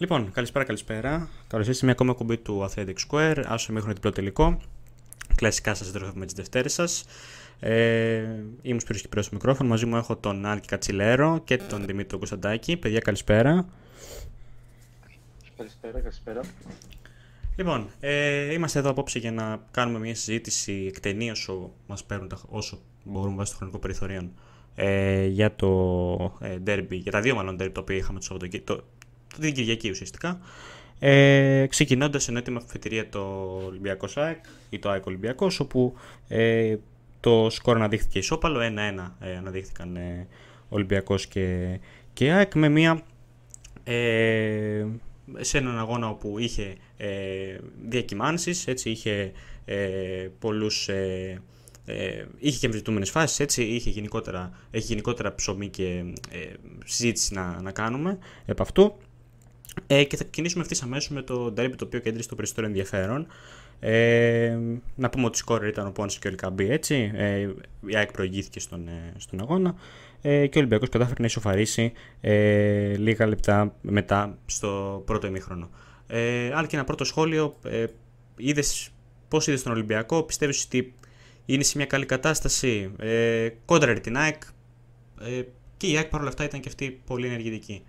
Λοιπόν, 0.00 0.32
καλησπέρα, 0.32 0.64
καλησπέρα. 0.64 1.10
Καλώς 1.46 1.66
ήρθατε 1.66 1.72
σε 1.72 1.84
μια 1.84 1.92
ακόμα 1.92 2.12
κουμπί 2.12 2.36
του 2.36 2.68
Athletic 2.68 2.94
Square. 3.08 3.42
Άσο 3.46 3.72
μέχρι 3.72 3.92
διπλό 3.92 4.10
τελικό. 4.10 4.60
Κλασικά 5.34 5.74
σας 5.74 5.92
με 6.14 6.24
τις 6.24 6.34
Δευτέρες 6.34 6.72
σας. 6.72 7.04
Ε, 7.60 8.16
είμαι 8.62 8.76
ο 8.76 8.80
Σπύρος 8.80 9.00
Κυπρέος 9.00 9.24
στο 9.26 9.34
μικρόφωνο. 9.34 9.68
Μαζί 9.68 9.86
μου 9.86 9.96
έχω 9.96 10.16
τον 10.16 10.46
Άλκη 10.46 10.68
Κατσιλέρο 10.68 11.40
και 11.44 11.56
τον 11.56 11.86
Δημήτρη 11.86 12.16
Κωνσταντάκη. 12.16 12.76
Παιδιά, 12.76 13.00
καλησπέρα. 13.00 13.66
Καλησπέρα, 15.56 16.00
καλησπέρα. 16.00 16.40
Λοιπόν, 17.56 17.90
ε, 18.00 18.52
είμαστε 18.52 18.78
εδώ 18.78 18.90
απόψε 18.90 19.18
για 19.18 19.32
να 19.32 19.64
κάνουμε 19.70 19.98
μια 19.98 20.14
συζήτηση 20.14 20.84
εκτενή 20.88 21.30
όσο 21.30 21.70
μας 21.86 22.04
παίρνουν 22.04 22.30
όσο 22.48 22.78
μπορούμε 23.04 23.36
βάσει 23.36 23.50
το 23.52 23.56
χρονικό 23.56 23.78
περιθωρίων 23.78 24.32
ε, 24.74 25.26
για 25.26 25.54
το 25.54 25.68
ε, 26.40 26.58
derby, 26.66 26.88
για 26.90 27.12
τα 27.12 27.20
δύο 27.20 27.34
μάλλον 27.34 27.54
derby 27.60 27.72
τα 27.72 27.80
οποία 27.80 27.96
είχαμε 27.96 28.18
το 28.18 28.24
Σαββατοκύριακο, 28.24 28.84
την 29.40 29.54
Κυριακή 29.54 29.90
ουσιαστικά. 29.90 30.40
Ε, 30.98 31.66
Ξεκινώντας 31.68 32.28
ενώ 32.28 32.38
έτοιμα 32.38 32.60
αφετηρία 32.64 33.08
το 33.08 33.20
Ολυμπιακό 33.66 34.06
ΣΑΕΚ 34.06 34.44
ή 34.70 34.78
το 34.78 34.90
ΑΕΚ 34.90 35.06
Ολυμπιακός, 35.06 35.60
όπου 35.60 35.94
ε, 36.28 36.76
το 37.20 37.46
σκορ 37.50 37.76
αναδείχθηκε 37.76 38.18
ισόπαλο, 38.18 38.60
1-1 38.60 38.62
ε, 39.20 39.36
αναδείχθηκαν 39.36 39.96
ε, 39.96 40.26
Ολυμπιακός 40.68 41.26
και, 41.26 41.78
και 42.12 42.32
ΑΕΚ 42.32 42.54
με 42.54 42.68
μια 42.68 43.02
ε, 43.84 44.86
σε 45.38 45.58
έναν 45.58 45.78
αγώνα 45.78 46.08
όπου 46.08 46.38
είχε 46.38 46.74
ε, 46.96 47.58
διακυμάνσεις, 47.88 48.66
έτσι, 48.66 48.90
είχε 48.90 49.32
ε, 49.64 50.28
πολλούς 50.38 50.88
ε, 50.88 51.42
ε, 51.84 52.24
είχε 52.38 52.58
και 52.58 52.64
εμβριζητούμενε 52.64 53.04
φάσεις, 53.04 53.40
έτσι. 53.40 53.62
Είχε 53.62 53.90
γενικότερα, 53.90 54.50
έχει 54.70 54.86
γενικότερα 54.86 55.34
ψωμί 55.34 55.68
και 55.68 56.04
ε, 56.30 56.52
συζήτηση 56.84 57.34
να, 57.34 57.60
να 57.62 57.70
κάνουμε 57.70 58.18
επ' 58.44 58.60
αυτού. 58.60 58.96
Ε, 59.86 60.04
και 60.04 60.16
θα 60.16 60.22
ξεκινήσουμε 60.22 60.62
ευθύς 60.62 60.82
αμέσως 60.82 61.08
με 61.08 61.22
το 61.22 61.46
derby 61.46 61.72
το 61.76 61.84
οποίο 61.84 62.00
κέντρισε 62.00 62.28
το 62.28 62.34
περισσότερο 62.34 62.66
ενδιαφέρον. 62.66 63.26
Ε, 63.80 64.58
να 64.94 65.10
πούμε 65.10 65.24
ότι 65.26 65.38
σκόρερ 65.38 65.68
ήταν 65.68 65.86
ο 65.86 65.90
Πόνσε 65.90 66.18
και 66.20 66.26
ο 66.26 66.30
Ελκαμπή, 66.30 66.70
έτσι. 66.70 67.10
Ε, 67.14 67.48
η 67.86 67.96
ΑΕΚ 67.96 68.12
προηγήθηκε 68.12 68.60
στον, 68.60 68.88
ε, 68.88 69.12
στον 69.16 69.40
αγώνα 69.40 69.74
ε, 70.22 70.46
και 70.46 70.58
ο 70.58 70.60
Ολυμπιακός 70.60 70.88
κατάφερε 70.88 71.20
να 71.20 71.26
ισοφαρίσει 71.26 71.92
ε, 72.20 72.96
λίγα 72.96 73.26
λεπτά 73.26 73.74
μετά 73.80 74.38
στο 74.46 75.02
πρώτο 75.06 75.26
ημίχρονο. 75.26 75.70
Ε, 76.06 76.50
αλλά 76.54 76.66
και 76.66 76.76
ένα 76.76 76.84
πρώτο 76.84 77.04
σχόλιο. 77.04 77.56
Ε, 77.64 77.84
είδες, 78.36 78.90
πώς 79.28 79.46
είδες 79.46 79.62
τον 79.62 79.72
Ολυμπιακό, 79.72 80.22
πιστεύεις 80.22 80.64
ότι 80.64 80.94
είναι 81.46 81.62
σε 81.62 81.76
μια 81.76 81.86
καλή 81.86 82.06
κατάσταση. 82.06 82.90
Ε, 82.98 83.48
κόντρα 83.64 84.00
την 84.00 84.16
ΑΕΚ. 84.16 84.42
Ε, 85.20 85.42
και 85.76 85.86
η 85.86 85.96
ΑΕΚ 85.96 86.08
παρόλα 86.08 86.28
αυτά 86.28 86.44
ήταν 86.44 86.60
και 86.60 86.68
αυτή 86.68 87.00
πολύ 87.06 87.26
ενεργητική. 87.26 87.82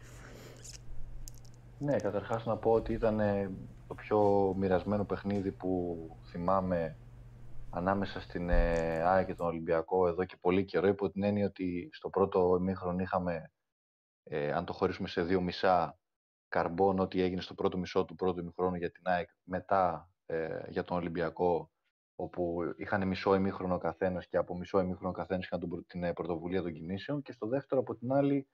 Ναι, 1.84 1.96
καταρχάς 1.96 2.46
να 2.46 2.58
πω 2.58 2.72
ότι 2.72 2.94
ήταν 2.94 3.20
το 3.88 3.96
πιο 3.96 4.54
μοιρασμένο 4.58 5.06
παιχνίδι 5.06 5.52
που 5.52 5.98
θυμάμαι 6.24 6.98
ανάμεσα 7.70 8.22
στην 8.22 8.50
ε, 8.50 9.02
ΑΕΚ 9.02 9.26
και 9.26 9.36
τον 9.36 9.48
Ολυμπιακό 9.48 10.08
εδώ 10.08 10.26
και 10.26 10.38
πολύ 10.42 10.66
καιρό 10.66 10.88
υπό 10.88 11.10
την 11.10 11.24
έννοια 11.24 11.46
ότι 11.46 11.90
στο 11.92 12.10
πρώτο 12.10 12.58
ημίχρονο 12.60 13.02
είχαμε, 13.02 13.52
ε, 14.24 14.52
αν 14.52 14.66
το 14.66 14.74
χωρίσουμε 14.74 15.08
σε 15.08 15.24
δύο 15.24 15.42
μισά, 15.42 15.98
καρμπόν 16.48 17.00
ό,τι 17.00 17.22
έγινε 17.22 17.42
στο 17.42 17.54
πρώτο 17.54 17.78
μισό 17.78 18.06
του 18.06 18.16
πρώτου 18.16 18.40
ημίχρονου 18.40 18.76
για 18.76 18.92
την 18.92 19.02
ΑΕΚ, 19.06 19.30
μετά 19.44 20.10
ε, 20.26 20.64
για 20.70 20.84
τον 20.84 20.98
Ολυμπιακό 20.98 21.72
όπου 22.16 22.60
είχαν 22.78 23.08
μισό 23.08 23.36
ημίχρονο 23.36 23.78
καθένας 23.78 24.28
και 24.28 24.38
από 24.38 24.58
μισό 24.58 24.80
ημίχρονο 24.80 25.14
καθένας 25.14 25.46
είχαν 25.46 25.86
την 25.88 26.04
ε, 26.04 26.14
πρωτοβουλία 26.14 26.62
των 26.62 26.74
κινήσεων. 26.74 27.22
Και 27.22 27.32
στο 27.32 27.48
δεύτερο, 27.48 27.82
από 27.82 27.96
την 27.96 28.12
άλλη, 28.12 28.48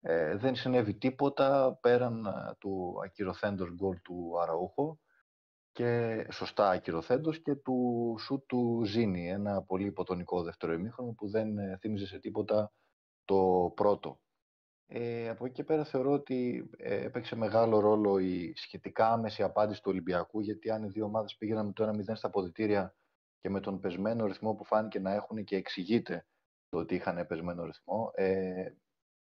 ε, 0.00 0.36
δεν 0.36 0.54
συνέβη 0.54 0.94
τίποτα 0.94 1.78
πέραν 1.80 2.26
ε, 2.26 2.54
του 2.58 3.00
ακυρωθέντος 3.04 3.70
γκολ 3.70 4.00
του 4.02 4.40
Αραούχο 4.40 4.98
και 5.72 6.26
σωστά 6.30 6.70
ακυρωθέντος 6.70 7.42
και 7.42 7.54
του 7.54 8.16
σου 8.18 8.44
του 8.46 8.82
Ζήνη, 8.84 9.28
ένα 9.28 9.62
πολύ 9.62 9.86
υποτονικό 9.86 10.42
δεύτερο 10.42 10.72
ημίχρονο 10.72 11.12
που 11.12 11.28
δεν 11.28 11.58
ε, 11.58 11.76
θύμιζε 11.80 12.06
σε 12.06 12.18
τίποτα 12.18 12.72
το 13.24 13.72
πρώτο. 13.74 14.20
Ε, 14.86 15.28
από 15.28 15.44
εκεί 15.44 15.54
και 15.54 15.64
πέρα 15.64 15.84
θεωρώ 15.84 16.12
ότι 16.12 16.70
ε, 16.76 17.04
έπαιξε 17.04 17.36
μεγάλο 17.36 17.78
ρόλο 17.78 18.18
η 18.18 18.52
σχετικά 18.56 19.12
άμεση 19.12 19.42
απάντηση 19.42 19.82
του 19.82 19.90
Ολυμπιακού 19.90 20.40
γιατί 20.40 20.70
αν 20.70 20.82
οι 20.82 20.88
δύο 20.88 21.04
ομάδες 21.04 21.36
πήγαιναν 21.36 21.66
με 21.66 21.72
το 21.72 21.88
1-0 21.88 22.16
στα 22.16 22.26
αποδητήρια 22.26 22.94
και 23.40 23.50
με 23.50 23.60
τον 23.60 23.80
πεσμένο 23.80 24.26
ρυθμό 24.26 24.54
που 24.54 24.64
φάνηκε 24.64 25.00
να 25.00 25.12
έχουν 25.12 25.44
και 25.44 25.56
εξηγείται 25.56 26.26
το 26.68 26.78
ότι 26.78 26.94
είχαν 26.94 27.26
πεσμένο 27.26 27.64
ρυθμό, 27.64 28.10
ε, 28.14 28.70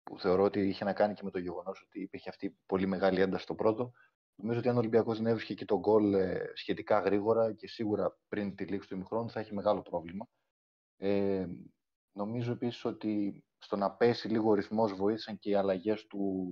που 0.03 0.19
θεωρώ 0.19 0.43
ότι 0.43 0.61
είχε 0.69 0.85
να 0.85 0.93
κάνει 0.93 1.15
και 1.15 1.25
με 1.25 1.31
το 1.31 1.39
γεγονός 1.39 1.83
ότι 1.87 2.01
υπήρχε 2.01 2.29
αυτή 2.29 2.57
πολύ 2.67 2.87
μεγάλη 2.87 3.21
ένταση 3.21 3.43
στο 3.43 3.55
πρώτο. 3.55 3.93
Νομίζω 4.35 4.59
ότι 4.59 4.69
αν 4.69 4.77
ο 4.77 4.79
Ολυμπιακός 4.79 5.17
δεν 5.17 5.27
έβρισκε 5.27 5.55
και 5.55 5.65
τον 5.65 5.79
γκολ 5.79 6.15
ε, 6.15 6.53
σχετικά 6.55 6.99
γρήγορα 6.99 7.53
και 7.53 7.69
σίγουρα 7.69 8.19
πριν 8.29 8.55
τη 8.55 8.65
λήξη 8.65 8.89
του 8.89 8.95
ημιχρόνου 8.95 9.31
θα 9.31 9.41
έχει 9.41 9.55
μεγάλο 9.55 9.83
πρόβλημα. 9.83 10.29
Ε, 10.97 11.47
νομίζω 12.13 12.53
επίσης 12.53 12.85
ότι 12.85 13.45
στο 13.59 13.77
να 13.77 13.91
πέσει 13.91 14.29
λίγο 14.29 14.51
ο 14.51 14.55
ρυθμός 14.55 14.93
βοήθησαν 14.93 15.39
και 15.39 15.51
οι 15.51 15.55
αλλαγές 15.55 16.07
του 16.07 16.47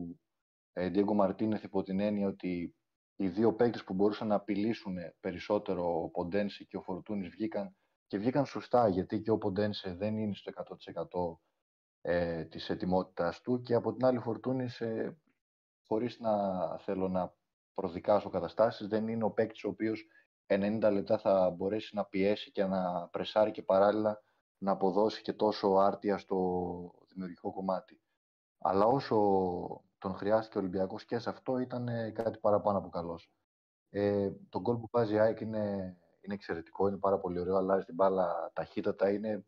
ε, 0.73 0.91
Diego 0.95 1.15
Μαρτίνεθ 1.15 1.63
υπό 1.63 1.83
την 1.83 2.01
έννοια 2.01 2.29
ότι 2.29 2.75
οι 3.17 3.29
δύο 3.29 3.55
παίκτες 3.55 3.85
που 3.85 3.95
μπορούσαν 3.95 4.29
να 4.29 4.35
απειλήσουν 4.35 4.97
περισσότερο 5.21 6.03
ο 6.03 6.09
Ποντένσε 6.09 6.65
και 6.65 6.77
ο 6.77 6.83
Φορτούνης 6.83 7.29
βγήκαν 7.29 7.77
και 8.07 8.19
βγήκαν 8.19 8.47
σωστά 8.47 8.89
γιατί 8.89 9.21
και 9.21 9.31
ο 9.31 9.39
Ποντένσε 9.39 9.95
δεν 9.95 10.17
είναι 10.19 10.35
στο 10.35 10.53
100% 11.33 11.48
ε, 12.01 12.45
της 12.45 12.71
ετοιμότητας 12.71 13.41
του 13.41 13.63
και 13.63 13.75
από 13.75 13.93
την 13.93 14.05
άλλη 14.05 14.19
Φορτούνης 14.19 14.81
ε, 14.81 15.19
χωρίς 15.87 16.21
να 16.21 16.33
θέλω 16.79 17.09
να 17.09 17.35
προδικάσω 17.75 18.31
καταστάσεις 18.31 18.87
δεν 18.89 19.09
είναι 19.09 19.25
ο 19.25 19.31
παίκτης 19.31 19.65
ο 19.65 19.69
οποίος 19.69 20.07
90 20.47 20.91
λεπτά 20.93 21.19
θα 21.19 21.51
μπορέσει 21.51 21.95
να 21.95 22.05
πιέσει 22.05 22.51
και 22.51 22.65
να 22.65 23.09
πρεσάρει 23.09 23.51
και 23.51 23.63
παράλληλα 23.63 24.23
να 24.59 24.73
αποδώσει 24.73 25.23
και 25.23 25.33
τόσο 25.33 25.69
άρτια 25.69 26.19
στο 26.19 26.37
δημιουργικό 27.09 27.53
κομμάτι. 27.53 28.01
Αλλά 28.59 28.85
όσο 28.85 29.17
τον 29.99 30.15
χρειάστηκε 30.15 30.59
ο 30.59 30.61
Ολυμπιακός 30.61 31.05
και 31.05 31.19
σε 31.19 31.31
αυτό 31.31 31.59
ήταν 31.59 31.89
ε, 31.89 32.11
κάτι 32.11 32.39
παραπάνω 32.39 32.79
από 32.79 32.89
καλός. 32.89 33.31
Ε, 33.91 34.31
το 34.49 34.61
γκολ 34.61 34.77
που 34.77 34.89
βάζει 34.93 35.15
η 35.15 35.19
ΑΕΚ 35.19 35.41
είναι, 35.41 35.97
είναι 36.21 36.35
εξαιρετικό, 36.35 36.89
είναι 36.89 36.97
πάρα 36.97 37.19
πολύ 37.19 37.39
ωραίο, 37.39 37.57
αλλάζει 37.57 37.85
την 37.85 37.95
μπάλα 37.95 38.51
ταχύτατα, 38.53 39.11
είναι 39.11 39.47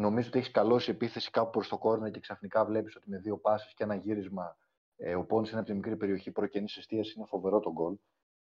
νομίζω 0.00 0.28
ότι 0.28 0.38
έχεις 0.38 0.50
καλώσει 0.50 0.90
επίθεση 0.90 1.30
κάπου 1.30 1.50
προς 1.50 1.68
το 1.68 1.78
κόρνο 1.78 2.10
και 2.10 2.20
ξαφνικά 2.20 2.64
βλέπεις 2.64 2.96
ότι 2.96 3.10
με 3.10 3.18
δύο 3.18 3.36
πάσει 3.38 3.74
και 3.74 3.84
ένα 3.84 3.94
γύρισμα 3.94 4.56
ε, 5.02 5.14
ο 5.14 5.24
Πόνη 5.24 5.48
είναι 5.48 5.58
από 5.58 5.68
τη 5.68 5.74
μικρή 5.74 5.96
περιοχή 5.96 6.30
προκαινή 6.30 6.68
εστίαση. 6.76 7.14
Είναι 7.16 7.26
φοβερό 7.26 7.60
το 7.60 7.72
γκολ. 7.72 7.96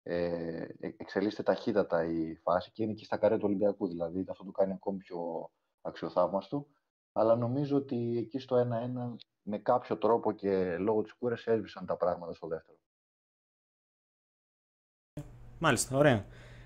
Ε, 0.04 0.26
ε, 0.80 0.94
εξελίσσεται 0.98 1.44
ταχύτατα 1.44 2.04
η 2.06 2.36
φάση 2.36 2.72
και 2.72 2.84
είναι 2.84 2.94
και 2.94 3.06
στα 3.06 3.18
καρέ 3.18 3.36
του 3.36 3.46
Ολυμπιακού. 3.46 3.88
Δηλαδή 3.88 4.26
αυτό 4.30 4.44
το 4.44 4.52
κάνει 4.52 4.72
ακόμη 4.74 4.98
πιο 4.98 5.50
αξιοθαύμαστο. 5.82 6.68
Αλλά 7.12 7.36
νομίζω 7.36 7.78
ότι 7.78 8.18
εκεί 8.18 8.40
στο 8.40 8.56
1-1 8.58 9.16
με 9.42 9.58
κάποιο 9.58 9.98
τρόπο 9.98 10.32
και 10.32 10.78
λόγω 10.78 11.02
της 11.02 11.14
κούρας 11.14 11.48
έσβησαν 11.48 11.86
τα 11.86 11.98
πράγματα 11.98 12.34
στο 12.34 12.48
δεύτερο. 12.48 12.78
Μάλιστα, 15.60 15.98
ωραία. 15.98 16.26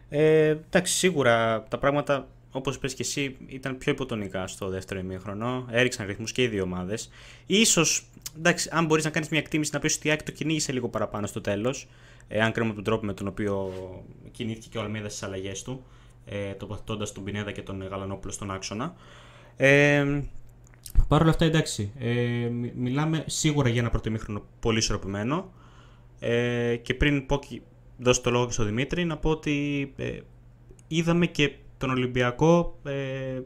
Ε, 0.09 0.47
εντάξει, 0.47 0.93
σίγουρα 0.93 1.63
τα 1.63 1.79
πράγματα 1.79 2.27
όπως 2.51 2.79
πες 2.79 2.93
και 2.93 3.03
εσύ, 3.03 3.37
ήταν 3.47 3.77
πιο 3.77 3.91
υποτονικά 3.91 4.47
στο 4.47 4.69
δεύτερο 4.69 4.99
ημίχρονο. 4.99 5.65
Έριξαν 5.69 6.07
ρυθμούς 6.07 6.31
και 6.31 6.41
οι 6.41 6.47
δύο 6.47 6.63
ομάδες. 6.63 7.09
σω, 7.65 7.81
εντάξει, 8.37 8.69
αν 8.71 8.85
μπορείς 8.85 9.03
να 9.03 9.09
κάνεις 9.09 9.29
μια 9.29 9.39
εκτίμηση 9.39 9.71
να 9.73 9.79
πεις 9.79 9.95
ότι 9.95 10.07
η 10.07 10.11
Άκη 10.11 10.23
το 10.23 10.31
κυνήγησε 10.31 10.71
λίγο 10.71 10.89
παραπάνω 10.89 11.27
στο 11.27 11.41
τέλος, 11.41 11.87
ε, 12.27 12.41
αν 12.41 12.51
κρίνουμε 12.51 12.73
τον 12.73 12.83
τρόπο 12.83 13.05
με 13.05 13.13
τον 13.13 13.27
οποίο 13.27 13.73
κινήθηκε 14.31 14.67
και 14.71 14.77
ο 14.77 14.81
Αλμίδας 14.81 15.11
στις 15.11 15.23
αλλαγές 15.23 15.63
του, 15.63 15.83
ε, 16.25 16.53
τοποθετώντας 16.53 17.11
τον 17.11 17.23
Πινέδα 17.23 17.51
και 17.51 17.61
τον 17.61 17.87
Γαλανόπουλο 17.87 18.33
στον 18.33 18.51
άξονα. 18.51 18.95
Ε, 19.55 20.21
Παρ' 21.07 21.21
όλα 21.21 21.29
αυτά, 21.29 21.45
εντάξει, 21.45 21.91
ε, 21.99 22.49
μιλάμε 22.75 23.23
σίγουρα 23.27 23.69
για 23.69 23.81
ένα 23.81 23.89
πρωτοεμίχρονο 23.89 24.43
πολύ 24.59 24.77
ισορροπημένο. 24.77 25.51
Ε, 26.19 26.75
και 26.75 26.93
πριν 26.93 27.25
πω, 27.25 27.39
δώσω 27.97 28.21
το 28.21 28.29
λόγο 28.29 28.45
και 28.45 28.51
στον 28.51 28.65
Δημήτρη, 28.65 29.05
να 29.05 29.17
πω 29.17 29.29
ότι 29.29 29.93
ε, 29.97 30.19
είδαμε 30.87 31.25
και 31.25 31.51
τον 31.77 31.89
Ολυμπιακό 31.89 32.79
ε, 32.83 33.41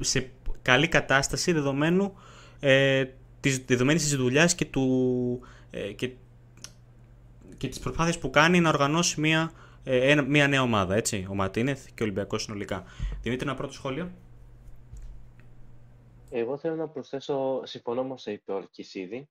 σε 0.00 0.30
καλή 0.62 0.88
κατάσταση 0.88 1.52
δεδομένου 1.52 2.14
ε, 2.60 3.04
της 3.40 3.58
δεδομένης 3.64 4.02
της 4.02 4.16
δουλειάς 4.16 4.54
και, 4.54 4.64
του, 4.64 5.40
ε, 5.70 5.92
και, 5.92 6.12
και 7.56 7.68
τις 7.68 7.78
προσπάθειες 7.78 8.18
που 8.18 8.30
κάνει 8.30 8.60
να 8.60 8.68
οργανώσει 8.68 9.20
μια, 9.20 9.52
ε, 9.84 10.22
μια 10.22 10.48
νέα 10.48 10.62
ομάδα, 10.62 10.94
έτσι, 10.94 11.26
ο 11.30 11.34
Ματίνεθ 11.34 11.86
και 11.86 12.02
ο 12.02 12.04
Ολυμπιακός 12.04 12.42
συνολικά. 12.42 12.84
Δημήτρη, 13.22 13.46
ένα 13.46 13.56
πρώτο 13.56 13.72
σχόλιο. 13.72 14.10
Εγώ 16.30 16.58
θέλω 16.58 16.74
να 16.74 16.88
προσθέσω, 16.88 17.60
συμφωνώ 17.64 18.04
με 18.04 18.12
όσα 18.12 18.30
είπε 18.30 18.52
ο 18.52 18.68
ήδη. 18.92 19.28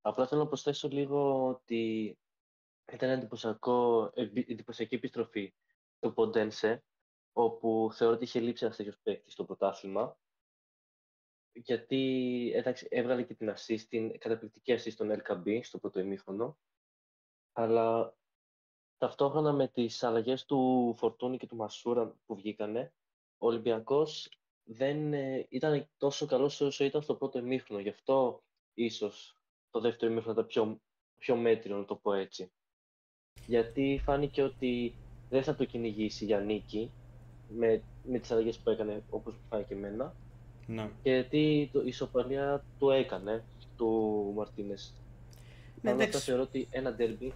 Απλά 0.00 0.26
θέλω 0.26 0.40
να 0.40 0.46
προσθέσω 0.46 0.88
λίγο 0.88 1.48
ότι 1.48 2.16
ήταν 2.92 3.28
εντυπωσιακή 4.46 4.94
επιστροφή 4.94 5.54
του 6.00 6.12
Ποντένσε, 6.12 6.84
όπου 7.38 7.90
θεωρώ 7.92 8.14
ότι 8.14 8.24
είχε 8.24 8.40
λείψει 8.40 8.64
ένας 8.64 8.76
τέτοιος 8.76 8.98
παίκτης 9.02 9.32
στο 9.32 9.44
πρωτάθλημα. 9.44 10.18
Γιατί 11.52 12.52
εντάξει, 12.54 12.86
έβγαλε 12.90 13.22
και 13.22 13.34
την 13.34 13.54
assist, 13.56 13.80
την 13.88 14.18
καταπληκτική 14.18 14.72
assist 14.72 14.92
στον 14.92 15.22
LKB 15.22 15.60
στο 15.62 15.78
πρώτο 15.78 16.00
ημίχρονο. 16.00 16.58
Αλλά 17.52 18.16
ταυτόχρονα 18.98 19.52
με 19.52 19.68
τις 19.68 20.02
αλλαγές 20.02 20.44
του 20.44 20.94
Φορτούνη 20.98 21.36
και 21.36 21.46
του 21.46 21.56
Μασούρα 21.56 22.16
που 22.26 22.34
βγήκανε, 22.34 22.92
ο 23.38 23.46
Ολυμπιακός 23.46 24.28
δεν 24.64 25.12
ε, 25.12 25.46
ήταν 25.48 25.88
τόσο 25.96 26.26
καλός 26.26 26.60
όσο 26.60 26.84
ήταν 26.84 27.02
στο 27.02 27.14
πρώτο 27.14 27.38
ημίχρονο. 27.38 27.82
Γι' 27.82 27.88
αυτό 27.88 28.42
ίσως 28.74 29.36
το 29.70 29.80
δεύτερο 29.80 30.12
ημίχρονο 30.12 30.38
ήταν 30.38 30.46
πιο, 30.48 30.80
πιο 31.18 31.36
μέτριο, 31.36 31.76
να 31.76 31.84
το 31.84 31.96
πω 31.96 32.12
έτσι. 32.12 32.52
Γιατί 33.46 34.00
φάνηκε 34.04 34.42
ότι 34.42 34.94
δεν 35.28 35.42
θα 35.42 35.54
το 35.54 35.64
κυνηγήσει 35.64 36.24
για 36.24 36.40
νίκη 36.40 36.90
με, 37.48 37.82
με 38.10 38.18
τις 38.18 38.30
αλλαγές 38.30 38.56
που 38.56 38.70
έκανε, 38.70 39.02
όπως 39.10 39.34
μου 39.34 39.40
φάνηκε 39.48 39.74
εμένα. 39.74 40.14
Ναι. 40.66 40.90
Και 41.02 41.10
γιατί 41.10 41.70
το, 41.72 41.80
η 41.80 41.88
ισοπαλία 41.88 42.64
του 42.78 42.90
έκανε, 42.90 43.44
του 43.76 44.32
Μαρτίνες. 44.36 44.94
Ναι, 45.82 45.90
εντάξει. 45.90 46.18
θεωρώ 46.18 46.42
ότι 46.42 46.68
ένα 46.70 46.92
ντέρμπι 46.92 47.32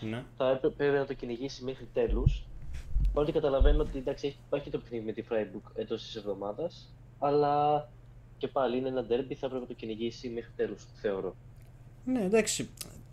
ναι. 0.00 0.24
θα 0.36 0.50
έπρεπε 0.50 0.98
να 0.98 1.06
το 1.06 1.14
κυνηγήσει 1.14 1.64
μέχρι 1.64 1.88
τέλους. 1.92 2.44
Όλοι 3.12 3.32
καταλαβαίνω 3.32 3.82
ότι 3.82 3.98
εντάξει, 3.98 4.36
υπάρχει 4.46 4.70
το 4.70 4.78
παιχνίδι 4.78 5.04
με 5.04 5.12
τη 5.12 5.24
Freiburg 5.30 5.70
εντός 5.74 6.02
της 6.02 6.16
εβδομάδας, 6.16 6.94
αλλά 7.18 7.88
και 8.38 8.48
πάλι 8.48 8.78
είναι 8.78 8.88
ένα 8.88 9.02
ντέρμπι, 9.04 9.34
θα 9.34 9.46
έπρεπε 9.46 9.62
να 9.62 9.68
το 9.68 9.74
κυνηγήσει 9.74 10.28
μέχρι 10.28 10.50
τέλους, 10.56 10.86
θεωρώ. 11.00 11.34
Ναι, 12.04 12.22
εντάξει. 12.24 12.68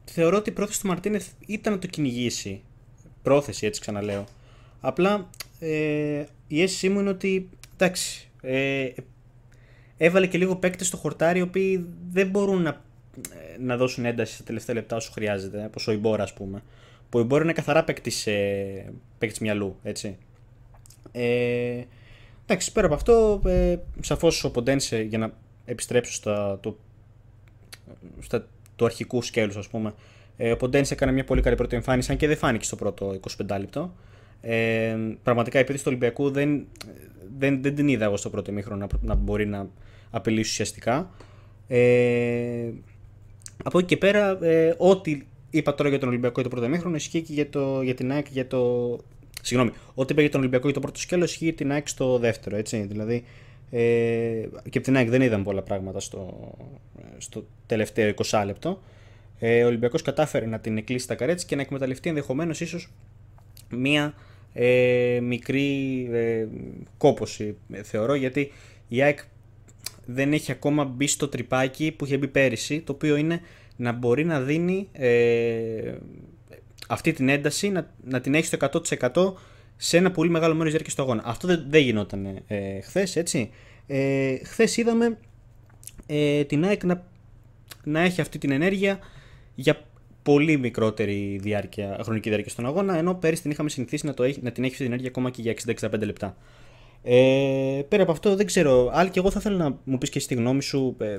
Θεωρώ 0.05 0.37
ότι 0.37 0.49
η 0.49 0.53
πρόθεση 0.53 0.81
του 0.81 0.87
Μαρτίνεθ 0.87 1.31
ήταν 1.47 1.73
να 1.73 1.79
το 1.79 1.87
κυνηγήσει. 1.87 2.63
Πρόθεση, 3.21 3.65
έτσι 3.65 3.81
ξαναλέω. 3.81 4.25
Απλά 4.81 5.29
ε, 5.59 6.25
η 6.53 6.61
αίσθησή 6.61 6.89
μου 6.89 6.99
είναι 6.99 7.09
ότι 7.09 7.49
εντάξει, 7.73 8.29
ε, 8.41 8.87
έβαλε 9.97 10.27
και 10.27 10.37
λίγο 10.37 10.55
παίκτες 10.55 10.87
στο 10.87 10.97
χορτάρι 10.97 11.39
οι 11.39 11.41
οποίοι 11.41 11.85
δεν 12.09 12.29
μπορούν 12.29 12.61
να, 12.61 12.69
ε, 13.15 13.57
να 13.59 13.77
δώσουν 13.77 14.05
ένταση 14.05 14.33
στα 14.33 14.43
τελευταία 14.43 14.75
λεπτά 14.75 14.95
όσο 14.95 15.11
χρειάζεται, 15.11 15.65
όπω 15.65 15.79
ο 15.87 15.91
Ιμπόρα, 15.91 16.23
ας 16.23 16.33
πούμε. 16.33 16.63
Που 17.09 17.19
ο 17.19 17.21
Ιμπόρα 17.21 17.43
είναι 17.43 17.53
καθαρά 17.53 17.83
παίκτης 17.83 18.27
ε, 18.27 18.93
μυαλού, 19.41 19.75
έτσι. 19.83 20.17
Ε, 21.11 21.83
εντάξει, 22.43 22.71
πέρα 22.71 22.85
από 22.85 22.95
αυτό, 22.95 23.41
ε, 23.45 23.75
σαφώς 23.99 24.43
ο 24.43 24.51
Ποντένσε 24.51 25.01
για 25.01 25.17
να 25.17 25.33
επιστρέψω 25.65 26.13
στα, 26.13 26.59
το, 26.61 26.77
στα, 28.19 28.47
το 28.75 28.85
αρχικού 28.85 29.21
σκέλου, 29.21 29.59
ας 29.59 29.67
πούμε. 29.67 29.93
Ε, 30.37 30.51
ο 30.51 30.57
Ποντένσε 30.57 30.93
έκανε 30.93 31.11
μια 31.11 31.23
πολύ 31.23 31.41
καλή 31.41 31.55
πρώτη 31.55 31.75
εμφάνιση, 31.75 32.11
αν 32.11 32.17
και 32.17 32.27
δεν 32.27 32.37
φάνηκε 32.37 32.65
στο 32.65 32.75
πρώτο 32.75 33.19
25 33.47 33.57
λεπτό. 33.59 33.93
Ε, 34.41 34.97
πραγματικά 35.23 35.57
η 35.57 35.61
επίθεση 35.61 35.83
του 35.83 35.89
Ολυμπιακού 35.89 36.31
δεν, 36.31 36.67
δεν, 37.37 37.61
δεν 37.61 37.75
την 37.75 37.87
είδα 37.87 38.05
εγώ 38.05 38.17
στο 38.17 38.29
πρώτο 38.29 38.51
ημίχρονο 38.51 38.85
να, 38.85 38.97
να 39.01 39.15
μπορεί 39.15 39.45
να 39.45 39.69
απειλήσει 40.11 40.49
ουσιαστικά. 40.49 41.09
Ε, 41.67 42.69
από 43.63 43.77
εκεί 43.77 43.87
και 43.87 43.97
πέρα, 43.97 44.45
ε, 44.45 44.75
ό,τι 44.77 45.21
είπα 45.49 45.75
τώρα 45.75 45.89
για 45.89 45.99
τον 45.99 46.09
Ολυμπιακό 46.09 46.33
για 46.41 46.43
το 46.43 46.49
πρώτο 46.49 46.65
ημίχρονο 46.65 46.95
ισχύει 46.95 47.21
και 47.21 47.33
για, 47.33 47.49
το, 47.49 47.81
για 47.81 47.93
την 47.93 48.11
ΑΕΚ 48.11 48.25
για 48.29 48.47
το. 48.47 48.97
Συγγνώμη, 49.41 49.71
ό,τι 49.93 50.13
είπα 50.13 50.21
για 50.21 50.29
τον 50.29 50.39
Ολυμπιακό 50.39 50.65
για 50.65 50.73
το 50.73 50.79
πρώτο 50.79 50.99
σκέλος 50.99 51.31
ισχύει 51.31 51.43
για 51.43 51.53
την 51.53 51.71
ΑΕΚ 51.71 51.87
στο 51.87 52.17
δεύτερο. 52.17 52.55
Έτσι. 52.55 52.81
Δηλαδή, 52.81 53.23
ε, 53.71 53.79
και 54.69 54.77
από 54.77 54.81
την 54.81 54.95
ΑΕΚ 54.95 55.09
δεν 55.09 55.21
είδαμε 55.21 55.43
πολλά 55.43 55.61
πράγματα 55.61 55.99
στο, 55.99 56.51
στο 57.17 57.45
τελευταίο 57.65 58.13
20 58.29 58.43
λεπτό. 58.45 58.81
Ε, 59.39 59.63
ο 59.63 59.67
Ολυμπιακός 59.67 60.01
κατάφερε 60.01 60.45
να 60.45 60.59
την 60.59 60.85
κλείσει 60.85 61.07
τα 61.07 61.15
καρέτια 61.15 61.45
και 61.47 61.55
να 61.55 61.61
εκμεταλλευτεί 61.61 62.09
ενδεχομένως 62.09 62.61
ίσως 62.61 62.91
μία 63.69 64.13
ε, 64.53 65.19
μικρή 65.21 66.07
ε, 66.11 66.47
κόποση 66.97 67.57
θεωρώ 67.83 68.13
γιατί 68.13 68.51
η 68.87 69.01
ΑΕΚ 69.01 69.19
δεν 70.05 70.33
έχει 70.33 70.51
ακόμα 70.51 70.83
μπει 70.83 71.07
στο 71.07 71.27
τρυπάκι 71.27 71.91
που 71.91 72.05
είχε 72.05 72.17
μπει 72.17 72.27
πέρυσι 72.27 72.81
το 72.81 72.91
οποίο 72.91 73.15
είναι 73.15 73.41
να 73.75 73.91
μπορεί 73.91 74.25
να 74.25 74.41
δίνει 74.41 74.87
ε, 74.91 75.93
αυτή 76.87 77.13
την 77.13 77.29
ένταση 77.29 77.69
να, 77.69 77.93
να 78.03 78.21
την 78.21 78.35
έχει 78.35 78.45
στο 78.45 78.57
100% 79.03 79.33
σε 79.77 79.97
ένα 79.97 80.11
πολύ 80.11 80.29
μεγάλο 80.29 80.53
μέρος 80.55 80.69
διάρκειας 80.71 80.95
του 80.95 81.01
αγώνα. 81.01 81.21
Αυτό 81.25 81.47
δεν, 81.47 81.65
δεν 81.69 81.81
γινόταν 81.81 82.25
ε, 82.47 82.81
χθες, 82.81 83.15
έτσι. 83.15 83.49
Ε, 83.87 84.35
χθες 84.43 84.77
είδαμε 84.77 85.17
ε, 86.05 86.43
την 86.43 86.65
ΑΕΚ 86.65 86.83
να, 86.83 87.05
να 87.83 87.99
έχει 87.99 88.21
αυτή 88.21 88.37
την 88.37 88.51
ενέργεια 88.51 88.99
για 89.55 89.81
πολύ 90.23 90.57
μικρότερη 90.57 91.39
διάρκεια, 91.41 91.99
χρονική 92.03 92.29
διάρκεια 92.29 92.51
στον 92.51 92.65
αγώνα, 92.65 92.97
ενώ 92.97 93.13
πέρυσι 93.13 93.41
την 93.41 93.51
είχαμε 93.51 93.69
συνηθίσει 93.69 94.05
να, 94.05 94.13
το 94.13 94.23
έχει, 94.23 94.39
να 94.43 94.51
την 94.51 94.63
έχει 94.63 94.71
αυτή 94.71 94.83
την 94.83 94.93
ενέργεια 94.93 95.09
ακόμα 95.09 95.29
και 95.29 95.41
για 95.41 95.53
60-65 95.91 95.99
λεπτά. 96.05 96.37
Ε, 97.03 97.81
πέρα 97.87 98.03
από 98.03 98.11
αυτό 98.11 98.35
δεν 98.35 98.45
ξέρω, 98.45 98.89
άλλη 98.93 99.09
και 99.09 99.19
εγώ 99.19 99.31
θα 99.31 99.39
ήθελα 99.39 99.57
να 99.57 99.77
μου 99.83 99.97
πεις 99.97 100.09
και 100.09 100.17
εσύ 100.17 100.27
τη 100.27 100.35
γνώμη 100.35 100.61
σου 100.61 100.95
ε, 100.99 101.17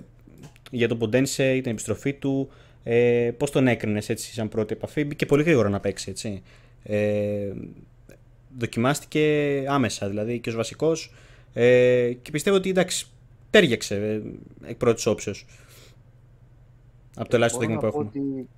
για 0.70 0.88
τον 0.88 0.98
Ποντένσε 0.98 1.54
ή 1.54 1.60
την 1.60 1.70
επιστροφή 1.70 2.12
του, 2.12 2.48
ε, 2.82 3.30
πώς 3.36 3.50
τον 3.50 3.66
έκρινες 3.66 4.08
έτσι 4.08 4.32
σαν 4.32 4.48
πρώτη 4.48 4.72
επαφή, 4.72 5.04
μπήκε 5.04 5.26
πολύ 5.26 5.42
γρήγορα 5.42 5.68
να 5.68 5.80
παίξει 5.80 6.10
έτσι. 6.10 6.42
Ε, 6.82 7.52
δοκιμάστηκε 8.58 9.64
άμεσα 9.68 10.08
δηλαδή 10.08 10.38
και 10.38 10.48
ως 10.48 10.54
βασικός 10.54 11.12
ε, 11.52 12.12
και 12.22 12.30
πιστεύω 12.30 12.56
ότι 12.56 12.70
εντάξει 12.70 13.06
τέριαξε 13.50 13.94
ε, 13.94 14.70
εκ 14.70 14.76
πρώτης 14.76 15.06
όψεως 15.06 15.46
από 17.16 17.28
το 17.28 17.36
ελάχιστο 17.36 17.60
δείγμα 17.60 17.78
που 17.78 17.86
έχουμε. 17.86 18.04
Ότι 18.04 18.48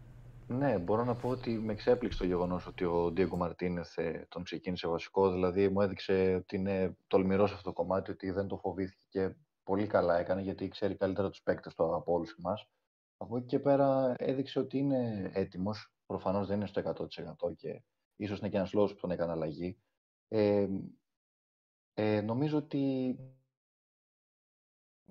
ναι, 0.47 0.79
μπορώ 0.79 1.05
να 1.05 1.17
πω 1.17 1.29
ότι 1.29 1.59
με 1.59 1.73
εξέπληξε 1.73 2.19
το 2.19 2.25
γεγονός 2.25 2.67
ότι 2.67 2.85
ο 2.85 3.11
Ντίγκο 3.11 3.37
Μαρτίνεθ 3.37 3.99
ε, 3.99 4.27
τον 4.29 4.43
ξεκίνησε 4.43 4.89
βασικό. 4.89 5.31
Δηλαδή, 5.31 5.69
μου 5.69 5.81
έδειξε 5.81 6.35
ότι 6.35 6.57
είναι 6.57 6.97
τολμηρός 7.07 7.49
σε 7.49 7.55
αυτό 7.55 7.69
το 7.69 7.75
κομμάτι, 7.75 8.11
ότι 8.11 8.31
δεν 8.31 8.47
το 8.47 8.57
φοβήθηκε 8.57 9.05
και 9.09 9.35
πολύ 9.63 9.87
καλά 9.87 10.19
έκανε, 10.19 10.43
γιατί 10.43 10.69
ξέρει 10.69 10.97
καλύτερα 10.97 11.31
τους 11.31 11.43
παίκτες 11.43 11.75
του 11.75 11.95
από 11.95 12.13
όλους 12.13 12.37
εμάς. 12.39 12.69
Από 13.17 13.37
εκεί 13.37 13.47
και 13.47 13.59
πέρα 13.59 14.15
έδειξε 14.19 14.59
ότι 14.59 14.79
είναι 14.79 15.31
έτοιμος. 15.35 15.93
Προφανώς 16.07 16.47
δεν 16.47 16.57
είναι 16.57 16.67
στο 16.67 16.81
100% 16.81 17.55
και 17.57 17.83
ίσως 18.17 18.39
είναι 18.39 18.49
και 18.49 18.57
ένας 18.57 18.73
λόγος 18.73 18.95
που 18.95 19.01
τον 19.01 19.11
έκανε 19.11 19.33
αλλαγή. 19.33 19.79
Ε, 20.29 20.69
ε, 21.95 22.21
νομίζω 22.21 22.57
ότι 22.57 23.17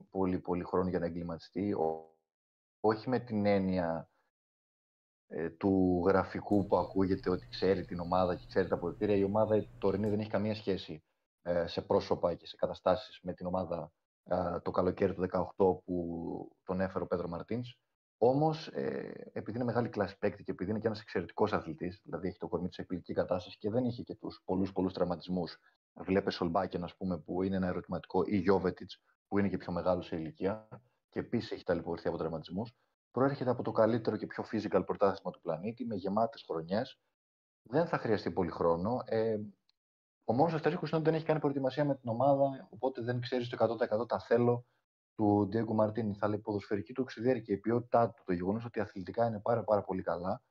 πολύ 0.09 0.39
πολύ 0.39 0.63
χρόνο 0.63 0.89
για 0.89 0.99
να 0.99 1.05
εγκληματιστεί. 1.05 1.75
όχι 2.79 3.09
με 3.09 3.19
την 3.19 3.45
έννοια 3.45 4.09
ε, 4.09 4.12
του 5.57 6.03
γραφικού 6.07 6.65
που 6.65 6.77
ακούγεται 6.77 7.29
ότι 7.29 7.47
ξέρει 7.47 7.85
την 7.85 7.99
ομάδα 7.99 8.35
και 8.35 8.45
ξέρει 8.47 8.67
τα 8.67 8.75
αποδητήρια. 8.75 9.15
Η 9.15 9.23
ομάδα 9.23 9.57
η 9.57 9.69
τωρινή 9.77 10.09
δεν 10.09 10.19
έχει 10.19 10.29
καμία 10.29 10.55
σχέση 10.55 11.03
ε, 11.41 11.67
σε 11.67 11.81
πρόσωπα 11.81 12.33
και 12.33 12.47
σε 12.47 12.55
καταστάσεις 12.55 13.19
με 13.23 13.33
την 13.33 13.45
ομάδα 13.45 13.91
ε, 14.23 14.59
το 14.59 14.71
καλοκαίρι 14.71 15.13
του 15.13 15.27
2018 15.31 15.83
που 15.85 16.57
τον 16.63 16.81
έφερε 16.81 17.03
ο 17.03 17.07
Πέτρο 17.07 17.27
Μαρτίνς. 17.27 17.77
Όμως, 18.17 18.67
ε, 18.67 19.29
επειδή 19.33 19.57
είναι 19.57 19.65
μεγάλη 19.65 19.89
κλάση 19.89 20.17
παίκτη 20.17 20.43
και 20.43 20.51
επειδή 20.51 20.69
είναι 20.69 20.79
και 20.79 20.87
ένας 20.87 21.01
εξαιρετικός 21.01 21.53
αθλητής, 21.53 22.01
δηλαδή 22.03 22.27
έχει 22.27 22.37
το 22.37 22.47
κορμί 22.47 22.67
της 22.67 22.77
εκπληκτική 22.77 23.13
κατάστασης 23.13 23.57
και 23.57 23.69
δεν 23.69 23.85
είχε 23.85 24.01
και 24.01 24.15
τους 24.15 24.41
πολλούς 24.45 24.71
πολλούς 24.71 24.93
τραυματισμούς. 24.93 25.57
Βλέπε 25.93 26.31
Σολμπάκεν, 26.31 26.83
ας 26.83 26.95
πούμε, 26.95 27.19
που 27.19 27.43
είναι 27.43 27.55
ένα 27.55 27.67
ερωτηματικό, 27.67 28.23
ή 28.25 28.37
Γιώβετιτς, 28.37 29.01
που 29.27 29.39
είναι 29.39 29.49
και 29.49 29.57
πιο 29.57 29.71
μεγάλο 29.71 30.01
σε 30.01 30.15
ηλικία 30.15 30.67
και 31.09 31.19
επίσης 31.19 31.51
έχει 31.51 31.63
ταλαιπωρηθεί 31.63 32.07
από 32.07 32.17
τραυματισμούς 32.17 32.73
προέρχεται 33.13 33.49
από 33.49 33.63
το 33.63 33.71
καλύτερο 33.71 34.17
και 34.17 34.27
πιο 34.27 34.43
physical 34.51 34.83
πρωτάθλημα 34.85 35.31
του 35.31 35.41
πλανήτη, 35.41 35.85
με 35.85 35.95
γεμάτες 35.95 36.43
χρονιές. 36.47 36.99
Δεν 37.63 37.87
θα 37.87 37.97
χρειαστεί 37.97 38.31
πολύ 38.31 38.49
χρόνο. 38.49 39.01
Ε, 39.05 39.37
ο 40.23 40.33
μόνος 40.33 40.53
αστερίσκο 40.53 40.85
είναι 40.85 40.95
ότι 40.95 41.05
δεν 41.05 41.13
έχει 41.13 41.25
κάνει 41.25 41.39
προετοιμασία 41.39 41.85
με 41.85 41.95
την 41.95 42.09
ομάδα, 42.09 42.67
οπότε 42.69 43.01
δεν 43.01 43.19
ξέρεις 43.21 43.49
το 43.49 43.77
100% 44.01 44.07
τα 44.07 44.19
θέλω 44.19 44.65
του 45.15 45.47
Ντιέγκο 45.49 45.73
Μαρτίνη. 45.73 46.13
Θα 46.13 46.27
λέει 46.27 46.37
η 46.37 46.41
ποδοσφαιρική 46.41 46.93
του 46.93 47.01
οξυδέρη 47.03 47.41
και 47.41 47.51
η 47.51 47.57
ποιότητά 47.57 48.09
του, 48.11 48.23
το 48.25 48.33
γεγονός 48.33 48.65
ότι 48.65 48.79
αθλητικά 48.79 49.25
είναι 49.27 49.39
πάρα, 49.39 49.63
πάρα 49.63 49.83
πολύ 49.83 50.01
καλά. 50.01 50.43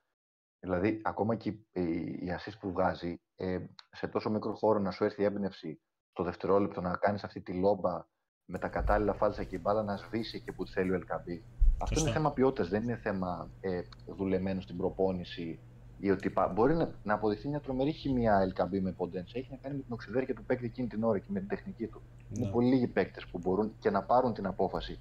Δηλαδή, 0.61 1.01
ακόμα 1.05 1.37
και 1.37 1.49
η, 1.49 1.83
η 2.03 2.37
assist 2.39 2.59
που 2.61 2.73
βγάζει, 2.73 3.21
ε, 3.37 3.59
σε 3.91 4.09
τόσο 4.09 4.31
μικρό 4.31 4.55
χώρο 4.55 4.79
να 4.79 4.91
σου 4.91 5.05
έρθει 5.05 5.23
η 5.23 5.25
έμπνευση 5.25 5.83
στο 6.11 6.23
δευτερόλεπτο 6.23 6.81
να 6.81 6.97
κάνεις 6.97 7.25
αυτή 7.25 7.41
τη 7.41 7.53
λόμπα 7.53 8.07
με 8.45 8.59
τα 8.59 8.69
κατάλληλα 8.69 9.15
φάλτσα 9.15 9.45
και 9.45 9.57
η 9.57 9.59
μπάλα 9.63 9.83
να 9.83 9.97
σβήσει 9.97 10.43
και 10.43 10.53
που 10.53 10.67
θέλει 10.67 10.91
ο 10.91 10.95
Ελκαμπή. 10.95 11.45
Αυτό 11.83 12.01
είναι 12.01 12.11
θέμα 12.11 12.33
ποιότητας, 12.33 12.69
δεν 12.69 12.83
είναι 12.83 12.97
θέμα 12.97 13.49
ε, 13.61 13.81
δουλεμένος 14.17 14.65
στην 14.65 14.77
προπόνηση 14.77 15.59
ή 15.99 16.11
ότι 16.11 16.33
μπορεί 16.55 16.75
να, 16.75 16.91
να 17.03 17.15
αποδειχθεί 17.15 17.49
μια 17.49 17.61
τρομερή 17.61 17.93
χημία 17.93 18.53
LKB 18.55 18.81
με 18.81 18.93
ποντένσα. 18.93 19.39
Έχει 19.39 19.49
να 19.51 19.57
κάνει 19.57 19.77
με 19.77 19.83
την 19.83 19.93
οξυδέρκεια 19.93 20.35
του 20.35 20.45
παίκτη 20.45 20.65
εκείνη 20.65 20.89
την 20.89 21.05
ώρα 21.05 21.19
και 21.19 21.27
με 21.29 21.39
την 21.39 21.49
τεχνική 21.49 21.87
του. 21.87 22.03
Ναι. 22.29 22.41
Είναι 22.41 22.51
πολύ 22.53 22.69
λίγοι 22.69 22.87
παίκτες 22.87 23.27
που 23.27 23.39
μπορούν 23.39 23.73
και 23.79 23.91
να 23.91 24.03
πάρουν 24.03 24.35
την 24.35 24.47
απόφαση. 24.47 24.99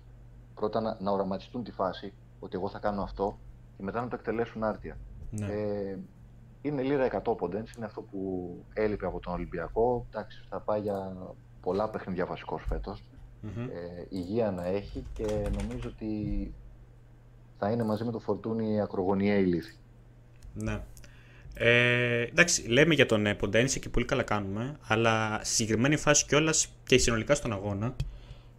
Πρώτα 0.55 0.81
να, 0.81 0.97
να 0.99 1.11
οραματιστούν 1.11 1.63
τη 1.63 1.71
φάση 1.71 2.13
ότι 2.39 2.55
εγώ 2.57 2.69
θα 2.69 2.79
κάνω 2.79 3.01
αυτό 3.01 3.39
και 3.77 3.83
μετά 3.83 4.01
να 4.01 4.07
το 4.07 4.15
εκτελέσουν 4.15 4.63
άρτια. 4.63 4.97
Ναι. 5.31 5.45
Ε, 5.45 5.99
είναι 6.61 6.81
λίρα 6.81 7.21
100 7.25 7.37
ποντένσα, 7.37 7.73
είναι 7.77 7.85
αυτό 7.85 8.01
που 8.01 8.51
έλειπε 8.73 9.05
από 9.05 9.19
τον 9.19 9.33
Ολυμπιακό. 9.33 10.05
Εντάξει, 10.09 10.45
θα 10.49 10.59
πάει 10.59 10.81
για 10.81 11.17
πολλά 11.61 11.89
παιχνίδια 11.89 12.25
βασικός 12.25 12.63
φέτος. 12.67 13.03
Mm-hmm. 13.43 13.69
Ε, 13.69 14.05
υγεία 14.09 14.51
να 14.51 14.65
έχει 14.65 15.05
και 15.13 15.49
νομίζω 15.61 15.89
ότι 15.89 16.53
θα 17.63 17.71
είναι 17.71 17.83
μαζί 17.83 18.03
με 18.03 18.11
το 18.11 18.19
Φορτούνι 18.19 18.81
ακρογωνιαία 18.81 19.37
η 19.37 19.43
λύθη. 19.43 19.75
Ναι. 20.53 20.81
Ε, 21.53 22.21
εντάξει, 22.21 22.67
λέμε 22.67 22.93
για 22.93 23.05
τον 23.05 23.25
ε, 23.25 23.33
Ποντένσε 23.33 23.79
και 23.79 23.89
πολύ 23.89 24.05
καλά 24.05 24.23
κάνουμε, 24.23 24.77
αλλά 24.87 25.39
στη 25.43 25.53
συγκεκριμένη 25.53 25.97
φάση 25.97 26.25
κιόλας 26.25 26.67
και 26.83 26.97
συνολικά 26.97 27.35
στον 27.35 27.51
αγώνα, 27.51 27.95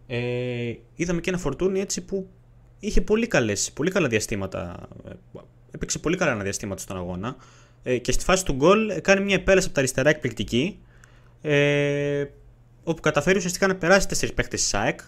ε, 0.07 0.73
είδαμε 0.95 1.21
και 1.21 1.29
ένα 1.29 1.39
Φορτούνι 1.39 1.79
έτσι 1.79 2.01
που 2.01 2.29
είχε 2.79 3.01
πολύ, 3.01 3.27
καλές, 3.27 3.71
πολύ 3.71 3.91
καλά 3.91 4.07
διαστήματα. 4.07 4.87
Ε, 5.07 5.11
έπαιξε 5.71 5.99
πολύ 5.99 6.17
καλά 6.17 6.31
ένα 6.31 6.43
διαστήμα 6.43 6.77
στον 6.77 6.97
αγώνα. 6.97 7.35
Ε, 7.83 7.97
και 7.97 8.11
στη 8.11 8.23
φάση 8.23 8.45
του 8.45 8.53
γκολ 8.53 9.01
κάνει 9.01 9.23
μια 9.23 9.35
επέλαση 9.35 9.65
από 9.65 9.75
τα 9.75 9.81
αριστερά 9.81 10.09
εκπληκτική. 10.09 10.79
Ε, 11.41 12.25
όπου 12.83 13.01
καταφέρει 13.01 13.37
ουσιαστικά 13.37 13.67
να 13.67 13.75
περάσει 13.75 14.07
τέσσερις 14.07 14.33
παίχτε 14.33 14.55
της 14.55 14.67
ΣΑΕΚ 14.67 14.99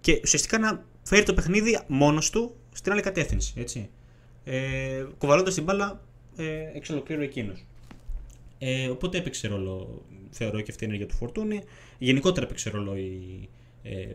και 0.00 0.20
ουσιαστικά 0.22 0.58
να 0.58 0.84
φέρει 1.02 1.22
το 1.22 1.34
παιχνίδι 1.34 1.80
μόνος 1.86 2.30
του 2.30 2.56
στην 2.74 2.92
άλλη 2.92 3.02
κατεύθυνση. 3.02 3.52
Έτσι. 3.56 3.90
Ε, 4.44 5.04
Κουβαλώντας 5.18 5.54
την 5.54 5.62
μπάλα 5.62 6.00
ε, 6.36 6.70
εξ 6.74 6.90
ολοκλήρου 6.90 7.22
εκείνος. 7.22 7.64
Ε, 8.58 8.88
οπότε 8.88 9.18
έπαιξε 9.18 9.48
ρόλο, 9.48 10.02
θεωρώ 10.30 10.60
και 10.60 10.70
αυτή 10.70 10.84
η 10.84 10.86
ενέργεια 10.86 11.06
του 11.06 11.14
Φορτούνη. 11.14 11.62
Γενικότερα 11.98 12.46
έπαιξε 12.46 12.70
ρόλο 12.70 12.96
η, 12.96 13.48
ε, 13.82 14.06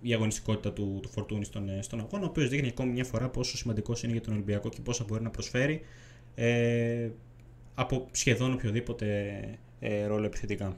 η 0.00 0.14
αγωνιστικότητα 0.14 0.72
του, 0.72 0.98
του 1.02 1.08
Φορτούνη 1.08 1.44
στον, 1.44 1.68
ε, 1.68 1.82
στον 1.82 2.00
αγώνα, 2.00 2.24
ο 2.24 2.26
οποίος 2.26 2.48
δείχνει 2.48 2.68
ακόμη 2.68 2.90
μια 2.90 3.04
φορά 3.04 3.28
πόσο 3.28 3.56
σημαντικός 3.56 4.02
είναι 4.02 4.12
για 4.12 4.20
τον 4.20 4.32
Ολυμπιακό 4.32 4.68
και 4.68 4.80
πόσα 4.80 5.04
μπορεί 5.08 5.22
να 5.22 5.30
προσφέρει 5.30 5.80
ε, 6.34 7.10
από 7.74 8.08
σχεδόν 8.10 8.52
οποιοδήποτε 8.52 9.40
ε, 9.80 10.06
ρόλο 10.06 10.26
επιθετικά. 10.26 10.76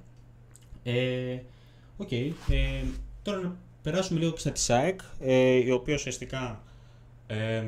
Ε, 0.82 1.38
okay. 1.98 2.30
ε, 2.50 2.84
τώρα 3.22 3.38
να 3.38 3.56
περάσουμε 3.82 4.20
λίγο 4.20 4.36
στα 4.36 4.50
της 4.50 4.70
ΑΕΚ, 4.70 5.00
ε, 5.20 5.54
η 5.54 5.70
οποία 5.70 5.94
ουσιαστικά 5.94 6.62
ε, 7.26 7.64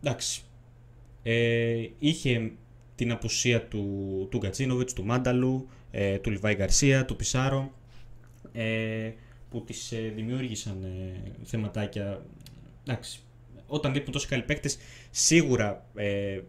εντάξει, 0.00 0.42
ε, 1.22 1.88
είχε 1.98 2.52
την 2.94 3.12
απουσία 3.12 3.66
του, 3.66 3.84
του 4.30 4.38
Γκατσίνοβιτς, 4.38 4.92
του 4.92 5.04
Μάνταλου, 5.04 5.68
ε, 5.90 6.18
του 6.18 6.30
Λιβάη 6.30 6.54
Γκαρσία, 6.54 7.04
του 7.04 7.16
Πισάρο, 7.16 7.72
ε, 8.52 9.12
που 9.50 9.64
τις 9.64 9.92
ε, 9.92 10.12
δημιούργησαν 10.14 10.82
ε, 10.82 11.22
θεματάκια. 11.44 12.26
Εντάξει, 12.86 13.20
όταν 13.66 13.94
λείπουν 13.94 14.12
τόσοι 14.12 14.26
καλοί 14.26 14.42
παίκτες, 14.42 14.78
σίγουρα 15.10 15.86
ε, 15.94 16.40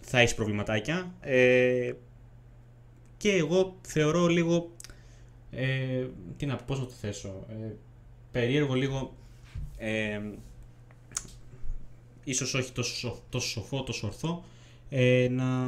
θα 0.00 0.18
έχεις 0.18 0.34
προβληματάκια. 0.34 1.14
Ε, 1.20 1.92
και 3.16 3.32
εγώ 3.32 3.76
θεωρώ 3.82 4.26
λίγο. 4.26 4.70
Ε, 5.50 6.06
τι 6.36 6.46
να 6.46 6.56
πω, 6.56 6.64
πώς 6.66 6.78
να 6.78 6.84
το 6.84 6.92
θέσω. 6.92 7.46
Ε, 7.48 7.72
περίεργο 8.32 8.74
λίγο. 8.74 9.16
Ε, 12.26 12.30
ίσως 12.30 12.54
όχι 12.54 12.72
τόσο, 12.72 13.22
τόσο 13.28 13.48
σοφό, 13.48 13.82
τόσο 13.82 14.06
ορθό, 14.06 14.44
ε, 14.88 15.28
να, 15.30 15.66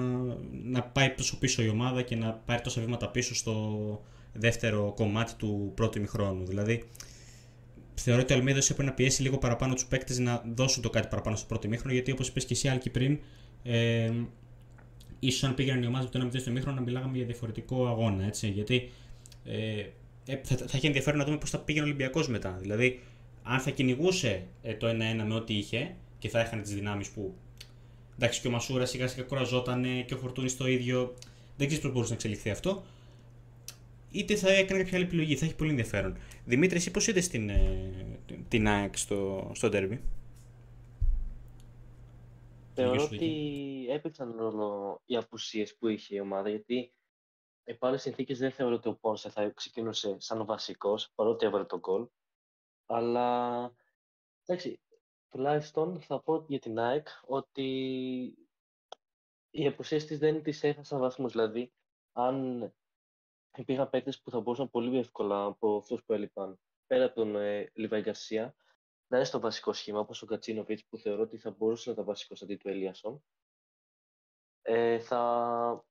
να 0.64 0.82
πάει 0.82 1.10
τόσο 1.10 1.38
πίσω 1.38 1.62
η 1.62 1.68
ομάδα 1.68 2.02
και 2.02 2.16
να 2.16 2.32
πάρει 2.32 2.62
τόσα 2.62 2.80
βήματα 2.80 3.08
πίσω 3.08 3.34
στο 3.34 4.02
δεύτερο 4.32 4.92
κομμάτι 4.96 5.34
του 5.34 5.72
πρώτου 5.74 5.98
ημιχρόνου. 5.98 6.46
Δηλαδή, 6.46 6.84
θεωρώ 7.94 8.20
ότι 8.20 8.32
ο 8.32 8.36
Αλμίδας 8.36 8.70
έπρεπε 8.70 8.88
να 8.88 8.94
πιέσει 8.94 9.22
λίγο 9.22 9.38
παραπάνω 9.38 9.74
τους 9.74 9.86
παίκτες 9.86 10.18
να 10.18 10.42
δώσουν 10.54 10.82
το 10.82 10.90
κάτι 10.90 11.08
παραπάνω 11.08 11.36
στο 11.36 11.46
πρώτο 11.46 11.66
ημίχρονο, 11.66 11.92
γιατί 11.92 12.10
όπως 12.10 12.28
είπες 12.28 12.44
και 12.44 12.54
εσύ, 12.54 12.68
Άλκη, 12.68 12.90
πριν, 12.90 13.18
ε, 13.62 14.12
ίσως 15.18 15.44
αν 15.44 15.54
πήγαιναν 15.54 15.82
οι 15.82 15.86
ομάδες 15.86 16.08
με 16.12 16.18
το 16.18 16.26
1-0 16.26 16.40
στο 16.40 16.50
ημίχρονο 16.50 16.76
να 16.76 16.82
μιλάγαμε 16.82 17.16
για 17.16 17.26
διαφορετικό 17.26 17.86
αγώνα. 17.86 18.24
Έτσι, 18.24 18.48
γιατί 18.48 18.90
ε, 19.44 19.84
ε 20.26 20.40
θα, 20.42 20.56
θα 20.56 20.76
έχει 20.76 20.86
ενδιαφέρον 20.86 21.18
να 21.18 21.24
δούμε 21.24 21.36
πώς 21.38 21.50
θα 21.50 21.58
πήγαινε 21.58 21.84
ο 21.84 21.88
Ολυμπιακός 21.88 22.28
μετά. 22.28 22.58
Δηλαδή, 22.60 23.00
αν 23.42 23.60
θα 23.60 23.70
κυνηγούσε 23.70 24.46
ε, 24.62 24.74
το 24.74 24.88
1-1 24.88 24.92
με 25.26 25.34
ό,τι 25.34 25.54
είχε 25.54 25.94
και 26.18 26.28
θα 26.28 26.40
είχαν 26.40 26.62
τις 26.62 26.74
δυνάμεις 26.74 27.10
που. 27.10 27.34
Εντάξει, 28.14 28.40
και 28.40 28.48
ο 28.48 28.50
Μασούρας 28.50 28.90
σιγά 28.90 29.08
σιγά 29.08 29.22
κουραζόταν 29.22 30.04
και 30.06 30.14
ο 30.14 30.16
Φορτούνης 30.16 30.56
το 30.56 30.66
ίδιο. 30.66 31.14
Δεν 31.56 31.66
ξέρεις 31.66 31.84
πώς 31.84 31.92
μπορούσε 31.92 32.10
να 32.10 32.16
εξελιχθεί 32.16 32.50
αυτό. 32.50 32.82
Είτε 34.10 34.36
θα 34.36 34.50
έκανε 34.50 34.82
κάποια 34.82 34.96
άλλη 34.96 35.06
επιλογή. 35.06 35.36
Θα 35.36 35.44
έχει 35.44 35.54
πολύ 35.54 35.70
ενδιαφέρον. 35.70 36.16
Δημήτρη, 36.44 36.76
εσύ 36.76 36.90
πώς 36.90 37.06
είδες 37.06 37.28
την, 37.28 37.48
ε, 37.48 38.18
την 38.48 38.68
ΑΕΚ 38.68 38.96
στο, 38.96 39.50
στο 39.54 39.68
derby. 39.72 39.98
Θεωρώ 42.74 43.02
ότι 43.02 43.86
έπαιξαν 43.90 44.34
ρόλο 44.38 45.00
οι 45.04 45.16
απουσίες 45.16 45.76
που 45.76 45.88
είχε 45.88 46.14
η 46.14 46.20
ομάδα, 46.20 46.48
γιατί 46.48 46.92
επ' 47.64 47.84
άλλε 47.84 47.96
συνθήκες 47.96 48.38
δεν 48.38 48.50
θεωρώ 48.50 48.74
ότι 48.74 48.88
ο 48.88 48.94
Πόνσε 48.94 49.30
θα 49.30 49.50
ξεκινούσε 49.50 50.16
σαν 50.18 50.44
βασικός, 50.44 51.12
παρότι 51.14 51.46
έβαλε 51.46 51.64
τον 51.64 51.78
γκολ. 51.78 52.06
Αλλά 52.86 53.58
εντάξει, 54.46 54.80
τουλάχιστον 55.30 56.00
θα 56.00 56.20
πω 56.20 56.44
για 56.48 56.58
την 56.58 56.78
ΑΕΚ 56.78 57.08
ότι 57.26 57.68
οι 59.50 59.66
απουσίες 59.66 60.04
της 60.04 60.18
δεν 60.18 60.42
τη 60.42 60.58
έχασαν 60.62 60.98
βαθμούς. 60.98 61.32
Δηλαδή, 61.32 61.72
αν 62.12 62.74
υπήρχαν 63.56 63.90
παίκτες 63.90 64.20
που 64.20 64.30
θα 64.30 64.40
μπορούσαν 64.40 64.70
πολύ 64.70 64.98
εύκολα 64.98 65.44
από 65.44 65.76
αυτούς 65.76 66.04
που 66.04 66.12
έλειπαν 66.12 66.60
πέρα 66.86 67.04
από 67.04 67.14
τον 67.14 67.36
ε, 67.36 67.70
Λιβάη 67.74 68.00
Γκαρσία 68.00 68.54
να 69.06 69.16
είναι 69.16 69.26
στο 69.26 69.40
βασικό 69.40 69.72
σχήμα, 69.72 69.98
όπως 69.98 70.22
ο 70.22 70.26
Κατσίνοβιτς 70.26 70.84
που 70.84 70.98
θεωρώ 70.98 71.22
ότι 71.22 71.38
θα 71.38 71.50
μπορούσε 71.50 71.88
να 71.88 71.92
ήταν 71.92 72.04
βασικός 72.04 72.42
αντί 72.42 72.56
του 72.56 72.68
Ελίασον. 72.68 73.24
Ε, 74.62 74.98
θα, 74.98 75.84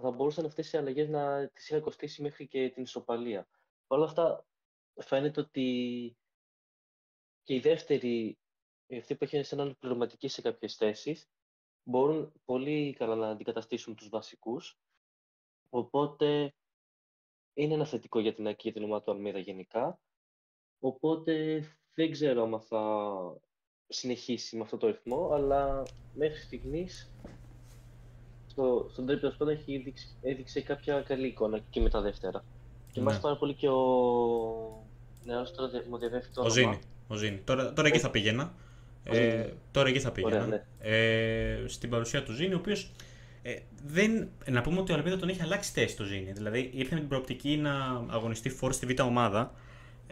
θα 0.00 0.10
μπορούσαν 0.10 0.44
αυτές 0.44 0.72
οι 0.72 0.76
αλλαγές 0.76 1.08
να 1.08 1.48
τις 1.48 1.68
είχαν 1.68 1.80
κοστίσει 1.80 2.22
μέχρι 2.22 2.48
και 2.48 2.70
την 2.70 2.82
ισοπαλία. 2.82 3.48
Παρ' 3.86 3.98
όλα 3.98 4.08
αυτά, 4.08 4.46
φαίνεται 4.94 5.40
ότι 5.40 6.16
και 7.44 7.54
οι 7.54 7.60
δεύτεροι, 7.60 8.38
αυτοί 8.98 9.14
που 9.14 9.24
έχουν 9.24 9.44
έναν 9.50 9.76
πληρωματική 9.78 10.28
σε 10.28 10.42
κάποιες 10.42 10.76
θέσεις, 10.76 11.28
μπορούν 11.82 12.32
πολύ 12.44 12.94
καλά 12.98 13.14
να 13.14 13.28
αντικαταστήσουν 13.28 13.94
τους 13.94 14.08
βασικούς. 14.08 14.78
Οπότε 15.70 16.54
είναι 17.54 17.74
ένα 17.74 17.84
θετικό 17.84 18.20
για 18.20 18.34
την, 18.34 18.54
για 18.58 18.72
την 18.72 18.84
ομάδα 18.84 19.04
του 19.04 19.10
Αλμίδα 19.10 19.38
γενικά. 19.38 19.98
Οπότε 20.78 21.64
δεν 21.94 22.10
ξέρω 22.10 22.42
αν 22.42 22.60
θα 22.60 23.12
συνεχίσει 23.88 24.56
με 24.56 24.62
αυτό 24.62 24.76
το 24.76 24.86
ρυθμό, 24.86 25.30
αλλά 25.32 25.82
μέχρι 26.14 26.40
στιγμής 26.40 27.12
στο, 28.46 28.86
στον 28.90 29.06
τρίτο 29.06 29.30
σπίτι 29.30 29.50
έχει 29.50 29.74
έδειξει, 29.74 30.16
έδειξε 30.22 30.62
κάποια 30.62 31.02
καλή 31.02 31.26
εικόνα 31.26 31.58
και 31.58 31.80
με 31.80 31.90
τα 31.90 32.00
δεύτερα. 32.00 32.44
Και 32.92 33.00
ναι. 33.00 33.18
πάρα 33.20 33.36
πολύ 33.36 33.54
και 33.54 33.68
ο 33.68 34.86
νέος 35.24 35.52
τώρα 35.52 35.70
μου 35.88 35.98
διαβεύει 35.98 36.28
το 36.28 36.42
ο 36.42 36.50
Ζήνη. 37.08 37.08
Ο 37.08 37.14
Ζήνη. 37.14 37.40
Τώρα, 37.44 37.72
τώρα 37.72 37.88
εκεί 37.88 37.98
θα 37.98 38.10
πήγαινα. 38.10 38.54
Ε, 39.04 39.44
τώρα 39.70 39.88
εκεί 39.88 40.00
θα 40.00 40.10
πήγαινα. 40.10 40.46
ναι. 40.46 40.62
ε, 40.78 41.64
στην 41.66 41.90
παρουσία 41.90 42.22
του 42.22 42.32
Ζήνη, 42.32 42.54
ο 42.54 42.56
οποίος 42.56 42.90
ε, 43.42 43.54
δεν, 43.86 44.28
να 44.50 44.60
πούμε 44.60 44.80
ότι 44.80 44.92
ο 44.92 44.94
Αλβίδα 44.94 45.16
τον 45.16 45.28
έχει 45.28 45.42
αλλάξει 45.42 45.70
θέση 45.72 45.96
το 45.96 46.04
Ζήνη. 46.04 46.32
Δηλαδή 46.32 46.70
ήρθε 46.74 46.94
με 46.94 47.00
την 47.00 47.08
προοπτική 47.08 47.56
να 47.56 48.04
αγωνιστεί 48.06 48.48
φόρ 48.48 48.72
στη 48.72 48.86
Β' 48.86 49.00
ομάδα 49.00 49.54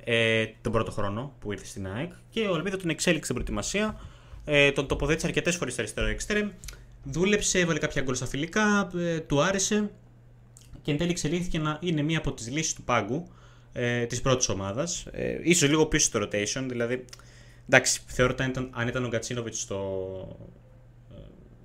ε, 0.04 0.46
τον 0.60 0.72
πρώτο 0.72 0.90
χρόνο 0.90 1.34
που 1.40 1.52
ήρθε 1.52 1.64
στην 1.64 1.86
ΑΕΚ 1.86 2.12
και 2.30 2.40
ο 2.40 2.54
Αλβίδα 2.54 2.76
τον 2.76 2.90
εξέλιξε 2.90 3.24
στην 3.24 3.34
προετοιμασία. 3.34 4.00
Ε, 4.44 4.72
τον 4.72 4.86
τοποθέτησε 4.86 5.26
αρκετές 5.26 5.56
φορές 5.56 5.72
στο 5.72 5.82
αριστερό 5.82 6.06
εξτρέμ. 6.06 6.50
Δούλεψε, 7.04 7.58
έβαλε 7.58 7.78
κάποια 7.78 8.02
γκολ 8.02 8.14
στα 8.14 8.26
φιλικά, 8.26 8.90
ε, 8.96 9.20
του 9.20 9.42
άρεσε 9.42 9.90
και 10.82 10.90
εν 10.90 10.96
τέλει 10.96 11.10
εξελίχθηκε 11.10 11.58
να 11.58 11.78
είναι 11.80 12.02
μία 12.02 12.18
από 12.18 12.32
τις 12.32 12.50
λύσεις 12.50 12.74
του 12.74 12.82
πάγκου 12.82 13.28
ε, 13.72 14.06
της 14.06 14.20
πρώτης 14.20 14.48
ομάδας. 14.48 15.06
Ε, 15.12 15.38
ίσως 15.42 15.68
λίγο 15.68 15.86
πίσω 15.86 16.06
στο 16.06 16.20
rotation, 16.22 16.66
δηλαδή. 16.68 17.04
Εντάξει, 17.68 18.00
θεωρώ 18.06 18.32
ότι 18.32 18.42
αν 18.42 18.50
ήταν, 18.50 18.70
αν 18.72 18.88
ήταν 18.88 19.04
ο 19.04 19.08
Γκατσίνοβιτς 19.08 19.70
ε, 19.70 19.74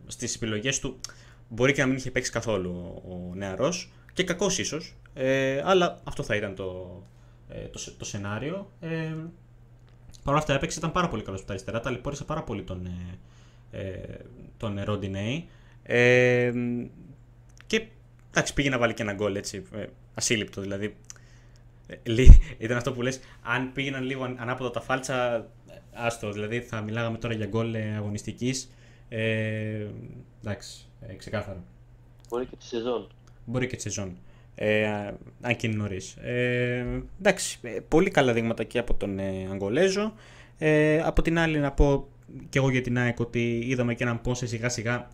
στις 0.08 0.36
επιλογές 0.36 0.80
του, 0.80 1.00
μπορεί 1.50 1.74
και 1.74 1.82
να 1.82 1.88
μην 1.88 1.98
είχε 1.98 2.12
παίξει 2.12 2.32
καθόλου 2.32 3.02
ο, 3.06 3.12
ο 3.12 3.36
νεαρός 3.36 3.92
και 4.14 4.24
κακός 4.24 4.60
ίσως. 4.60 4.96
Ε, 5.14 5.62
αλλά 5.66 6.02
αυτό 6.04 6.24
θα 6.24 6.36
ήταν 6.36 6.56
το, 6.56 7.02
ε, 7.50 7.68
το, 7.68 7.80
το 7.98 8.06
σενάριο. 8.06 8.72
Ε, 8.80 9.14
Παρ' 10.28 10.36
όλα 10.36 10.44
αυτά 10.44 10.54
έπαιξε, 10.54 10.80
ήταν 10.80 10.92
πάρα 10.92 11.08
πολύ 11.10 11.24
καλός 11.24 11.40
από 11.40 11.48
τα 11.48 11.54
αριστερά, 11.54 11.80
ταλαιπώρησε 11.80 12.24
πάρα 12.24 12.44
πολύ 12.44 12.64
τον, 12.64 12.86
ε, 13.72 13.80
ε 13.80 14.18
τον 14.58 14.82
Ροντινέη. 14.84 15.48
Ε, 15.84 16.52
και 17.68 17.88
εντάξει, 18.30 18.54
πήγε 18.54 18.70
να 18.70 18.78
βάλει 18.78 18.94
και 18.94 19.02
ένα 19.02 19.14
γκολ 19.14 19.36
έτσι, 19.36 19.64
ε, 19.76 19.86
ασύλληπτο 20.14 20.62
δηλαδή. 20.62 20.96
Ε, 21.88 21.98
ήταν 22.58 22.78
αυτό 22.78 22.94
που 22.94 23.02
λες, 23.02 23.20
αν 23.42 23.72
πήγαιναν 23.74 24.04
λίγο 24.04 24.24
ανάποδα 24.24 24.72
τα 24.72 24.82
φάλτσα, 24.82 25.48
άστο, 25.94 26.32
δηλαδή 26.32 26.62
θα 26.62 26.82
μιλάγαμε 26.82 27.18
τώρα 27.18 27.34
για 27.34 27.46
γκολ 27.46 27.76
αγωνιστικής. 27.76 28.72
Ε, 29.10 29.88
εντάξει, 30.42 30.86
ε, 31.02 31.14
ξεκάθαρα. 31.14 31.64
Μπορεί 32.30 32.46
και 32.46 32.56
τη 32.56 32.66
σεζόν. 32.66 33.08
Μπορεί 33.46 33.68
και 33.68 33.76
τη 33.76 33.82
σεζόν. 33.82 34.18
Ε, 34.56 34.88
αν 35.42 35.56
και 35.56 35.68
είναι 35.68 35.76
νωρίς. 35.76 36.16
Ε, 36.16 36.86
εντάξει, 37.20 37.60
ε, 37.62 37.80
πολύ 37.88 38.10
καλά 38.10 38.34
δείγματα 38.34 38.64
και 38.64 38.80
από 38.80 38.94
τον 38.94 39.20
ε, 39.20 39.48
Αγγολέζο. 39.52 40.14
Ε, 40.58 41.02
από 41.02 41.22
την 41.22 41.40
άλλη, 41.40 41.60
να 41.60 41.72
πω 41.72 42.08
και 42.50 42.58
εγώ 42.58 42.70
για 42.70 42.82
την 42.82 42.98
ΑΕΚ 42.98 43.20
ότι 43.20 43.60
είδαμε 43.66 43.94
και 43.94 44.04
έναν 44.04 44.22
Πόνσε 44.22 44.48
σιγά 44.48 44.70
σιγά. 44.70 45.08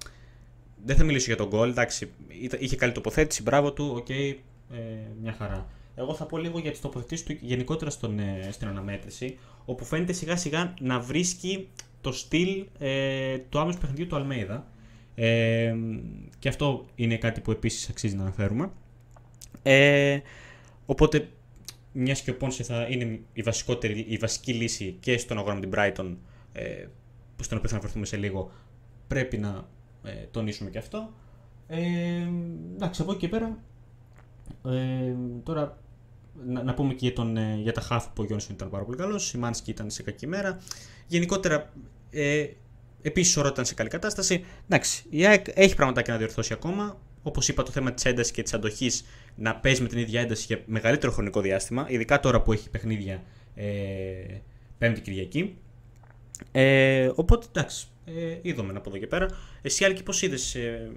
Δεν 0.85 0.95
θα 0.95 1.03
μιλήσω 1.03 1.25
για 1.25 1.35
τον 1.35 1.47
γκολ, 1.47 1.69
εντάξει. 1.69 2.11
Είχε 2.59 2.75
καλή 2.75 2.91
τοποθέτηση, 2.91 3.41
μπράβο 3.41 3.73
του, 3.73 3.93
OK, 3.95 4.05
okay, 4.09 4.35
ε, 4.73 4.77
μια 5.21 5.35
χαρά. 5.37 5.67
Εγώ 5.95 6.13
θα 6.13 6.25
πω 6.25 6.37
λίγο 6.37 6.59
για 6.59 6.71
τις 6.71 6.81
τοποθετήσεις 6.81 7.25
του 7.25 7.37
γενικότερα 7.41 7.91
στον, 7.91 8.19
ε, 8.19 8.49
στην 8.51 8.67
αναμέτρηση, 8.67 9.37
όπου 9.65 9.85
φαίνεται 9.85 10.13
σιγά 10.13 10.35
σιγά 10.35 10.73
να 10.79 10.99
βρίσκει 10.99 11.69
το 12.01 12.11
στυλ 12.11 12.65
ε, 12.79 13.37
του 13.37 13.59
άμεσου 13.59 13.77
παιχνιδιού 13.77 14.07
του 14.07 14.15
Αλμέιδα. 14.15 14.67
Ε, 15.15 15.75
και 16.39 16.49
αυτό 16.49 16.85
είναι 16.95 17.17
κάτι 17.17 17.41
που 17.41 17.51
επίσης 17.51 17.89
αξίζει 17.89 18.15
να 18.15 18.21
αναφέρουμε. 18.21 18.71
Ε, 19.63 20.19
οπότε, 20.85 21.29
μιας 21.91 22.21
και 22.21 22.31
ο 22.31 22.37
Πόνσε 22.37 22.63
θα 22.63 22.87
είναι 22.89 23.19
η, 23.33 23.41
βασικότερη, 23.41 24.05
η 24.07 24.17
βασική 24.17 24.53
λύση 24.53 24.97
και 24.99 25.17
στον 25.17 25.37
αγώνα 25.37 25.55
με 25.55 25.59
την 25.59 25.71
Brighton, 25.75 26.15
ε, 26.53 26.85
στον 27.41 27.57
οποίο 27.57 27.69
θα 27.69 27.75
αναφερθούμε 27.75 28.05
σε 28.05 28.17
λίγο, 28.17 28.51
πρέπει 29.07 29.37
να 29.37 29.67
ε, 30.03 30.11
τονίσουμε 30.31 30.69
και 30.69 30.77
αυτό. 30.77 31.13
Ε, 31.67 32.27
εντάξει, 32.73 33.01
από 33.01 33.11
εκεί 33.11 33.19
και 33.19 33.27
πέρα, 33.27 33.57
ε, 34.65 35.15
τώρα 35.43 35.82
να, 36.47 36.63
να, 36.63 36.73
πούμε 36.73 36.93
και 36.93 37.05
για, 37.05 37.13
τον, 37.13 37.37
ε, 37.37 37.59
για 37.61 37.71
τα 37.71 37.81
χάφη 37.81 38.07
που 38.13 38.23
ο 38.23 38.25
Γιόνσον 38.25 38.55
ήταν 38.55 38.69
πάρα 38.69 38.83
πολύ 38.83 38.97
καλός. 38.97 39.33
Η 39.33 39.37
Μάνσκι 39.37 39.69
ήταν 39.69 39.89
σε 39.89 40.03
κακή 40.03 40.27
μέρα. 40.27 40.59
Γενικότερα, 41.07 41.73
ε, 42.09 42.45
επίσης 43.01 43.37
ο 43.37 43.41
Ρότα 43.41 43.53
ήταν 43.53 43.65
σε 43.65 43.73
καλή 43.73 43.89
κατάσταση. 43.89 44.45
Εντάξει, 44.65 45.03
η 45.09 45.25
ΑΕΚ 45.25 45.45
έχει 45.53 45.75
πραγματάκι 45.75 46.11
να 46.11 46.17
διορθώσει 46.17 46.53
ακόμα. 46.53 46.97
Όπως 47.23 47.47
είπα, 47.47 47.63
το 47.63 47.71
θέμα 47.71 47.91
της 47.91 48.05
έντασης 48.05 48.31
και 48.31 48.43
της 48.43 48.53
αντοχής 48.53 49.05
να 49.35 49.55
παίζει 49.55 49.81
με 49.81 49.87
την 49.87 49.97
ίδια 49.97 50.21
ένταση 50.21 50.45
για 50.47 50.61
μεγαλύτερο 50.65 51.11
χρονικό 51.11 51.41
διάστημα. 51.41 51.85
Ειδικά 51.89 52.19
τώρα 52.19 52.41
που 52.41 52.53
έχει 52.53 52.69
παιχνίδια 52.69 53.23
ε, 53.55 53.65
Πέμπτη 54.77 55.01
Κυριακή. 55.01 55.57
Ε, 56.51 57.11
οπότε 57.15 57.45
εντάξει, 57.49 57.87
ε, 58.05 58.37
είδαμε 58.41 58.73
από 58.75 58.89
εδώ 58.89 58.97
και 58.97 59.07
πέρα. 59.07 59.27
Εσύ, 59.61 59.85
Άλκη, 59.85 60.03
πώς 60.03 60.21
είδες. 60.21 60.55
Ε, 60.55 60.91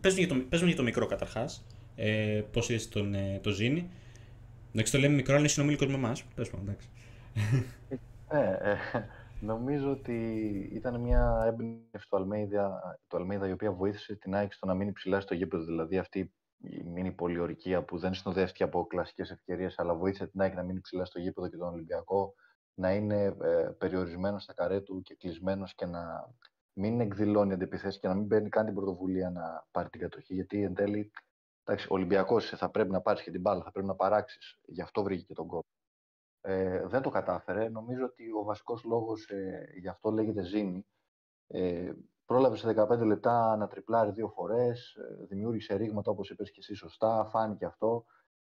πες, 0.00 0.16
για 0.16 0.28
το, 0.28 0.66
για 0.66 0.76
το 0.76 0.82
μικρό 0.82 1.06
καταρχάς. 1.06 1.64
Ε, 1.96 2.42
πώς 2.52 2.68
είδες 2.68 2.88
τον 2.88 3.14
ε, 3.14 3.40
το 3.42 3.50
Ζήνη. 3.50 3.88
Εντάξει, 4.74 4.92
το 4.92 4.98
λέμε 4.98 5.14
μικρό, 5.14 5.32
αλλά 5.32 5.40
είναι 5.40 5.48
συνομιλικός 5.48 5.88
με 5.88 5.94
εμάς. 5.94 6.24
Τέλος 6.34 6.50
πάντων, 6.50 6.68
εντάξει. 6.68 6.88
Ε, 8.28 8.70
ε, 8.70 8.76
νομίζω 9.40 9.90
ότι 9.90 10.14
ήταν 10.72 11.00
μια 11.00 11.42
έμπνευση 11.46 12.08
του 12.08 12.16
Αλμέιδα, 12.16 12.80
του 13.08 13.16
Αλμέιδα 13.16 13.48
η 13.48 13.52
οποία 13.52 13.72
βοήθησε 13.72 14.16
την 14.16 14.34
ΑΕΚ 14.34 14.52
στο 14.52 14.66
να 14.66 14.74
μείνει 14.74 14.92
ψηλά 14.92 15.20
στο 15.20 15.34
γήπεδο. 15.34 15.64
Δηλαδή 15.64 15.98
αυτή 15.98 16.32
η 16.58 16.82
μήνυ 16.84 17.12
πολιορκία 17.12 17.82
που 17.82 17.98
δεν 17.98 18.14
συνοδεύτηκε 18.14 18.62
από 18.62 18.86
κλασικές 18.86 19.30
ευκαιρίες, 19.30 19.78
αλλά 19.78 19.94
βοήθησε 19.94 20.26
την 20.26 20.40
ΑΕΚ 20.40 20.54
να 20.54 20.62
μείνει 20.62 20.80
ψηλά 20.80 21.04
στο 21.04 21.18
γήπεδο 21.18 21.48
και 21.48 21.56
τον 21.56 21.68
Ολυμπιακό 21.68 22.34
να 22.74 22.92
είναι 22.92 23.22
ε, 23.24 23.70
περιορισμένο 23.78 24.38
στα 24.38 24.52
καρέ 24.52 24.80
του 24.80 25.02
και 25.02 25.14
κλεισμένος 25.14 25.74
και 25.74 25.86
να 25.86 26.34
μην 26.72 27.00
εκδηλώνει 27.00 27.52
αντιπιθέσεις 27.52 28.00
και 28.00 28.08
να 28.08 28.14
μην 28.14 28.26
παίρνει 28.26 28.48
καν 28.48 28.64
την 28.64 28.74
πρωτοβουλία 28.74 29.30
να 29.30 29.66
πάρει 29.70 29.88
την 29.88 30.00
κατοχή. 30.00 30.34
Γιατί 30.34 30.62
εν 30.62 30.74
τέλει 30.74 31.10
Εντάξει, 31.66 31.86
ο 31.90 31.94
Ολυμπιακός 31.94 32.48
θα 32.48 32.70
πρέπει 32.70 32.90
να 32.90 33.00
πάρεις 33.00 33.22
και 33.22 33.30
την 33.30 33.40
μπάλα, 33.40 33.62
θα 33.62 33.70
πρέπει 33.70 33.86
να 33.86 33.94
παράξεις. 33.94 34.58
Γι' 34.66 34.82
αυτό 34.82 35.02
βρήκε 35.02 35.22
και 35.22 35.34
τον 35.34 35.46
κόπο. 35.46 35.68
Ε, 36.40 36.86
δεν 36.86 37.02
το 37.02 37.10
κατάφερε. 37.10 37.68
Νομίζω 37.68 38.04
ότι 38.04 38.30
ο 38.32 38.42
βασικός 38.42 38.84
λόγος 38.84 39.30
ε, 39.30 39.66
γι' 39.80 39.88
αυτό 39.88 40.10
λέγεται 40.10 40.42
ζήνη. 40.42 40.86
Ε, 41.46 41.92
πρόλαβε 42.24 42.56
σε 42.56 42.74
15 42.76 42.98
λεπτά 42.98 43.56
να 43.56 43.66
τριπλάρει 43.68 44.10
δύο 44.10 44.28
φορές, 44.28 44.94
ε, 44.94 45.24
δημιούργησε 45.24 45.74
ρήγματα 45.74 46.10
όπως 46.10 46.30
είπες 46.30 46.50
και 46.50 46.58
εσύ 46.60 46.74
σωστά, 46.74 47.24
φάνηκε 47.24 47.64
αυτό. 47.64 48.04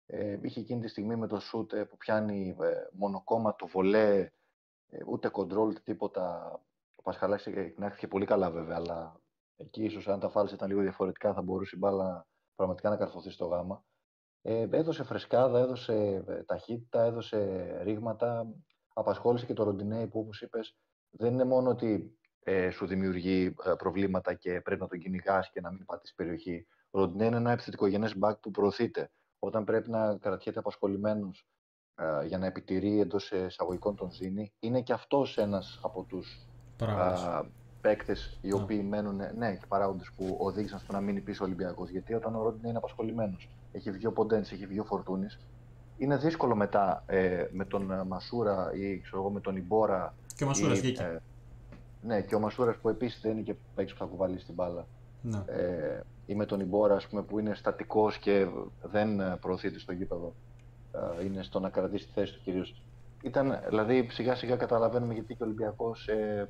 Ε, 0.07 0.39
είχε 0.43 0.61
εκείνη 0.61 0.81
τη 0.81 0.89
στιγμή 0.89 1.17
με 1.17 1.27
το 1.27 1.41
σουτ 1.41 1.73
ε, 1.73 1.85
που 1.85 1.97
πιάνει 1.97 2.57
ε, 2.61 2.73
μονοκόμματο, 2.93 3.67
βολέ, 3.67 4.31
ε, 4.89 4.99
ούτε 5.07 5.29
κοντρόλ, 5.29 5.83
τίποτα. 5.83 6.53
Ο 6.95 7.03
Πασχαλάκης 7.03 7.47
εκνάχθηκε 7.47 8.09
πολύ 8.09 8.27
καλά 8.27 8.51
βέβαια, 8.51 8.77
αλλά 8.77 9.21
εκεί 9.57 9.85
ίσως 9.85 10.09
αν 10.09 10.21
τα 10.21 10.29
φάλσε 10.29 10.55
ήταν 10.55 10.69
λίγο 10.69 10.81
διαφορετικά 10.81 11.35
θα 11.35 11.43
μπορούσε 11.43 11.77
η 11.77 11.79
μπάλα 11.79 12.27
πραγματικά 12.55 12.89
να 12.89 12.97
καρφωθεί 12.97 13.31
στο 13.31 13.47
γάμα. 13.47 13.85
Ε, 14.43 14.69
έδωσε 14.71 15.03
φρεσκάδα, 15.03 15.59
έδωσε 15.59 16.25
ε, 16.27 16.43
ταχύτητα, 16.43 17.03
έδωσε 17.03 17.81
ρήγματα, 17.83 18.55
απασχόλησε 18.95 19.47
και 19.47 19.53
το 19.53 19.63
Ροντινέι 19.63 20.07
που 20.07 20.19
όπως 20.19 20.41
είπες 20.41 20.77
δεν 21.11 21.33
είναι 21.33 21.45
μόνο 21.45 21.71
ότι 21.71 22.19
ε, 22.45 22.71
σου 22.71 22.87
δημιουργεί 22.87 23.55
ε, 23.65 23.73
προβλήματα 23.79 24.35
και 24.35 24.61
πρέπει 24.61 24.81
να 24.81 24.89
τον 24.89 24.99
κυνηγάς 24.99 25.51
και 25.51 25.61
να 25.61 25.71
μην 25.73 25.85
πατήσει 25.85 26.15
περιοχή. 26.15 26.67
Ο 26.91 26.99
Ροντινέι 26.99 27.27
είναι 27.27 27.37
ένα 27.37 27.53
επιθετικογενές 27.53 28.17
μπακ 28.17 28.39
που 28.39 28.51
προωθείται. 28.51 29.11
Όταν 29.39 29.65
πρέπει 29.65 29.91
να 29.91 30.19
κρατιέται 30.19 30.59
απασχολημένος 30.59 31.47
ε, 31.95 32.27
για 32.27 32.39
να 32.39 32.47
επιτηρεί 32.47 33.01
εντός 33.01 33.31
εισαγωγικών 33.31 33.97
τον 33.97 34.11
Ζήνη, 34.11 34.53
είναι 34.59 34.83
και 34.83 34.93
αυτός 34.93 35.39
ένας 35.39 35.81
από 35.83 36.05
τους 36.05 36.47
παίκτες 37.83 38.39
οι 38.41 38.53
οποίοι 38.53 38.87
μένουν, 38.89 39.21
ναι, 39.37 39.55
και 39.55 39.67
παράγοντες 39.69 40.11
που 40.17 40.37
οδήγησαν 40.41 40.79
στο 40.79 40.93
να 40.93 41.01
μείνει 41.01 41.21
πίσω 41.21 41.45
ο 41.45 41.47
Ολυμπιακός. 41.47 41.91
Γιατί 41.91 42.15
όταν 42.15 42.35
ο 42.35 42.43
Ρόντιν 42.43 42.69
είναι 42.69 42.79
απασχολημένος, 42.79 43.49
έχει 43.73 43.91
βγει 43.91 44.07
ο 44.07 44.13
Ποντένς, 44.13 44.53
έχει 44.53 44.67
βγει 44.67 44.79
ο 44.79 44.85
Φορτούνης, 44.85 45.39
είναι 45.99 46.17
δύσκολο 46.17 46.55
μετά 46.55 47.03
ε, 47.07 47.45
με 47.51 47.65
τον 47.65 47.91
ε, 47.91 48.05
Μασούρα 48.05 48.71
ή 48.75 49.01
ξέρω 49.01 49.21
εγώ, 49.21 49.31
με 49.31 49.41
τον 49.41 49.57
Ιμπόρα. 49.57 50.15
Και 50.37 50.45
ο 50.45 50.47
Μασούρας 50.47 50.81
βγήκε. 50.81 51.03
Ε, 51.03 51.19
ναι, 52.03 52.21
και 52.21 52.35
ο 52.35 52.41
Μασούρας 52.41 52.77
που 52.77 52.89
επίσης 52.89 53.21
δεν 53.21 53.33
είναι 53.33 53.41
και 53.41 53.55
παίκτης 53.75 53.95
που 53.95 53.99
θα 53.99 54.05
κουβαλήσει 54.11 54.45
την 54.45 54.55
μπάλα. 54.55 54.87
Ναι. 55.23 55.43
Ε, 55.47 56.01
ή 56.27 56.35
με 56.35 56.47
τον 56.47 56.61
Ιμπόρα 56.61 57.01
πούμε, 57.11 57.23
που 57.23 57.39
είναι 57.39 57.55
στατικός 57.55 58.19
και 58.19 58.47
δεν 58.83 59.21
ε, 59.21 59.37
προωθείται 59.41 59.79
στο 59.79 59.93
γήπεδο. 59.93 60.35
Ε, 61.21 61.25
είναι 61.25 61.43
στο 61.43 61.61
να 61.61 61.69
κρατήσει 61.69 62.07
τη 62.07 62.13
θέση 62.13 62.33
του 62.33 62.41
κυρίως. 62.43 62.83
Ήταν, 63.23 63.61
δηλαδή, 63.69 64.09
σιγά 64.11 64.35
σιγά 64.35 64.57
καταλαβαίνουμε 64.57 65.15
γιατί 65.15 65.35
και 65.35 65.43
ο 65.43 65.47
Ολυμπιακός 65.47 66.09
ε, 66.09 66.49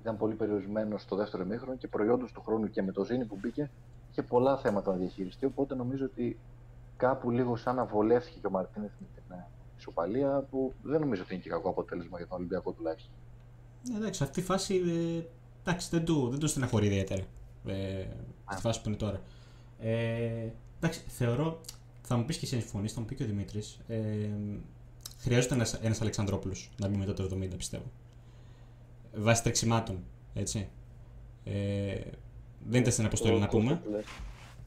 ήταν 0.00 0.16
πολύ 0.16 0.34
περιορισμένος 0.34 1.02
στο 1.02 1.16
δεύτερο 1.16 1.42
ημίχρονο 1.42 1.76
και 1.76 1.88
προϊόντος 1.88 2.32
του 2.32 2.42
χρόνου 2.42 2.70
και 2.70 2.82
με 2.82 2.92
το 2.92 3.04
Ζήνη 3.04 3.24
που 3.24 3.38
μπήκε 3.40 3.70
είχε 4.10 4.22
πολλά 4.22 4.56
θέματα 4.56 4.90
να 4.90 4.96
διαχειριστεί. 4.96 5.44
Οπότε 5.44 5.74
νομίζω 5.74 6.04
ότι 6.04 6.38
κάπου 6.96 7.30
λίγο 7.30 7.56
σαν 7.56 7.74
να 7.76 7.84
βολεύτηκε 7.84 8.38
και 8.40 8.46
ο 8.46 8.50
Μαρτίνεθ 8.50 8.90
με 8.98 9.06
την 9.14 9.36
ε, 9.36 9.46
ισοπαλία 9.78 10.46
που 10.50 10.74
δεν 10.82 11.00
νομίζω 11.00 11.22
ότι 11.22 11.34
είναι 11.34 11.42
και 11.42 11.48
κακό 11.48 11.68
αποτέλεσμα 11.68 12.18
για 12.18 12.26
τον 12.26 12.36
Ολυμπιακό 12.36 12.72
τουλάχιστον. 12.72 13.12
Ναι, 13.90 13.96
εντάξει, 13.96 14.22
αυτή 14.22 14.40
η 14.40 14.42
φάση 14.42 14.74
ε, 14.74 15.22
εντάξει, 15.62 15.88
δεν 15.90 16.04
του, 16.04 16.28
δεν 16.28 16.38
του 16.38 16.46
στεναχωρεί 16.46 16.86
ιδιαίτερα. 16.86 17.22
Ε, 17.66 18.06
στη 18.52 18.60
φάση 18.60 18.82
που 18.82 18.88
είναι 18.88 18.96
τώρα. 18.96 19.20
Ε, 19.80 20.48
εντάξει, 20.78 21.00
θεωρώ, 21.06 21.60
θα 22.02 22.16
μου 22.16 22.24
πεις 22.24 22.36
και 22.36 22.44
εσύ 22.44 22.54
αν 22.54 22.60
συμφωνείς, 22.60 22.92
θα 22.92 23.00
μου 23.00 23.06
πει 23.06 23.14
και 23.14 23.22
ο 23.22 23.26
Δημήτρης. 23.26 23.80
Ε, 23.88 24.02
χρειάζεται 25.18 25.54
ένας 25.80 26.00
Αλεξανδρόπουλος 26.00 26.70
να 26.76 26.88
μπει 26.88 26.96
μετά 26.96 27.14
το 27.14 27.28
70, 27.34 27.56
πιστεύω 27.56 27.84
βάσει 29.18 29.42
τρεξιμάτων. 29.42 30.04
Έτσι. 30.34 30.68
Ε, 31.44 32.00
δεν 32.68 32.80
ήταν 32.80 32.92
στην 32.92 33.04
αποστολή 33.04 33.38
να 33.38 33.48
πούμε. 33.48 33.82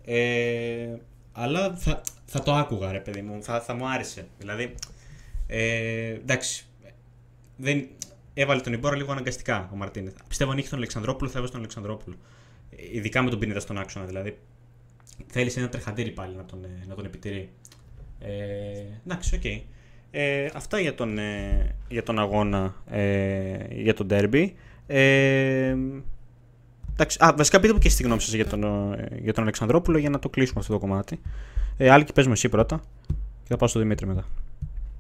Ε, 0.05 0.95
αλλά 1.31 1.75
θα, 1.75 2.01
θα 2.25 2.43
το 2.43 2.53
άκουγα, 2.53 2.91
ρε 2.91 2.99
παιδί 2.99 3.21
μου. 3.21 3.43
Θα, 3.43 3.61
θα 3.61 3.73
μου 3.73 3.87
άρεσε. 3.89 4.27
Δηλαδή, 4.37 4.75
ε, 5.47 6.13
εντάξει. 6.13 6.65
Δεν, 7.57 7.87
έβαλε 8.33 8.61
τον 8.61 8.73
Ιμπόρα 8.73 8.95
λίγο 8.95 9.11
αναγκαστικά 9.11 9.69
ο 9.73 9.75
Μαρτίνεθ. 9.75 10.15
Πιστεύω 10.27 10.51
αν 10.51 10.57
είχε 10.57 10.69
τον 10.69 10.77
Αλεξανδρόπουλο, 10.77 11.29
θα 11.29 11.37
έβαλε 11.37 11.51
τον 11.51 11.59
Αλεξανδρόπουλο. 11.59 12.15
Ειδικά 12.91 13.21
με 13.21 13.29
τον 13.29 13.39
Πινέδα 13.39 13.59
στον 13.59 13.77
άξονα 13.77 14.05
δηλαδή. 14.05 14.37
Θέλεις 15.27 15.57
ένα 15.57 15.69
τρεχαντήρι 15.69 16.11
πάλι 16.11 16.35
να 16.35 16.45
τον, 16.45 16.65
να 16.87 16.95
τον 16.95 17.05
επιτηρεί. 17.05 17.49
Ε, 18.19 18.83
εντάξει, 19.05 19.35
OK. 19.35 19.41
Okay. 19.43 19.61
Ε, 20.11 20.49
αυτά 20.53 20.79
για 20.79 20.95
τον, 20.95 21.17
ε, 21.17 21.75
για 21.89 22.03
τον 22.03 22.19
αγώνα, 22.19 22.73
ε, 22.89 23.57
για 23.69 23.93
τον 23.93 24.07
derby. 24.09 24.51
Ε, 24.87 25.75
εντάξει, 26.93 27.17
α, 27.23 27.33
βασικά 27.37 27.59
πείτε 27.59 27.73
μου 27.73 27.79
και 27.79 27.89
στη 27.89 28.03
γνώμη 28.03 28.21
σας 28.21 28.33
για 28.33 28.47
τον, 28.47 28.93
ε, 28.93 29.07
για 29.21 29.33
τον 29.33 29.43
Αλεξανδρόπουλο 29.43 29.97
για 29.97 30.09
να 30.09 30.19
το 30.19 30.29
κλείσουμε 30.29 30.59
αυτό 30.59 30.73
το 30.73 30.79
κομμάτι. 30.79 31.21
Ε, 31.77 31.89
Άλκη, 31.89 32.13
πες 32.13 32.25
μου 32.25 32.31
εσύ 32.31 32.49
πρώτα 32.49 32.81
και 33.43 33.47
θα 33.47 33.57
πάω 33.57 33.67
στο 33.67 33.79
Δημήτρη 33.79 34.07
μετά. 34.07 34.25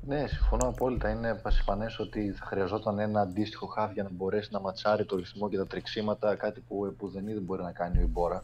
Ναι, 0.07 0.27
συμφωνώ 0.27 0.67
απόλυτα. 0.67 1.09
Είναι 1.09 1.39
πασιφανές 1.41 1.99
ότι 1.99 2.31
θα 2.31 2.45
χρειαζόταν 2.45 2.99
ένα 2.99 3.21
αντίστοιχο 3.21 3.65
χάφ 3.65 3.91
για 3.93 4.03
να 4.03 4.09
μπορέσει 4.11 4.49
να 4.51 4.59
ματσάρει 4.59 5.05
το 5.05 5.15
ρυθμό 5.15 5.49
και 5.49 5.57
τα 5.57 5.67
τρεξίματα, 5.67 6.35
κάτι 6.35 6.63
που, 6.67 6.95
που 6.97 7.09
δεν 7.09 7.23
μπορεί 7.41 7.61
να 7.61 7.71
κάνει 7.71 7.97
ο 7.97 8.01
Ιμπόρα 8.01 8.43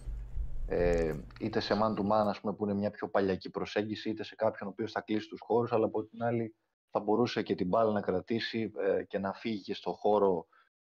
ε, 0.69 1.19
είτε 1.39 1.59
σε 1.59 1.73
man 1.81 1.95
to 1.95 2.01
man, 2.01 2.27
ας 2.27 2.39
πούμε, 2.39 2.53
που 2.53 2.63
είναι 2.63 2.73
μια 2.73 2.91
πιο 2.91 3.09
παλιακή 3.09 3.49
προσέγγιση, 3.49 4.09
είτε 4.09 4.23
σε 4.23 4.35
κάποιον 4.35 4.69
ο 4.69 4.71
οποίος 4.71 4.91
θα 4.91 5.01
κλείσει 5.01 5.27
τους 5.27 5.39
χώρους, 5.43 5.71
αλλά 5.71 5.85
από 5.85 6.03
την 6.03 6.23
άλλη 6.23 6.55
θα 6.89 6.99
μπορούσε 6.99 7.43
και 7.43 7.55
την 7.55 7.67
μπάλα 7.67 7.91
να 7.91 8.01
κρατήσει 8.01 8.71
ε, 8.77 9.03
και 9.03 9.19
να 9.19 9.33
φύγει 9.33 9.61
και 9.61 9.73
στο 9.73 9.91
χώρο 9.91 10.47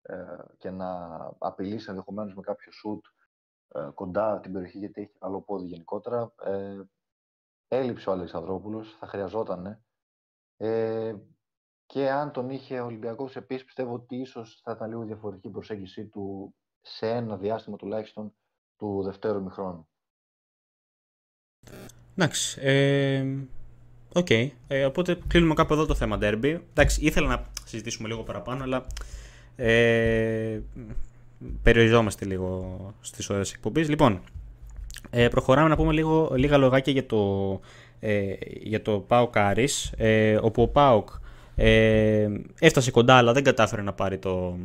ε, 0.01 0.15
και 0.57 0.69
να 0.69 1.07
απειλήσει 1.38 1.89
ενδεχομένως 1.89 2.36
με 2.36 2.41
κάποιο 2.41 2.71
σουτ 2.71 3.05
ε, 3.67 3.89
κοντά 3.93 4.39
την 4.39 4.53
περιοχή, 4.53 4.77
γιατί 4.77 5.01
έχει 5.01 5.13
καλό 5.19 5.41
πόδι 5.41 5.67
γενικότερα. 5.67 6.34
Ε, 6.43 6.81
έλειψε 7.67 8.10
ο 8.10 8.12
Αλεξανδρόπουλος, 8.12 8.95
θα 8.99 9.07
χρειαζόταν. 9.07 9.84
Ε, 10.57 11.15
και 11.86 12.10
αν 12.10 12.31
τον 12.31 12.49
είχε 12.49 12.79
ο 12.79 12.86
Ολυμπιακός 12.86 13.36
επίσης, 13.36 13.65
πιστεύω 13.65 13.93
ότι 13.93 14.15
ίσως 14.15 14.62
θα 14.63 14.71
ήταν 14.71 14.89
λίγο 14.89 15.03
διαφορετική 15.03 15.49
προσέγγιση 15.49 16.07
του 16.07 16.55
σε 16.81 17.10
ένα 17.10 17.38
διάστημα 17.38 17.77
τουλάχιστον 17.77 18.36
του 18.82 19.02
δευτέρου 19.04 19.44
μηχρόνου. 19.44 19.88
Εντάξει. 22.15 22.60
Ε, 22.62 23.26
OK. 24.13 24.27
Okay. 24.30 24.50
Ε, 24.67 24.86
οπότε 24.86 25.20
κλείνουμε 25.28 25.54
κάπου 25.54 25.74
εδώ 25.74 25.86
το 25.86 25.96
θέμα 25.96 26.17
derby. 26.22 26.60
Εντάξει, 26.72 27.02
ήθελα 27.02 27.28
να 27.28 27.46
συζητήσουμε 27.65 28.08
λίγο 28.08 28.24
παραπάνω, 28.24 28.63
αλλά 28.63 28.86
ε, 29.56 30.60
περιοριζόμαστε 31.63 32.26
λίγο 32.26 32.78
στις 33.02 33.30
ώρες 33.30 33.54
εκπομπής. 33.54 33.89
Λοιπόν, 33.89 34.22
ε, 35.10 35.28
προχωράμε 35.28 35.70
να 35.70 35.76
πούμε 35.76 35.94
λίγο, 35.94 36.32
λίγα 36.36 36.58
λογάκια 36.58 36.94
για 36.94 37.06
το, 37.06 37.60
ε, 38.00 38.34
για 38.62 38.82
το 38.82 39.00
ΠΑΟΚ 39.00 39.38
Άρης, 39.38 39.91
ε, 39.98 40.38
όπου 40.41 40.62
ο 40.62 40.67
ΠΑΟΚ 40.67 41.10
ε, 41.55 42.27
έφτασε 42.59 42.91
κοντά 42.91 43.15
αλλά 43.15 43.33
δεν 43.33 43.43
κατάφερε 43.43 43.81
να 43.81 43.93
πάρει 43.93 44.17
το, 44.17 44.57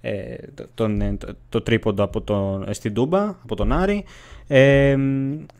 ε, 0.00 0.34
τον, 0.74 1.00
ε, 1.00 1.16
το, 1.18 1.34
το, 1.48 1.60
τρίποντο 1.60 2.02
από 2.02 2.20
τον, 2.20 2.68
ε, 2.68 2.72
στην 2.72 2.94
Τούμπα, 2.94 3.22
από 3.22 3.56
τον 3.56 3.72
Άρη. 3.72 4.04
Ε, 4.46 4.96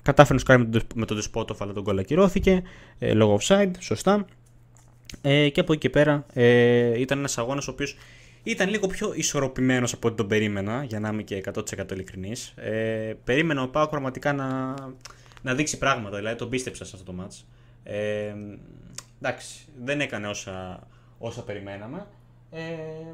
κατάφερε 0.03 0.35
να 0.35 0.41
σκάρει 0.41 0.69
με 0.95 1.07
τον 1.07 1.17
Δεσπότοφ 1.17 1.63
αλλά 1.63 1.73
τον 1.73 1.85
κόλλα 1.85 2.01
ακυρώθηκε 2.01 2.63
ε, 2.99 3.13
λόγω 3.13 3.39
offside, 3.41 3.71
σωστά. 3.79 4.27
Ε, 5.23 5.49
και 5.49 5.61
από 5.61 5.73
εκεί 5.73 5.81
και 5.81 5.91
πέρα 5.91 6.27
ε, 6.33 7.01
ήταν 7.01 7.19
ένας 7.19 7.39
αγώνας 7.39 7.69
ο 7.69 7.71
οποίος 7.71 7.97
ήταν 8.43 8.69
λίγο 8.69 8.87
πιο 8.87 9.13
ισορροπημένος 9.15 9.93
από 9.93 10.09
ό,τι 10.09 10.17
τον 10.17 10.27
περίμενα, 10.27 10.85
για 10.85 11.01
να 11.01 11.09
είμαι 11.09 11.23
και 11.23 11.43
100% 11.55 11.93
ειλικρινής. 11.93 12.53
Ε, 12.57 13.15
περίμενα 13.25 13.63
ο 13.63 13.69
Πάοκ 13.69 13.91
πραγματικά 13.91 14.33
να, 14.33 14.75
να 15.43 15.55
δείξει 15.55 15.79
πράγματα, 15.79 16.17
δηλαδή 16.17 16.37
τον 16.37 16.49
πίστεψα 16.49 16.85
σε 16.85 16.97
αυτό 16.97 17.13
το 17.13 17.25
match. 17.25 17.45
Ε, 17.83 18.35
εντάξει, 19.21 19.69
δεν 19.79 20.01
έκανε 20.01 20.29
όσα, 20.29 20.87
όσα 21.19 21.45
περιμέναμε, 21.45 22.07
ε, 22.51 22.65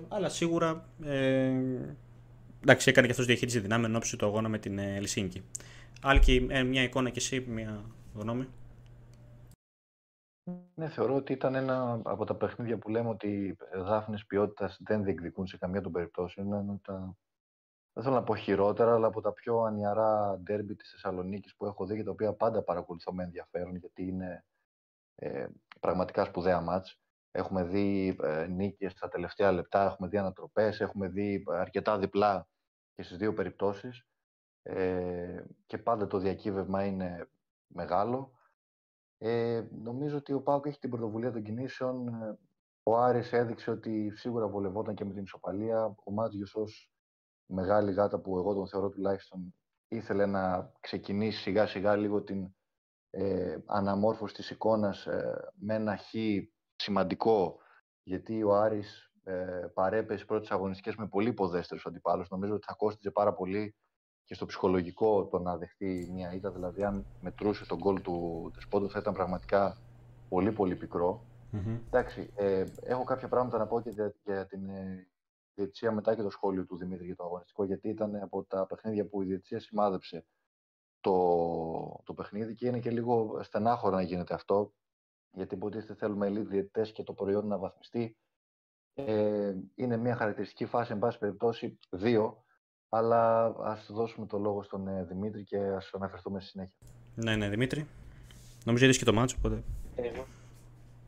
αλλά 0.08 0.28
σίγουρα 0.28 0.84
ε, 1.04 1.60
εντάξει, 2.62 2.88
έκανε 2.88 3.06
και 3.06 3.12
αυτός 3.12 3.26
διαχείριση 3.26 3.60
δυνάμεων 3.60 3.96
όψη 3.96 4.16
του 4.16 4.26
αγώνα 4.26 4.48
με 4.48 4.58
την 4.58 4.78
ε, 4.78 4.94
Ελσίνκη. 4.94 5.44
Άλκη, 6.02 6.46
ε, 6.50 6.62
μια 6.62 6.82
εικόνα 6.82 7.10
και 7.10 7.18
εσύ, 7.18 7.40
μια 7.40 7.84
γνώμη. 8.14 8.48
Ναι, 10.74 10.88
θεωρώ 10.88 11.14
ότι 11.14 11.32
ήταν 11.32 11.54
ένα 11.54 12.00
από 12.04 12.24
τα 12.24 12.34
παιχνίδια 12.34 12.78
που 12.78 12.88
λέμε 12.88 13.08
ότι 13.08 13.56
δάφνες 13.74 14.26
ποιότητας 14.26 14.78
δεν 14.80 15.04
διεκδικούν 15.04 15.46
σε 15.46 15.58
καμία 15.58 15.80
των 15.80 15.92
περιπτώσεων. 15.92 16.46
Είναι 16.46 16.56
ένα 16.56 16.78
τα... 16.82 17.16
Δεν 17.92 18.04
θέλω 18.04 18.14
να 18.14 18.22
πω 18.22 18.36
χειρότερα, 18.36 18.94
αλλά 18.94 19.06
από 19.06 19.20
τα 19.20 19.32
πιο 19.32 19.60
ανιαρά 19.60 20.40
ντέρμπι 20.42 20.74
της 20.74 20.90
Θεσσαλονίκης 20.90 21.56
που 21.56 21.66
έχω 21.66 21.86
δει 21.86 21.96
και 21.96 22.04
τα 22.04 22.10
οποία 22.10 22.32
πάντα 22.32 22.62
παρακολουθώ 22.62 23.12
με 23.12 23.22
ενδιαφέρον, 23.22 23.76
γιατί 23.76 24.06
είναι 24.06 24.44
ε, 25.16 25.46
πραγματικά 25.80 26.24
σπουδαία 26.24 26.60
μάτς. 26.60 27.00
Έχουμε 27.30 27.64
δει 27.64 28.16
ε, 28.22 28.46
νίκες 28.46 28.92
στα 28.92 29.08
τελευταία 29.08 29.52
λεπτά, 29.52 29.84
έχουμε 29.84 30.08
δει 30.08 30.16
ανατροπές, 30.18 30.80
έχουμε 30.80 31.08
δει 31.08 31.44
αρκετά 31.46 31.98
διπλά 31.98 32.48
και 32.94 33.02
στις 33.02 33.16
δύο 33.16 33.32
περιπτώσεις. 33.32 34.06
Ε, 34.62 35.44
και 35.66 35.78
πάντα 35.78 36.06
το 36.06 36.18
διακύβευμα 36.18 36.84
είναι 36.84 37.28
μεγάλο. 37.66 38.32
Ε, 39.18 39.64
νομίζω 39.70 40.16
ότι 40.16 40.32
ο 40.32 40.42
Πάουκ 40.42 40.66
έχει 40.66 40.78
την 40.78 40.90
πρωτοβουλία 40.90 41.32
των 41.32 41.42
κινήσεων. 41.42 42.08
Ε, 42.08 42.38
ο 42.82 42.96
Άρης 42.96 43.32
έδειξε 43.32 43.70
ότι 43.70 44.10
σίγουρα 44.14 44.48
βολευόταν 44.48 44.94
και 44.94 45.04
με 45.04 45.12
την 45.12 45.22
ισοπαλία. 45.22 45.94
Ο 46.04 46.12
Μάτζιος 46.12 46.54
ως 46.54 46.90
μεγάλη 47.46 47.92
γάτα 47.92 48.20
που 48.20 48.38
εγώ 48.38 48.54
τον 48.54 48.68
θεωρώ 48.68 48.90
τουλάχιστον 48.90 49.54
ήθελε 49.88 50.26
να 50.26 50.72
ξεκινήσει 50.80 51.40
σιγά 51.40 51.66
σιγά 51.66 51.96
λίγο 51.96 52.22
την 52.22 52.54
ε, 53.16 53.58
αναμόρφωση 53.66 54.34
της 54.34 54.50
εικόνας 54.50 55.06
ε, 55.06 55.52
με 55.54 55.74
ένα 55.74 55.96
χ 55.96 56.14
σημαντικό 56.76 57.58
γιατί 58.02 58.42
ο 58.42 58.56
Άρης 58.56 59.12
ε, 59.24 59.66
παρέπεσε 59.74 60.24
πρώτες 60.24 60.50
αγωνιστικές 60.50 60.96
με 60.96 61.06
πολύ 61.06 61.32
ποδέστερους 61.32 61.86
αντιπάλους. 61.86 62.28
Νομίζω 62.30 62.54
ότι 62.54 62.66
θα 62.66 62.74
κόστιζε 62.74 63.10
πάρα 63.10 63.32
πολύ 63.32 63.74
και 64.24 64.34
στο 64.34 64.46
ψυχολογικό 64.46 65.26
το 65.26 65.38
να 65.38 65.56
δεχτεί 65.56 66.10
μια 66.12 66.32
ήττα. 66.32 66.50
Δηλαδή, 66.50 66.84
αν 66.84 67.06
μετρούσε 67.20 67.66
τον 67.66 67.78
γκολ 67.78 68.02
του 68.02 68.50
Τεσπόντου, 68.54 68.90
θα 68.90 68.98
ήταν 68.98 69.14
πραγματικά 69.14 69.76
πολύ 70.28 70.52
πολύ 70.52 70.76
πικρό. 70.76 71.24
Mm-hmm. 71.52 71.80
Εντάξει, 71.86 72.30
ε, 72.34 72.64
έχω 72.82 73.04
κάποια 73.04 73.28
πράγματα 73.28 73.58
να 73.58 73.66
πω 73.66 73.80
και 73.80 73.90
για, 73.90 74.14
για 74.24 74.46
την 74.46 74.68
ε, 74.68 75.08
διετησία 75.54 75.92
μετά 75.92 76.14
και 76.14 76.22
το 76.22 76.30
σχόλιο 76.30 76.66
του 76.66 76.76
Δημήτρη 76.76 77.04
για 77.04 77.16
το 77.16 77.24
αγωνιστικό, 77.24 77.64
γιατί 77.64 77.88
ήταν 77.88 78.16
από 78.16 78.44
τα 78.44 78.66
παιχνίδια 78.66 79.06
που 79.06 79.22
η 79.22 79.26
διετησία 79.26 79.60
σημάδεψε 79.60 80.26
το, 81.06 82.02
το 82.04 82.14
παιχνίδι 82.14 82.54
και 82.54 82.66
είναι 82.66 82.78
και 82.78 82.90
λίγο 82.90 83.40
στενάχωρο 83.42 83.96
να 83.96 84.02
γίνεται 84.02 84.34
αυτό, 84.34 84.72
γιατί 85.32 85.54
υποτίθεται 85.54 85.94
θέλουμε 85.94 86.26
ελίτ 86.26 86.48
διαιτητές 86.48 86.92
και 86.92 87.02
το 87.02 87.12
προϊόν 87.12 87.46
να 87.46 87.58
βαθμιστεί. 87.58 88.16
Ε, 88.94 89.54
είναι 89.74 89.96
μια 89.96 90.16
χαρακτηριστική 90.16 90.66
φάση, 90.66 90.92
εν 90.92 90.98
πάση 90.98 91.18
περιπτώσει, 91.18 91.78
δύο, 91.90 92.44
αλλά 92.88 93.44
ας 93.44 93.86
δώσουμε 93.90 94.26
το 94.26 94.38
λόγο 94.38 94.62
στον 94.62 94.88
ε, 94.88 95.04
Δημήτρη 95.04 95.44
και 95.44 95.58
ας 95.58 95.90
αναφερθούμε 95.94 96.40
στη 96.40 96.48
συνέχεια. 96.48 96.76
Ναι, 97.14 97.36
ναι, 97.36 97.48
Δημήτρη. 97.48 97.86
Νομίζω 98.64 98.84
είδες 98.84 98.98
και 98.98 99.04
το 99.04 99.12
μάτσο, 99.12 99.36
οπότε... 99.38 99.62
Εγώ, 99.94 100.26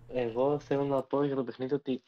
εγώ 0.08 0.58
θέλω 0.58 0.84
να 0.84 1.02
πω 1.02 1.24
για 1.24 1.34
το 1.34 1.44
παιχνίδι 1.44 1.74
ότι 1.74 2.02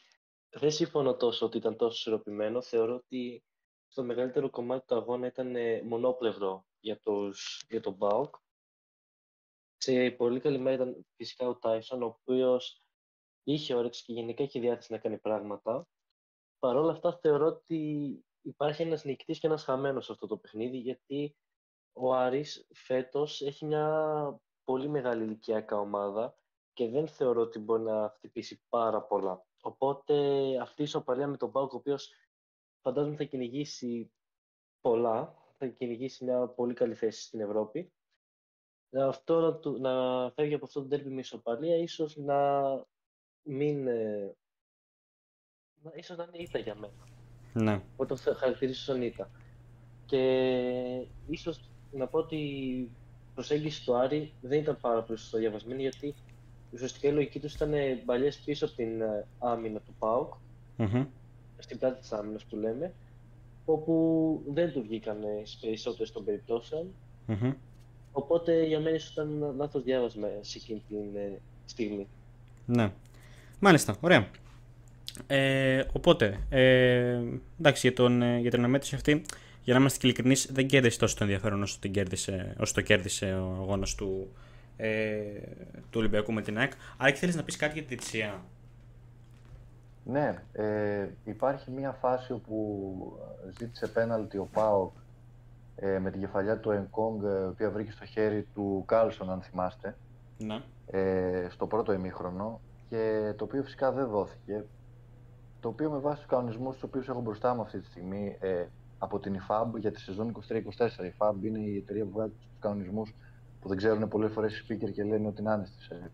δεν 0.49 0.71
συμφωνώ 0.71 1.15
τόσο 1.15 1.45
ότι 1.45 1.57
ήταν 1.57 1.75
τόσο 1.75 1.95
ισορροπημένο. 1.97 2.61
Θεωρώ 2.61 2.93
ότι 2.95 3.43
στο 3.87 4.03
μεγαλύτερο 4.03 4.49
κομμάτι 4.49 4.85
του 4.87 4.95
αγώνα 4.95 5.27
ήταν 5.27 5.55
ε, 5.55 5.81
μονόπλευρο 5.81 6.65
για, 6.81 6.99
τους, 6.99 7.65
για 7.69 7.81
τον 7.81 7.93
Μπάουκ. 7.93 8.35
Σε 9.77 10.11
πολύ 10.11 10.39
καλή 10.39 10.57
μέρα 10.57 10.75
ήταν 10.75 11.05
φυσικά 11.15 11.47
ο 11.47 11.57
Τάισον, 11.57 12.03
ο 12.03 12.05
οποίος 12.05 12.83
είχε 13.43 13.75
όρεξη 13.75 14.03
και 14.03 14.13
γενικά 14.13 14.43
είχε 14.43 14.59
διάθεση 14.59 14.91
να 14.91 14.97
κάνει 14.97 15.17
πράγματα. 15.17 15.87
Παρ' 16.59 16.75
όλα 16.75 16.91
αυτά 16.91 17.17
θεωρώ 17.17 17.45
ότι 17.45 17.79
υπάρχει 18.41 18.81
ένας 18.81 19.03
νικητής 19.03 19.39
και 19.39 19.47
ένας 19.47 19.63
χαμένος 19.63 20.05
σε 20.05 20.11
αυτό 20.11 20.27
το 20.27 20.37
παιχνίδι, 20.37 20.77
γιατί 20.77 21.35
ο 21.93 22.13
Άρης 22.13 22.67
φέτος 22.73 23.41
έχει 23.41 23.65
μια 23.65 24.39
πολύ 24.63 24.87
μεγάλη 24.87 25.23
ηλικιακά 25.23 25.79
ομάδα 25.79 26.35
και 26.73 26.89
δεν 26.89 27.07
θεωρώ 27.07 27.41
ότι 27.41 27.59
μπορεί 27.59 27.83
να 27.83 28.09
χτυπήσει 28.09 28.63
πάρα 28.69 29.01
πολλά. 29.01 29.45
Οπότε 29.61 30.15
αυτή 30.61 30.81
η 30.81 30.83
ισοπαλία 30.83 31.27
με 31.27 31.37
τον 31.37 31.51
Πάουκ, 31.51 31.73
ο 31.73 31.75
οποίος 31.75 32.13
φαντάζομαι 32.81 33.15
θα 33.15 33.23
κυνηγήσει 33.23 34.13
πολλά, 34.81 35.40
θα 35.61 35.67
κυνηγήσει 35.67 36.23
μια 36.23 36.47
πολύ 36.47 36.73
καλή 36.73 36.93
θέση 36.93 37.21
στην 37.21 37.39
Ευρώπη. 37.39 37.91
Αυτό 38.91 39.61
να, 39.63 39.89
να 39.89 40.31
φεύγει 40.31 40.53
από 40.53 40.65
αυτό 40.65 40.81
το 40.81 40.87
τέρμι 40.87 41.13
με 41.13 41.19
ισοπαλία, 41.19 41.77
ίσως 41.77 42.17
να 42.17 42.61
μην... 43.43 43.87
Ε, 43.87 44.35
ίσως 45.93 46.17
να 46.17 46.23
είναι 46.23 46.43
ήττα 46.43 46.59
για 46.59 46.75
μένα. 46.75 47.07
Ναι. 47.53 47.83
Όταν 47.95 48.17
θα 48.17 48.33
χαρακτηρίσω 48.33 48.81
σαν 48.83 49.01
ήττα. 49.01 49.31
Και 50.05 50.21
ίσως 51.27 51.71
να 51.91 52.07
πω 52.07 52.17
ότι 52.17 52.35
η 52.35 52.91
προσέγγιση 53.33 53.85
του 53.85 53.95
Άρη 53.95 54.33
δεν 54.41 54.59
ήταν 54.59 54.77
πάρα 54.81 55.03
πολύ 55.03 55.19
σωστό 55.19 55.37
διαβασμένη 55.37 55.81
γιατί 55.81 56.15
ουσιαστικά 56.71 57.07
η 57.07 57.11
λογική 57.11 57.39
τους 57.39 57.53
ήταν 57.53 57.73
μπαλιές 58.05 58.39
πίσω 58.39 58.65
από 58.65 58.75
την 58.75 59.01
ε, 59.01 59.27
άμυνα 59.39 59.79
του 59.79 59.95
ΠΑΟΚ, 59.99 60.33
mm-hmm. 60.77 61.07
στην 61.57 61.79
πλάτη 61.79 61.99
της 61.99 62.11
άμυνας 62.11 62.45
που 62.45 62.55
λέμε, 62.55 62.93
όπου 63.65 64.41
δεν 64.53 64.71
του 64.71 64.81
βγήκαν 64.81 65.17
στις 65.43 65.59
περισσότερες 65.59 66.11
των 66.11 66.25
περιπτώσεων. 66.25 66.87
Mm-hmm. 67.27 67.53
Οπότε 68.11 68.65
για 68.65 68.79
μένα 68.79 68.95
ίσως 68.95 69.11
ήταν 69.11 69.53
λάθος 69.57 69.83
διάβασμα 69.83 70.27
σε 70.41 70.57
εκείνη 70.57 70.81
την 70.87 71.15
ε, 71.15 71.39
στιγμή. 71.65 72.07
Ναι. 72.65 72.91
Μάλιστα, 73.59 73.97
ωραία. 74.01 74.27
Ε, 75.27 75.83
οπότε, 75.93 76.39
ε, 76.49 77.19
εντάξει, 77.59 77.87
για, 77.87 77.93
τον, 77.93 78.21
ε, 78.21 78.39
για 78.39 78.49
την 78.49 78.59
αναμέτρηση 78.59 78.95
αυτή, 78.95 79.21
για 79.63 79.73
να 79.73 79.79
είμαστε 79.79 79.99
και 79.99 80.07
ειλικρινείς, 80.07 80.49
δεν 80.51 80.67
κέρδισε 80.67 80.99
τόσο 80.99 81.15
το 81.15 81.23
ενδιαφέρον 81.23 81.61
όσο, 81.61 81.77
την 81.79 81.91
κέρδισε, 81.91 82.55
όσο 82.59 82.73
το 82.73 82.81
κέρδισε 82.81 83.25
ο 83.25 83.57
αγώνας 83.61 83.95
του, 83.95 84.27
ε, 84.77 85.17
του 85.89 85.99
Ολυμπιακού 85.99 86.33
με 86.33 86.41
την 86.41 86.57
ΑΕΚ. 86.57 86.71
Άρα, 86.97 87.13
θέλεις 87.13 87.35
να 87.35 87.43
πεις 87.43 87.55
κάτι 87.55 87.73
για 87.73 87.81
τη 87.81 87.87
διετησία. 87.87 88.43
Ναι, 90.05 90.43
ε, 90.51 91.09
υπάρχει 91.23 91.71
μια 91.71 91.91
φάση 91.91 92.31
όπου 92.33 93.19
ζήτησε 93.57 93.87
πέναλτι 93.87 94.37
ο 94.37 94.47
Πάοκ 94.51 94.91
ε, 95.75 95.99
με 95.99 96.11
την 96.11 96.19
κεφαλιά 96.19 96.59
του 96.59 96.71
Ενκόγκ, 96.71 97.21
η 97.21 97.47
οποία 97.47 97.71
βρήκε 97.71 97.91
στο 97.91 98.05
χέρι 98.05 98.47
του 98.53 98.83
Κάλσον, 98.87 99.29
αν 99.29 99.41
θυμάστε, 99.41 99.95
ναι. 100.37 100.61
ε, 100.85 101.47
στο 101.49 101.67
πρώτο 101.67 101.93
ημίχρονο 101.93 102.59
και 102.89 103.33
το 103.37 103.43
οποίο 103.43 103.63
φυσικά 103.63 103.91
δεν 103.91 104.07
δόθηκε 104.07 104.65
το 105.61 105.67
οποίο 105.67 105.89
με 105.89 105.97
βάση 105.97 106.17
τους 106.17 106.25
κανονισμούς 106.25 106.73
τους 106.73 106.83
οποίους 106.83 107.07
έχω 107.07 107.21
μπροστά 107.21 107.55
μου 107.55 107.61
αυτή 107.61 107.79
τη 107.79 107.85
στιγμή 107.85 108.37
ε, 108.39 108.65
από 108.97 109.19
την 109.19 109.35
IFAB 109.39 109.79
για 109.79 109.91
τη 109.91 109.99
σεζόν 109.99 110.35
23-24. 110.49 111.05
Η 111.05 111.13
IFAB 111.17 111.33
είναι 111.43 111.59
η 111.59 111.77
εταιρεία 111.77 112.03
που 112.03 112.11
βγάζει 112.11 112.31
τους 112.31 112.47
κανονισμούς 112.59 113.13
που 113.61 113.67
δεν 113.67 113.77
ξέρουν 113.77 114.07
πολλές 114.07 114.31
φορές 114.31 114.57
οι 114.57 114.65
speaker 114.67 114.91
και 114.91 115.03
λένε 115.03 115.27
ότι 115.27 115.41
είναι 115.41 115.51
άνεστη 115.51 115.83
σε 115.83 116.11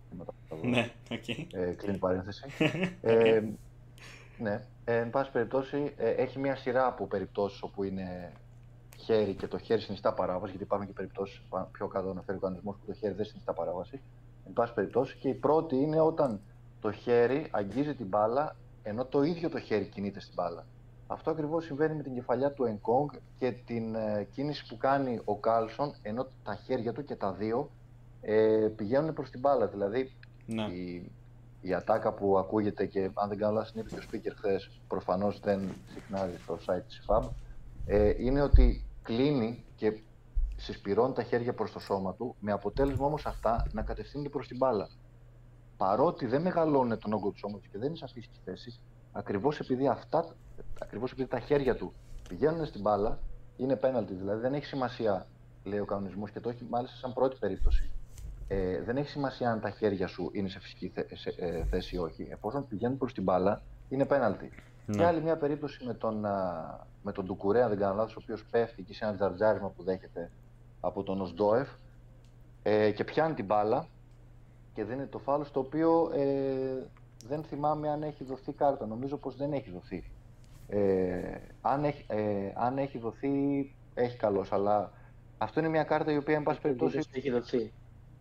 Ναι, 0.63 0.91
okay. 1.09 1.45
ε, 1.51 1.71
κλείνει 1.71 1.97
παρένθεση. 1.97 2.45
ε, 3.01 3.43
ναι, 4.37 4.61
ε, 4.85 4.97
εν 4.97 5.09
πάση 5.09 5.31
περιπτώσει, 5.31 5.93
ε, 5.97 6.09
έχει 6.09 6.39
μια 6.39 6.55
σειρά 6.55 6.87
από 6.87 7.07
περιπτώσεις 7.07 7.61
όπου 7.61 7.83
είναι 7.83 8.31
χέρι 8.97 9.33
και 9.33 9.47
το 9.47 9.57
χέρι 9.57 9.81
συνιστά 9.81 10.13
παράβαση, 10.13 10.49
γιατί 10.49 10.63
υπάρχουν 10.63 10.87
και 10.87 10.93
περιπτώσεις 10.93 11.41
πιο 11.71 11.87
κάτω 11.87 12.09
αναφέρει 12.09 12.37
ο 12.37 12.41
κανονισμό 12.41 12.71
που 12.71 12.85
το 12.85 12.93
χέρι 12.93 13.13
δεν 13.13 13.25
συνιστά 13.25 13.53
παράβαση. 13.53 14.01
Εν 14.47 14.53
πάση 14.53 14.73
περιπτώσει, 14.73 15.17
και 15.17 15.29
η 15.29 15.33
πρώτη 15.33 15.75
είναι 15.75 15.99
όταν 15.99 16.39
το 16.81 16.91
χέρι 16.91 17.47
αγγίζει 17.51 17.95
την 17.95 18.05
μπάλα 18.05 18.55
ενώ 18.83 19.05
το 19.05 19.23
ίδιο 19.23 19.49
το 19.49 19.59
χέρι 19.59 19.85
κινείται 19.85 20.19
στην 20.19 20.33
μπάλα. 20.33 20.65
Αυτό 21.07 21.31
ακριβώς 21.31 21.65
συμβαίνει 21.65 21.95
με 21.95 22.03
την 22.03 22.13
κεφαλιά 22.13 22.51
του 22.51 22.63
Εγκόγκ 22.63 23.09
και 23.39 23.51
την 23.65 23.95
ε, 23.95 24.27
κίνηση 24.31 24.67
που 24.67 24.77
κάνει 24.77 25.21
ο 25.25 25.35
Κάλσον, 25.35 25.93
ενώ 26.01 26.27
τα 26.43 26.55
χέρια 26.55 26.93
του 26.93 27.03
και 27.03 27.15
τα 27.15 27.31
δύο 27.31 27.69
ε, 28.21 28.69
πηγαίνουν 28.75 29.13
προς 29.13 29.29
την 29.29 29.39
μπάλα. 29.39 29.67
Δηλαδή, 29.67 30.11
ναι. 30.45 30.63
η, 30.63 31.11
η 31.67 31.73
ατάκα 31.73 32.13
που 32.13 32.37
ακούγεται 32.37 32.85
και 32.85 33.11
αν 33.13 33.29
δεν 33.29 33.37
κάνω 33.37 33.53
λάθος 33.53 33.71
είναι 33.71 33.83
και 33.83 33.95
ο 33.95 33.99
speaker 34.11 34.33
χθες, 34.35 34.81
προφανώς 34.87 35.39
δεν 35.39 35.69
συχνάζει 35.93 36.37
στο 36.37 36.57
site 36.67 36.83
της 36.87 37.05
FAB, 37.07 37.29
ε, 37.85 38.13
είναι 38.17 38.41
ότι 38.41 38.85
κλείνει 39.03 39.65
και 39.75 40.01
συσπηρώνει 40.55 41.13
τα 41.13 41.23
χέρια 41.23 41.53
προς 41.53 41.71
το 41.71 41.79
σώμα 41.79 42.13
του, 42.13 42.35
με 42.39 42.51
αποτέλεσμα 42.51 43.05
όμως 43.05 43.25
αυτά 43.25 43.67
να 43.71 43.81
κατευθύνεται 43.81 44.29
προς 44.29 44.47
την 44.47 44.57
μπάλα 44.57 44.89
παρότι 45.77 46.25
δεν 46.25 46.41
μεγαλώνει 46.41 46.97
τον 46.97 47.13
όγκο 47.13 47.29
του 47.29 47.37
σώματος 47.37 47.67
και 47.67 47.77
δεν 47.77 47.87
είναι 47.87 47.97
σαφή 47.97 48.21
στη 48.21 48.39
θέση, 48.43 48.79
ακριβώς 49.11 49.59
επειδή 49.59 49.87
αυτά, 49.87 50.35
ακριβώς 50.81 51.11
επειδή 51.11 51.29
τα 51.29 51.39
χέρια 51.39 51.75
του 51.75 51.93
πηγαίνουν 52.29 52.65
στην 52.65 52.81
μπάλα, 52.81 53.19
είναι 53.57 53.75
πέναλτι. 53.75 54.13
Δηλαδή 54.13 54.41
δεν 54.41 54.53
έχει 54.53 54.65
σημασία, 54.65 55.27
λέει 55.63 55.79
ο 55.79 55.85
κανονισμός 55.85 56.31
και 56.31 56.39
το 56.39 56.49
έχει 56.49 56.63
μάλιστα 56.69 56.97
σαν 56.97 57.13
πρώτη 57.13 57.37
περίπτωση. 57.39 57.91
Ε, 58.47 58.81
δεν 58.81 58.97
έχει 58.97 59.09
σημασία 59.09 59.51
αν 59.51 59.59
τα 59.59 59.69
χέρια 59.69 60.07
σου 60.07 60.29
είναι 60.33 60.49
σε 60.49 60.59
φυσική 60.59 60.93
ε, 61.37 61.63
θέση 61.63 61.95
ή 61.95 61.97
όχι. 61.97 62.27
Εφόσον 62.31 62.67
πηγαίνουν 62.67 62.97
προς 62.97 63.13
την 63.13 63.23
μπάλα, 63.23 63.61
είναι 63.89 64.05
πέναλτι. 64.05 64.51
Και 64.91 65.05
άλλη 65.05 65.21
μια 65.21 65.37
περίπτωση 65.37 65.85
με 65.85 65.93
τον, 65.93 66.25
με 67.03 67.11
τον 67.11 67.25
Ντουκουρέ, 67.25 67.63
αν 67.63 67.69
δεν 67.69 67.77
κάνω 67.77 67.95
λάθος, 67.95 68.15
ο 68.15 68.19
οποίος 68.23 68.45
πέφτει 68.45 68.81
εκεί 68.81 68.93
σε 68.93 69.05
ένα 69.05 69.15
τζαρτζάρισμα 69.15 69.69
που 69.69 69.83
δέχεται 69.83 70.31
από 70.79 71.03
τον 71.03 71.21
Οσντόεφ 71.21 71.69
ε, 72.63 72.91
και 72.91 73.03
πιάνει 73.03 73.33
την 73.33 73.45
μπάλα 73.45 73.87
και 74.73 74.83
δίνει 74.83 75.05
το 75.05 75.19
φάλο, 75.19 75.45
το 75.51 75.59
οποίο 75.59 76.11
ε, 76.15 76.89
δεν 77.27 77.43
θυμάμαι 77.43 77.89
αν 77.89 78.03
έχει 78.03 78.23
δοθεί 78.23 78.51
κάρτα. 78.51 78.85
Νομίζω 78.85 79.17
πως 79.17 79.35
δεν 79.35 79.53
έχει 79.53 79.71
δοθεί. 79.71 80.11
Ε, 80.67 81.37
αν, 81.61 81.83
έχει, 81.83 82.05
ε, 82.07 82.51
αν 82.55 82.77
έχει 82.77 82.97
δοθεί, 82.97 83.29
έχει 83.93 84.17
καλώς, 84.17 84.51
αλλά 84.51 84.91
αυτό 85.37 85.59
είναι 85.59 85.69
μια 85.69 85.83
κάρτα 85.83 86.11
η 86.11 86.17
οποία, 86.17 86.35
εν 86.35 86.43
πάση 86.43 86.61
περιπτώσει... 86.61 86.99
Έχει 87.11 87.31
δοθεί. 87.31 87.73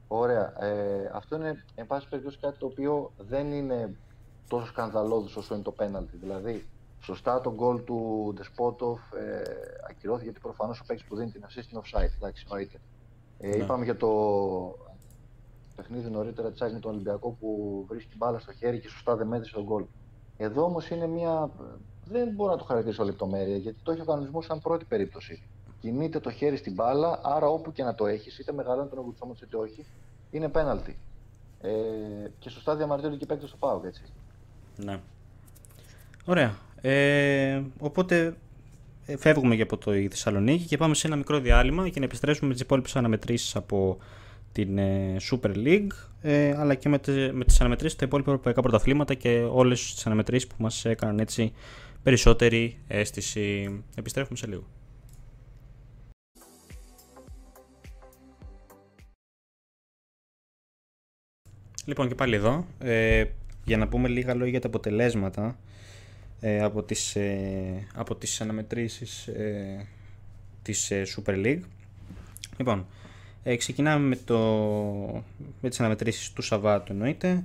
Ωραία. 0.09 0.65
Ε, 0.65 1.11
αυτό 1.13 1.37
είναι, 1.37 1.65
εν 1.75 1.87
πάση 1.87 2.09
περιπτώσει, 2.09 2.39
κάτι 2.39 2.59
το 2.59 2.67
οποίο 2.67 3.13
δεν 3.19 3.53
είναι 3.53 3.97
τόσο 4.49 4.67
σκανδαλώδους 4.67 5.37
όσο 5.37 5.55
είναι 5.55 5.63
το 5.63 5.71
πέναλτι. 5.71 6.17
Δηλαδή, 6.17 6.67
σωστά 7.01 7.41
το 7.41 7.55
γκολ 7.55 7.85
του 7.85 8.33
Ντεσπότοφ 8.35 9.01
ε, 9.13 9.43
ακυρώθηκε 9.91 10.25
γιατί 10.25 10.41
προφανώς 10.41 10.81
ο 10.81 10.85
παίκτης 10.87 11.07
που 11.07 11.17
δίνει 11.17 11.31
την 11.31 11.45
assist 11.45 11.73
είναι 11.73 11.81
offside. 11.85 12.15
Εντάξει, 12.17 12.47
εννοείται. 12.49 12.81
Ε, 13.39 13.49
ναι. 13.49 13.57
Είπαμε 13.57 13.85
για 13.85 13.97
το 13.97 14.09
παιχνίδι 15.77 16.11
νωρίτερα 16.11 16.51
της 16.51 16.61
με 16.61 16.79
τον 16.79 16.91
Ολυμπιακό 16.91 17.31
που 17.41 17.85
βρίσκει 17.89 18.17
μπάλα 18.17 18.39
στο 18.39 18.53
χέρι 18.53 18.81
και 18.81 18.89
σωστά 18.89 19.17
δεν 19.17 19.27
μέτρησε 19.27 19.55
τον 19.55 19.65
γκολ. 19.65 19.85
Εδώ 20.37 20.65
όμως 20.65 20.89
είναι 20.91 21.07
μια. 21.07 21.51
Δεν 22.05 22.29
μπορώ 22.35 22.51
να 22.51 22.59
το 22.59 22.65
χαρακτηρίσω 22.65 23.05
λεπτομέρεια 23.05 23.57
γιατί 23.57 23.79
το 23.83 23.93
έχει 23.93 24.01
ο 24.01 24.05
κανονισμός 24.05 24.45
σαν 24.45 24.61
πρώτη 24.61 24.85
περίπτωση. 24.85 25.49
Κινείται 25.87 26.21
το 26.21 26.31
χέρι 26.31 26.57
στην 26.57 26.73
μπάλα, 26.73 27.21
άρα 27.23 27.47
όπου 27.47 27.73
και 27.73 27.83
να 27.83 27.95
το 27.95 28.07
έχεις, 28.07 28.39
είτε 28.39 28.53
μεγαλώνει 28.53 28.89
τον 28.89 28.99
ογκουτσόμος 28.99 29.41
είτε 29.41 29.57
όχι, 29.57 29.85
είναι 30.31 30.49
πέναλτι. 30.49 30.97
Ε, 31.61 31.71
και 32.39 32.51
σωστά 32.51 32.77
διαμαρτύρονται 32.77 33.17
και 33.17 33.25
οι 33.25 33.27
παίκτες 33.27 33.49
στο 33.49 33.59
ΠΑΟΚ, 33.59 33.85
έτσι. 33.85 34.03
Ναι. 34.77 35.01
Ωραία. 36.25 36.57
Ε, 36.81 37.63
οπότε 37.79 38.37
ε, 39.07 39.17
φεύγουμε 39.17 39.57
και 39.57 39.63
από 39.63 39.77
το 39.77 39.93
Θεσσαλονίκη 39.93 40.65
και 40.65 40.77
πάμε 40.77 40.95
σε 40.95 41.07
ένα 41.07 41.17
μικρό 41.17 41.39
διάλειμμα 41.39 41.87
για 41.87 42.01
να 42.01 42.05
επιστρέψουμε 42.05 42.49
με 42.49 42.53
τις 42.53 42.63
υπόλοιπες 42.63 42.97
αναμετρήσεις 42.97 43.57
από 43.57 43.99
την 44.53 44.79
ε, 44.79 45.17
Super 45.31 45.57
League 45.57 45.93
ε, 46.23 46.57
αλλά 46.59 46.75
και 46.75 46.89
με, 46.89 46.99
τε, 46.99 47.33
με 47.33 47.45
τις 47.45 47.61
αναμετρήσεις 47.61 47.97
στα 47.97 48.05
υπόλοιπα 48.05 48.31
ευρωπαϊκά 48.31 48.61
πρωταθλήματα 48.61 49.15
και 49.15 49.49
όλες 49.51 49.95
τις 49.95 50.07
αναμετρήσεις 50.07 50.47
που 50.47 50.55
μας 50.59 50.85
έκαναν 50.85 51.19
έτσι 51.19 51.53
περισσότερη 52.03 52.79
αίσθηση. 52.87 53.83
Επιστρέφουμε 53.95 54.39
σε 54.39 54.47
λίγο. 54.47 54.65
Λοιπόν 61.87 62.09
και 62.09 62.15
πάλι 62.15 62.35
εδώ, 62.35 62.67
ε, 62.79 63.25
για 63.65 63.77
να 63.77 63.89
πούμε 63.89 64.09
λίγα 64.09 64.35
λόγια 64.35 64.51
για 64.51 64.61
τα 64.61 64.67
αποτελέσματα 64.67 65.59
ε, 66.41 66.63
από, 66.63 66.83
τις, 66.83 67.17
ε, 67.17 67.87
από 67.95 68.15
τις 68.15 68.41
αναμετρήσεις 68.41 69.27
ε, 69.27 69.87
της 70.63 70.91
ε, 70.91 71.03
Super 71.17 71.35
League. 71.35 71.61
Λοιπόν, 72.57 72.87
ε, 73.43 73.57
ξεκινάμε 73.57 74.07
με, 74.07 74.17
το, 74.25 74.39
με 75.61 75.69
τις 75.69 75.81
αναμετρήσεις 75.81 76.33
του 76.33 76.43
Σαββάτου 76.43 76.93
εννοείται. 76.93 77.45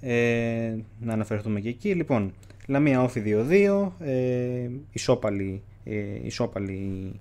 Ε, 0.00 0.74
να 1.00 1.12
αναφερθούμε 1.12 1.60
και 1.60 1.68
εκεί. 1.68 1.94
Λοιπόν, 1.94 2.34
Λαμία 2.66 3.02
Όφη 3.02 3.22
2-2, 3.26 3.90
ε, 3.98 4.68
ισόπαλοι, 4.92 5.62
ε, 5.84 6.26
ισόπαλοι 6.26 7.12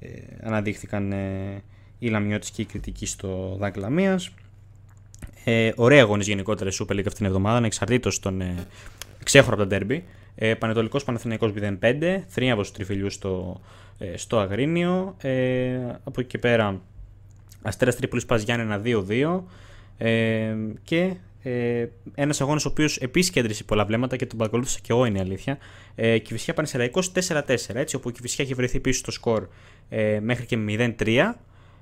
ε, 0.00 0.08
αναδείχθηκαν 0.42 1.12
ε, 1.12 1.62
οι 1.98 2.08
Λαμιώτες 2.08 2.50
και 2.50 2.62
οι 2.62 2.64
κριτικοί 2.64 3.06
στο 3.06 3.56
Δάκ 3.58 3.76
Λαμίας. 3.76 4.30
Ε, 5.44 5.72
ωραία 5.76 6.02
αγώνες 6.02 6.26
γενικότερα 6.26 6.70
Super 6.70 6.92
League 6.92 6.98
αυτήν 6.98 7.12
την 7.12 7.26
εβδομάδα, 7.26 7.56
ανεξαρτήτως 7.56 8.20
των 8.20 8.40
ε, 8.40 8.66
ξέχωρα 9.24 9.62
από 9.62 9.66
τα 9.66 9.78
derby. 9.78 10.00
Ε, 10.34 10.54
Πανετολικός 10.54 11.04
Παναθηναϊκός 11.04 11.52
0-5, 11.80 12.22
θρίαμβος 12.26 12.66
τους 12.66 12.76
Τριφυλιούς 12.76 13.14
στο, 13.14 13.60
ε, 13.98 14.16
στο 14.16 14.38
Αγρίνιο. 14.38 15.16
Ε, 15.20 15.78
από 16.04 16.20
εκεί 16.20 16.28
και 16.28 16.38
πέρα 16.38 16.80
Αστέρας 17.62 17.96
Τρίπολης 17.96 18.26
Πας 18.26 18.42
Γιάννενα 18.42 18.80
2-2 18.84 19.44
ε, 19.98 20.54
και 20.82 21.14
ε, 21.42 21.86
ένας 22.14 22.40
αγώνας 22.40 22.64
ο 22.64 22.68
οποίος 22.68 22.96
επίση 22.96 23.30
κέντρισε 23.30 23.64
πολλά 23.64 23.84
βλέμματα 23.84 24.16
και 24.16 24.26
τον 24.26 24.38
παρακολούθησα 24.38 24.78
και 24.82 24.92
εγώ 24.92 25.04
είναι 25.04 25.18
η 25.18 25.20
αλήθεια. 25.20 25.58
Ε, 25.94 26.18
Κυφυσιά 26.18 26.54
Πανεσαιραϊκό 26.54 27.00
4-4, 27.28 27.56
έτσι, 27.72 27.96
όπου 27.96 28.08
η 28.08 28.12
Κυφυσιά 28.12 28.44
έχει 28.44 28.54
βρεθεί 28.54 28.80
πίσω 28.80 28.98
στο 28.98 29.10
σκορ 29.10 29.48
ε, 29.88 30.18
μέχρι 30.22 30.46
και 30.46 30.58
0-3 30.68 31.32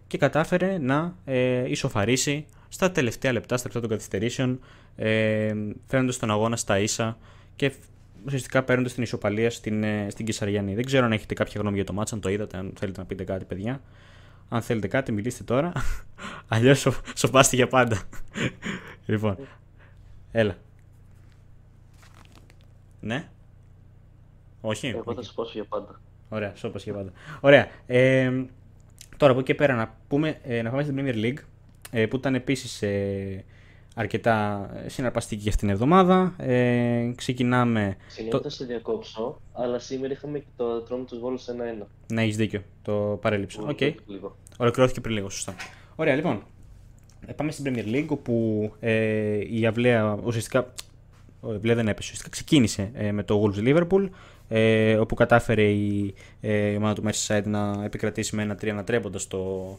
και 0.06 0.18
κατάφερε 0.18 0.78
να 0.78 1.16
ε, 1.24 1.70
ισοφαρίσει 1.70 2.46
στα 2.72 2.90
τελευταία 2.90 3.32
λεπτά, 3.32 3.56
στα 3.56 3.66
λεπτά 3.66 3.80
των 3.80 3.90
καθυστερήσεων, 3.90 4.60
ε, 4.96 5.54
φέρνοντα 5.86 6.18
τον 6.18 6.30
αγώνα 6.30 6.56
στα 6.56 6.78
ίσα 6.78 7.18
και 7.56 7.72
ουσιαστικά 8.26 8.62
παίρνοντας 8.62 8.92
την 8.92 9.02
ισοπαλία 9.02 9.50
στην, 9.50 9.84
ε, 9.84 10.06
στην 10.10 10.26
Κυσαριανή. 10.26 10.74
Δεν 10.74 10.84
ξέρω 10.84 11.04
αν 11.04 11.12
έχετε 11.12 11.34
κάποια 11.34 11.60
γνώμη 11.60 11.76
για 11.76 11.84
το 11.84 11.92
μάτσα, 11.92 12.14
αν 12.14 12.20
το 12.20 12.28
είδατε, 12.28 12.56
αν 12.56 12.72
θέλετε 12.78 13.00
να 13.00 13.06
πείτε 13.06 13.24
κάτι, 13.24 13.44
παιδιά. 13.44 13.80
Αν 14.48 14.62
θέλετε 14.62 14.88
κάτι, 14.88 15.12
μιλήστε 15.12 15.44
τώρα. 15.44 15.72
Αλλιώς 16.48 16.86
σοπάστε 17.14 17.56
για 17.56 17.66
πάντα. 17.66 18.02
λοιπόν, 19.06 19.36
έλα. 20.32 20.56
Ναι. 23.00 23.28
Όχι. 24.60 24.86
Εγώ 24.86 25.14
θα 25.14 25.22
σοπάσω 25.22 25.50
για 25.54 25.64
πάντα. 25.64 26.00
Ωραία, 26.28 26.52
σώπασε 26.54 26.90
για 26.90 26.98
πάντα. 26.98 27.12
Ωραία. 27.40 27.68
Ε, 27.86 28.32
τώρα 29.16 29.32
από 29.32 29.40
εκεί 29.40 29.52
και 29.52 29.54
πέρα 29.54 29.74
να, 29.74 29.96
πούμε, 30.08 30.38
ε, 30.42 30.62
να 30.62 30.70
πάμε 30.70 30.82
στην 30.82 30.96
Premier 30.98 31.14
League 31.14 31.38
ε, 31.38 31.51
που 32.08 32.16
ήταν 32.16 32.34
επίσης 32.34 32.82
ε, 32.82 33.44
αρκετά 33.94 34.70
συναρπαστική 34.86 35.42
για 35.42 35.50
αυτήν 35.50 35.66
την 35.66 35.76
εβδομάδα. 35.76 36.34
Ε, 36.38 37.12
ξεκινάμε. 37.14 37.96
Συγγνώμη, 38.06 38.30
το... 38.30 38.42
θα 38.42 38.48
σε 38.48 38.64
διακόψω, 38.64 39.40
αλλά 39.52 39.78
σήμερα 39.78 40.12
είχαμε 40.12 40.38
και 40.38 40.44
το 40.56 40.80
τρόμο 40.80 41.04
του 41.04 41.18
Βόλου 41.18 41.38
1-1. 41.40 41.86
Ναι, 42.12 42.22
έχεις 42.22 42.36
δίκιο. 42.36 42.62
Το 42.82 43.18
παρέλειψα. 43.20 43.62
OK. 43.62 43.78
Okay. 43.80 43.94
Ολοκληρώθηκε 44.56 45.00
πριν 45.00 45.14
λίγο, 45.14 45.30
σωστά. 45.30 45.54
Ωραία, 45.96 46.14
λοιπόν. 46.14 46.42
Ε, 47.26 47.32
πάμε 47.32 47.50
στην 47.50 47.64
Premier 47.68 47.94
League, 47.94 48.08
όπου 48.08 48.72
ε, 48.80 49.38
η 49.50 49.66
αυλαία 49.66 50.18
ουσιαστικά. 50.24 50.72
Ο 51.40 51.52
Ευλέ 51.52 51.74
δεν 51.74 51.88
έπεσε. 51.88 52.00
Ουσιαστικά 52.02 52.30
ξεκίνησε 52.30 52.90
ε, 52.94 53.12
με 53.12 53.22
το 53.22 53.42
Wolves 53.42 53.68
Liverpool, 53.68 54.08
ε, 54.48 54.96
όπου 54.96 55.14
κατάφερε 55.14 55.62
η, 55.62 56.14
ε, 56.40 56.70
η 56.70 56.76
ομάδα 56.76 56.94
του 56.94 57.02
Merseyside 57.06 57.44
να 57.44 57.84
επικρατήσει 57.84 58.36
με 58.36 58.42
ένα 58.42 58.54
3 58.54 58.68
ανατρέποντα 58.68 59.18
το, 59.28 59.78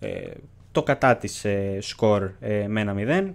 ε, 0.00 0.30
το 0.72 0.82
κατά 0.82 1.16
της 1.16 1.44
ε, 1.44 1.78
σκορ 1.80 2.30
ε, 2.40 2.66
με 2.68 2.80
ένα 2.80 2.94
0. 2.96 3.30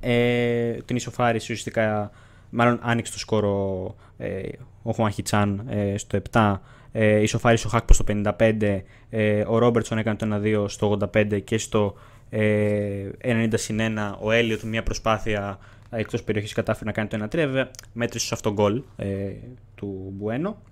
Ε, 0.00 0.72
την 0.84 0.96
ισοφάριση 0.96 1.52
ουσιαστικά, 1.52 2.10
μάλλον 2.50 2.78
άνοιξε 2.82 3.12
το 3.12 3.18
σκορ 3.18 3.44
ο, 3.44 3.94
ε, 4.18 4.48
ο 4.82 4.92
Χουάν 4.92 5.64
ε, 5.68 5.96
στο 5.98 6.18
7, 6.30 6.54
ε, 6.92 7.20
ισοφάρισε 7.20 7.66
ο 7.66 7.70
Χάκπος 7.70 7.96
στο 7.96 8.04
55, 8.38 8.80
ε, 9.10 9.44
ο 9.46 9.58
Ρόμπερτσον 9.58 9.98
έκανε 9.98 10.16
το 10.16 10.40
1-2 10.64 10.64
στο 10.68 10.98
85 11.14 11.40
και 11.44 11.58
στο 11.58 11.94
ε, 12.30 13.08
90 13.22 13.48
1 13.68 14.14
ο 14.20 14.30
Έλιο 14.30 14.58
του 14.58 14.68
μια 14.68 14.82
προσπάθεια 14.82 15.58
εκτός 15.90 16.22
περιοχής 16.22 16.52
κατάφερε 16.52 16.84
να 16.84 16.92
κάνει 16.92 17.08
το 17.08 17.24
1-3, 17.24 17.28
βέβαια 17.30 17.70
μέτρησε 17.92 18.26
σε 18.26 18.34
αυτό 18.34 18.52
γκολ 18.52 18.82
ε, 18.96 19.32
του 19.74 20.12
Μπουένο, 20.16 20.62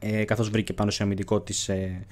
ε, 0.00 0.24
καθώς 0.24 0.50
βρήκε 0.50 0.72
πάνω 0.72 0.90
σε 0.90 1.02
αμυντικό 1.02 1.40
της, 1.40 1.68
ε, 1.68 2.06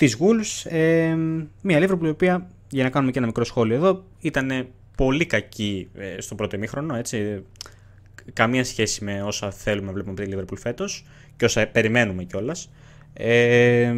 της 0.00 0.16
Wolves. 0.20 0.70
Ε, 0.70 1.16
μια 1.62 1.78
Liverpool 1.78 2.04
η 2.04 2.08
οποία, 2.08 2.46
για 2.70 2.82
να 2.82 2.90
κάνουμε 2.90 3.12
και 3.12 3.18
ένα 3.18 3.26
μικρό 3.26 3.44
σχόλιο 3.44 3.76
εδώ, 3.76 4.04
ήταν 4.20 4.68
πολύ 4.96 5.26
κακή 5.26 5.88
ε, 5.94 6.20
στο 6.20 6.34
πρώτο 6.34 6.56
ημίχρονο, 6.56 6.94
έτσι. 6.94 7.44
Καμία 8.32 8.64
σχέση 8.64 9.04
με 9.04 9.22
όσα 9.22 9.50
θέλουμε 9.50 9.86
να 9.86 9.92
βλέπουμε 9.92 10.22
από 10.22 10.30
τη 10.30 10.36
Liverpool 10.36 10.58
φέτος 10.58 11.06
και 11.36 11.44
όσα 11.44 11.66
περιμένουμε 11.66 12.24
κιόλας. 12.24 12.70
Ε, 13.12 13.94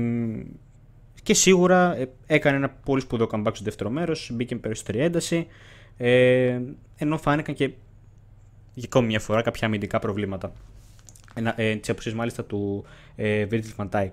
και 1.23 1.35
σίγουρα 1.35 1.97
ε, 1.97 2.09
έκανε 2.27 2.57
ένα 2.57 2.69
πολύ 2.69 3.01
σπουδαίο 3.01 3.29
comeback 3.33 3.53
στο 3.53 3.65
δεύτερο 3.65 3.91
μέρος, 3.91 4.31
μπήκε 4.33 4.55
με 4.55 4.61
περισσότερη 4.61 4.99
ένταση. 4.99 5.47
Ε, 5.97 6.61
ενώ 6.97 7.19
φάνηκαν 7.19 7.55
και 7.55 7.71
για 8.75 8.89
ακόμη 8.93 9.07
μια 9.07 9.21
φορά 9.21 9.43
κάποια 9.43 9.67
αμυντικά 9.67 9.99
προβλήματα. 9.99 10.53
Ε, 11.57 11.77
Τις 11.77 11.91
απουσίες 11.91 12.15
μάλιστα 12.15 12.45
του 12.45 12.85
ε, 13.17 13.47
Virgil 13.51 13.77
van 13.77 13.89
Dijk. 13.89 14.13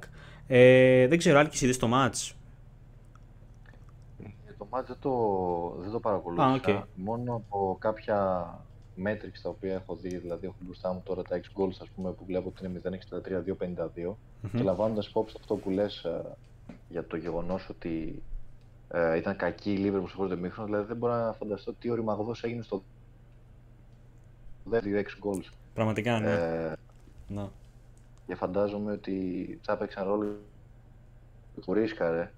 Ε, 0.51 1.07
δεν 1.07 1.17
ξέρω, 1.17 1.39
Άλκης, 1.39 1.61
είδες 1.61 1.77
το 1.77 1.89
match. 1.93 2.33
Ε, 4.23 4.53
το 4.57 4.67
match 4.71 4.83
δεν 4.87 4.97
το, 4.99 5.75
δεν 5.79 5.91
το 5.91 5.99
παρακολούθησα. 5.99 6.61
okay. 6.63 6.83
Μόνο 6.95 7.35
από 7.35 7.77
κάποια 7.79 8.47
metrics 9.03 9.39
τα 9.41 9.49
οποία 9.49 9.73
έχω 9.73 9.95
δει, 9.95 10.17
δηλαδή 10.17 10.45
έχω 10.45 10.55
μπροστά 10.59 10.93
μου 10.93 11.01
τώρα 11.05 11.21
τα 11.21 11.39
X 11.39 11.61
goals 11.61 11.77
ας 11.81 11.89
πούμε, 11.95 12.11
που 12.11 12.25
βλέπω 12.25 12.47
ότι 12.55 12.65
είναι 12.65 12.81
0,63-2,52 13.57 14.09
mm-hmm. 14.09 14.49
και 14.55 14.63
λαμβάνοντας 14.63 15.07
υπόψη 15.07 15.35
αυτό 15.39 15.55
που 15.55 15.69
λες 15.69 16.03
ε, 16.03 16.21
για 16.89 17.05
το 17.05 17.17
γεγονός 17.17 17.69
ότι 17.69 18.23
ε, 18.89 19.17
ήταν 19.17 19.35
κακή 19.35 19.71
η 19.71 19.79
Liverpool 19.85 20.07
στο 20.07 20.17
πρώτο 20.17 20.37
μήχρονο, 20.37 20.67
δηλαδή 20.67 20.87
δεν 20.87 20.97
μπορώ 20.97 21.13
να 21.15 21.33
φανταστώ 21.33 21.73
τι 21.73 21.89
οριμαγδός 21.89 22.43
έγινε 22.43 22.61
στο 22.61 22.83
2 24.71 24.75
X 24.75 25.27
goals. 25.27 25.51
Πραγματικά, 25.73 26.19
ναι. 26.19 26.31
Ε, 26.31 26.73
ναι 27.27 27.47
και 28.29 28.35
φαντάζομαι 28.35 28.91
ότι 28.91 29.59
θα 29.61 29.73
έπαιξαν 29.73 30.07
ρόλο 30.07 30.37
που 31.65 31.73
ρισκαρε 31.73 32.31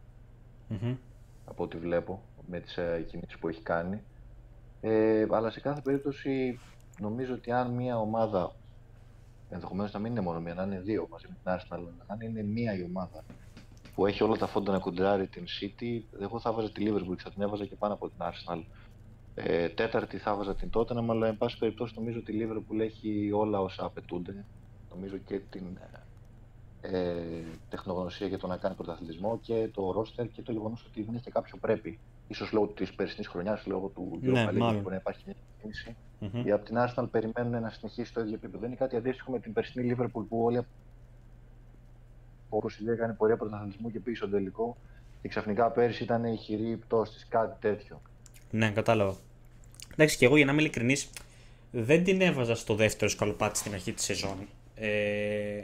από 1.45 1.63
ό,τι 1.63 1.77
βλέπω 1.77 2.21
με 2.47 2.59
τις 2.59 2.77
ε, 2.77 3.05
κινήσεις 3.07 3.37
που 3.37 3.47
έχει 3.47 3.61
κάνει. 3.61 4.01
Ε, 4.81 5.25
αλλά 5.31 5.49
σε 5.51 5.59
κάθε 5.59 5.81
περίπτωση 5.81 6.59
νομίζω 6.99 7.33
ότι 7.33 7.51
αν 7.51 7.71
μια 7.71 7.99
ομάδα 7.99 8.55
ενδεχομένως 9.49 9.91
να 9.91 9.99
μην 9.99 10.11
είναι 10.11 10.21
μόνο 10.21 10.39
μία, 10.39 10.53
να 10.53 10.63
είναι 10.63 10.79
δύο 10.79 11.07
μαζί 11.11 11.25
με 11.29 11.35
την 11.43 11.51
Arsenal, 11.77 12.05
να 12.07 12.25
είναι 12.25 12.43
μία 12.43 12.77
η 12.77 12.83
ομάδα 12.83 13.23
που 13.95 14.05
έχει 14.05 14.23
όλα 14.23 14.37
τα 14.37 14.47
φόντα 14.47 14.71
να 14.71 14.79
κοντράρει 14.79 15.27
την 15.27 15.43
City, 15.59 16.17
εγώ 16.19 16.39
θα 16.39 16.51
βάζα 16.51 16.71
τη 16.71 16.85
Liverpool 16.87 17.15
και 17.15 17.23
θα 17.23 17.31
την 17.31 17.41
έβαζα 17.41 17.65
και 17.65 17.75
πάνω 17.75 17.93
από 17.93 18.09
την 18.09 18.17
Arsenal. 18.19 18.63
Ε, 19.35 19.69
τέταρτη 19.69 20.17
θα 20.17 20.35
βάζα 20.35 20.55
την 20.55 20.69
Tottenham, 20.73 21.09
αλλά 21.09 21.27
εν 21.27 21.37
πάση 21.37 21.57
περιπτώσει 21.57 21.93
νομίζω 21.97 22.19
ότι 22.19 22.37
η 22.37 22.47
Liverpool 22.47 22.79
έχει 22.79 23.31
όλα 23.33 23.59
όσα 23.59 23.85
απαιτούνται. 23.85 24.45
Νομίζω 24.93 25.17
και 25.17 25.39
την 25.49 25.63
ε, 26.81 27.13
τεχνογνωσία 27.69 28.27
για 28.27 28.37
το 28.37 28.47
να 28.47 28.57
κάνει 28.57 28.75
πρωταθλητισμό 28.75 29.39
και 29.41 29.69
το 29.73 29.95
roster 29.97 30.27
και 30.31 30.41
το 30.41 30.51
γεγονός 30.51 30.85
ότι 30.85 31.03
δεν 31.03 31.13
έχει 31.13 31.23
και 31.23 31.31
κάποιο 31.31 31.57
πρέπει. 31.57 31.99
Ίσως 32.27 32.51
λόγω 32.51 32.67
της 32.67 32.93
περσινής 32.93 33.27
χρονιάς, 33.27 33.65
λόγω 33.65 33.87
του 33.87 34.19
ναι, 34.21 34.45
που 34.45 34.57
μπορεί 34.57 34.81
να 34.89 34.95
υπάρχει 34.95 35.23
μια 35.25 35.35
κίνηση. 35.61 35.95
Mm-hmm. 36.21 36.49
από 36.49 36.65
την 36.65 36.75
Arsenal 36.77 37.07
περιμένουν 37.11 37.61
να 37.61 37.69
συνεχίσει 37.69 38.13
το 38.13 38.21
ίδιο 38.21 38.33
επίπεδο. 38.33 38.57
Δεν 38.57 38.67
είναι 38.67 38.77
κάτι 38.77 38.95
αντίστοιχο 38.95 39.31
με 39.31 39.39
την 39.39 39.53
περσινή 39.53 39.95
Liverpool 39.95 40.25
που 40.29 40.43
όλοι 40.43 40.65
όπω 42.49 42.67
η 42.79 42.83
λέει 42.83 42.93
έκανε 42.93 43.13
πορεία 43.13 43.37
πρωταθλητισμού 43.37 43.91
και 43.91 43.99
πήγε 43.99 44.27
τελικό. 44.27 44.77
Και 45.21 45.27
ξαφνικά 45.27 45.69
πέρυσι 45.69 46.03
ήταν 46.03 46.25
η 46.25 46.37
χειρή 46.37 46.77
πτώση 46.77 47.19
τη, 47.19 47.25
κάτι 47.29 47.57
τέτοιο. 47.59 48.01
Ναι, 48.51 48.71
κατάλαβα. 48.71 49.15
Εντάξει, 49.93 50.17
και 50.17 50.25
εγώ 50.25 50.35
για 50.35 50.45
να 50.45 50.51
είμαι 50.51 50.61
ειλικρινής, 50.61 51.09
δεν 51.71 52.03
την 52.03 52.21
έβαζα 52.21 52.55
στο 52.55 52.75
δεύτερο 52.75 53.11
σκαλοπάτι 53.11 53.57
στην 53.57 53.73
αρχή 53.73 53.93
της 53.93 54.03
σεζόν. 54.03 54.47
Ε, 54.81 55.63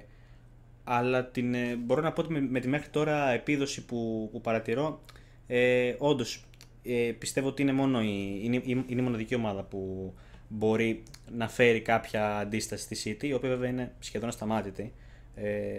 αλλά 0.84 1.26
την, 1.26 1.54
ε, 1.54 1.76
μπορώ 1.76 2.02
να 2.02 2.12
πω 2.12 2.22
ότι 2.22 2.34
με, 2.34 2.42
με, 2.42 2.60
τη 2.60 2.68
μέχρι 2.68 2.90
τώρα 2.90 3.30
επίδοση 3.30 3.86
που, 3.86 4.30
που 4.32 4.42
παρατηρώ, 4.42 5.02
ε, 5.48 5.96
όντως 5.98 6.46
ε, 6.84 7.12
πιστεύω 7.18 7.48
ότι 7.48 7.62
είναι, 7.62 7.74
μόνο 7.74 8.02
η, 8.02 8.40
είναι, 8.44 8.62
είναι 8.66 8.86
η 8.88 9.02
μοναδική 9.02 9.36
ομάδα 9.36 9.64
που 9.64 10.14
μπορεί 10.48 11.04
να 11.32 11.50
φέρει 11.50 11.82
κάποια 11.82 12.38
αντίσταση 12.38 12.96
στη 12.96 13.18
City, 13.20 13.24
η 13.24 13.34
οποία 13.34 13.50
βέβαια 13.50 13.70
είναι 13.70 13.92
σχεδόν 14.00 14.30
ασταμάτητη. 14.30 14.94
Ε, 15.36 15.74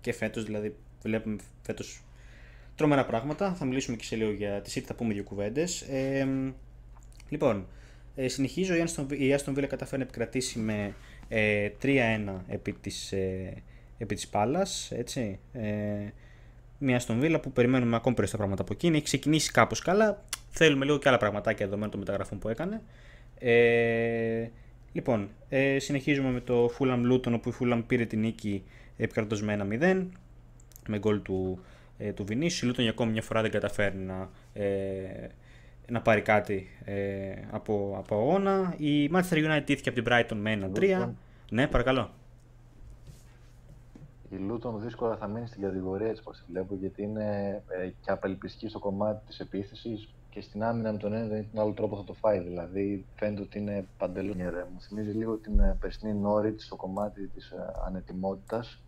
και 0.00 0.12
φέτος 0.12 0.44
δηλαδή 0.44 0.74
βλέπουμε 1.02 1.36
φέτος 1.62 2.02
τρομερά 2.74 3.06
πράγματα. 3.06 3.54
Θα 3.54 3.64
μιλήσουμε 3.64 3.96
και 3.96 4.04
σε 4.04 4.16
λίγο 4.16 4.30
για 4.30 4.60
τη 4.60 4.72
City, 4.74 4.84
θα 4.86 4.94
πούμε 4.94 5.14
δύο 5.14 5.22
κουβέντες. 5.22 5.80
Ε, 5.80 6.28
λοιπόν, 7.28 7.66
ε, 8.14 8.28
συνεχίζω. 8.28 8.74
Η 9.08 9.36
Aston 9.38 9.58
Villa 9.58 9.66
καταφέρει 9.66 9.98
να 9.98 10.04
επικρατήσει 10.04 10.58
με 10.58 10.94
ε, 11.36 11.70
3-1 11.82 12.44
επί 12.48 12.72
της, 12.72 13.12
ε, 13.12 13.62
επί 13.98 14.14
της 14.14 14.28
Πάλας, 14.28 14.90
έτσι. 14.90 15.38
Ε, 15.52 15.62
μια 16.78 17.00
Aston 17.00 17.22
Villa 17.22 17.38
που 17.42 17.52
περιμένουμε 17.52 17.96
ακόμη 17.96 18.14
περισσότερα 18.14 18.46
πράγματα 18.46 18.62
από 18.62 18.72
εκείνη. 18.72 18.96
Έχει 18.96 19.04
ξεκινήσει 19.04 19.50
κάπως 19.50 19.80
καλά. 19.80 20.24
Θέλουμε 20.50 20.84
λίγο 20.84 20.98
και 20.98 21.08
άλλα 21.08 21.18
πραγματάκια 21.18 21.64
δεδομένου 21.66 21.90
των 21.90 22.00
μεταγραφών 22.00 22.38
που 22.38 22.48
έκανε. 22.48 22.82
Ε, 23.38 24.48
λοιπόν, 24.92 25.28
ε, 25.48 25.78
συνεχίζουμε 25.78 26.30
με 26.30 26.40
το 26.40 26.70
Fulham 26.78 27.12
Luton 27.12 27.32
όπου 27.32 27.48
η 27.48 27.52
Fulham 27.60 27.82
πήρε 27.86 28.04
την 28.04 28.20
νίκη 28.20 28.64
επικρατός 28.96 29.42
με 29.42 29.52
1-0 29.80 30.06
με 30.88 30.98
γκολ 30.98 31.22
του, 31.22 31.64
ε, 31.98 32.12
του 32.12 32.24
Vinicius. 32.28 32.62
Η 32.62 32.66
Luton 32.68 32.78
για 32.78 32.90
ακόμη 32.90 33.12
μια 33.12 33.22
φορά 33.22 33.42
δεν 33.42 33.50
καταφέρει 33.50 33.96
να, 33.96 34.30
ε, 34.52 35.28
να 35.88 36.00
πάρει 36.00 36.22
κάτι 36.22 36.66
ε, 36.84 37.32
από, 37.50 37.94
από 37.98 38.14
αγώνα. 38.14 38.74
Η 38.76 39.10
Manchester 39.12 39.34
United 39.34 39.62
τήθηκε 39.64 39.88
από 39.88 40.02
την 40.02 40.12
Brighton 40.12 40.36
με 40.36 40.70
1-3. 40.74 41.08
Ναι, 41.50 41.66
παρακαλώ. 41.66 42.10
Η 44.30 44.36
Luton 44.50 44.74
δύσκολα 44.76 45.16
θα 45.16 45.26
μείνει 45.26 45.46
στην 45.46 45.62
κατηγορία 45.62 46.08
έτσι 46.08 46.22
όπως 46.24 46.44
βλέπω 46.48 46.74
γιατί 46.74 47.02
είναι 47.02 47.62
ε, 47.68 47.88
και 48.00 48.10
απελπιστική 48.10 48.68
στο 48.68 48.78
κομμάτι 48.78 49.26
της 49.26 49.40
επίθεσης 49.40 50.08
και 50.34 50.40
στην 50.40 50.62
άμυνα 50.62 50.92
με 50.92 50.98
τον 50.98 51.12
έναν 51.12 51.26
ή 51.26 51.31
τον 51.31 51.46
άλλο 51.54 51.72
τρόπο 51.72 51.96
θα 51.96 52.04
το 52.04 52.12
φάει. 52.12 52.38
Δηλαδή 52.40 53.04
φαίνεται 53.16 53.42
ότι 53.42 53.58
είναι 53.58 53.86
παντελώς 53.98 54.36
Μου 54.36 54.80
θυμίζει 54.80 55.10
λίγο 55.10 55.36
την 55.36 55.58
ε, 55.58 55.76
περσινή 55.80 56.14
Νόριτς 56.14 56.60
στο 56.60 56.76
κομμάτι 56.76 57.26
της 57.26 57.50
ε, 57.50 57.72
ανετοιμότητας. 57.86 58.82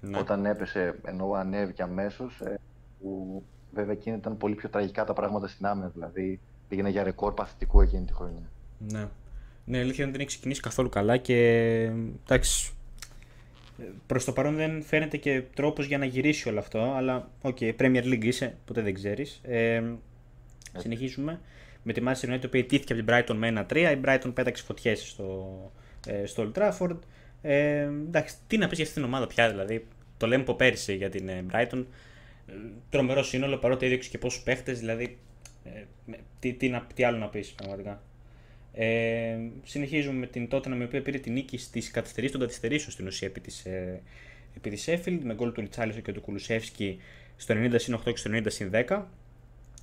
Ναι. 0.00 0.18
Όταν 0.18 0.46
έπεσε, 0.46 0.98
ενώ 1.04 1.32
ανέβηκε 1.32 1.82
αμέσως, 1.82 2.40
ε, 2.40 2.58
που 3.00 3.42
βέβαια 3.76 3.92
εκείνη 3.92 4.16
ήταν 4.16 4.36
πολύ 4.36 4.54
πιο 4.54 4.68
τραγικά 4.68 5.04
τα 5.04 5.12
πράγματα 5.12 5.48
στην 5.48 5.66
άμυνα. 5.66 5.90
Δηλαδή 5.94 6.40
πήγαινε 6.68 6.88
για 6.88 7.02
ρεκόρ 7.02 7.32
παθητικού 7.32 7.80
εκείνη 7.80 8.04
τη 8.04 8.12
χρονιά. 8.12 8.50
Ναι. 8.78 9.08
Ναι, 9.64 9.78
αλήθεια 9.78 10.04
δεν 10.04 10.14
έχει 10.14 10.26
ξεκινήσει 10.26 10.60
καθόλου 10.60 10.88
καλά 10.88 11.16
και 11.16 11.80
εντάξει. 12.24 12.70
Προς 14.06 14.24
το 14.24 14.32
παρόν 14.32 14.54
δεν 14.56 14.82
φαίνεται 14.82 15.16
και 15.16 15.42
τρόπος 15.54 15.86
για 15.86 15.98
να 15.98 16.04
γυρίσει 16.04 16.48
όλο 16.48 16.58
αυτό, 16.58 16.80
αλλά 16.96 17.30
ok, 17.42 17.56
okay, 17.60 17.72
Premier 17.78 18.02
League 18.02 18.24
είσαι, 18.24 18.56
ποτέ 18.64 18.82
δεν 18.82 18.94
ξέρεις. 18.94 19.40
Ε, 19.42 19.82
Συνεχίζουμε 20.76 21.40
με 21.82 21.92
τη 21.92 22.02
Manchester 22.06 22.34
United 22.34 22.50
που 22.50 22.56
ιτήθηκε 22.56 22.92
από 22.92 23.02
την 23.02 23.14
Brighton 23.14 23.36
με 23.36 23.66
1-3. 23.70 23.76
Η 23.76 24.00
Brighton 24.04 24.30
πέταξε 24.34 24.64
φωτιές 24.64 25.08
στο, 25.08 25.56
ε, 26.06 26.26
στο 26.26 26.52
Old 26.54 26.58
Trafford. 26.58 26.96
Ε, 27.42 27.80
εντάξει, 27.82 28.34
τι 28.46 28.58
να 28.58 28.68
πεις 28.68 28.76
για 28.76 28.86
αυτή 28.86 28.96
την 29.00 29.08
ομάδα 29.08 29.26
πια, 29.26 29.50
δηλαδή. 29.50 29.86
Το 30.16 30.26
λέμε 30.26 30.42
από 30.42 30.54
πέρυσι 30.54 30.94
για 30.94 31.10
την 31.10 31.28
ε, 31.28 31.44
Brighton. 31.52 31.84
Τρομερό 32.90 33.22
σύνολο 33.22 33.56
παρότι 33.56 33.86
έδειξε 33.86 34.10
και 34.10 34.18
πόσους 34.18 34.42
παίχτες, 34.42 34.78
δηλαδή. 34.78 35.18
Ε, 35.64 35.84
τι, 36.38 36.52
τι, 36.52 36.80
τι, 36.94 37.04
άλλο 37.04 37.18
να 37.18 37.28
πεις 37.28 37.52
πραγματικά. 37.52 38.02
Ε, 38.72 39.36
συνεχίζουμε 39.64 40.18
με 40.18 40.26
την 40.26 40.48
Tottenham 40.50 40.78
η 40.80 40.84
οποία 40.84 41.02
πήρε 41.02 41.18
την 41.18 41.32
νίκη 41.32 41.58
στις 41.58 41.90
καθυστερήσεις 41.90 42.36
των 42.36 42.46
καθυστερήσεων 42.46 42.90
στην 42.90 43.06
ουσία 43.06 43.28
επί 43.28 43.40
της 43.40 43.64
ε, 43.64 44.02
επί 44.56 44.70
της 44.70 44.88
Sheffield 44.88 45.18
με 45.22 45.34
γκολ 45.34 45.52
του 45.52 45.60
Ριτσάλισο 45.60 46.00
και 46.00 46.12
του 46.12 46.20
Κουλουσεύσκι 46.20 47.00
στο 47.36 47.54
90 47.54 47.72
8 47.74 48.00
και 48.04 48.16
στο 48.16 48.30
90 48.32 48.86
10 48.88 49.02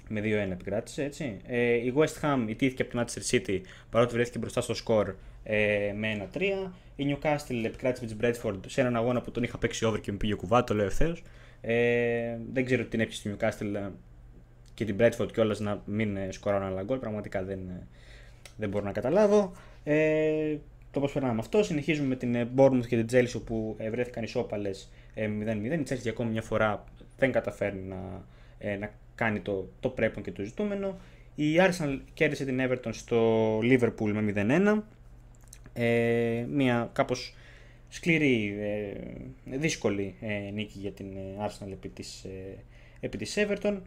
με 0.08 0.20
2-1 0.20 0.24
επικράτησε. 0.52 1.04
Έτσι. 1.04 1.38
Ε, 1.48 1.74
η 1.74 1.94
West 1.96 2.22
Ham 2.22 2.46
ιτήθηκε 2.48 2.82
από 2.82 2.92
τη 2.92 2.98
Manchester 3.00 3.36
City 3.36 3.62
παρότι 3.90 4.14
βρέθηκε 4.14 4.40
μπροστά 4.40 4.62
στο 4.62 4.74
σκορ 4.74 5.14
ε, 5.44 5.94
με 5.96 6.30
1-3. 6.34 6.42
Η 6.96 7.06
Newcastle 7.10 7.64
επικράτησε 7.64 8.06
με 8.06 8.30
τη 8.30 8.40
Bradford 8.42 8.60
σε 8.68 8.82
έναν 8.82 8.96
αγώνα 8.96 9.22
που 9.22 9.32
τον 9.32 9.44
είχα 9.44 9.58
παίξει 9.58 9.86
over 9.86 10.02
και 10.02 10.12
με 10.12 10.18
πήγε 10.18 10.34
κουβά, 10.34 10.64
το 10.64 10.74
λέω 10.74 10.86
ευθέως. 10.86 11.24
Ε, 11.66 12.38
δεν 12.54 12.66
ξέρω 12.66 12.84
τι 12.84 12.90
την 12.90 13.00
έπιασε 13.00 13.20
στη 13.20 13.36
Newcastle 13.36 13.76
ε, 13.76 13.90
και 14.74 14.86
την 14.86 14.96
Bradford 15.00 15.32
κιόλας 15.34 15.60
να 15.60 15.82
μην 15.86 16.18
ε, 16.18 16.32
σκοράρουν 16.32 16.68
άλλα 16.68 16.84
γκολ. 16.84 16.98
Πραγματικά 16.98 17.44
δεν, 17.44 17.60
ε, 17.70 17.88
δεν 18.58 18.70
μπορώ 18.70 18.86
να 18.86 18.92
καταλάβω. 18.92 19.52
Ε, 19.84 20.56
το 20.92 21.00
πώς 21.00 21.12
περνάμε 21.12 21.40
αυτό. 21.40 21.64
Συνεχίζουμε 21.64 22.08
με 22.08 22.16
την 22.16 22.48
Bournemouth 22.56 22.88
και 22.88 23.04
την 23.04 23.20
Chelsea 23.20 23.42
που 23.46 23.78
βρέθηκαν 23.92 24.24
ισόπαλες 24.24 24.90
0-0. 25.16 25.20
Η 25.20 25.84
Chelsea 25.90 25.98
για 26.02 26.12
ακόμη 26.12 26.32
μια 26.32 26.42
φορά 26.42 26.84
δεν 27.18 27.32
καταφέρνει 27.32 27.82
να, 27.82 28.26
να 28.78 28.92
κάνει 29.16 29.40
το, 29.40 29.70
το 29.80 29.90
πρέπον 29.90 30.24
και 30.24 30.32
το 30.32 30.44
ζητούμενο. 30.44 30.98
Η 31.36 31.56
Arsenal 31.58 32.00
κέρδισε 32.14 32.46
την 32.46 32.60
Everton 32.62 32.90
στο 32.92 33.60
Liverpool 33.60 34.12
με 34.14 34.34
0-1. 34.36 34.82
Ε, 35.74 36.46
μια 36.50 36.90
κάπως 36.94 37.36
σκληρή, 37.96 38.56
ε, 38.60 39.58
δύσκολη 39.58 40.16
ε, 40.22 40.52
νίκη 40.54 40.80
για 40.80 40.92
την 40.92 41.16
ε, 41.16 41.48
Arsenal 41.48 41.72
επί 41.72 41.90
της, 41.90 42.24
ε, 42.24 42.58
επί 43.00 43.18
της 43.18 43.38
Everton. 43.38 43.78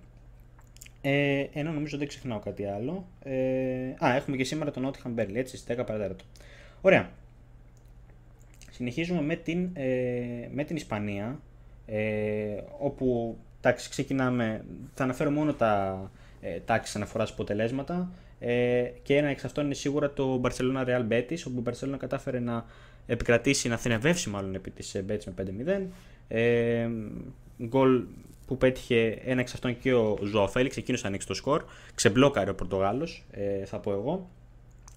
Ε, 1.00 1.46
ενώ 1.52 1.72
νομίζω 1.72 1.98
δεν 1.98 2.08
ξεχνάω 2.08 2.38
κάτι 2.38 2.64
άλλο. 2.64 3.08
Ε, 3.22 3.94
α, 4.04 4.14
έχουμε 4.14 4.36
και 4.36 4.44
σήμερα 4.44 4.70
τον 4.70 4.90
Nottingham 4.90 5.20
Burnley, 5.20 5.34
έτσι, 5.34 5.56
στις 5.56 5.76
10 5.76 5.86
παρατέταρτο. 5.86 6.24
Ωραία. 6.80 7.10
Συνεχίζουμε 8.70 9.22
με 9.22 9.36
την, 9.36 9.70
με 10.50 10.64
την 10.64 10.76
Ισπανία, 10.76 11.40
όπου 12.78 13.38
Εντάξει, 13.66 13.88
ξεκινάμε. 13.88 14.64
Θα 14.94 15.04
αναφέρω 15.04 15.30
μόνο 15.30 15.52
τα 15.52 16.00
ε, 16.40 16.58
τάξεις 16.60 16.96
αναφοράς 16.96 17.30
αποτελέσματα. 17.30 18.10
Ε, 18.38 18.82
και 19.02 19.16
ένα 19.16 19.28
εξ 19.28 19.44
αυτών 19.44 19.64
είναι 19.64 19.74
σίγουρα 19.74 20.10
το 20.10 20.40
Barcelona 20.44 20.86
Real 20.86 21.08
Betis, 21.10 21.38
όπου 21.46 21.60
η 21.60 21.62
Barcelona 21.66 21.96
κατάφερε 21.98 22.38
να 22.38 22.64
επικρατήσει, 23.06 23.68
να 23.68 23.76
θυνευεύσει 23.76 24.28
μάλλον 24.28 24.54
επί 24.54 24.70
της 24.70 24.94
ε, 24.94 25.04
Betis 25.08 25.24
με 25.24 25.44
5-0. 25.66 25.86
Ε, 26.28 26.88
γκολ 27.64 28.02
που 28.46 28.56
πέτυχε 28.56 29.20
ένα 29.24 29.40
εξ 29.40 29.54
αυτών 29.54 29.78
και 29.78 29.94
ο 29.94 30.18
Ζωά 30.22 30.48
Φέληξ, 30.48 30.76
εκείνο 30.76 30.98
ανοίξει 31.02 31.26
το 31.26 31.34
σκορ. 31.34 31.64
Ξεμπλόκαρε 31.94 32.50
ο 32.50 32.54
Πορτογάλος, 32.54 33.24
ε, 33.30 33.64
θα 33.64 33.78
πω 33.78 33.92
εγώ. 33.92 34.30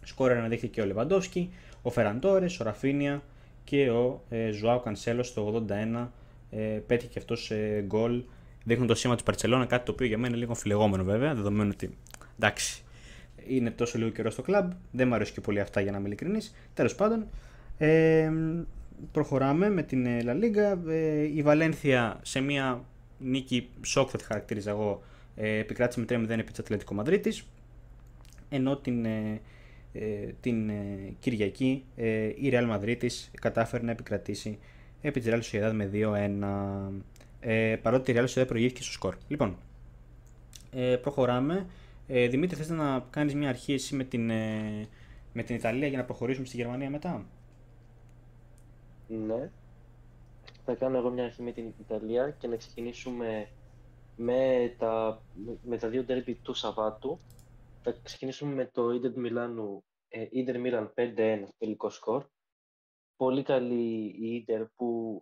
Σκόρ 0.04 0.32
αναδείχθηκε 0.32 0.72
και 0.74 0.82
ο 0.82 0.86
Λεβαντόσκι, 0.86 1.50
ο 1.82 1.90
Φεραντόρε, 1.90 2.46
ο 2.46 2.64
Ραφίνια 2.64 3.24
και 3.64 3.90
ο 3.90 4.24
ε, 4.30 4.52
Ζωάο 4.52 4.80
Κανσέλος 4.80 5.28
στο 5.28 5.66
81. 5.68 6.08
Ε, 6.52 6.58
πέτυχε 6.88 7.10
και 7.12 7.20
αυτός 7.20 7.52
ε, 7.52 7.84
γκολ 7.88 8.22
δείχνουν 8.64 8.88
το 8.88 8.96
σήμα 8.96 9.16
του 9.16 9.24
Παρσελόνα, 9.24 9.66
κάτι 9.66 9.86
το 9.86 9.92
οποίο 9.92 10.08
για 10.08 10.18
μένα 10.18 10.30
είναι 10.30 10.38
λίγο 10.38 10.54
φιλεγόμενο 10.54 11.04
βέβαια, 11.04 11.36
δεδομένου 11.36 11.70
ότι 11.74 11.98
εντάξει, 12.40 12.84
είναι 13.48 13.72
τόσο 13.72 13.98
λίγο 13.98 14.10
καιρό 14.10 14.30
στο 14.30 14.42
κλαμπ. 14.42 14.72
Δεν 14.92 15.08
μου 15.08 15.14
αρέσει 15.14 15.34
και 15.34 15.42
πολύ 15.42 15.60
αυτά 15.60 15.82
για 15.82 15.92
να 15.92 15.98
είμαι 15.98 16.08
ειλικρινής. 16.08 16.56
Τέλος 16.74 16.96
πάντων, 16.96 17.26
ε, 17.80 18.32
προχωράμε 19.12 19.70
με 19.70 19.84
την 19.84 20.08
La 20.08 20.34
Liga. 20.34 20.78
Ε, 20.88 21.22
η 21.36 21.42
Βαλένθια 21.42 22.20
σε 22.22 22.40
μια 22.40 22.84
νίκη 23.20 23.70
σοκ 23.82 24.10
θα 24.12 24.18
τη 24.18 24.24
χαρακτήριζα 24.24 24.70
εγώ 24.70 25.02
ε, 25.36 25.58
επικράτησε 25.58 26.00
με 26.00 26.06
3-0 26.10 26.30
επί 26.30 26.44
της 26.44 26.60
Ατλέτικο 26.60 26.94
Μαδρίτης. 26.94 27.48
Ενώ 28.50 28.78
την, 28.78 29.06
ε, 29.06 29.42
ε 29.94 30.02
την 30.42 30.70
ε, 30.70 31.14
Κυριακή 31.20 31.84
ε, 31.96 32.26
η 32.26 32.52
Real 32.52 32.78
Madrid 32.78 33.08
κατάφερε 33.42 33.84
να 33.84 33.92
επικρατήσει 33.92 34.60
επί 35.02 35.20
της 35.20 35.34
Real 35.34 35.42
Sociedad 35.42 35.72
με 35.74 35.90
2-1 35.94 37.10
ε, 37.40 37.76
παρότι 37.82 38.12
η 38.12 38.16
Real 38.18 38.26
Sociedad 38.26 38.48
προηγήθηκε 38.48 38.82
στο 38.82 38.92
σκορ. 38.92 39.16
Λοιπόν, 39.28 39.58
ε, 40.72 40.96
προχωράμε. 40.96 41.66
Ε, 42.08 42.28
Δημήτρη, 42.28 42.58
θες 42.58 42.70
να 42.70 43.06
κάνεις 43.10 43.34
μια 43.36 43.50
αρχή 43.50 43.74
εσύ 43.74 43.96
με 43.96 44.04
την, 44.04 44.30
ε, 44.30 44.88
με 45.34 45.44
την 45.44 45.56
Ιταλία 45.56 45.88
για 45.88 45.98
να 45.98 46.04
προχωρήσουμε 46.04 46.46
στη 46.46 46.56
Γερμανία 46.56 46.90
μετά; 46.90 47.26
Ναι. 49.10 49.52
Θα 50.66 50.76
κάνω 50.76 50.98
εγώ 50.98 51.10
μια 51.10 51.24
αρχή 51.24 51.42
με 51.42 51.52
την 51.52 51.74
Ιταλία 51.80 52.32
και 52.32 52.48
να 52.48 52.56
ξεκινήσουμε 52.56 53.50
με 54.16 54.76
τα, 54.78 55.22
με 55.64 55.78
τα 55.78 55.90
δύο 55.90 56.06
τέρπι 56.06 56.36
του 56.36 56.54
Σαββάτου. 56.54 57.20
Θα 57.82 57.92
ξεκινήσουμε 58.04 58.54
με 58.54 58.66
το 58.66 58.92
Ίντερ 58.92 59.18
Μιλάνου, 59.18 59.84
ε, 60.08 60.28
Ίντερ 60.32 60.60
Μίλαν 60.60 60.94
5-1 60.96 61.44
τελικό 61.58 61.90
σκορ. 61.90 62.26
Πολύ 63.16 63.44
καλή 63.44 64.16
η 64.20 64.36
Ίντερ 64.36 64.66
που 64.66 65.22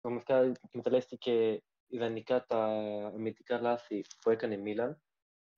πραγματικά 0.00 0.58
εκμεταλλεύτηκε 0.64 1.62
ιδανικά 1.86 2.46
τα 2.46 2.64
αμυντικά 3.14 3.60
λάθη 3.60 4.04
που 4.20 4.30
έκανε 4.30 4.54
η 4.54 4.58
Μίλαν, 4.58 5.02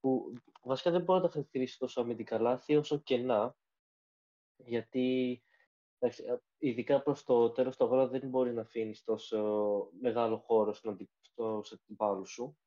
που 0.00 0.32
βασικά 0.62 0.90
δεν 0.90 1.02
μπορεί 1.02 1.20
να 1.20 1.26
τα 1.26 1.32
χαρακτηρίσει 1.32 1.78
τόσο 1.78 2.00
αμυντικά 2.00 2.40
λάθη 2.40 2.76
όσο 2.76 2.98
κενά, 2.98 3.56
γιατί 4.56 5.42
ειδικά 6.58 7.02
προς 7.02 7.24
το 7.24 7.50
τέλος 7.50 7.76
του 7.76 7.84
αγώνα 7.84 8.06
δεν 8.06 8.28
μπορεί 8.28 8.52
να 8.52 8.60
αφήνεις 8.60 9.04
τόσο 9.04 9.38
μεγάλο 10.00 10.36
χώρο 10.36 10.72
στον 10.72 10.96
αντιπάλου 11.84 12.26
σου. 12.26 12.58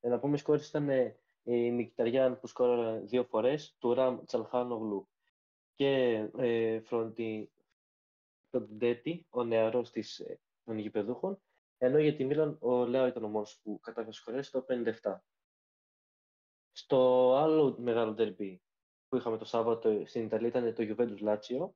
Ε, 0.00 0.08
να 0.08 0.18
πούμε 0.18 0.36
σκόρες 0.36 0.68
ήταν 0.68 0.88
ε, 0.88 1.16
η 1.42 1.70
Μικταριάν 1.70 2.40
που 2.40 2.46
σκόραρε 2.46 3.00
δύο 3.00 3.24
φορές, 3.24 3.76
του 3.78 3.94
Ραμ 3.94 4.24
Τσαλχάνογλου 4.24 5.08
και 5.74 6.12
ε, 6.36 6.80
Φροντι, 6.80 7.52
Φροντιντέτη, 8.50 9.26
ο 9.30 9.44
νεαρός 9.44 9.90
της, 9.90 10.18
ε, 10.18 10.40
των 10.64 10.78
γηπεδούχων, 10.78 11.42
ενώ 11.78 11.98
για 11.98 12.14
τη 12.16 12.24
Μίλαν 12.24 12.56
ο 12.60 12.86
Λέο 12.86 13.06
ήταν 13.06 13.24
ο 13.24 13.28
μόνος 13.28 13.60
που 13.62 13.80
κατάφερε 13.80 14.12
σκορές 14.12 14.50
το 14.50 14.64
57. 14.68 15.16
Στο 16.72 17.32
άλλο 17.36 17.76
μεγάλο 17.78 18.14
τερμπι 18.14 18.62
που 19.08 19.16
είχαμε 19.16 19.38
το 19.38 19.44
Σάββατο 19.44 20.02
στην 20.06 20.24
Ιταλία 20.24 20.48
ήταν 20.48 20.74
το 20.74 20.82
Juventus 20.82 21.20
Λάτσιο. 21.20 21.74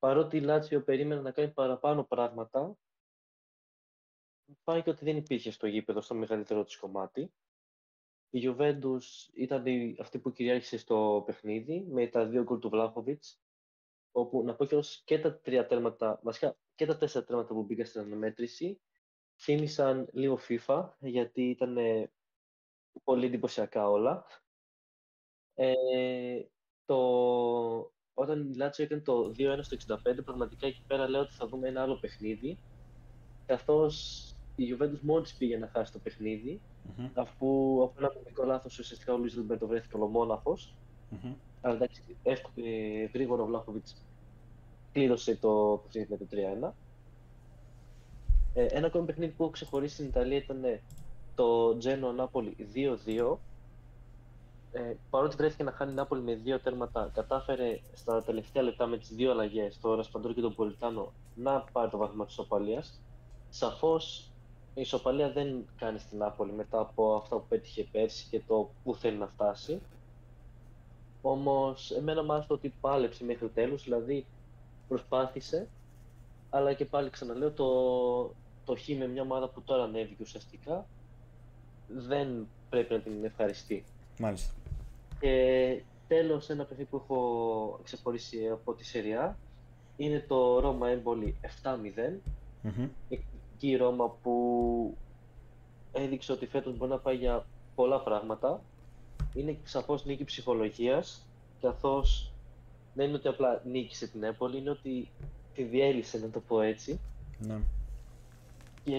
Παρότι 0.00 0.36
η 0.36 0.40
Λάτσιο 0.40 0.82
περίμενε 0.82 1.20
να 1.20 1.30
κάνει 1.30 1.50
παραπάνω 1.50 2.04
πράγματα, 2.04 2.76
φάνηκε 4.62 4.90
ότι 4.90 5.04
δεν 5.04 5.16
υπήρχε 5.16 5.50
στο 5.50 5.66
γήπεδο 5.66 6.00
στο 6.00 6.14
μεγαλύτερο 6.14 6.64
της 6.64 6.76
κομμάτι. 6.76 7.32
Η 8.30 8.40
Juventus 8.44 9.02
ήταν 9.32 9.64
αυτή 10.00 10.18
που 10.18 10.32
κυριάρχησε 10.32 10.78
στο 10.78 11.22
παιχνίδι 11.26 11.86
με 11.88 12.06
τα 12.06 12.26
δύο 12.26 12.42
γκολ 12.42 12.58
του 12.58 12.68
Βλάχοβιτς, 12.68 13.40
όπου 14.12 14.42
να 14.42 14.54
πω 14.54 14.64
και, 14.64 14.80
και 15.04 15.18
τα 15.18 15.40
τρία 15.40 15.66
τέρματα, 15.66 16.20
βασικά 16.22 16.56
και 16.74 16.86
τα 16.86 16.96
τέσσερα 16.96 17.24
τέρματα 17.24 17.54
που 17.54 17.62
μπήκαν 17.62 17.86
στην 17.86 18.00
αναμέτρηση, 18.00 18.80
θύμισαν 19.40 20.08
λίγο 20.12 20.38
FIFA, 20.48 20.90
γιατί 20.98 21.50
ήταν 21.50 21.76
πολύ 23.04 23.26
εντυπωσιακά 23.26 23.88
όλα. 23.88 24.26
Ε, 25.54 25.74
το... 26.42 26.59
Όταν 28.20 28.50
η 28.52 28.56
Λάτσιο 28.56 28.84
έκανε 28.84 29.00
το 29.00 29.32
2-1 29.38 29.58
στο 29.60 29.96
65, 30.10 30.24
πραγματικά 30.24 30.66
εκεί 30.66 30.82
πέρα 30.86 31.08
λέω 31.08 31.20
ότι 31.20 31.32
θα 31.32 31.46
δούμε 31.46 31.68
ένα 31.68 31.82
άλλο 31.82 31.94
παιχνίδι, 31.94 32.58
καθώς 33.46 34.24
η 34.56 34.64
Juventus 34.70 35.00
μόλις 35.00 35.34
πήγε 35.34 35.58
να 35.58 35.70
χάσει 35.72 35.92
το 35.92 35.98
παιχνίδι, 35.98 36.60
mm-hmm. 36.60 37.10
αφού 37.14 37.46
από 37.82 37.94
ένα 37.98 38.12
μικρό 38.24 38.44
λάθος 38.44 38.78
ουσιαστικά 38.78 39.12
ο 39.12 39.16
Λουίς 39.16 39.34
Ρομπέρτο 39.34 39.66
βρέθηκε 39.66 39.96
ολομόναχος. 39.96 40.74
Mm-hmm. 41.10 41.34
Αλλά 41.60 41.74
εντάξει, 41.74 42.02
ε, 42.54 43.04
γρήγορα 43.04 43.42
ο 43.42 43.46
Βλάχοβιτς 43.46 43.96
κλείδωσε 44.92 45.36
το 45.36 45.82
παιχνίδι 45.82 46.06
με 46.10 46.16
το 46.16 46.26
3-1. 46.62 46.72
Ε, 48.54 48.64
ένα 48.64 48.86
ακόμη 48.86 49.06
παιχνίδι 49.06 49.32
που 49.32 49.50
ξεχωρίσει 49.50 49.94
στην 49.94 50.06
Ιταλία 50.06 50.36
ήταν 50.36 50.64
ε, 50.64 50.82
το 51.34 51.76
Τζένο 51.76 52.12
Νάπολη 52.12 52.56
2-2. 53.06 53.36
Ε, 54.72 54.94
παρότι 55.10 55.36
βρέθηκε 55.36 55.62
να 55.62 55.72
χάνει 55.72 55.92
η 55.92 55.94
Νάπολη 55.94 56.22
με 56.22 56.34
δύο 56.34 56.60
τέρματα, 56.60 57.10
κατάφερε 57.14 57.80
στα 57.92 58.22
τελευταία 58.22 58.62
λεπτά 58.62 58.86
με 58.86 58.98
τις 58.98 59.08
δύο 59.08 59.30
αλλαγές, 59.30 59.78
το 59.80 59.94
Ρασπαντόρ 59.94 60.34
και 60.34 60.40
τον 60.40 60.54
Πολιτάνο, 60.54 61.12
να 61.34 61.60
πάρει 61.72 61.90
το 61.90 61.96
βαθμό 61.96 62.24
της 62.24 62.38
Οπαλίας. 62.38 63.00
Σαφώς 63.48 64.30
η 64.74 64.80
ισοπαλία 64.80 65.30
δεν 65.32 65.64
κάνει 65.76 65.98
στην 65.98 66.18
Νάπολη 66.18 66.52
μετά 66.52 66.80
από 66.80 67.14
αυτά 67.14 67.36
που 67.36 67.44
πέτυχε 67.48 67.88
πέρσι 67.92 68.26
και 68.30 68.40
το 68.46 68.70
που 68.84 68.94
θέλει 68.94 69.16
να 69.16 69.26
φτάσει. 69.26 69.80
Όμως 71.22 71.90
εμένα 71.90 72.24
μου 72.24 72.32
άρεσε 72.32 72.52
ότι 72.52 72.74
πάλεψε 72.80 73.24
μέχρι 73.24 73.48
τέλους, 73.48 73.82
δηλαδή 73.82 74.26
προσπάθησε, 74.88 75.68
αλλά 76.50 76.72
και 76.72 76.84
πάλι 76.84 77.10
ξαναλέω 77.10 77.50
το, 77.50 77.66
το 78.64 78.76
χ 78.76 78.88
με 78.88 79.06
μια 79.06 79.22
ομάδα 79.22 79.48
που 79.48 79.62
τώρα 79.62 79.82
ανέβηκε 79.82 80.22
ουσιαστικά 80.22 80.86
δεν 81.88 82.46
πρέπει 82.70 82.92
να 82.92 83.00
την 83.00 83.24
ευχαριστεί. 83.24 83.84
Μάλιστα. 84.18 84.52
Και 85.20 85.82
τέλος 86.08 86.48
ένα 86.48 86.64
παιχνίδι 86.64 86.90
που 86.90 86.96
έχω 86.96 87.80
ξεχωρίσει 87.82 88.48
από 88.48 88.74
τη 88.74 88.84
Σεριά 88.84 89.38
είναι 89.96 90.24
το 90.28 90.60
Ρώμα 90.60 90.88
Έμπολη 90.88 91.40
7-0. 91.62 92.18
Mm-hmm 92.64 92.88
η 93.66 93.76
Ρώμα 93.76 94.16
που 94.22 94.96
έδειξε 95.92 96.32
ότι 96.32 96.46
φέτος 96.46 96.76
μπορεί 96.76 96.90
να 96.90 96.98
πάει 96.98 97.16
για 97.16 97.46
πολλά 97.74 98.00
πράγματα. 98.00 98.62
Είναι 99.34 99.58
σαφώς 99.64 100.04
νίκη 100.04 100.24
ψυχολογίας, 100.24 101.26
καθώς 101.60 102.32
δεν 102.94 103.08
είναι 103.08 103.16
ότι 103.16 103.28
απλά 103.28 103.62
νίκησε 103.64 104.06
την 104.08 104.22
Έπολη, 104.22 104.58
είναι 104.58 104.70
ότι 104.70 105.10
τη 105.54 105.62
διέλυσε, 105.62 106.18
να 106.18 106.30
το 106.30 106.40
πω 106.40 106.60
έτσι. 106.60 107.00
Ναι. 107.38 107.58
Και 108.84 108.96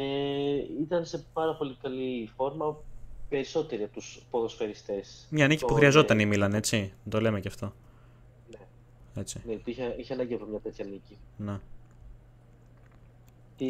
ήταν 0.81 1.05
σε 1.05 1.25
πάρα 1.33 1.55
πολύ 1.55 1.77
καλή 1.81 2.29
φόρμα, 2.35 2.77
περισσότεροι 3.31 3.83
από 3.83 3.93
τους 3.93 4.25
ποδοσφαιριστές. 4.29 5.27
Μια 5.29 5.47
νίκη 5.47 5.65
που 5.65 5.73
χρειαζόταν 5.73 6.19
η 6.19 6.25
Μίλαν, 6.25 6.53
έτσι, 6.53 6.93
το 7.09 7.21
λέμε 7.21 7.39
και 7.39 7.47
αυτό. 7.47 7.73
Ναι. 8.49 8.59
Έτσι. 9.21 9.41
Ναι, 9.45 9.57
είχε, 9.65 9.95
είχε 9.97 10.13
ανάγκη 10.13 10.33
από 10.33 10.45
μια 10.45 10.59
τέτοια 10.59 10.85
νίκη. 10.85 11.17
Ναι 11.37 11.59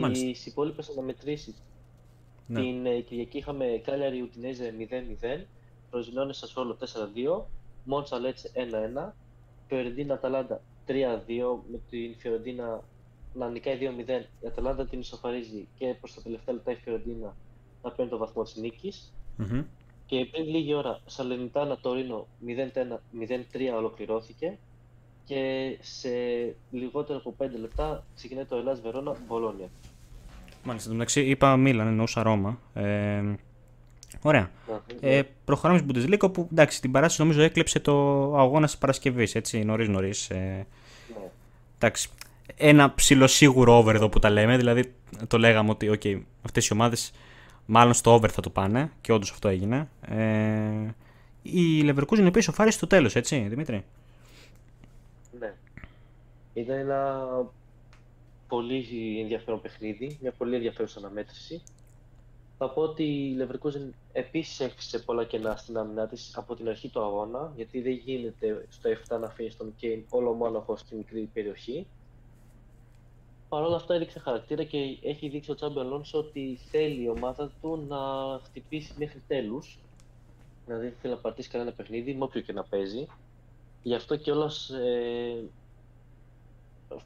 τις 0.10 0.46
υπόλοιπες 0.46 0.90
αναμετρήσει. 0.90 1.56
Ναι. 2.48 2.60
Την 2.60 2.86
ε, 2.86 3.00
Κυριακή 3.00 3.38
είχαμε 3.38 3.82
Κάλιαρη 3.84 4.22
Ουτινέζε 4.22 4.74
0-0, 4.80 5.44
Φροζινόνε 5.90 6.34
Σασόλο 6.34 6.78
4-2, 6.80 7.44
Μόντσα 7.84 8.20
Λέτσε 8.20 8.52
1-1, 8.56 9.12
Φιωρεντίνα 9.68 10.14
Αταλάντα 10.14 10.62
3-2, 10.88 10.94
με 11.72 11.80
την 11.90 12.16
Φιωρεντίνα 12.18 12.84
να 13.34 13.50
νικάει 13.50 13.78
2-0. 13.80 14.10
Η 14.42 14.48
Αταλάντα 14.48 14.86
την 14.86 15.00
ισοφαρίζει 15.00 15.68
και 15.78 15.96
προς 16.00 16.14
τα 16.14 16.22
τελευταία 16.22 16.56
λεπτά 16.56 16.72
η 16.72 16.76
Φιωρεντίνα 16.76 17.36
να 17.84 17.92
παίρνει 17.92 18.12
το 18.12 18.18
βαθμό 18.18 18.44
της 18.44 18.56
νικη 18.56 18.94
mm-hmm. 19.40 19.64
Και 20.06 20.28
πριν 20.32 20.46
λίγη 20.46 20.74
ώρα, 20.74 21.00
Σαλενιτάνα 21.06 21.78
Τωρίνο 21.78 22.28
0-3 22.48 23.78
ολοκληρώθηκε 23.78 24.58
και 25.26 25.78
σε 25.82 26.10
λιγότερο 26.72 27.20
από 27.26 27.36
5 27.38 27.46
λεπτά 27.60 28.04
ξεκινάει 28.16 28.46
το 28.46 28.56
Ελλάς 28.56 28.82
Βερόνα 28.82 29.16
Μπολόνια. 29.28 29.70
Μάλιστα, 30.64 30.90
το 30.90 30.96
μεταξύ 30.96 31.22
είπα 31.22 31.58
Μίλαν, 31.58 31.88
εννοούσα 31.88 32.24
Ρώμα. 32.24 32.60
Ε, 32.74 33.22
ωραία. 34.22 34.52
Ε, 35.00 35.22
προχωράμε 35.46 35.80
στην 35.80 35.92
Bundesliga 35.92 36.34
που 36.34 36.48
εντάξει, 36.52 36.82
την 36.82 36.92
παράσταση 36.92 37.22
νομίζω 37.22 37.42
έκλεψε 37.42 37.80
το 37.80 37.94
αγώνα 38.38 38.66
της 38.66 38.78
Παρασκευής, 38.78 39.36
έτσι, 39.36 39.64
νωρίς 39.64 39.88
νωρίς. 39.88 40.30
Ε, 40.30 40.36
ναι. 40.36 41.30
Εντάξει. 41.76 42.10
Ένα 42.56 42.94
ψηλοσίγουρο 42.94 43.78
over 43.78 43.96
εδώ 43.96 44.10
που 44.10 44.20
τα 44.20 44.30
λέμε, 44.30 44.58
δηλαδή 44.58 44.94
το 45.28 45.38
λέγαμε 45.38 45.70
ότι 45.70 45.90
okay, 45.94 46.22
αυτές 46.46 46.68
οι 46.68 46.74
ομάδες 46.74 47.12
μάλλον 47.74 47.94
στο 47.94 48.14
over 48.14 48.30
θα 48.30 48.42
το 48.42 48.50
πάνε 48.50 48.92
και 49.02 49.12
όντως 49.12 49.32
αυτό 49.32 49.48
έγινε. 49.48 49.90
Ε, 50.02 50.94
η 51.42 51.82
Leverkusen 51.84 52.18
η 52.18 52.26
οποία 52.26 52.42
ισοφάρισε 52.42 52.78
στο 52.78 52.88
τέλος, 52.88 53.16
έτσι, 53.16 53.40
Δημήτρη; 53.40 53.86
Ήταν 56.54 56.78
ένα 56.78 57.28
πολύ 58.48 58.86
ενδιαφέρον 59.22 59.62
παιχνίδι, 59.62 60.18
μια 60.22 60.32
πολύ 60.32 60.56
ενδιαφέρουσα 60.56 61.00
αναμέτρηση. 61.00 61.62
Θα 62.58 62.70
πω 62.70 62.82
ότι 62.82 63.04
η 63.04 63.38
Leverkusen 63.40 63.90
επίσης 64.12 64.60
έφυσε 64.60 65.00
πολλά 65.00 65.24
κενά 65.24 65.56
στην 65.56 65.78
άμυνά 65.78 66.08
της 66.08 66.34
από 66.38 66.56
την 66.56 66.70
αρχή 66.70 66.90
του 66.90 67.02
αγώνα, 67.02 67.52
γιατί 67.56 67.82
δεν 67.82 67.94
γίνεται 67.94 68.66
στο 68.70 68.90
7 68.90 69.20
να 69.20 69.26
αφήνεις 69.26 69.58
τον 69.58 69.74
Κέιν 69.76 70.04
όλο 70.10 70.34
μόναχο 70.34 70.78
στη 70.78 70.96
μικρή 70.96 71.30
περιοχή. 71.34 71.88
Παρ' 73.52 73.64
όλα 73.64 73.76
αυτά 73.76 73.94
έδειξε 73.94 74.20
χαρακτήρα 74.20 74.64
και 74.64 74.98
έχει 75.02 75.30
δείξει 75.30 75.52
ο 75.52 75.56
Τσάμπι 75.56 75.80
Αλόνσο 75.80 76.18
ότι 76.18 76.60
θέλει 76.70 77.04
η 77.04 77.10
ομάδα 77.10 77.52
του 77.62 77.86
να 77.88 77.98
χτυπήσει 78.44 78.94
μέχρι 78.98 79.24
τέλους. 79.28 79.80
Δηλαδή 80.66 80.86
δεν 80.88 80.96
θέλει 81.02 81.14
να 81.14 81.20
πατήσει 81.20 81.50
κανένα 81.50 81.72
παιχνίδι, 81.72 82.14
με 82.14 82.24
όποιο 82.24 82.42
και 82.42 82.54
να 82.54 82.64
παίζει. 82.64 83.08
Γι' 83.84 83.94
αυτό 83.94 84.16
κιόλας 84.16 84.70
ε, 84.70 85.44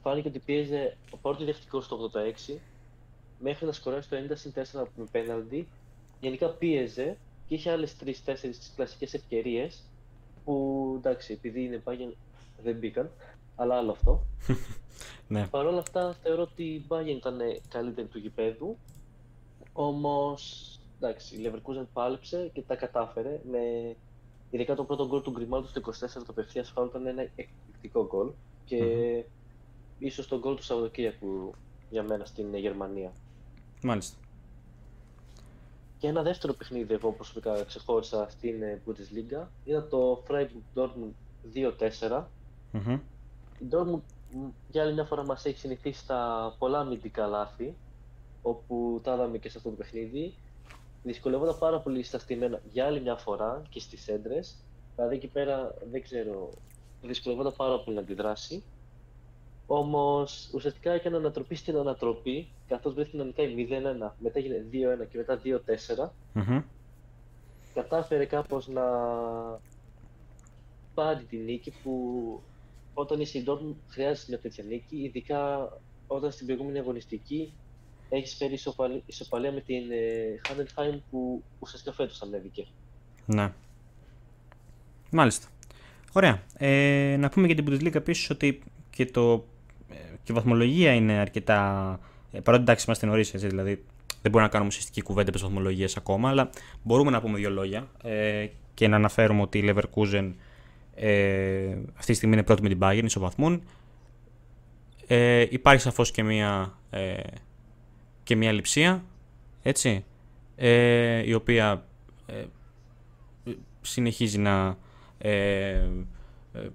φάνηκε 0.02 0.28
ότι 0.28 0.38
πίεζε 0.38 0.96
ο 1.10 1.16
πρώτο 1.16 1.44
δεχτικό 1.44 1.80
στο 1.80 2.10
86 2.48 2.54
μέχρι 3.38 3.66
να 3.66 3.72
σκοράσει 3.72 4.08
το 4.08 4.16
90 4.54 4.82
4 4.82 4.84
με 4.96 5.04
πέναλτι. 5.10 5.68
Γενικά 6.20 6.48
πίεζε 6.48 7.16
και 7.48 7.54
είχε 7.54 7.70
άλλες 7.70 7.96
3-4 8.04 8.10
κλασικές 8.76 9.14
ευκαιρίες 9.14 9.82
που 10.44 10.94
εντάξει, 10.98 11.32
επειδή 11.32 11.64
είναι 11.64 11.82
Bayern 11.84 12.12
δεν 12.62 12.76
μπήκαν, 12.76 13.10
αλλά 13.56 13.76
άλλο 13.76 13.90
αυτό. 13.90 14.26
ναι. 15.28 15.46
Παρ' 15.46 15.66
όλα 15.66 15.78
αυτά 15.78 16.14
θεωρώ 16.22 16.42
ότι 16.42 16.62
η 16.62 16.84
Bayern 16.88 17.06
ήταν 17.06 17.38
καλύτερη 17.68 18.06
του 18.06 18.18
γηπέδου. 18.18 18.76
Όμως 19.72 20.70
εντάξει, 21.00 21.36
η 21.36 21.38
Leverkusen 21.44 21.86
πάλεψε 21.92 22.50
και 22.52 22.62
τα 22.62 22.76
κατάφερε. 22.76 23.40
Με... 23.50 23.58
Ειδικά 24.50 24.74
το 24.74 24.84
πρώτο 24.84 25.06
γκολ 25.06 25.22
του 25.22 25.30
Γκριμάλτου 25.30 25.68
στο 25.68 25.80
24 25.84 25.90
το 26.12 26.26
απευθεία 26.28 26.64
φάουλ 26.64 26.88
ήταν 26.88 27.06
ένα 27.06 27.22
εκπληκτικό 27.22 28.06
γκολ. 28.06 28.30
Και 28.64 28.78
ίσως 29.98 30.28
τον 30.28 30.38
γκολ 30.38 30.54
του 30.54 30.62
Σαββατοκύριακου 30.62 31.54
για 31.90 32.02
μένα 32.02 32.24
στην 32.24 32.56
Γερμανία. 32.56 33.12
Μάλιστα. 33.82 34.16
Και 35.98 36.08
ένα 36.08 36.22
δεύτερο 36.22 36.52
παιχνίδι 36.52 36.94
εγώ 36.94 37.12
προσωπικά 37.12 37.64
ξεχώρισα 37.64 38.26
στην 38.30 38.62
ε, 38.62 38.82
Bundesliga 38.86 39.46
ήταν 39.64 39.88
το 39.88 40.24
Freiburg 40.28 40.80
Dortmund 40.80 41.12
2-4. 42.10 42.24
Μμμ. 42.72 42.98
Η 43.58 43.64
Dortmund 43.70 44.00
μ, 44.30 44.46
για 44.70 44.82
άλλη 44.82 44.92
μια 44.92 45.04
φορά 45.04 45.24
μας 45.24 45.44
έχει 45.44 45.58
συνηθίσει 45.58 46.00
στα 46.00 46.54
πολλά 46.58 46.78
αμυντικά 46.78 47.26
λάθη, 47.26 47.74
όπου 48.42 49.00
τα 49.02 49.14
είδαμε 49.14 49.38
και 49.38 49.48
σε 49.48 49.58
αυτό 49.58 49.70
το 49.70 49.76
παιχνίδι. 49.76 50.34
Δυσκολεύονταν 51.02 51.58
πάρα 51.58 51.80
πολύ 51.80 52.02
στα 52.02 52.18
στημένα 52.18 52.60
για 52.72 52.86
άλλη 52.86 53.00
μια 53.00 53.16
φορά 53.16 53.62
και 53.68 53.80
στις 53.80 54.08
έντρες. 54.08 54.54
Δηλαδή 54.94 55.14
εκεί 55.14 55.26
πέρα 55.26 55.74
δεν 55.90 56.02
ξέρω, 56.02 56.50
δυσκολεύονταν 57.02 57.52
πάρα 57.56 57.80
πολύ 57.80 57.96
να 57.96 58.02
αντιδράσει. 58.02 58.62
Όμως 59.66 60.50
ουσιαστικά 60.54 60.92
έκανε 60.92 61.16
ανατροπή 61.16 61.54
στην 61.54 61.76
ανατροπή, 61.76 62.48
καθώς 62.68 62.94
βρέθηκε 62.94 63.16
να 63.16 63.24
νικάει 63.24 63.54
0-1, 63.54 64.10
μετά 64.18 64.38
έγινε 64.38 64.66
2-1 64.72 65.06
και 65.10 65.16
μετά 65.16 65.40
2-4. 65.44 66.08
Μμμ. 66.32 66.62
Κατάφερε 67.74 68.24
κάπως 68.24 68.68
να 68.68 68.82
πάρει 70.94 71.24
τη 71.24 71.36
νίκη 71.36 71.72
που 71.82 72.40
όταν 72.98 73.20
είσαι 73.20 73.38
η 73.38 73.44
Dortmund 73.46 73.74
χρειάζεται 73.88 74.26
μια 74.28 74.38
τέτοια 74.38 74.64
νίκη, 74.64 74.96
ειδικά 74.96 75.72
όταν 76.06 76.32
στην 76.32 76.46
προηγούμενη 76.46 76.78
αγωνιστική 76.78 77.52
έχεις 78.08 78.34
φέρει 78.34 78.52
ισοπαλία, 78.52 79.00
ισοπαλία 79.06 79.52
με 79.52 79.60
την 79.60 79.90
ε, 79.90 80.40
Heidenheim 80.48 80.98
που 81.10 81.42
ουσιαστικά 81.58 81.94
φέτος 81.94 82.22
ανέβηκε. 82.22 82.66
Ναι. 83.26 83.52
Μάλιστα. 85.10 85.46
Ωραία. 86.12 86.42
Ε, 86.56 87.16
να 87.18 87.28
πούμε 87.28 87.46
για 87.46 87.54
την 87.54 87.64
Bundesliga 87.68 87.94
επίσης 87.94 88.30
ότι 88.30 88.62
και, 88.90 89.06
το, 89.06 89.44
ε, 89.90 89.94
και 90.22 90.32
η 90.32 90.34
βαθμολογία 90.34 90.92
είναι 90.92 91.12
αρκετά. 91.12 92.00
Ε, 92.32 92.40
παρότι 92.40 92.62
εντάξει 92.62 92.84
είμαστε 92.86 93.06
νωρίς, 93.06 93.34
έτσι, 93.34 93.46
δηλαδή 93.46 93.84
δεν 94.22 94.30
μπορούμε 94.30 94.42
να 94.42 94.48
κάνουμε 94.48 94.68
ουσιαστική 94.68 95.02
κουβέντα 95.02 95.28
επί 95.28 95.38
βαθμολογίας 95.38 95.96
ακόμα, 95.96 96.28
αλλά 96.28 96.50
μπορούμε 96.82 97.10
να 97.10 97.20
πούμε 97.20 97.38
δύο 97.38 97.50
λόγια 97.50 97.88
ε, 98.02 98.46
και 98.74 98.88
να 98.88 98.96
αναφέρουμε 98.96 99.42
ότι 99.42 99.58
η 99.58 99.74
Leverkusen 99.74 100.32
ε, 100.96 101.76
αυτή 101.94 102.06
τη 102.10 102.14
στιγμή 102.14 102.34
είναι 102.34 102.42
πρώτη 102.42 102.62
με 102.62 102.68
την 102.68 102.78
Bayern, 102.82 103.04
ισοβαθμούν. 103.04 103.62
Ε, 105.06 105.46
υπάρχει 105.50 105.82
σαφώς 105.82 106.10
και 106.10 106.22
μία, 106.22 106.78
ε, 106.90 107.14
και 108.22 108.36
μία 108.36 108.52
λειψία, 108.52 109.04
έτσι, 109.62 110.04
ε, 110.56 111.26
η 111.26 111.32
οποία 111.32 111.86
ε, 112.26 112.44
συνεχίζει 113.80 114.38
να 114.38 114.76
ε, 115.18 115.30
ε, 116.52 116.68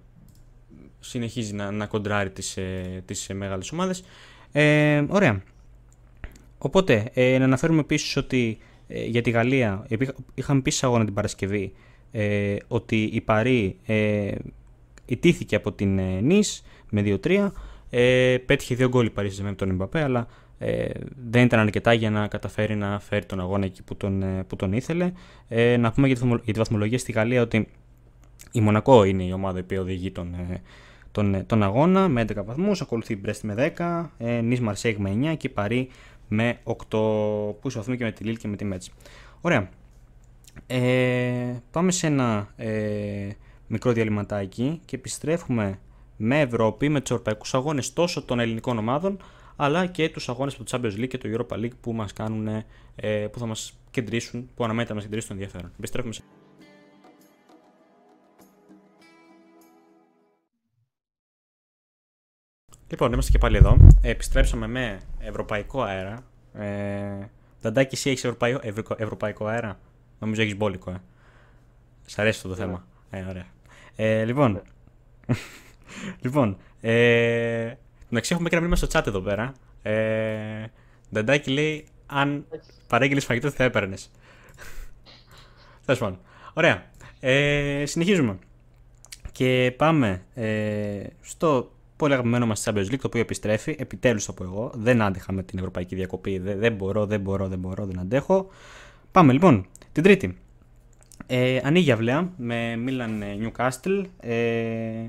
συνεχίζει 0.99 1.53
να, 1.53 1.71
να 1.71 1.85
κοντράρει 1.85 2.29
τις, 2.29 2.57
ε, 2.57 3.03
τις 3.05 3.29
ε, 3.29 3.33
μεγάλες 3.33 3.71
ομάδες. 3.71 4.03
Ε, 4.51 5.05
ωραία. 5.09 5.43
Οπότε, 6.57 7.11
ε, 7.13 7.37
να 7.37 7.43
αναφέρουμε 7.43 7.79
επίσης 7.79 8.15
ότι 8.17 8.57
ε, 8.87 9.03
για 9.05 9.21
τη 9.21 9.29
Γαλλία, 9.29 9.85
επί- 9.89 10.15
είχαμε 10.33 10.59
επίσης 10.59 10.83
αγώνα 10.83 11.05
την 11.05 11.13
Παρασκευή, 11.13 11.73
ε, 12.11 12.55
ότι 12.67 13.03
η 13.03 13.21
Παρή 13.21 13.75
ε, 13.85 14.31
ιτήθηκε 15.05 15.55
από 15.55 15.71
την 15.71 15.99
ε, 15.99 16.21
Νις 16.21 16.63
με 16.89 17.19
2-3. 17.23 17.51
Ε, 17.89 18.37
πέτυχε 18.45 18.75
δύο 18.75 18.87
γκολ 18.87 19.05
η 19.05 19.09
Παρή 19.09 19.31
με 19.41 19.53
τον 19.53 19.69
Εμπαπέ, 19.69 20.03
αλλά 20.03 20.27
ε, 20.63 20.89
δεν 21.29 21.43
ήταν 21.43 21.59
αρκετά 21.59 21.93
για 21.93 22.09
να 22.09 22.27
καταφέρει 22.27 22.75
να 22.75 22.99
φέρει 22.99 23.25
τον 23.25 23.39
αγώνα 23.39 23.65
εκεί 23.65 23.83
που 23.83 23.95
τον, 23.95 24.21
ε, 24.23 24.43
που 24.47 24.55
τον 24.55 24.73
ήθελε. 24.73 25.11
Ε, 25.47 25.77
να 25.77 25.91
πούμε 25.91 26.07
για 26.07 26.15
τη, 26.15 26.21
βαθμο- 26.21 26.41
για 26.43 26.53
τη 26.53 26.59
βαθμολογία 26.59 26.97
στη 26.97 27.11
Γαλλία 27.11 27.41
ότι 27.41 27.67
η 28.51 28.61
Μονακό 28.61 29.03
είναι 29.03 29.23
η 29.23 29.31
ομάδα 29.31 29.63
που 29.63 29.75
οδηγεί 29.79 30.11
τον, 30.11 30.33
ε, 30.33 30.61
τον, 31.11 31.35
ε, 31.35 31.43
τον 31.43 31.63
αγώνα 31.63 32.07
με 32.07 32.21
11 32.21 32.43
βαθμούς, 32.45 32.81
ακολουθεί 32.81 33.13
η 33.13 33.17
Μπρέστη 33.21 33.45
με 33.45 33.53
10, 33.53 34.11
ε, 34.17 34.41
Νις 34.41 34.59
Μαρσέγ 34.59 34.97
με 34.97 35.09
9 35.09 35.35
και 35.35 35.47
η 35.47 35.49
Παρή 35.49 35.89
με 36.27 36.57
8 36.63 36.75
που 37.61 37.67
ισοβαθμούν 37.67 37.97
και 37.97 38.03
με 38.03 38.11
τη 38.11 38.23
Λίλ 38.23 38.37
και 38.37 38.47
με 38.47 38.55
τη 38.55 38.65
Μέτς. 38.65 38.91
Ωραία. 39.41 39.69
Ε, 40.67 41.55
πάμε 41.71 41.91
σε 41.91 42.07
ένα 42.07 42.53
ε, 42.55 43.29
μικρό 43.67 43.91
διαλυματάκι 43.91 44.81
και 44.85 44.95
επιστρέφουμε 44.95 45.79
με 46.17 46.39
Ευρώπη, 46.39 46.89
με 46.89 46.99
τους 47.01 47.11
ευρωπαϊκούς 47.11 47.53
αγώνες 47.53 47.93
τόσο 47.93 48.23
των 48.23 48.39
ελληνικών 48.39 48.77
ομάδων 48.77 49.17
αλλά 49.55 49.85
και 49.85 50.09
τους 50.09 50.29
αγώνες 50.29 50.53
από 50.53 50.63
το 50.63 50.77
Champions 50.77 50.99
League 50.99 51.07
και 51.07 51.17
το 51.17 51.29
Europa 51.33 51.55
League 51.57 51.77
που 51.81 51.93
μας 51.93 52.13
κάνουν, 52.13 52.47
ε, 52.95 53.27
που 53.31 53.39
θα 53.39 53.45
μας 53.45 53.79
κεντρήσουν, 53.91 54.49
που 54.55 54.63
αναμένεται 54.63 54.89
να 54.89 54.95
μας 54.95 55.03
κεντρήσουν 55.03 55.29
το 55.29 55.33
ενδιαφέρον. 55.33 55.71
Επιστρέφουμε 55.77 56.13
σε... 56.13 56.21
Λοιπόν, 62.89 63.13
είμαστε 63.13 63.31
και 63.31 63.37
πάλι 63.37 63.57
εδώ. 63.57 63.77
Ε, 64.01 64.09
επιστρέψαμε 64.09 64.67
με 64.67 65.01
ευρωπαϊκό 65.19 65.81
αέρα. 65.81 66.23
Ε, 66.53 67.29
Δαντάκη, 67.61 67.95
εσύ 67.95 68.09
έχεις 68.09 68.23
ευρωπαϊκό, 68.23 68.59
ευρω- 68.63 68.95
ευρωπαϊκό 68.97 69.45
αέρα; 69.45 69.79
Νομίζω 70.21 70.41
έχεις 70.41 70.57
μπόλικο, 70.57 70.91
ε. 70.91 71.01
Σ' 72.05 72.19
αρέσει 72.19 72.37
αυτό 72.37 72.49
το 72.49 72.55
θέμα. 72.55 72.85
Ε, 73.09 73.23
ωραία. 73.29 73.45
Ε, 73.95 74.25
λοιπόν. 74.25 74.61
λοιπόν. 76.23 76.57
Ε, 76.81 77.73
εντάξει, 78.09 78.33
έχουμε 78.33 78.49
και 78.49 78.55
ένα 78.55 78.65
μήνυμα 78.65 78.75
στο 78.75 78.87
chat 78.91 79.07
εδώ 79.07 79.19
πέρα. 79.19 79.53
Ε, 79.81 80.65
Δαντάκη 81.09 81.51
λέει 81.51 81.85
αν 82.05 82.45
παρέγγειλες 82.87 83.25
φαγητό 83.25 83.49
τι 83.49 83.55
θα 83.55 83.63
έπαιρνες. 83.63 84.11
Τέλος 85.85 85.99
πάντων. 85.99 86.19
Ωραία. 86.53 86.89
Ε, 87.19 87.83
συνεχίζουμε. 87.85 88.39
Και 89.31 89.73
πάμε 89.77 90.23
ε, 90.33 91.03
στο 91.21 91.71
πολύ 91.95 92.13
αγαπημένο 92.13 92.45
μας 92.45 92.63
Champions 92.65 92.85
League, 92.85 92.99
το 92.99 93.07
οποίο 93.07 93.21
επιστρέφει. 93.21 93.75
Επιτέλους 93.79 94.25
θα 94.25 94.33
πω 94.33 94.43
εγώ. 94.43 94.71
Δεν 94.75 95.01
άντεχα 95.01 95.31
με 95.31 95.43
την 95.43 95.57
ευρωπαϊκή 95.57 95.95
διακοπή. 95.95 96.37
Δεν, 96.37 96.59
δεν 96.59 96.73
μπορώ, 96.73 97.05
δεν 97.05 97.19
μπορώ, 97.19 97.47
δεν 97.47 97.59
μπορώ, 97.59 97.85
δεν 97.85 97.99
αντέχω. 97.99 98.49
Πάμε 99.11 99.33
λοιπόν. 99.33 99.67
Την 99.91 100.03
Τρίτη. 100.03 100.37
Ε, 101.27 101.59
ανοίγει 101.63 101.91
αυλαία 101.91 102.31
με 102.37 102.75
Milan 102.87 103.21
ε, 103.21 103.37
Newcastle. 103.41 104.03
Ε, 104.19 105.05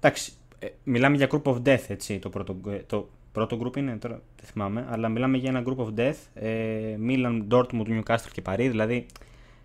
εντάξει, 0.00 0.32
ε, 0.58 0.66
μιλάμε 0.84 1.16
για 1.16 1.28
group 1.30 1.42
of 1.42 1.62
death, 1.62 1.84
έτσι, 1.88 2.18
το 2.18 2.28
πρώτο, 2.28 2.56
ε, 2.68 2.76
το 2.86 3.08
πρώτο 3.32 3.60
group 3.62 3.76
είναι, 3.76 3.96
τώρα 3.96 4.14
δεν 4.14 4.46
θυμάμαι, 4.46 4.86
αλλά 4.90 5.08
μιλάμε 5.08 5.36
για 5.36 5.50
ένα 5.50 5.62
group 5.66 5.84
of 5.84 5.94
death. 5.96 6.16
Ε, 6.34 6.96
Milan, 7.08 7.42
Dortmund, 7.50 8.00
Newcastle 8.00 8.30
και 8.32 8.42
Paris, 8.44 8.68
δηλαδή 8.70 9.06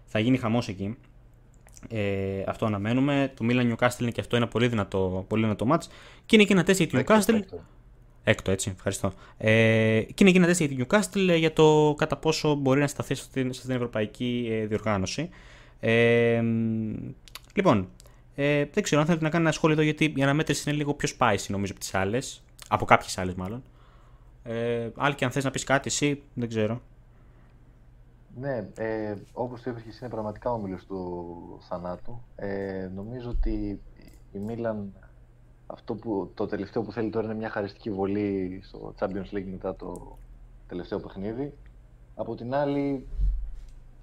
θα 0.05 0.19
γίνει 0.19 0.37
χαμός 0.37 0.67
εκεί. 0.67 0.97
Ε, 1.89 2.43
αυτό 2.47 2.65
αναμένουμε. 2.65 3.33
Το 3.35 3.45
Milan 3.49 3.73
Newcastle 3.73 3.99
είναι 4.01 4.11
και 4.11 4.21
αυτό 4.21 4.35
ένα 4.35 4.47
πολύ 4.47 4.67
δυνατό, 4.67 5.25
πολύ 5.27 5.41
δυνατό 5.41 5.67
match. 5.71 5.83
Και 6.25 6.35
είναι 6.35 6.45
και 6.45 6.53
ένα 6.53 6.63
τεστ 6.63 6.81
για 6.81 6.87
την 6.87 7.03
Newcastle. 7.05 7.39
Έκτο. 8.27 8.51
Έκτο, 8.51 8.51
έτσι, 8.51 8.71
ευχαριστώ. 8.75 9.13
Ε, 9.37 10.01
και 10.01 10.23
είναι 10.23 10.31
και 10.31 10.37
ένα 10.37 10.47
τεστ 10.47 10.61
για 10.61 10.67
την 10.67 10.85
Newcastle 10.89 11.29
ε, 11.29 11.35
για 11.35 11.53
το 11.53 11.95
κατά 11.97 12.17
πόσο 12.17 12.55
μπορεί 12.55 12.79
να 12.79 12.87
σταθεί 12.87 13.15
στην, 13.15 13.53
στην 13.53 13.71
ευρωπαϊκή 13.71 14.47
ε, 14.51 14.65
διοργάνωση. 14.65 15.29
Ε, 15.79 16.41
μ, 16.41 16.93
λοιπόν, 17.53 17.89
ε, 18.35 18.65
δεν 18.73 18.83
ξέρω 18.83 19.01
αν 19.01 19.07
θέλετε 19.07 19.23
να 19.23 19.29
κάνω 19.29 19.43
ένα 19.43 19.51
σχόλιο 19.53 19.75
εδώ 19.75 19.83
γιατί 19.83 20.13
η 20.15 20.23
αναμέτρηση 20.23 20.69
είναι 20.69 20.77
λίγο 20.77 20.93
πιο 20.93 21.09
spicy 21.17 21.45
νομίζω 21.47 21.71
από 21.71 21.79
τις 21.79 21.93
άλλες. 21.93 22.43
Από 22.67 22.85
κάποιες 22.85 23.17
άλλες 23.17 23.35
μάλλον. 23.35 23.63
Ε, 24.43 24.89
άλλη 24.95 25.15
και 25.15 25.25
αν 25.25 25.31
θες 25.31 25.43
να 25.43 25.51
πεις 25.51 25.63
κάτι, 25.63 25.87
εσύ 25.87 26.21
δεν 26.33 26.47
ξέρω. 26.47 26.81
Ναι, 28.39 28.67
ε, 28.75 29.15
όπως 29.33 29.61
το 29.61 29.69
είπες 29.69 29.81
και 29.81 29.89
εσύ 29.89 29.99
είναι 30.01 30.13
πραγματικά 30.13 30.51
ο 30.51 30.57
μήλος 30.57 30.85
του 30.85 31.59
θανάτου. 31.69 32.21
Ε, 32.35 32.89
νομίζω 32.95 33.29
ότι 33.29 33.79
η 34.31 34.37
Μίλαν 34.37 34.93
αυτό 35.67 35.95
που, 35.95 36.31
το 36.33 36.45
τελευταίο 36.45 36.83
που 36.83 36.91
θέλει 36.91 37.09
τώρα 37.09 37.25
είναι 37.25 37.35
μια 37.35 37.49
χαριστική 37.49 37.91
βολή 37.91 38.59
στο 38.63 38.93
Champions 38.99 39.35
League 39.35 39.47
μετά 39.51 39.75
το 39.75 40.17
τελευταίο 40.67 40.99
παιχνίδι. 40.99 41.53
Από 42.15 42.35
την 42.35 42.53
άλλη, 42.53 43.07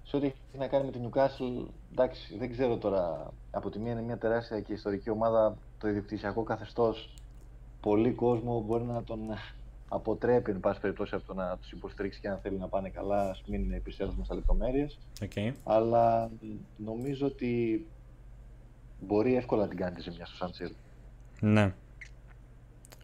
σε 0.02 0.16
ό,τι 0.16 0.26
έχει 0.26 0.58
να 0.58 0.66
κάνει 0.66 0.84
με 0.84 0.90
την 0.90 1.08
Newcastle, 1.08 1.66
εντάξει, 1.92 2.36
δεν 2.38 2.50
ξέρω 2.50 2.76
τώρα. 2.76 3.32
Από 3.50 3.70
τη 3.70 3.78
μία 3.78 3.92
είναι 3.92 4.02
μια 4.02 4.18
τεράστια 4.18 4.60
και 4.60 4.72
ιστορική 4.72 5.10
ομάδα, 5.10 5.56
το 5.78 5.88
ιδιοκτησιακό 5.88 6.42
καθεστώς. 6.42 7.14
Πολύ 7.80 8.12
κόσμο 8.12 8.60
μπορεί 8.60 8.84
να 8.84 9.02
τον 9.02 9.18
αποτρέπει, 9.88 10.50
εν 10.50 10.60
πάση 10.60 10.80
περιπτώσει, 10.80 11.14
από 11.14 11.26
το 11.26 11.34
να 11.34 11.56
τους 11.56 11.72
υποστηρίξει 11.72 12.20
και 12.20 12.28
αν 12.28 12.38
θέλει 12.38 12.58
να 12.58 12.68
πάνε 12.68 12.88
καλά, 12.88 13.30
ας 13.30 13.42
μην 13.46 13.72
επισέλθουμε 13.72 14.24
στα 14.24 14.34
λεπτομέρειες. 14.34 14.98
Okay. 15.20 15.52
Αλλά 15.64 16.30
νομίζω 16.76 17.26
ότι 17.26 17.86
μπορεί 19.00 19.36
εύκολα 19.36 19.62
να 19.62 19.68
την 19.68 19.78
κάνει 19.78 19.94
τη 19.94 20.00
ζημιά 20.00 20.26
στο 20.26 20.36
Σαντσίλ. 20.36 20.72
Ναι. 21.40 21.74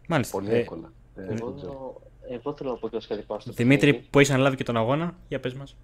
Μάλιστα. 0.07 0.37
Πολύ 0.37 0.51
Ε, 0.51 0.57
εύκολα. 0.57 0.91
Ε, 1.15 1.23
δεν 1.25 1.35
ξέρω. 1.35 1.51
Εγώ, 1.71 2.01
εγώ 2.29 2.53
θέλω 2.55 2.69
να 2.69 2.75
πω 2.77 2.89
και 2.89 2.97
κάτι 3.07 3.21
πάνω 3.21 3.39
στο 3.39 3.51
Δημήτρη, 3.51 3.85
παιχνίδι. 3.87 4.07
που 4.09 4.19
έχει 4.19 4.31
αναλάβει 4.33 4.55
και 4.55 4.63
τον 4.63 4.77
αγώνα, 4.77 5.15
για 5.27 5.39
πες 5.39 5.53
μας. 5.53 5.75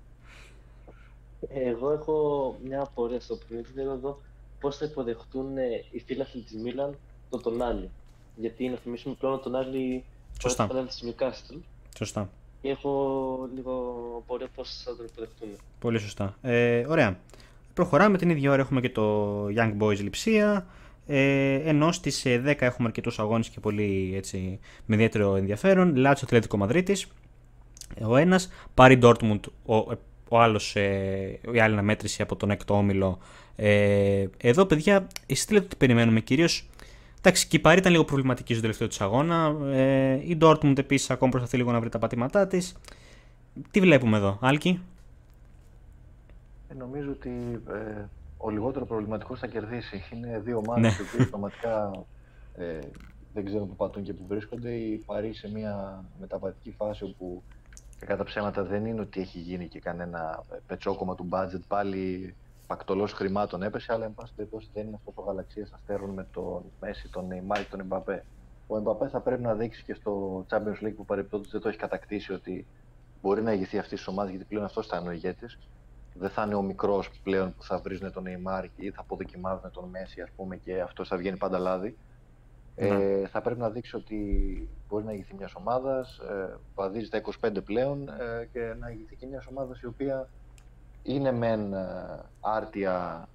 Εγώ 1.49 1.91
έχω 1.91 2.55
μια 2.63 2.81
απορία 2.81 3.19
στο 3.19 3.35
παιχνίδι. 3.35 3.71
Θέλω 3.75 3.91
εδώ 3.91 4.21
πώς 4.59 4.77
θα 4.77 4.85
υποδεχτούν 4.85 5.57
ε, 5.57 5.63
οι 5.91 5.99
φίλαθλοι 5.99 6.41
της 6.41 6.53
Μίλαν 6.61 6.97
το 7.29 7.37
Τονάλι. 7.37 7.89
Γιατί 8.35 8.69
να 8.69 8.77
θυμίσουμε 8.77 9.15
πλέον 9.19 9.33
ο 9.33 9.37
Τονάλι 9.37 10.03
Σωστά. 10.41 10.67
φοράει 10.67 10.83
τη 10.83 10.97
Newcastle. 11.17 11.59
Σωστά. 11.97 12.29
Και 12.61 12.69
έχω 12.69 13.49
λίγο 13.55 13.71
απορία 14.23 14.47
πώς 14.55 14.81
θα 14.85 14.95
τον 14.95 15.05
υποδεχτούν. 15.05 15.49
Πολύ 15.79 15.99
σωστά. 15.99 16.35
Ε, 16.41 16.85
ωραία. 16.87 17.19
Προχωράμε 17.73 18.17
την 18.17 18.29
ίδια 18.29 18.51
ώρα 18.51 18.61
έχουμε 18.61 18.81
και 18.81 18.89
το 18.89 19.45
Young 19.45 19.77
Boys 19.79 19.97
Λιψία. 20.01 20.65
Ε, 21.07 21.53
ενώ 21.53 21.91
στις 21.91 22.23
10 22.25 22.55
έχουμε 22.59 22.87
αρκετούς 22.87 23.19
αγώνες 23.19 23.49
και 23.49 23.59
πολύ 23.59 24.13
έτσι, 24.15 24.59
με 24.85 24.95
ιδιαίτερο 24.95 25.35
ενδιαφέρον. 25.35 25.95
Λάτσο 25.95 26.25
Αθλητικό 26.25 26.57
Μαδρίτης, 26.57 27.07
ο 28.01 28.15
ένας. 28.17 28.49
Πάρει 28.73 28.97
Ντόρτμουντ, 28.97 29.45
ο, 29.65 29.75
ο 30.29 30.39
άλλος, 30.39 30.75
ε, 30.75 31.39
η 31.51 31.59
άλλη 31.59 31.73
αναμέτρηση 31.73 32.21
από 32.21 32.35
τον 32.35 32.51
έκτο 32.51 32.77
όμιλο. 32.77 33.19
Ε, 33.55 34.25
εδώ, 34.37 34.65
παιδιά, 34.65 35.07
εσείς 35.25 35.45
τι 35.45 35.53
λέτε 35.53 35.65
ότι 35.65 35.75
περιμένουμε 35.75 36.19
κυρίως. 36.19 36.69
Εντάξει, 37.19 37.47
και 37.47 37.57
η 37.57 37.59
Παρή 37.59 37.79
ήταν 37.79 37.91
λίγο 37.91 38.03
προβληματική 38.03 38.53
στο 38.53 38.61
τελευταίο 38.61 38.87
της 38.87 39.01
αγώνα. 39.01 39.55
Ε, 39.71 40.13
η 40.13 40.37
Dortmund 40.41 40.77
επίσης 40.77 41.09
ακόμα 41.09 41.31
προσπαθεί 41.31 41.57
λίγο 41.57 41.71
να 41.71 41.79
βρει 41.79 41.89
τα 41.89 41.99
πατήματά 41.99 42.47
της. 42.47 42.75
Τι 43.71 43.79
βλέπουμε 43.79 44.17
εδώ, 44.17 44.37
Άλκη; 44.41 44.81
Ε, 46.67 46.73
νομίζω 46.73 47.09
ότι 47.09 47.29
ε, 47.69 48.05
ο 48.37 48.49
λιγότερο 48.49 48.85
προβληματικός 48.85 49.39
θα 49.39 49.47
κερδίσει. 49.47 50.03
Είναι 50.13 50.39
δύο 50.39 50.57
ομάδες 50.57 50.99
ναι. 50.99 51.05
που 51.05 51.29
πραγματικά 51.29 52.05
ε, 52.55 52.79
δεν 53.33 53.45
ξέρω 53.45 53.65
που 53.65 53.75
πατούν 53.75 54.03
και 54.03 54.13
που 54.13 54.23
βρίσκονται. 54.27 54.71
Η 54.71 55.03
Παρή 55.05 55.33
σε 55.33 55.51
μια 55.51 56.03
μεταβατική 56.19 56.71
φάση 56.71 57.03
όπου 57.03 57.43
κατά 58.05 58.23
ψέματα 58.23 58.63
δεν 58.63 58.85
είναι 58.85 59.01
ότι 59.01 59.21
έχει 59.21 59.39
γίνει 59.39 59.67
και 59.67 59.79
κανένα 59.79 60.43
πετσόκομα 60.67 61.15
του 61.15 61.29
budget. 61.31 61.61
Πάλι 61.67 62.35
πακτολός 62.67 63.13
χρημάτων 63.13 63.63
έπεσε, 63.63 63.93
αλλά 63.93 64.05
εν 64.05 64.13
πάση 64.13 64.33
περιπτώσει 64.35 64.69
δεν 64.73 64.87
είναι 64.87 64.95
αυτός 64.95 65.13
ο 65.17 65.21
γαλαξίας 65.21 65.71
αστέρων 65.71 66.09
με 66.09 66.27
τον 66.33 66.63
Μέση, 66.79 67.09
τον 67.09 67.27
Neymar 67.31 67.57
και 67.57 67.69
τον 67.69 67.79
Εμπαπέ. 67.79 68.25
Ο 68.67 68.77
Εμπαπέ 68.77 69.07
θα 69.07 69.19
πρέπει 69.19 69.41
να 69.41 69.53
δείξει 69.53 69.83
και 69.83 69.93
στο 69.93 70.45
Champions 70.49 70.85
League 70.85 70.95
που 70.95 71.05
παρεπτόντω 71.05 71.49
δεν 71.51 71.61
το 71.61 71.69
έχει 71.69 71.77
κατακτήσει 71.77 72.33
ότι 72.33 72.65
μπορεί 73.21 73.41
να 73.41 73.53
ηγηθεί 73.53 73.77
αυτής 73.77 73.97
της 73.97 74.07
ομάδας 74.07 74.29
γιατί 74.29 74.45
πλέον 74.45 74.65
αυτός 74.65 74.87
θα 74.87 74.97
είναι 74.97 75.09
ο 75.09 75.11
ηγέτης. 75.11 75.57
Δεν 76.19 76.29
θα 76.29 76.43
είναι 76.43 76.55
ο 76.55 76.61
μικρός 76.61 77.09
πλέον 77.23 77.53
που 77.53 77.63
θα 77.63 77.77
βρίζουν 77.77 78.11
τον 78.11 78.23
Neymar 78.27 78.65
ή 78.75 78.91
θα 78.91 79.01
αποδοκιμάζουν 79.01 79.71
τον 79.71 79.89
Μέση, 79.89 80.21
ας 80.21 80.29
πούμε, 80.35 80.55
και 80.55 80.81
αυτό 80.81 81.05
θα 81.05 81.17
βγαίνει 81.17 81.37
πάντα 81.37 81.59
λάδι. 81.59 81.97
Ναι. 82.75 82.87
Ε, 82.87 83.27
θα 83.27 83.41
πρέπει 83.41 83.59
να 83.59 83.69
δείξει 83.69 83.95
ότι 83.95 84.17
μπορεί 84.87 85.03
να 85.03 85.11
ηγηθεί 85.11 85.35
μιας 85.35 85.55
ομάδας, 85.55 86.17
ε, 86.17 86.57
βαδίζει 86.75 87.09
τα 87.09 87.17
25 87.17 87.63
πλέον 87.63 88.09
ε, 88.09 88.45
και 88.51 88.73
να 88.79 88.89
ηγηθεί 88.89 89.15
και 89.15 89.25
μιας 89.25 89.45
ομάδας 89.47 89.81
η 89.81 89.85
οποία 89.85 90.29
είναι 91.03 91.31
μεν 91.31 91.73
ε, 91.73 91.85
άρτια 92.39 93.27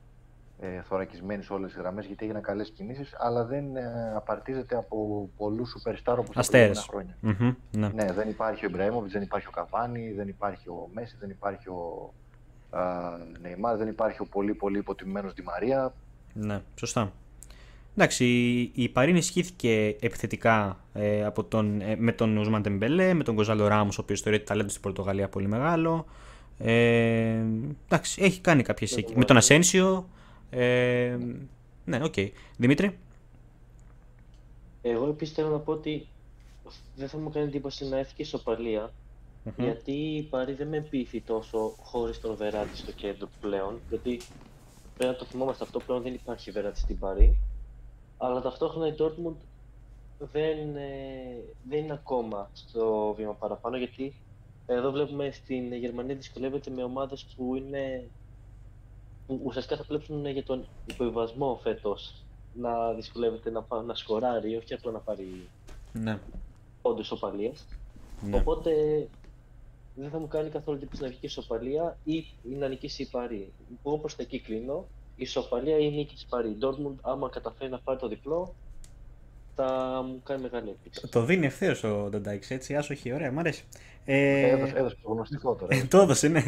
ε, 0.60 0.82
θωρακισμένη 0.82 1.42
σε 1.42 1.52
όλες 1.52 1.72
τις 1.72 1.80
γραμμές 1.80 2.06
γιατί 2.06 2.24
έγιναν 2.24 2.42
καλές 2.42 2.70
κινήσεις, 2.70 3.14
αλλά 3.18 3.44
δεν 3.44 3.76
ε, 3.76 4.12
απαρτίζεται 4.14 4.76
από 4.76 5.28
πολλούς 5.36 5.76
superstar 5.76 6.16
όπως 6.18 6.34
τα 6.34 6.42
προηγούμενα 6.50 6.80
χρόνια. 6.80 7.16
Mm-hmm, 7.22 7.56
ναι. 7.70 7.88
ναι. 7.88 8.12
δεν 8.12 8.28
υπάρχει 8.28 8.64
ο 8.64 8.68
Ιμπραήμοβιτ, 8.68 9.12
δεν 9.12 9.22
υπάρχει 9.22 9.46
ο 9.46 9.50
Καβάνη, 9.50 10.12
δεν 10.12 10.28
υπάρχει 10.28 10.68
ο 10.68 10.88
Μέση, 10.92 11.16
δεν 11.20 11.30
υπάρχει 11.30 11.68
ο 11.68 12.12
Νεϊμάρ, 13.40 13.76
δεν 13.76 13.88
υπάρχει 13.88 14.20
ο 14.20 14.26
πολύ 14.30 14.54
πολύ 14.54 14.78
υποτιμημένος 14.78 15.32
Di 15.36 15.42
Μαρία. 15.42 15.94
Ναι, 16.34 16.62
σωστά. 16.78 17.12
Εντάξει, 17.96 18.24
η 18.74 18.88
Παρή 18.88 19.10
ενισχύθηκε 19.10 19.96
επιθετικά 20.00 20.80
ε, 20.92 21.24
από 21.24 21.44
τον, 21.44 21.80
ε, 21.80 21.96
με 21.98 22.12
τον 22.12 22.36
Ουσμαν 22.36 22.62
Τεμπελέ, 22.62 23.14
με 23.14 23.24
τον 23.24 23.34
Κοζάλο 23.34 23.66
Ράμος, 23.66 23.98
ο 23.98 24.00
οποίος 24.00 24.20
θεωρείται 24.20 24.44
ταλέντο 24.44 24.68
στην 24.68 24.82
Πορτογαλία 24.82 25.28
πολύ 25.28 25.46
μεγάλο. 25.46 26.06
Ε, 26.58 27.44
εντάξει, 27.84 28.22
έχει 28.22 28.40
κάνει 28.40 28.62
κάποιε. 28.62 29.02
Με 29.14 29.24
τον 29.24 29.36
Ασένσιο. 29.36 30.08
Ε, 30.50 31.16
ναι, 31.84 32.04
ok. 32.04 32.12
Okay. 32.16 32.28
Δημήτρη; 32.56 32.98
Εγώ 34.82 35.08
επίσης 35.08 35.34
θέλω 35.34 35.48
να 35.48 35.58
πω 35.58 35.72
ότι 35.72 36.06
δεν 36.96 37.08
θα 37.08 37.18
μου 37.18 37.30
κάνει 37.30 37.46
εντύπωση 37.46 37.88
να 37.88 37.98
έρθει 37.98 38.14
και 38.14 38.22
ισοπαλία. 38.22 38.92
Mm-hmm. 39.44 39.52
Γιατί 39.56 39.92
η 39.92 40.22
Παρί 40.22 40.52
δεν 40.52 40.68
με 40.68 40.80
πείθει 40.80 41.20
τόσο 41.20 41.74
χωρίς 41.82 42.20
τον 42.20 42.36
Βεράτι 42.36 42.76
στο 42.76 42.92
κέντρο 42.92 43.28
πλέον. 43.40 43.80
Γιατί 43.88 44.20
πρέπει 44.96 45.12
να 45.12 45.18
το 45.18 45.24
θυμόμαστε 45.24 45.64
αυτό 45.64 45.78
πλέον 45.78 46.02
δεν 46.02 46.14
υπάρχει 46.14 46.50
Βεράτι 46.50 46.78
στην 46.78 46.98
Παρί. 46.98 47.38
Αλλά 48.18 48.40
ταυτόχρονα 48.40 48.86
η 48.86 48.94
Dortmund 48.98 49.36
δεν, 50.18 50.76
ε, 50.76 51.44
δεν 51.68 51.78
είναι 51.78 51.92
ακόμα 51.92 52.50
στο 52.52 53.14
βήμα 53.16 53.32
παραπάνω 53.32 53.76
γιατί 53.76 54.14
εδώ 54.66 54.90
βλέπουμε 54.90 55.30
στην 55.30 55.74
Γερμανία 55.74 56.14
δυσκολεύεται 56.14 56.70
με 56.70 56.82
ομάδες 56.82 57.26
που 57.36 57.54
είναι. 57.54 58.08
που 59.26 59.40
ουσιαστικά 59.44 59.76
θα 59.76 59.84
πλέψουν 59.84 60.26
για 60.26 60.44
τον 60.44 60.66
υποβιβασμό 60.86 61.58
φέτος 61.62 62.24
να 62.54 62.92
δυσκολεύεται 62.92 63.50
να, 63.50 63.82
να 63.82 63.94
σκοράρει, 63.94 64.56
όχι 64.56 64.74
απλά 64.74 64.92
να 64.92 64.98
πάρει 64.98 65.48
ναι. 65.92 66.18
όντως 66.82 67.04
ισοπαλίε. 67.04 67.52
Ναι. 68.20 68.36
Οπότε 68.36 68.72
δεν 69.94 70.10
θα 70.10 70.18
μου 70.18 70.28
κάνει 70.28 70.48
καθόλου 70.50 70.76
εντύπωση 70.76 71.02
να 71.02 71.08
βγει 71.08 71.18
ισοπαλία 71.20 71.98
ή 72.04 72.24
να 72.42 72.68
νικήσει 72.68 73.02
η 73.02 73.08
Παρή. 73.10 73.52
Όπω 73.82 74.08
θα 74.08 74.16
εκεί 74.18 74.40
κλείνω, 74.40 74.86
η 75.16 75.22
ισοπαλία 75.22 75.78
ή 75.78 75.88
η 75.92 75.96
νίκη 75.96 76.14
της 76.14 76.26
Παρή. 76.28 76.48
Η 76.48 76.56
Dortmund, 76.60 76.94
άμα 77.00 77.28
καταφέρει 77.28 77.70
να 77.70 77.78
πάρει 77.78 77.98
το 77.98 78.08
διπλό, 78.08 78.54
θα 79.54 80.02
μου 80.06 80.20
κάνει 80.24 80.42
μεγάλη 80.42 80.68
έκπληξη. 80.68 81.08
Το 81.08 81.24
δίνει 81.24 81.46
ευθέως 81.46 81.84
ο 81.84 82.08
Νταντάκη, 82.10 82.52
έτσι. 82.52 82.74
Άσοχη, 82.74 83.12
ωραία, 83.12 83.32
μου 83.32 83.38
αρέσει. 83.38 83.64
Ε... 84.04 84.48
Έδωσε, 84.48 84.76
έδωσε 84.76 84.96
γνωστικό 85.02 85.54
τώρα. 85.54 85.86
το 85.88 85.98
έδωσε, 85.98 86.28
ναι. 86.28 86.44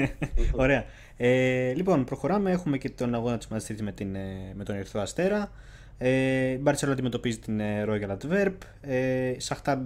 ωραία. 0.64 0.84
Ε, 1.16 1.72
λοιπόν, 1.72 2.04
προχωράμε. 2.04 2.50
Έχουμε 2.50 2.78
και 2.78 2.90
τον 2.90 3.14
αγώνα 3.14 3.38
της 3.38 3.46
Μαδιστρίτη 3.46 3.82
με, 3.82 3.92
την, 3.92 4.14
ε, 4.14 4.52
με 4.54 4.64
τον 4.64 4.74
Ερυθρό 4.74 5.00
Αστέρα. 5.00 5.50
Ε, 5.98 6.50
η 6.50 6.58
Μπαρσελόνα 6.60 6.96
αντιμετωπίζει 6.96 7.38
την 7.38 7.60
ε, 7.60 7.84
Royal 7.88 8.16
Adverb. 8.16 8.54
Ε, 8.80 9.34
Σαχτάρ 9.36 9.78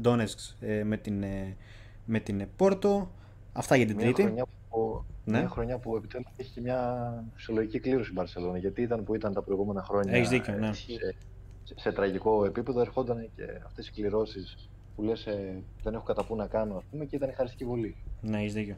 Ντόνετσκ 0.00 0.38
ε, 0.60 0.82
με 0.84 0.96
την, 0.96 1.22
ε, 1.22 1.56
με 2.10 2.20
την 2.20 2.46
Πόρτο. 2.56 3.10
Αυτά 3.52 3.76
για 3.76 3.86
την 3.86 3.96
μια 3.96 4.04
Τρίτη. 4.04 4.22
Χρονιά 4.22 4.46
που, 4.70 5.04
ναι. 5.24 5.38
Μια 5.38 5.48
χρονιά 5.48 5.78
που 5.78 5.96
επιτέλους 5.96 6.26
έχει 6.36 6.50
και 6.50 6.60
μια 6.60 7.12
φυσιολογική 7.34 7.78
κλήρωση 7.78 8.10
η 8.10 8.12
Μπαρσελόνα. 8.14 8.58
Γιατί 8.58 8.82
ήταν 8.82 9.04
που 9.04 9.14
ήταν 9.14 9.32
τα 9.32 9.42
προηγούμενα 9.42 9.82
χρόνια. 9.82 10.12
Έχεις 10.12 10.28
δίκιο, 10.28 10.54
ναι. 10.54 10.72
Σε, 10.72 11.74
σε, 11.76 11.92
τραγικό 11.92 12.44
επίπεδο 12.44 12.80
ερχόταν 12.80 13.28
και 13.36 13.42
αυτές 13.66 13.88
οι 13.88 13.92
κληρώσεις 13.92 14.68
που 14.96 15.02
λες 15.02 15.26
ε, 15.26 15.62
δεν 15.82 15.94
έχω 15.94 16.04
κατά 16.04 16.24
πού 16.24 16.36
να 16.36 16.46
κάνω, 16.46 16.76
ας 16.76 16.84
πούμε, 16.90 17.04
και 17.04 17.16
ήταν 17.16 17.32
χαριστική 17.34 17.64
βολή. 17.64 17.96
Ναι, 18.20 18.38
έχεις 18.38 18.52
δίκιο. 18.52 18.76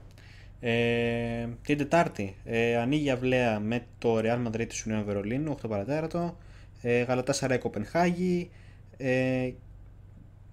Ε, 0.61 1.49
την 1.63 1.79
Τετάρτη 1.79 2.37
ε, 2.45 2.77
ανοίγει 2.77 3.11
αυλαία 3.11 3.61
με 3.61 3.87
το 3.99 4.19
Real 4.19 4.47
Madrid 4.47 4.67
της 4.69 4.87
Union 4.89 5.03
Βερολίνου, 5.05 5.55
8 5.63 5.69
παρατέρατο. 5.69 6.37
Ε, 6.83 7.03
Γαλατά 7.03 7.33
Σαράι 7.33 7.59
Κοπενχάγη. 7.59 8.51
Ε, 8.97 9.51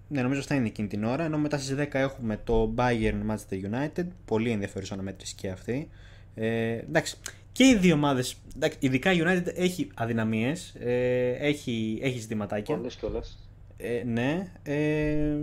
ναι, 0.09 0.21
νομίζω 0.21 0.41
θα 0.41 0.55
είναι 0.55 0.67
εκείνη 0.67 0.87
την 0.87 1.03
ώρα. 1.03 1.23
Ενώ 1.23 1.37
μετά 1.37 1.57
στις 1.57 1.75
10 1.77 1.87
έχουμε 1.91 2.37
το 2.43 2.73
Bayern 2.77 3.21
Manchester 3.29 3.71
United. 3.71 4.05
Πολύ 4.25 4.51
ενδιαφέρουσα 4.51 4.93
αναμέτρηση 4.93 5.35
και 5.35 5.49
αυτή. 5.49 5.89
Ε, 6.35 6.71
εντάξει, 6.71 7.17
και 7.51 7.65
οι 7.65 7.75
δύο 7.75 7.93
ομάδες, 7.93 8.35
ειδικά 8.79 9.11
η 9.11 9.21
United 9.23 9.55
έχει 9.55 9.87
αδυναμίες, 9.95 10.75
ε, 10.79 11.29
έχει, 11.31 11.99
έχει 12.01 12.19
ζητηματάκια. 12.19 12.75
Πολλές 12.75 12.95
κιόλας. 12.95 13.49
Ε, 13.77 14.03
ναι. 14.05 14.51
Ε, 14.63 15.37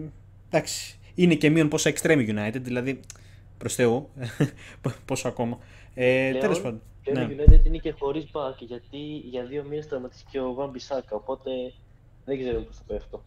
εντάξει. 0.51 0.99
Είναι 1.15 1.35
και 1.35 1.51
μείον 1.51 1.69
πόσα 1.69 1.93
extreme 1.95 2.29
United, 2.29 2.61
δηλαδή 2.61 3.01
προς 3.59 3.75
Θεού. 3.75 4.09
πόσο 5.05 5.29
ακόμα. 5.29 5.59
Ε, 5.95 6.39
Τέλος 6.39 6.61
πάντων. 6.61 6.81
Και 7.03 7.13
ναι. 7.13 7.21
η 7.21 7.37
United 7.39 7.67
είναι 7.67 7.79
και 7.79 7.95
χωρίς 7.99 8.25
back, 8.33 8.57
γιατί 8.59 8.99
για 9.25 9.45
δύο 9.45 9.65
μήνες 9.69 9.87
τραυματίστηκε 9.87 10.41
ο 10.41 10.55
Βαν 10.55 10.71
Μπισάκα. 10.71 11.17
Οπότε 11.17 11.51
δεν 12.25 12.39
ξέρω 12.39 12.61
πώς 12.61 12.77
θα 12.77 12.83
πάει 12.87 12.99
αυτό. 12.99 13.25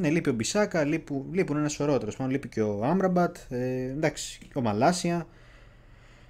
Ναι, 0.00 0.10
λείπει 0.10 0.28
ο 0.28 0.32
Μπισάκα, 0.32 0.84
λείπουν, 0.84 1.26
λείπουν 1.32 1.56
ένα 1.56 1.68
σωρό 1.68 1.98
τέλος 1.98 2.16
πάντων. 2.16 2.32
Λείπει 2.32 2.48
και 2.48 2.62
ο 2.62 2.84
Άμραμπατ, 2.84 3.36
ε, 3.48 3.82
εντάξει, 3.82 4.40
ο 4.54 4.60
Μαλάσια. 4.60 5.26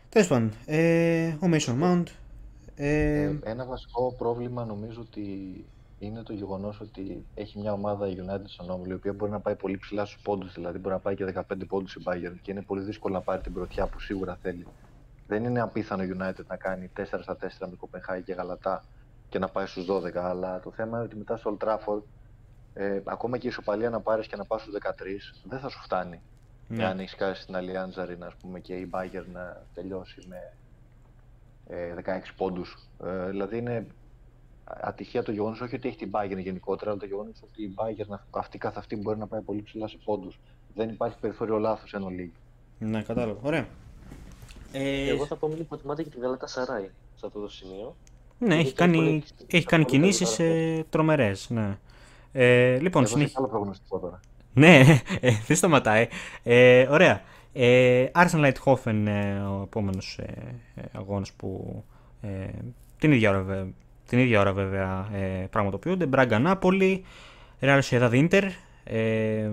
Τέλος 0.09 0.29
πάντων, 0.29 0.53
ε, 0.67 1.29
ο 1.29 1.49
Mason 1.53 1.83
Mount. 1.83 2.05
Ε, 2.75 3.23
ε... 3.23 3.39
ένα 3.45 3.65
βασικό 3.65 4.15
πρόβλημα 4.19 4.65
νομίζω 4.65 5.01
ότι 5.01 5.25
είναι 5.99 6.23
το 6.23 6.33
γεγονός 6.33 6.81
ότι 6.81 7.25
έχει 7.35 7.59
μια 7.59 7.73
ομάδα 7.73 8.07
United 8.07 8.45
στον 8.45 8.71
όμιλο 8.71 8.93
η 8.93 8.97
οποία 8.97 9.13
μπορεί 9.13 9.31
να 9.31 9.41
πάει 9.41 9.55
πολύ 9.55 9.79
ψηλά 9.79 10.05
στους 10.05 10.23
πόντους, 10.23 10.55
δηλαδή 10.55 10.79
μπορεί 10.79 10.95
να 10.95 11.01
πάει 11.01 11.15
και 11.15 11.33
15 11.35 11.43
πόντους 11.69 11.95
η 11.95 12.03
Bayern 12.05 12.37
και 12.43 12.51
είναι 12.51 12.63
πολύ 12.63 12.83
δύσκολο 12.83 13.15
να 13.15 13.21
πάρει 13.21 13.43
την 13.43 13.53
πρωτιά 13.53 13.87
που 13.87 14.01
σίγουρα 14.01 14.39
θέλει. 14.43 14.67
Δεν 15.27 15.45
είναι 15.45 15.61
απίθανο 15.61 16.03
United 16.03 16.47
να 16.49 16.57
κάνει 16.57 16.91
4 16.97 17.03
στα 17.21 17.37
4 17.41 17.47
με 17.61 17.77
Κοπενχάγη 17.77 18.23
και 18.23 18.33
Γαλατά 18.33 18.85
και 19.29 19.39
να 19.39 19.49
πάει 19.49 19.67
στους 19.67 19.87
12, 19.91 20.17
αλλά 20.17 20.61
το 20.61 20.71
θέμα 20.71 20.97
είναι 20.97 21.07
ότι 21.07 21.17
μετά 21.17 21.37
στο 21.37 21.57
Old 21.57 21.67
Trafford, 21.67 22.03
ε, 22.79 23.01
ακόμα 23.05 23.39
και 23.39 23.47
η 23.47 23.51
ισοπαλία 23.51 23.91
να 23.91 24.01
πάρεις 24.01 24.27
και 24.27 24.37
να 24.37 24.45
πας 24.45 24.61
στους 24.61 24.75
13, 24.75 24.89
δεν 25.45 25.59
θα 25.59 25.69
σου 25.69 25.79
φτάνει. 25.83 26.21
Ναι. 26.69 26.85
Αν 26.85 26.99
έχεις 26.99 27.15
κάσει 27.15 27.43
στην 27.43 27.55
Allianz 27.59 28.03
Arena 28.03 28.31
πούμε, 28.41 28.61
και 28.61 28.75
η 28.75 28.91
Bayern 28.93 29.25
να 29.33 29.63
τελειώσει 29.75 30.21
με 30.29 30.53
ε, 31.67 31.95
16 32.05 32.33
πόντους. 32.37 32.79
Ε, 33.05 33.29
δηλαδή 33.29 33.59
είναι 33.59 33.87
ατυχία 34.65 35.23
το 35.23 35.33
γεγονός 35.33 35.61
όχι 35.61 35.75
ότι 35.75 35.89
έχει 35.89 35.97
την 35.97 36.11
Bayern 36.13 36.39
γενικότερα, 36.39 36.91
αλλά 36.91 37.01
το 37.01 37.07
γεγονός 37.07 37.43
ότι 37.43 37.63
η 37.63 37.75
Bayern 37.77 38.19
αυτή 38.31 38.59
καθ' 38.59 38.79
αυτή 38.79 38.97
μπορεί 38.97 39.19
να 39.19 39.27
πάει 39.27 39.41
πολύ 39.41 39.63
ψηλά 39.63 39.89
σε 39.89 39.99
πόντους. 40.05 40.39
Δεν 40.75 40.89
υπάρχει 40.89 41.19
περιθώριο 41.21 41.59
λάθο 41.59 41.97
ενώ 41.97 42.09
λίγη. 42.09 42.33
Ναι, 42.79 43.03
κατάλαβα. 43.03 43.41
Ωραία. 43.43 43.67
Ε... 44.73 45.09
Εγώ 45.09 45.27
θα 45.27 45.37
πω 45.37 45.49
μην 45.49 45.59
υποτιμάτε 45.59 46.03
και 46.03 46.11
την 46.11 46.21
Γαλατά 46.21 46.47
Σαράι 46.47 46.91
σε 47.15 47.27
αυτό 47.27 47.41
το 47.41 47.49
σημείο. 47.49 47.97
Ναι, 48.39 48.57
έχει 48.57 48.75
κάνει, 48.75 49.23
έχει 49.47 49.67
κάνει 49.67 49.85
κινήσεις 49.85 50.39
ε, 50.39 50.85
τρομερές. 50.91 51.51
Ναι. 51.51 51.79
Ε, 52.41 52.79
λοιπόν, 52.79 53.07
συνεχ... 53.07 53.31
άλλο 53.35 53.47
προγνωστικό 53.47 53.99
τώρα. 53.99 54.21
Ναι, 54.53 54.79
ε, 55.21 55.31
δεν 55.47 55.57
σταματάει. 55.57 56.09
Ε, 56.43 56.87
ωραία. 56.91 57.23
Ε, 57.53 58.07
Arsenal 58.15 58.53
Lighthofen, 58.53 59.05
ε, 59.07 59.39
ο 59.39 59.63
επόμενος 59.63 60.19
ε, 60.19 60.89
αγώνας 60.93 61.33
που 61.33 61.85
ε, 62.21 62.29
την 62.99 63.13
ίδια 63.13 63.31
ώρα 63.31 63.69
την 64.07 64.19
ίδια 64.19 64.41
ώρα 64.41 64.53
βέβαια 64.53 65.09
ε, 65.13 65.47
πραγματοποιούνται. 65.51 66.07
Μπράγκα 66.07 66.39
Νάπολη, 66.39 67.05
Real 67.61 67.81
Sociedad 67.81 68.29
Inter, 68.29 68.43
ε, 68.85 69.51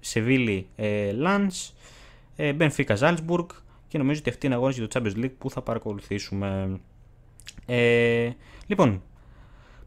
Σεβίλη 0.00 0.66
ε, 0.76 1.12
Λάνς, 1.12 1.72
Μπενφίκα 2.54 2.94
Ζάλτσμπουργκ 2.94 3.48
και 3.88 3.98
νομίζω 3.98 4.20
ότι 4.20 4.30
αυτή 4.30 4.46
είναι 4.46 4.54
αγώνες 4.54 4.78
για 4.78 4.88
το 4.88 5.00
Champions 5.00 5.24
League 5.24 5.34
που 5.38 5.50
θα 5.50 5.62
παρακολουθήσουμε. 5.62 6.80
Ε, 7.66 8.30
λοιπόν, 8.66 9.02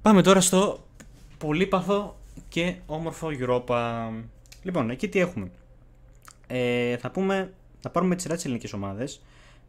πάμε 0.01 0.21
τώρα 0.21 0.41
στο 0.41 0.84
πολύ 1.45 1.67
παθό 1.67 2.15
και 2.49 2.75
όμορφο 2.85 3.27
Europa. 3.39 4.09
Λοιπόν, 4.63 4.89
εκεί 4.89 5.09
τι 5.09 5.19
έχουμε. 5.19 5.51
Ε, 6.47 6.97
θα, 6.97 7.11
πούμε, 7.11 7.53
θα 7.79 7.89
πάρουμε 7.89 8.15
τη 8.15 8.21
σειρά 8.21 8.35
της 8.35 8.45
ελληνικές 8.45 8.73
ομάδες 8.73 9.21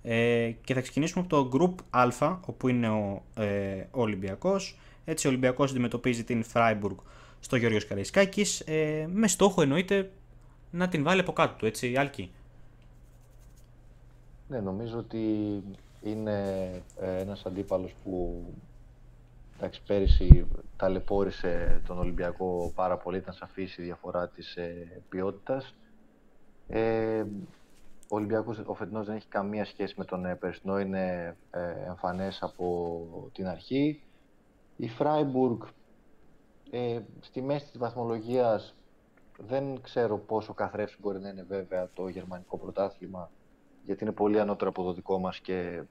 ε, 0.02 0.50
και 0.64 0.74
θα 0.74 0.80
ξεκινήσουμε 0.80 1.26
από 1.28 1.50
το 1.50 1.50
Group 1.52 1.84
Α, 1.90 2.38
όπου 2.46 2.68
είναι 2.68 2.88
ο, 2.88 3.22
ε, 3.34 3.86
ο 3.90 4.00
Ολυμπιακός. 4.00 4.78
Έτσι, 5.04 5.26
ο 5.26 5.30
Ολυμπιακός 5.30 5.70
αντιμετωπίζει 5.70 6.24
την 6.24 6.44
Freiburg 6.52 6.96
στο 7.40 7.56
Γιώργος 7.56 7.86
Καραϊσκάκης, 7.86 8.60
ε, 8.60 9.08
με 9.12 9.28
στόχο 9.28 9.62
εννοείται 9.62 10.10
να 10.70 10.88
την 10.88 11.02
βάλει 11.02 11.20
από 11.20 11.32
κάτω 11.32 11.54
του, 11.58 11.66
έτσι, 11.66 11.96
Άλκη. 11.96 12.30
Ναι, 14.48 14.60
νομίζω 14.60 14.98
ότι 14.98 15.18
είναι 16.02 16.42
ε, 17.00 17.20
ένας 17.20 17.46
αντίπαλος 17.46 17.94
που 18.04 18.44
εντάξει, 19.56 19.82
πέρυσι 19.86 20.46
ταλαιπώρησε 20.76 21.82
τον 21.86 21.98
Ολυμπιακό 21.98 22.72
πάρα 22.74 22.96
πολύ, 22.96 23.16
ήταν 23.16 23.34
σαφής 23.34 23.76
η 23.78 23.82
διαφορά 23.82 24.28
της 24.28 24.56
ε, 24.56 25.02
ποιότητας. 25.08 25.74
Ε, 26.68 27.24
ο 28.08 28.16
Ολυμπιακός 28.16 28.62
ο 28.66 28.74
φετινός 28.74 29.06
δεν 29.06 29.16
έχει 29.16 29.28
καμία 29.28 29.64
σχέση 29.64 29.94
με 29.96 30.04
τον 30.04 30.24
ε, 30.24 30.34
περσινό, 30.34 30.78
είναι 30.80 31.36
ε, 31.50 31.86
εμφανές 31.86 32.42
από 32.42 33.30
την 33.32 33.46
αρχή. 33.46 34.02
Η 34.76 34.88
Φράιμπουργκ 34.88 35.62
ε, 36.70 37.00
στη 37.20 37.42
μέση 37.42 37.64
της 37.66 37.78
βαθμολογίας 37.78 38.74
δεν 39.38 39.80
ξέρω 39.82 40.18
πόσο 40.18 40.54
καθρέφτη 40.54 40.96
μπορεί 41.00 41.20
να 41.20 41.28
είναι 41.28 41.42
βέβαια 41.48 41.88
το 41.94 42.08
γερμανικό 42.08 42.58
πρωτάθλημα 42.58 43.30
γιατί 43.84 44.04
είναι 44.04 44.12
πολύ 44.12 44.40
ανώτερο 44.40 44.70
από 44.70 44.82
το 44.82 44.92
δικό 44.92 45.18
μας 45.18 45.38
και 45.40 45.82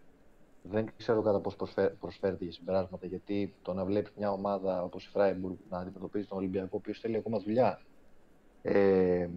δεν 0.70 0.88
ξέρω 0.98 1.22
κατά 1.22 1.40
πώς 1.40 1.56
προσφέρεται 2.00 2.44
για 2.44 2.54
συμπεράσματα 2.54 3.06
γιατί 3.06 3.54
το 3.62 3.74
να 3.74 3.86
βλέπει 3.86 4.10
μια 4.18 4.32
ομάδα 4.32 4.84
όπως 4.84 5.06
η 5.06 5.10
Φράιμπουργκ 5.10 5.56
να 5.70 5.78
αντιμετωπίζει 5.78 6.28
τον 6.28 6.38
Ολυμπιακό 6.38 6.70
ο 6.72 6.78
οποίος 6.78 7.00
θέλει 7.00 7.16
ακόμα 7.16 7.40
δουλειά 7.40 7.82
ε, 8.62 9.30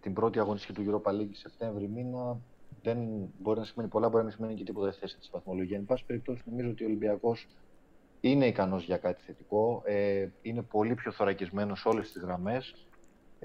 την 0.00 0.12
πρώτη 0.12 0.38
αγωνιστική 0.38 0.72
του 0.72 1.02
Europa 1.02 1.10
League 1.10 1.32
Σεπτέμβρη 1.32 1.88
μήνα 1.88 2.40
δεν 2.82 2.98
μπορεί 3.38 3.58
να 3.58 3.64
σημαίνει 3.64 3.90
πολλά, 3.90 4.06
μπορεί 4.06 4.18
να 4.18 4.22
μην 4.22 4.32
σημαίνει 4.32 4.54
και 4.54 4.64
τίποτα 4.64 4.92
θέση 4.92 5.18
της 5.18 5.30
βαθμολογίας. 5.32 5.78
Εν 5.78 5.84
πάση 5.86 6.04
περιπτώσει, 6.04 6.42
νομίζω 6.46 6.70
ότι 6.70 6.82
ο 6.84 6.86
Ολυμπιακός 6.86 7.46
είναι 8.20 8.46
ικανός 8.46 8.84
για 8.84 8.96
κάτι 8.96 9.22
θετικό. 9.22 9.82
Ε, 9.84 10.28
είναι 10.42 10.62
πολύ 10.62 10.94
πιο 10.94 11.12
θωρακισμένος 11.12 11.80
σε 11.80 11.88
όλες 11.88 12.12
τις 12.12 12.22
γραμμές. 12.22 12.86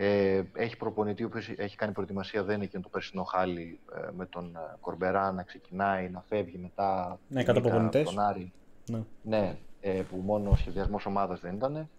Ε, 0.02 0.44
έχει 0.54 0.78
προπονητή, 0.78 1.24
ο 1.24 1.26
οποίος 1.26 1.50
έχει 1.58 1.76
κάνει 1.76 1.94
προετοιμασία, 1.94 2.44
δεν 2.44 2.56
είναι 2.56 2.66
και 2.66 2.80
το 2.80 2.90
περσινό 2.90 3.24
χάλι 3.24 3.80
ε, 3.96 4.10
με 4.12 4.26
τον 4.26 4.56
ε, 4.56 4.78
Κορμπερά 4.80 5.32
να 5.32 5.44
ξεκινάει, 5.44 6.10
να 6.10 6.22
φεύγει 6.22 6.58
μετά. 6.58 7.20
Ναι, 7.28 7.44
κατά 7.44 7.62
προπονητές. 7.62 8.04
Τον 8.04 8.20
Άρη. 8.20 8.52
Ναι, 8.90 9.04
ναι 9.22 9.58
ε, 9.82 10.02
που 10.10 10.18
μόνο 10.18 10.50
ο 10.50 10.56
σχεδιασμός 10.56 11.06
ομάδας 11.06 11.40
δεν 11.40 11.56
ήταν. 11.56 11.90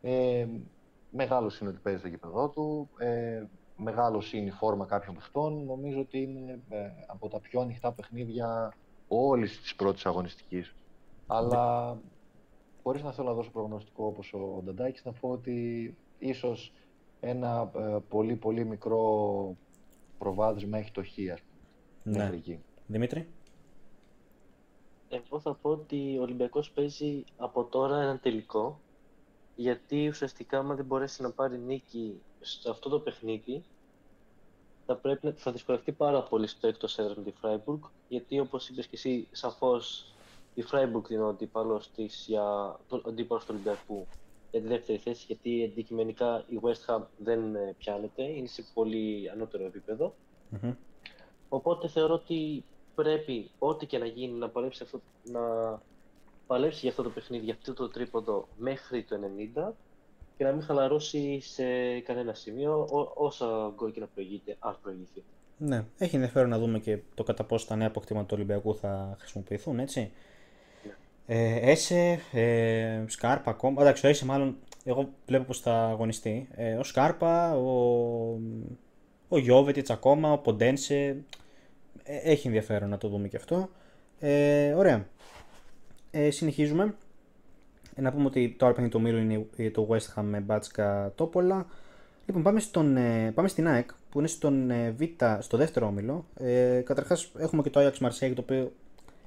Ε, 0.00 0.46
Μεγάλος 1.10 1.60
είναι 1.60 1.70
ότι 1.70 1.78
παίζει 1.82 1.98
στο 1.98 2.08
γήπεδό 2.08 2.48
του. 2.48 2.88
Ε, 2.98 3.42
μεγάλος 3.76 4.32
είναι 4.32 4.46
η 4.46 4.50
φόρμα 4.50 4.84
κάποιων 4.86 5.14
παιχτών. 5.14 5.64
Νομίζω 5.64 6.00
ότι 6.00 6.22
είναι 6.22 6.60
ε, 6.68 6.90
από 7.06 7.28
τα 7.28 7.40
πιο 7.40 7.60
ανοιχτά 7.60 7.92
παιχνίδια 7.92 8.74
όλης 9.08 9.60
της 9.60 9.74
πρώτης 9.74 10.06
αγωνιστικής. 10.06 10.74
Αλλά 11.26 11.96
χωρίς 12.82 13.02
να 13.02 13.12
θέλω 13.12 13.28
να 13.28 13.34
δώσω 13.34 13.50
προγνωστικό 13.50 14.06
όπως 14.06 14.32
ο 14.32 14.62
Νταντάκης, 14.64 15.04
να 15.04 15.12
πω 15.12 15.28
ότι 15.28 15.96
ίσως 16.18 16.72
ένα 17.20 17.70
ε, 17.74 17.96
πολύ 18.08 18.36
πολύ 18.36 18.64
μικρό 18.64 19.56
προβάδισμα 20.18 20.78
έχει 20.78 20.90
το 20.92 21.02
χ, 21.02 21.08
ναι. 22.02 22.40
Δημήτρη; 22.86 23.28
Εγώ 25.08 25.40
θα 25.40 25.54
πω 25.54 25.70
ότι 25.70 26.16
ο 26.18 26.22
Ολυμπιακός 26.22 26.70
παίζει 26.70 27.24
από 27.36 27.64
τώρα 27.64 28.00
ένα 28.00 28.18
τελικό 28.18 28.80
γιατί 29.56 30.08
ουσιαστικά 30.08 30.58
άμα 30.58 30.74
δεν 30.74 30.84
μπορέσει 30.84 31.22
να 31.22 31.30
πάρει 31.30 31.58
νίκη 31.58 32.20
σε 32.40 32.70
αυτό 32.70 32.88
το 32.88 33.00
παιχνίδι 33.00 33.62
θα, 34.86 34.96
πρέπει, 34.96 35.30
θα 35.30 35.52
δυσκολευτεί 35.52 35.92
πάρα 35.92 36.22
πολύ 36.22 36.46
στο 36.46 36.66
έκτος 36.66 36.98
έδρα 36.98 37.14
με 37.16 37.22
τη 37.22 37.32
Freiburg 37.42 37.78
γιατί 38.08 38.38
όπως 38.40 38.68
είπες 38.68 38.86
και 38.86 38.96
εσύ 38.96 39.28
σαφώς 39.30 40.12
η 40.54 40.64
Freiburg 40.70 41.10
είναι 41.10 41.22
ο 41.22 41.28
αντίπαλος 41.28 41.90
της 41.90 42.24
για 42.26 42.78
το 42.88 43.02
αντίπαλος 43.06 43.44
του 43.44 43.50
Ολυμπιακού 43.54 44.06
για 44.50 44.60
τη 44.60 44.66
δεύτερη 44.66 44.98
θέση 44.98 45.24
γιατί 45.26 45.70
αντικειμενικά 45.70 46.44
η 46.48 46.60
West 46.62 46.94
Ham 46.94 47.02
δεν 47.18 47.54
ε, 47.54 47.74
πιάνεται, 47.78 48.22
είναι 48.22 48.46
σε 48.46 48.64
πολύ 48.74 49.30
ανώτερο 49.32 49.70
Οπότε 51.48 51.88
θεωρώ 51.88 52.14
ότι 52.14 52.64
πρέπει 52.94 53.50
ό,τι 53.58 53.86
και 53.86 53.98
να 53.98 54.06
γίνει 54.06 54.38
να 54.38 54.48
παλέψει, 54.48 54.82
αυτό, 54.82 55.00
να 55.24 55.40
παλέψει 56.46 56.78
για 56.80 56.90
αυτό 56.90 57.02
το 57.02 57.10
παιχνίδι, 57.10 57.44
για 57.44 57.54
αυτό 57.54 57.74
το 57.74 57.88
τρίποντο 57.88 58.48
μέχρι 58.58 59.04
το 59.04 59.16
90 59.56 59.72
και 60.36 60.44
να 60.44 60.52
μην 60.52 60.62
χαλαρώσει 60.62 61.40
σε 61.40 62.00
κανένα 62.00 62.34
σημείο 62.34 62.80
ό, 62.90 63.12
όσα 63.14 63.72
γκολ 63.74 63.92
και 63.92 64.00
να 64.00 64.06
προηγείται, 64.06 64.56
αν 64.58 64.76
προηγηθεί. 64.82 65.22
Ναι, 65.56 65.84
έχει 65.98 66.14
ενδιαφέρον 66.14 66.48
να 66.48 66.58
δούμε 66.58 66.78
και 66.78 66.98
το 67.14 67.22
κατά 67.22 67.44
πόσο 67.44 67.66
τα 67.66 67.76
νέα 67.76 67.86
αποκτήματα 67.86 68.26
του 68.26 68.34
Ολυμπιακού 68.36 68.76
θα 68.76 69.16
χρησιμοποιηθούν, 69.18 69.78
έτσι. 69.78 70.12
Ναι. 71.30 71.36
Ε, 71.36 71.70
Έσε, 71.70 72.20
ε, 72.32 73.02
Σκάρπα 73.06 73.50
ακόμα. 73.50 73.82
Εντάξει, 73.82 74.06
ο 74.06 74.08
Έσε 74.08 74.24
μάλλον 74.24 74.56
εγώ 74.84 75.08
βλέπω 75.26 75.44
πως 75.44 75.60
θα 75.60 75.84
αγωνιστεί. 75.84 76.48
Ε, 76.54 76.74
ο 76.74 76.82
Σκάρπα, 76.82 77.56
ο, 77.56 78.38
ο 79.28 79.38
Γιώβετιτς 79.38 79.90
ακόμα, 79.90 80.32
ο 80.32 80.38
Ποντένσε. 80.38 81.24
Ε, 82.02 82.16
έχει 82.16 82.46
ενδιαφέρον 82.46 82.88
να 82.88 82.98
το 82.98 83.08
δούμε 83.08 83.28
και 83.28 83.36
αυτό. 83.36 83.68
Ε, 84.18 84.72
ωραία. 84.72 85.06
Ε, 86.10 86.30
συνεχίζουμε. 86.30 86.94
Ε, 87.94 88.00
να 88.00 88.12
πούμε 88.12 88.26
ότι 88.26 88.54
το 88.58 88.64
άλλο 88.64 88.74
παιχνίδι 88.74 88.96
του 88.96 89.00
ομίλου 89.04 89.46
είναι 89.56 89.70
το 89.70 89.88
West 89.90 90.20
Ham 90.20 90.22
με 90.22 90.40
Μπάτσκα 90.40 91.12
Τόπολα. 91.14 91.66
Λοιπόν, 92.26 92.42
πάμε, 92.42 92.60
στον, 92.60 92.96
ε, 92.96 93.32
πάμε 93.34 93.48
στην 93.48 93.68
ΑΕΚ 93.68 93.90
που 94.10 94.18
είναι 94.18 94.28
στον 94.28 94.70
ε, 94.70 94.90
Β, 94.90 95.02
στο 95.38 95.56
δεύτερο 95.56 95.86
όμιλο. 95.86 96.24
Ε, 96.34 96.80
Καταρχάς 96.84 97.32
έχουμε 97.38 97.62
και 97.62 97.70
το 97.70 97.80
Ajax 97.80 98.06
Marseille 98.06 98.32
το 98.34 98.40
οποίο 98.40 98.72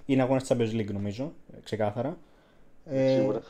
είναι 0.06 0.22
αγώνας 0.22 0.44
της 0.44 0.58
Champions 0.58 0.80
League 0.80 0.92
νομίζω, 0.94 1.34
ξεκάθαρα. 1.64 2.18
Ε, 2.86 3.16
Σίγουρα. 3.18 3.42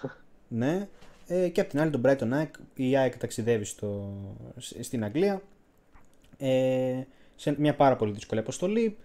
Ναι. 0.47 0.87
Ε, 1.27 1.49
και 1.49 1.61
από 1.61 1.69
την 1.69 1.79
άλλη 1.79 1.91
τον 1.91 2.01
Brighton 2.05 2.31
ΑΕΚ. 2.31 2.53
Η 2.75 2.97
ΑΕΚ 2.97 3.17
ταξιδεύει 3.17 3.65
στο, 3.65 4.13
στην 4.57 5.03
Αγγλία. 5.03 5.41
Ε, 6.37 7.01
σε 7.35 7.55
μια 7.57 7.75
πάρα 7.75 7.95
πολύ 7.95 8.11
δύσκολη 8.11 8.39
αποστολή. 8.39 8.97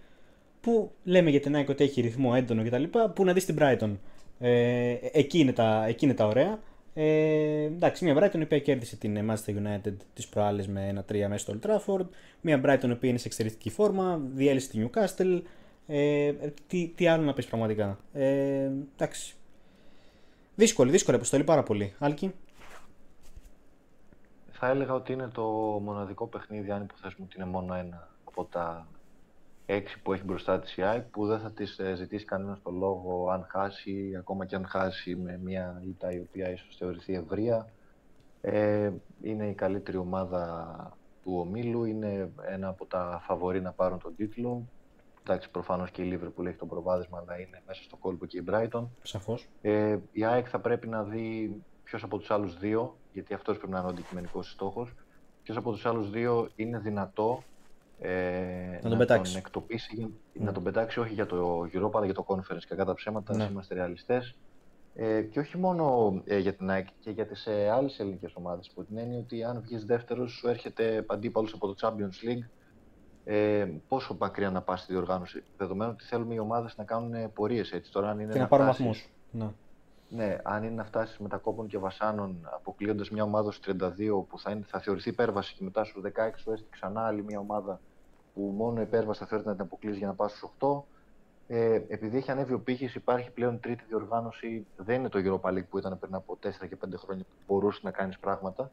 Που 0.61 0.91
λέμε 1.03 1.29
για 1.29 1.39
την 1.39 1.55
ΑΕΚ 1.55 1.69
ότι 1.69 1.83
έχει 1.83 2.01
ρυθμό 2.01 2.31
έντονο 2.35 2.63
κτλ. 2.63 2.83
Που 3.13 3.25
να 3.25 3.33
δεις 3.33 3.45
την 3.45 3.57
Brighton 3.59 3.95
ε, 4.39 4.95
εκεί, 5.11 5.39
είναι 5.39 5.53
τα, 5.53 5.85
εκεί 5.87 6.05
είναι 6.05 6.13
τα 6.13 6.27
ωραία. 6.27 6.59
Ε, 6.93 7.63
εντάξει, 7.63 8.05
μια 8.05 8.15
Brighton 8.17 8.39
η 8.39 8.43
οποία 8.43 8.59
κέρδισε 8.59 8.95
την 8.95 9.17
Manchester 9.29 9.49
United 9.49 9.93
τις 10.13 10.27
προάλλες 10.27 10.67
με 10.67 11.03
1-3 11.09 11.25
μέσα 11.29 11.37
στο 11.37 11.53
Old 11.53 11.69
Trafford. 11.69 12.05
Μια 12.41 12.61
Brighton 12.65 12.87
η 12.87 12.91
οποία 12.91 13.09
είναι 13.09 13.17
σε 13.17 13.27
εξαιρετική 13.27 13.69
φόρμα, 13.69 14.21
διέλυσε 14.33 14.69
τη 14.69 14.83
Newcastle. 14.83 15.41
Ε, 15.91 16.33
τι, 16.67 16.91
τι 16.95 17.07
άλλο 17.07 17.23
να 17.23 17.33
πεις 17.33 17.45
πραγματικά. 17.45 17.97
Ε, 18.13 18.71
εντάξει. 18.95 19.35
Δύσκολη, 20.55 20.91
δύσκολη 20.91 21.17
αποστολή 21.17 21.43
πάρα 21.43 21.63
πολύ. 21.63 21.93
Άλκη. 21.99 22.33
Θα 24.51 24.67
έλεγα 24.67 24.93
ότι 24.93 25.13
είναι 25.13 25.27
το 25.27 25.43
μοναδικό 25.83 26.27
παιχνίδι, 26.27 26.71
αν 26.71 26.83
υποθέσουμε 26.83 27.25
ότι 27.29 27.35
είναι 27.37 27.49
μόνο 27.49 27.73
ένα 27.73 28.07
από 28.23 28.45
τα 28.45 28.87
έξι 29.65 30.01
που 30.01 30.13
έχει 30.13 30.23
μπροστά 30.23 30.59
της 30.59 30.77
η 30.77 30.81
ΑΕΚ 30.81 31.03
που 31.03 31.25
δεν 31.25 31.39
θα 31.39 31.51
της 31.51 31.79
ε, 31.79 31.95
ζητήσει 31.95 32.25
κανένας 32.25 32.61
το 32.61 32.71
λόγο 32.71 33.29
αν 33.29 33.45
χάσει, 33.49 34.15
ακόμα 34.17 34.45
και 34.45 34.55
αν 34.55 34.65
χάσει 34.65 35.15
με 35.15 35.39
μια 35.43 35.81
ήττα 35.87 36.11
η 36.11 36.19
οποία 36.19 36.51
ίσως 36.51 36.75
θεωρηθεί 36.77 37.13
ευρεία. 37.13 37.67
Ε, 38.41 38.91
είναι 39.21 39.47
η 39.47 39.53
καλύτερη 39.53 39.97
ομάδα 39.97 40.97
του 41.23 41.37
ομίλου, 41.39 41.85
είναι 41.85 42.29
ένα 42.47 42.67
από 42.67 42.85
τα 42.85 43.21
φαβορή 43.25 43.61
να 43.61 43.71
πάρουν 43.71 43.99
τον 43.99 44.15
τίτλο. 44.15 44.67
Εντάξει, 45.29 45.49
προφανώς 45.49 45.91
και 45.91 46.01
η 46.01 46.17
που 46.17 46.43
έχει 46.43 46.57
το 46.57 46.65
προβάδισμα, 46.65 47.17
αλλά 47.17 47.39
είναι 47.39 47.61
μέσα 47.67 47.83
στο 47.83 47.95
κόλπο 47.95 48.25
και 48.25 48.37
η 48.37 48.43
Brighton. 48.49 48.87
Σαφώς. 49.01 49.47
Ε, 49.61 49.97
η 50.11 50.25
ΑΕΚ 50.25 50.47
θα 50.49 50.59
πρέπει 50.59 50.87
να 50.87 51.03
δει 51.03 51.55
ποιος 51.83 52.03
από 52.03 52.17
τους 52.17 52.31
άλλους 52.31 52.57
δύο, 52.57 52.97
γιατί 53.13 53.33
αυτός 53.33 53.57
πρέπει 53.57 53.71
να 53.71 53.77
είναι 53.77 53.87
ο 53.87 53.89
αντικειμενικός 53.89 54.51
στόχος, 54.51 54.93
ποιος 55.43 55.57
από 55.57 55.71
τους 55.71 55.85
άλλους 55.85 56.09
δύο 56.09 56.49
είναι 56.55 56.79
δυνατό 56.79 57.43
ε, 57.99 58.79
να 58.81 58.89
τον 58.89 58.97
πετάξει. 58.97 59.31
Τον 59.31 59.41
εκτοπίσει, 59.41 60.13
Να 60.33 60.45
ναι. 60.45 60.51
τον 60.51 60.63
πετάξει 60.63 60.99
όχι 60.99 61.13
για 61.13 61.25
το 61.25 61.61
Europa 61.73 61.91
αλλά 61.93 62.05
για 62.05 62.13
το 62.13 62.25
Conference. 62.27 62.63
και 62.67 62.75
κατά 62.75 62.93
ψέματα, 62.93 63.35
ναι. 63.35 63.43
είμαστε 63.43 63.73
ρεαλιστές. 63.73 64.35
Ε, 64.95 65.21
και 65.21 65.39
όχι 65.39 65.57
μόνο 65.57 66.13
ε, 66.25 66.37
για 66.37 66.53
την 66.53 66.69
ΑΕΚ 66.69 66.87
και 66.99 67.11
για 67.11 67.25
τις 67.25 67.47
ε, 67.47 67.69
άλλες 67.69 67.99
ελληνικές 67.99 68.31
ομάδες. 68.35 68.71
Που 68.73 68.85
την 68.85 68.97
έννοια 68.97 69.19
ότι 69.19 69.43
αν 69.43 69.61
βγεις 69.61 69.85
δεύτερος, 69.85 70.31
σου 70.31 70.47
έρχεται 70.47 71.05
αντίπαλο 71.07 71.49
από 71.53 71.67
το 71.67 71.75
Champions 71.81 72.27
League. 72.27 72.45
Ε, 73.31 73.67
πόσο 73.87 74.15
μακριά 74.19 74.49
να 74.49 74.61
πας 74.61 74.81
στη 74.81 74.91
διοργάνωση, 74.91 75.43
δεδομένου 75.57 75.91
ότι 75.93 76.03
θέλουμε 76.03 76.33
οι 76.33 76.39
ομάδες 76.39 76.77
να 76.77 76.83
κάνουν 76.83 77.33
πορείες 77.33 77.71
έτσι. 77.71 77.91
Τώρα, 77.91 78.09
αν 78.09 78.19
είναι 78.19 78.33
και 78.33 78.39
να, 78.39 78.47
πάρουν 78.47 78.65
βαθμούς. 78.65 79.09
Ναι. 79.31 79.49
Ναι, 80.09 80.37
αν 80.43 80.63
είναι 80.63 80.75
να 80.75 80.83
φτάσεις 80.83 81.17
μετακόπων 81.17 81.67
και 81.67 81.77
βασάνων 81.77 82.49
αποκλείοντας 82.53 83.09
μια 83.09 83.23
ομάδα 83.23 83.51
στους 83.51 83.75
32 83.81 84.25
που 84.29 84.39
θα, 84.39 84.51
είναι, 84.51 84.65
θα 84.67 84.79
θεωρηθεί 84.79 85.09
υπέρβαση 85.09 85.53
και 85.53 85.63
μετά 85.63 85.83
στους 85.83 86.01
16 86.05 86.09
σου 86.35 86.51
έρθει 86.51 86.65
ξανά 86.69 87.05
άλλη 87.05 87.23
μια 87.23 87.39
ομάδα 87.39 87.79
που 88.33 88.41
μόνο 88.41 88.81
υπέρβαση 88.81 89.19
θα 89.19 89.25
θεωρείται 89.25 89.49
να 89.49 89.55
την 89.55 89.65
αποκλείσει 89.65 89.97
για 89.97 90.07
να 90.07 90.13
πας 90.13 90.31
στους 90.31 90.49
8. 90.59 90.81
Ε, 91.47 91.73
επειδή 91.73 92.17
έχει 92.17 92.31
ανέβει 92.31 92.53
ο 92.53 92.59
πύχης, 92.59 92.95
υπάρχει 92.95 93.31
πλέον 93.31 93.59
τρίτη 93.59 93.83
διοργάνωση. 93.87 94.65
Δεν 94.77 94.95
είναι 94.95 95.09
το 95.09 95.19
Europa 95.23 95.49
League 95.49 95.67
που 95.69 95.77
ήταν 95.77 95.99
πριν 95.99 96.15
από 96.15 96.37
4 96.43 96.49
και 96.69 96.77
5 96.85 96.97
χρόνια 96.97 97.23
που 97.23 97.53
μπορούσες 97.53 97.83
να 97.83 97.91
κάνεις 97.91 98.19
πράγματα. 98.19 98.71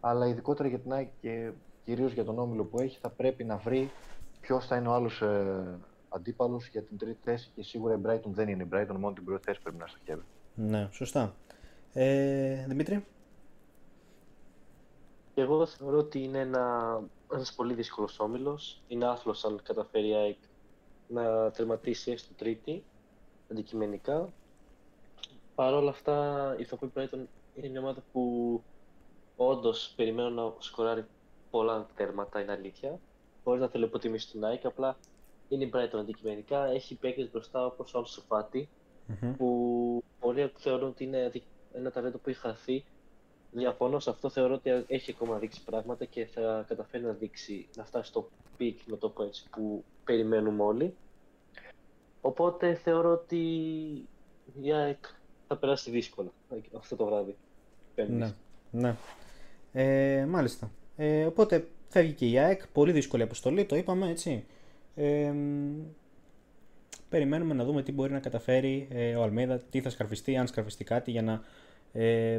Αλλά 0.00 0.26
ειδικότερα 0.26 0.68
για 0.68 0.78
την 0.78 0.92
ΑΕΚ 0.92 1.08
και 1.20 1.52
κυρίως 1.90 2.12
για 2.12 2.24
τον 2.24 2.38
όμιλο 2.38 2.64
που 2.64 2.80
έχει, 2.80 2.98
θα 3.00 3.08
πρέπει 3.10 3.44
να 3.44 3.56
βρει 3.56 3.90
ποιος 4.40 4.66
θα 4.66 4.76
είναι 4.76 4.88
ο 4.88 4.92
άλλος 4.92 5.22
ε, 5.22 5.78
αντίπαλος 6.08 6.68
για 6.68 6.82
την 6.82 6.98
τρίτη 6.98 7.18
θέση. 7.22 7.50
Και 7.54 7.62
σίγουρα 7.62 7.94
η 7.94 7.98
Brighton 8.06 8.30
δεν 8.30 8.48
είναι 8.48 8.62
η 8.62 8.68
Brighton, 8.72 8.96
μόνο 8.98 9.14
την 9.14 9.24
πρώτη 9.24 9.44
θέση 9.44 9.60
πρέπει 9.62 9.76
να 9.76 9.86
στοχεύει. 9.86 10.22
Ναι, 10.54 10.88
σωστά. 10.92 11.34
Ε, 11.92 12.64
Δημήτρη; 12.68 13.04
Εγώ 15.34 15.66
θεωρώ 15.66 15.98
ότι 15.98 16.22
είναι 16.22 16.38
ένα, 16.38 17.00
ένας 17.32 17.54
πολύ 17.54 17.74
δύσκολος 17.74 18.20
όμιλος. 18.20 18.82
Είναι 18.88 19.06
άθλος 19.06 19.44
αν 19.44 19.60
καταφέρει 19.62 20.08
η 20.08 20.14
ΑΕΚ 20.14 20.38
να 21.08 21.50
τερματίσει 21.50 22.10
έστω 22.10 22.34
τρίτη, 22.34 22.84
αντικειμενικά. 23.50 24.32
Παρ' 25.54 25.74
όλα 25.74 25.90
αυτά, 25.90 26.54
η 26.58 26.60
Ηθοποιή 26.62 26.92
Brighton 26.94 27.24
είναι 27.54 27.68
μια 27.68 27.80
ομάδα 27.80 28.02
που 28.12 28.62
όντως 29.36 29.92
περιμένω 29.96 30.30
να 30.30 30.52
σκοράρει 30.58 31.04
πολλά 31.50 31.86
τέρματα, 31.96 32.40
είναι 32.40 32.52
αλήθεια. 32.52 32.98
Χωρί 33.44 33.60
να 33.60 33.68
θέλω 33.68 33.84
υποτιμήσει 33.84 34.30
την 34.30 34.44
ΑΕΚ, 34.44 34.64
απλά 34.64 34.96
είναι 35.48 35.64
η 35.64 35.70
Brighton 35.74 35.98
αντικειμενικά. 35.98 36.64
Έχει 36.64 36.94
παίκτες 36.94 37.30
μπροστά 37.30 37.66
όπως 37.66 37.94
ο 37.94 37.98
Αλσοφάτη, 37.98 38.68
mm-hmm. 39.08 39.34
που 39.36 40.02
πολλοί 40.20 40.52
θεωρούν 40.56 40.88
ότι 40.88 41.04
είναι 41.04 41.32
ένα 41.72 41.90
ταλέντο 41.90 42.18
που 42.18 42.28
έχει 42.28 42.38
χαθεί. 42.38 42.84
Διαφωνώ 43.52 43.98
σε 43.98 44.10
αυτό, 44.10 44.28
θεωρώ 44.30 44.54
ότι 44.54 44.84
έχει 44.86 45.10
ακόμα 45.10 45.38
δείξει 45.38 45.64
πράγματα 45.64 46.04
και 46.04 46.26
θα 46.26 46.64
καταφέρει 46.68 47.04
να 47.04 47.12
δείξει, 47.12 47.68
να 47.76 47.84
φτάσει 47.84 48.08
στο 48.08 48.28
peak 48.56 48.78
με 48.86 48.96
το 48.96 49.12
έτσι 49.20 49.48
που 49.50 49.84
περιμένουμε 50.04 50.62
όλοι. 50.62 50.94
Οπότε 52.20 52.74
θεωρώ 52.74 53.12
ότι 53.12 53.38
η 54.62 54.72
ΑΕΚ 54.72 55.04
θα 55.48 55.56
περάσει 55.56 55.90
δύσκολα 55.90 56.30
αυτό 56.76 56.96
το 56.96 57.04
βράδυ. 57.04 57.36
Ναι, 58.08 58.34
ναι. 58.70 58.96
Ε, 59.72 60.24
μάλιστα. 60.24 60.70
Ε, 61.02 61.24
οπότε 61.24 61.66
φεύγει 61.88 62.12
και 62.12 62.26
η 62.26 62.38
ΑΕΚ, 62.38 62.66
πολύ 62.66 62.92
δύσκολη 62.92 63.22
αποστολή, 63.22 63.64
το 63.64 63.76
είπαμε 63.76 64.08
έτσι. 64.08 64.44
Ε, 64.94 65.32
περιμένουμε 67.08 67.54
να 67.54 67.64
δούμε 67.64 67.82
τι 67.82 67.92
μπορεί 67.92 68.12
να 68.12 68.18
καταφέρει 68.18 68.88
ε, 68.90 69.14
ο 69.14 69.22
Αλμέιδα, 69.22 69.60
τι 69.70 69.80
θα 69.80 69.90
σκαρφιστεί, 69.90 70.36
αν 70.36 70.46
σκαρφιστεί 70.46 70.84
κάτι 70.84 71.10
για 71.10 71.22
να 71.22 71.42
ε, 71.92 72.38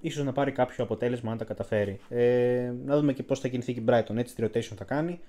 ίσως 0.00 0.24
να 0.24 0.32
πάρει 0.32 0.52
κάποιο 0.52 0.84
αποτέλεσμα 0.84 1.32
αν 1.32 1.38
τα 1.38 1.44
καταφέρει. 1.44 2.00
Ε, 2.08 2.72
να 2.84 2.96
δούμε 2.96 3.12
και 3.12 3.22
πώς 3.22 3.40
θα 3.40 3.48
κινηθεί 3.48 3.72
και 3.72 3.80
η 3.80 3.84
Brighton, 3.88 4.16
έτσι 4.16 4.34
τη 4.34 4.42
rotation 4.46 4.74
θα 4.76 4.84
κάνει. 4.84 5.20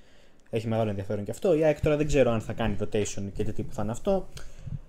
Έχει 0.49 0.67
μεγάλο 0.67 0.89
ενδιαφέρον 0.89 1.23
και 1.23 1.31
αυτό. 1.31 1.53
Η 1.53 1.63
ΑΕΚ 1.63 1.81
τώρα 1.81 1.97
δεν 1.97 2.07
ξέρω 2.07 2.31
αν 2.31 2.41
θα 2.41 2.53
κάνει 2.53 2.75
rotation 2.79 3.23
και 3.33 3.43
τι 3.43 3.53
τύπου 3.53 3.73
θα 3.73 3.81
είναι 3.81 3.91
αυτό. 3.91 4.27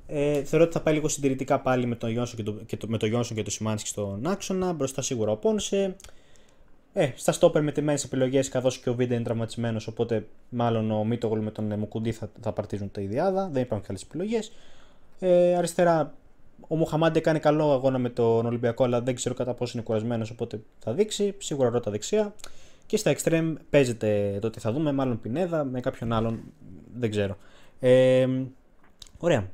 Ε, 0.07 0.45
θεωρώ 0.45 0.65
ότι 0.65 0.75
θα 0.75 0.81
πάει 0.81 0.95
λίγο 0.95 1.09
συντηρητικά 1.09 1.61
πάλι 1.61 1.87
με 1.87 1.95
τον 1.95 2.11
Γιόνσον 2.11 2.37
και 2.37 2.43
το, 2.43 2.53
και 2.53 2.77
το, 2.77 2.89
με 2.89 2.99
το, 2.99 3.07
Γιόνσον 3.07 3.37
και 3.37 3.43
το 3.43 3.51
Σιμάνσκι 3.51 3.89
στον 3.89 4.27
άξονα. 4.27 4.73
Μπροστά 4.73 5.03
σίγουρα 5.03 5.31
ο 5.31 5.37
Πόνσε. 5.37 5.97
Ε, 6.99 7.13
στα 7.17 7.33
στόπερ 7.33 7.63
με 7.63 7.73
τιμένε 7.73 7.99
επιλογές 8.05 8.49
καθώς 8.49 8.79
και 8.79 8.91
ο 8.91 8.95
Βίντε 8.95 9.15
είναι 9.15 9.25
τραυματισμένος. 9.25 9.87
Οπότε 9.87 10.27
μάλλον 10.49 10.91
ο 10.91 11.05
Μίτογολ 11.05 11.41
με 11.41 11.51
τον 11.51 11.79
Μουκουντή 11.79 12.13
θα, 12.13 12.31
θα 12.41 12.53
παρτίζουν 12.53 12.91
τα 12.91 13.01
ιδιάδα. 13.01 13.49
Δεν 13.53 13.63
υπάρχουν 13.63 13.87
καλέ 13.87 13.99
επιλογές. 14.03 14.53
Ε, 15.19 15.57
αριστερά 15.57 16.15
ο 16.69 16.77
Μουχαμάντε 16.77 17.21
κάνει 17.21 17.39
καλό 17.39 17.73
αγώνα 17.73 17.99
με 17.99 18.09
τον 18.09 18.47
Ολυμπιακό, 18.47 18.85
αλλά 18.85 19.01
δεν 19.01 19.15
ξέρω 19.15 19.35
κατά 19.35 19.55
πόσο 19.55 19.73
είναι 19.75 19.87
κουρασμένος. 19.87 20.31
Οπότε 20.31 20.61
θα 20.79 20.93
δείξει. 20.93 21.35
Σίγουρα 21.39 21.69
ρώτα 21.69 21.91
δεξιά. 21.91 22.35
Και 22.87 22.97
στα 22.97 23.15
extreme 23.17 23.55
παίζεται 23.71 24.39
το 24.41 24.51
τι 24.51 24.61
θα 24.61 24.73
δούμε. 24.73 24.93
Μάλλον 24.93 25.21
Πινέδα 25.21 25.65
με 25.65 25.81
κάποιον 25.81 26.13
άλλον. 26.13 26.41
Δεν 26.99 27.11
ξέρω. 27.11 27.37
Ε, 27.81 28.27
ωραία. 29.19 29.51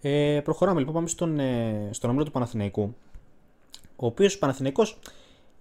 Ε, 0.00 0.40
προχωράμε 0.44 0.78
λοιπόν. 0.78 0.94
Πάμε 0.94 1.08
στον, 1.08 1.38
ε, 1.38 1.88
στον 1.90 2.10
όμιλο 2.10 2.24
του 2.24 2.30
Παναθηναϊκού. 2.30 2.94
Ο 3.96 4.06
οποίος 4.06 4.38
Παναθηναϊκός 4.38 4.98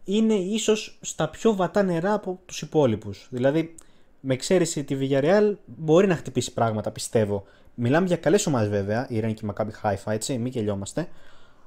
είναι 0.07 0.33
ίσως 0.33 0.97
στα 1.01 1.29
πιο 1.29 1.55
βατά 1.55 1.83
νερά 1.83 2.13
από 2.13 2.39
τους 2.45 2.61
υπόλοιπους. 2.61 3.27
Δηλαδή, 3.29 3.75
με 4.19 4.33
εξαίρεση 4.33 4.83
τη 4.83 4.97
Villarreal 4.99 5.53
μπορεί 5.65 6.07
να 6.07 6.15
χτυπήσει 6.15 6.53
πράγματα, 6.53 6.91
πιστεύω. 6.91 7.43
Μιλάμε 7.75 8.07
για 8.07 8.17
καλές 8.17 8.47
ομάδες 8.47 8.69
βέβαια, 8.69 9.07
η 9.09 9.19
Ρεν 9.19 9.33
και 9.33 9.45
η 9.45 9.49
Maccabi 9.53 9.69
Haifa, 9.83 10.11
έτσι, 10.11 10.37
μην 10.37 10.51
γελιόμαστε. 10.51 11.07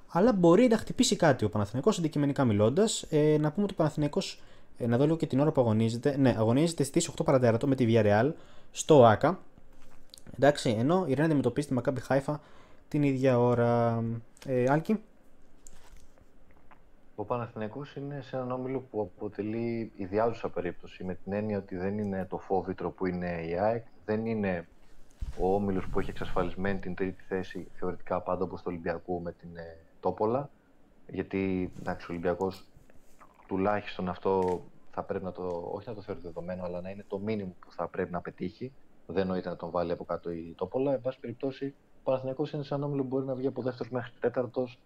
Αλλά 0.09 0.33
μπορεί 0.33 0.69
να 0.69 0.77
χτυπήσει 0.77 1.17
κάτι 1.17 1.45
ο 1.45 1.49
Παναθηναϊκός 1.49 1.99
αντικειμενικά 1.99 2.45
μιλώντας. 2.45 3.03
Ε, 3.11 3.37
να 3.41 3.51
πούμε 3.51 3.65
ότι 3.65 3.73
ο 3.73 3.77
Παναθηναϊκός, 3.77 4.41
ε, 4.79 4.87
να 4.87 4.97
δω 4.97 5.05
λίγο 5.05 5.17
και 5.17 5.27
την 5.27 5.41
ώρα 5.41 5.53
που 5.53 5.61
αγωνίζεται. 5.61 6.17
Ναι, 6.17 6.35
αγωνίζεται 6.39 6.83
στις 6.83 7.09
8 7.09 7.25
παρατέρατο 7.25 7.67
με 7.67 7.75
τη 7.75 7.87
Villarreal 7.89 8.33
στο 8.71 9.05
ΑΚΑ. 9.05 9.41
Εντάξει, 10.37 10.77
ενώ 10.79 11.05
η 11.09 11.15
Ρεν 11.15 11.25
αντιμετωπίζει 11.25 11.67
τη 11.69 11.75
Maccabi 11.79 12.15
Haifa 12.15 12.35
την 12.89 13.03
ίδια 13.03 13.39
ώρα. 13.39 14.03
Ε, 14.47 14.71
Άλκη; 14.71 15.01
Ο 17.21 17.25
Παναθηναϊκός 17.25 17.97
είναι 17.97 18.21
σε 18.21 18.37
έναν 18.37 18.51
όμιλο 18.51 18.81
που 18.81 19.01
αποτελεί 19.01 19.93
ιδιάζουσα 19.97 20.49
περίπτωση 20.49 21.05
με 21.05 21.15
την 21.15 21.33
έννοια 21.33 21.59
ότι 21.59 21.77
δεν 21.77 21.99
είναι 21.99 22.27
το 22.31 22.39
φόβητρο 22.39 22.91
που 22.91 23.07
είναι 23.07 23.45
η 23.47 23.59
ΑΕΚ, 23.59 23.85
δεν 24.05 24.27
είναι 24.27 24.69
ο 25.39 25.55
όμιλος 25.55 25.89
που 25.89 25.99
έχει 26.01 26.11
εξασφαλισμένη 26.11 26.79
την 26.79 26.95
τρίτη 26.95 27.23
θέση 27.23 27.69
θεωρητικά 27.75 28.21
πάντα 28.21 28.45
όπως 28.45 28.63
το 28.63 28.71
Ολυμπιακό 28.71 29.21
με 29.21 29.33
την 29.33 29.57
ε, 29.57 29.77
Τόπολα 30.01 30.51
γιατί 31.09 31.73
εντάξει, 31.79 32.07
ο 32.07 32.09
Ολυμπιακός 32.11 32.67
τουλάχιστον 33.47 34.09
αυτό 34.09 34.63
θα 34.91 35.03
πρέπει 35.03 35.25
να 35.25 35.33
το, 35.33 35.71
όχι 35.75 35.89
να 35.89 35.95
το 35.95 36.03
θεωρεί 36.03 36.21
δεδομένο, 36.21 36.65
αλλά 36.65 36.81
να 36.81 36.91
είναι 36.91 37.05
το 37.09 37.19
μήνυμο 37.19 37.55
που 37.61 37.73
θα 37.73 37.89
πρέπει 37.89 38.13
να 38.13 38.21
πετύχει. 38.21 38.73
Δεν 39.07 39.27
νοείται 39.27 39.49
να 39.49 39.57
τον 39.57 39.71
βάλει 39.71 39.93
από 39.93 40.05
κάτω 40.05 40.31
η 40.31 40.55
Τόπολα. 40.57 40.93
Εν 40.93 41.01
πάση 41.01 41.21
περιπτώσει, 41.21 41.75
ο 41.99 42.01
Παναθηναϊκός 42.03 42.53
είναι 42.53 42.63
σε 42.63 42.75
έναν 42.75 42.87
όμιλο 42.89 43.03
που 43.03 43.09
μπορεί 43.09 43.25
να 43.25 43.35
βγει 43.35 43.47
από 43.47 43.63
δεύτερος 43.63 43.93
μέχρι 43.93 44.13
τέταρτος 44.21 44.79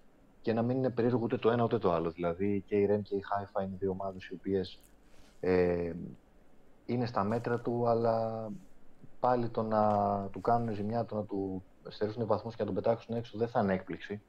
και 0.44 0.52
να 0.52 0.62
μην 0.62 0.76
είναι 0.76 0.90
περίεργο 0.90 1.20
ούτε 1.22 1.36
το 1.36 1.50
ένα 1.50 1.64
ούτε 1.64 1.78
το 1.78 1.92
άλλο. 1.92 2.10
Δηλαδή 2.10 2.62
και 2.66 2.76
η 2.76 2.86
Ρεν 2.86 3.02
και 3.02 3.14
η 3.14 3.20
Χάιφα 3.20 3.62
είναι 3.62 3.76
δύο 3.78 3.90
ομάδες 3.90 4.24
οι 4.24 4.34
οποίες 4.34 4.80
ε, 5.40 5.92
είναι 6.86 7.06
στα 7.06 7.24
μέτρα 7.24 7.60
του, 7.60 7.88
αλλά 7.88 8.48
πάλι 9.20 9.48
το 9.48 9.62
να 9.62 9.82
του 10.32 10.40
κάνουν 10.40 10.74
ζημιά, 10.74 11.04
το 11.04 11.14
να 11.14 11.22
του 11.22 11.62
στερήσουν 11.88 12.26
βαθμούς 12.26 12.56
και 12.56 12.60
να 12.60 12.66
τον 12.66 12.74
πετάξουν 12.74 13.16
έξω 13.16 13.38
δεν 13.38 13.48
θα 13.48 13.60
είναι 13.60 13.74
έκπληξη. 13.74 14.20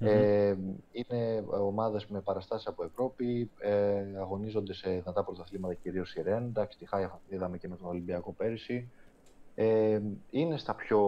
Mm-hmm. 0.00 0.06
Ε, 0.06 0.56
είναι 0.92 1.44
ομάδες 1.48 2.06
με 2.06 2.20
παραστάσεις 2.20 2.66
από 2.66 2.84
Ευρώπη, 2.84 3.50
ε, 3.58 4.04
αγωνίζονται 4.20 4.74
σε 4.74 4.90
δυνατά 4.90 5.24
πρωταθλήματα 5.24 5.74
κυρίως 5.74 6.14
η 6.14 6.22
Ρεν. 6.22 6.44
Εντάξει, 6.44 6.78
τη 6.78 6.88
Χάιφα 6.88 7.20
είδαμε 7.28 7.58
και 7.58 7.68
με 7.68 7.76
τον 7.76 7.88
Ολυμπιακό 7.88 8.32
πέρυσι. 8.32 8.90
Ε, 9.54 10.00
είναι 10.30 10.56
στα 10.56 10.74
πιο 10.74 11.00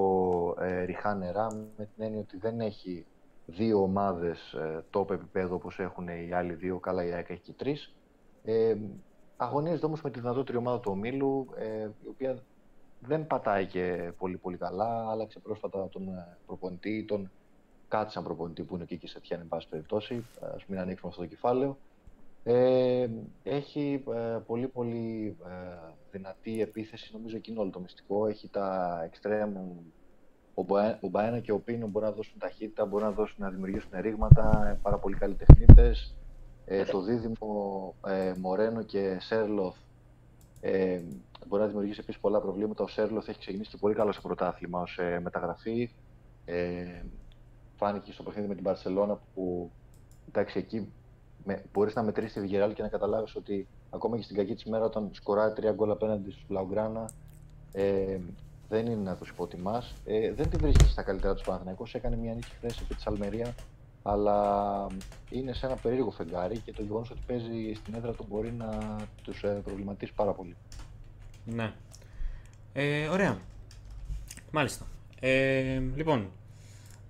ε, 0.58 0.84
ρηχά 0.84 1.14
νερά 1.14 1.54
με 1.76 1.88
την 1.94 2.04
έννοια 2.04 2.20
ότι 2.20 2.36
δεν 2.36 2.60
έχει 2.60 3.06
δύο 3.46 3.82
ομάδες 3.82 4.52
ε, 4.52 4.84
top 4.92 5.10
επίπεδο 5.10 5.54
όπως 5.54 5.78
έχουν 5.78 6.08
οι 6.08 6.32
άλλοι 6.32 6.54
δύο, 6.54 6.78
καλά 6.78 7.04
η 7.04 7.12
ΑΕΚ 7.12 7.30
έχει 7.30 7.40
και 7.40 7.52
τρεις. 7.52 7.94
Ε, 8.44 8.76
αγωνίζεται 9.36 9.86
όμως 9.86 10.02
με 10.02 10.10
τη 10.10 10.20
δυνατότερη 10.20 10.58
ομάδα 10.58 10.80
του 10.80 10.90
ομίλου, 10.92 11.46
ε, 11.56 11.88
η 12.04 12.08
οποία 12.08 12.38
δεν 13.00 13.26
πατάει 13.26 13.66
και 13.66 14.12
πολύ 14.18 14.36
πολύ 14.36 14.56
καλά, 14.56 15.10
άλλαξε 15.10 15.38
πρόσφατα 15.38 15.88
τον 15.88 16.08
ε, 16.08 16.36
προπονητή, 16.46 17.04
τον 17.04 17.30
κάτσαν 17.88 18.24
προπονητή 18.24 18.62
που 18.62 18.74
είναι 18.74 18.82
εκεί 18.82 18.96
και 18.96 19.08
σε 19.08 19.20
τιάνει 19.20 19.42
εν 19.42 19.48
πάση 19.48 19.68
περιπτώσει, 19.68 20.24
ας 20.54 20.64
μην 20.66 20.78
ανοίξουμε 20.78 21.10
αυτό 21.10 21.22
το 21.22 21.28
κεφάλαιο. 21.28 21.76
Ε, 22.46 23.08
έχει 23.42 24.04
ε, 24.14 24.38
πολύ 24.46 24.68
πολύ 24.68 25.36
ε, 25.44 25.76
δυνατή 26.10 26.60
επίθεση, 26.60 27.10
νομίζω 27.12 27.36
εκείνο 27.36 27.60
όλο 27.60 27.70
το 27.70 27.80
μυστικό, 27.80 28.26
έχει 28.26 28.48
τα 28.48 28.98
extreme 29.10 29.52
ο 31.00 31.08
Μπαένα 31.08 31.38
και 31.38 31.52
ο 31.52 31.58
Πίνο 31.58 31.86
μπορούν 31.86 32.08
να 32.08 32.14
δώσουν 32.14 32.38
ταχύτητα, 32.38 32.84
μπορούν 32.84 33.06
να, 33.06 33.12
δώσουν, 33.12 33.36
να 33.38 33.50
δημιουργήσουν 33.50 33.90
ρήγματα, 34.00 34.68
ε, 34.68 34.78
πάρα 34.82 34.98
πολύ 34.98 35.16
καλοί 35.16 35.34
τεχνίτες. 35.34 36.14
Ε, 36.64 36.84
το 36.84 37.02
δίδυμο 37.02 37.94
ε, 38.06 38.32
Μορένο 38.38 38.82
και 38.82 39.16
Σέρλοθ 39.20 39.76
ε, 40.60 41.00
μπορεί 41.46 41.62
να 41.62 41.68
δημιουργήσει 41.68 42.00
επίσης 42.00 42.20
πολλά 42.20 42.40
προβλήματα. 42.40 42.84
Ο 42.84 42.88
Σέρλοθ 42.88 43.28
έχει 43.28 43.38
ξεκινήσει 43.38 43.70
και 43.70 43.76
πολύ 43.76 43.94
καλό 43.94 44.12
σε 44.12 44.20
πρωτάθλημα 44.20 44.80
ως 44.80 44.98
ε, 44.98 45.20
μεταγραφή. 45.22 45.90
Ε, 46.44 47.02
φάνηκε 47.76 48.12
στο 48.12 48.22
παιχνίδι 48.22 48.48
με 48.48 48.54
την 48.54 48.64
Παρσελώνα 48.64 49.18
που 49.34 49.70
εντάξει, 50.28 50.58
εκεί 50.58 50.92
μπορείς 51.72 51.94
να 51.94 52.02
μετρήσεις 52.02 52.32
τη 52.32 52.40
Βιγεράλ 52.40 52.72
και 52.72 52.82
να 52.82 52.88
καταλάβεις 52.88 53.36
ότι 53.36 53.68
ακόμα 53.90 54.16
και 54.16 54.22
στην 54.22 54.36
κακή 54.36 54.54
της 54.54 54.64
μέρα, 54.64 54.84
όταν 54.84 55.08
σκοράει 55.12 55.52
τρία 55.52 55.72
γκολ 55.72 55.90
απέναντι 55.90 56.30
στους 56.30 56.46
Λαουγκράνα, 56.48 57.10
ε, 57.72 58.18
δεν 58.68 58.86
είναι 58.86 59.02
να 59.02 59.16
τους 59.16 59.28
υποτιμάς. 59.28 59.94
Ε, 60.04 60.32
δεν 60.32 60.50
τη 60.50 60.56
βρίσκεις 60.56 60.90
στα 60.90 61.02
καλύτερα 61.02 61.34
τους 61.34 61.44
Παναθηναϊκούς. 61.46 61.94
Έκανε 61.94 62.16
μια 62.16 62.34
νίκη 62.34 62.50
χθες 62.56 62.80
επί 62.80 62.94
της 62.94 63.06
Αλμερία, 63.06 63.54
αλλά 64.02 64.86
είναι 65.30 65.52
σε 65.52 65.66
ένα 65.66 65.74
περίεργο 65.74 66.10
φεγγάρι 66.10 66.58
και 66.58 66.72
το 66.72 66.82
γεγονός 66.82 67.10
ότι 67.10 67.20
παίζει 67.26 67.72
στην 67.74 67.94
έδρα 67.94 68.12
του 68.12 68.26
μπορεί 68.28 68.52
να 68.52 68.96
τους 69.22 69.42
ε, 69.42 69.60
προβληματίσει 69.64 70.12
πάρα 70.14 70.32
πολύ. 70.32 70.56
Ναι. 71.44 71.72
Ε, 72.72 73.08
ωραία. 73.08 73.38
Μάλιστα. 74.50 74.86
Ε, 75.20 75.78
λοιπόν, 75.94 76.30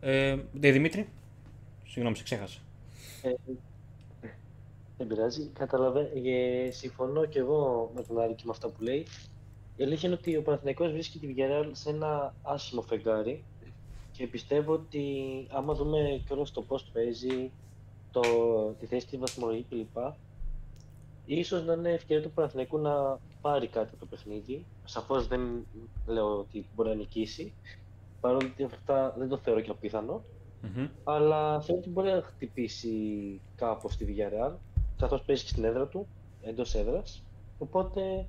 Ε, 0.01 0.37
Δημήτρη, 0.53 1.09
συγγνώμη, 1.87 2.17
σε 2.17 2.23
ξέχασα. 2.23 2.59
Ε, 3.23 3.33
δεν 4.99 5.07
πειράζει. 5.07 5.51
Καταλαβαίνω. 5.59 6.09
Ε, 6.25 6.71
συμφωνώ 6.71 7.25
και 7.27 7.39
εγώ 7.39 7.91
με 7.95 8.03
τον 8.03 8.21
Άρη 8.21 8.35
και 8.35 8.43
με 8.45 8.51
αυτά 8.51 8.69
που 8.69 8.83
λέει. 8.83 9.07
Η 9.77 9.83
αλήθεια 9.85 10.09
είναι 10.09 10.19
ότι 10.21 10.37
ο 10.37 10.43
Παναθηναϊκός 10.43 10.93
βρίσκει 10.93 11.19
τη 11.19 11.35
Villarreal 11.37 11.71
σε 11.73 11.91
ένα 11.91 12.35
άσχημο 12.43 12.83
φεγγάρι 12.83 13.45
και 14.13 14.27
πιστεύω 14.27 14.73
ότι 14.73 15.05
άμα 15.51 15.75
δούμε 15.75 16.23
και 16.27 16.33
όλο 16.33 16.47
το 16.53 16.63
πώς 16.63 16.85
παίζει, 16.93 17.51
το, 18.13 18.21
τη 18.81 18.87
θέση 18.87 19.07
της 19.07 19.19
βαθμολογικής 19.19 19.87
κλπ. 19.93 20.13
Ίσως 21.27 21.65
να 21.65 21.73
είναι 21.73 21.91
ευκαιρία 21.91 22.23
του 22.23 22.31
Παναθηναϊκού 22.31 22.79
να 22.79 23.19
πάρει 23.41 23.67
κάτι 23.67 23.89
από 23.91 24.01
το 24.01 24.07
παιχνίδι. 24.07 24.65
Σαφώς 24.85 25.27
δεν 25.27 25.67
λέω 26.07 26.39
ότι 26.39 26.67
μπορεί 26.75 26.89
να 26.89 26.95
νικήσει, 26.95 27.53
παρόλο 28.21 28.49
ότι 28.53 28.65
αυτά 28.65 29.15
δεν 29.19 29.29
το 29.29 29.37
θεωρώ 29.37 29.61
και 29.61 29.71
απίθανο. 29.71 30.23
Mm-hmm. 30.63 30.89
Αλλά 31.05 31.61
θεωρώ 31.61 31.81
ότι 31.81 31.91
μπορεί 31.91 32.11
να 32.11 32.23
χτυπήσει 32.23 33.41
κάπως 33.57 33.93
στη 33.93 34.07
Villarreal, 34.09 34.53
καθώς 34.99 35.23
παίζει 35.23 35.43
και 35.43 35.49
στην 35.49 35.65
έδρα 35.65 35.87
του, 35.87 36.07
εντός 36.43 36.75
έδρας. 36.75 37.23
Οπότε 37.59 38.27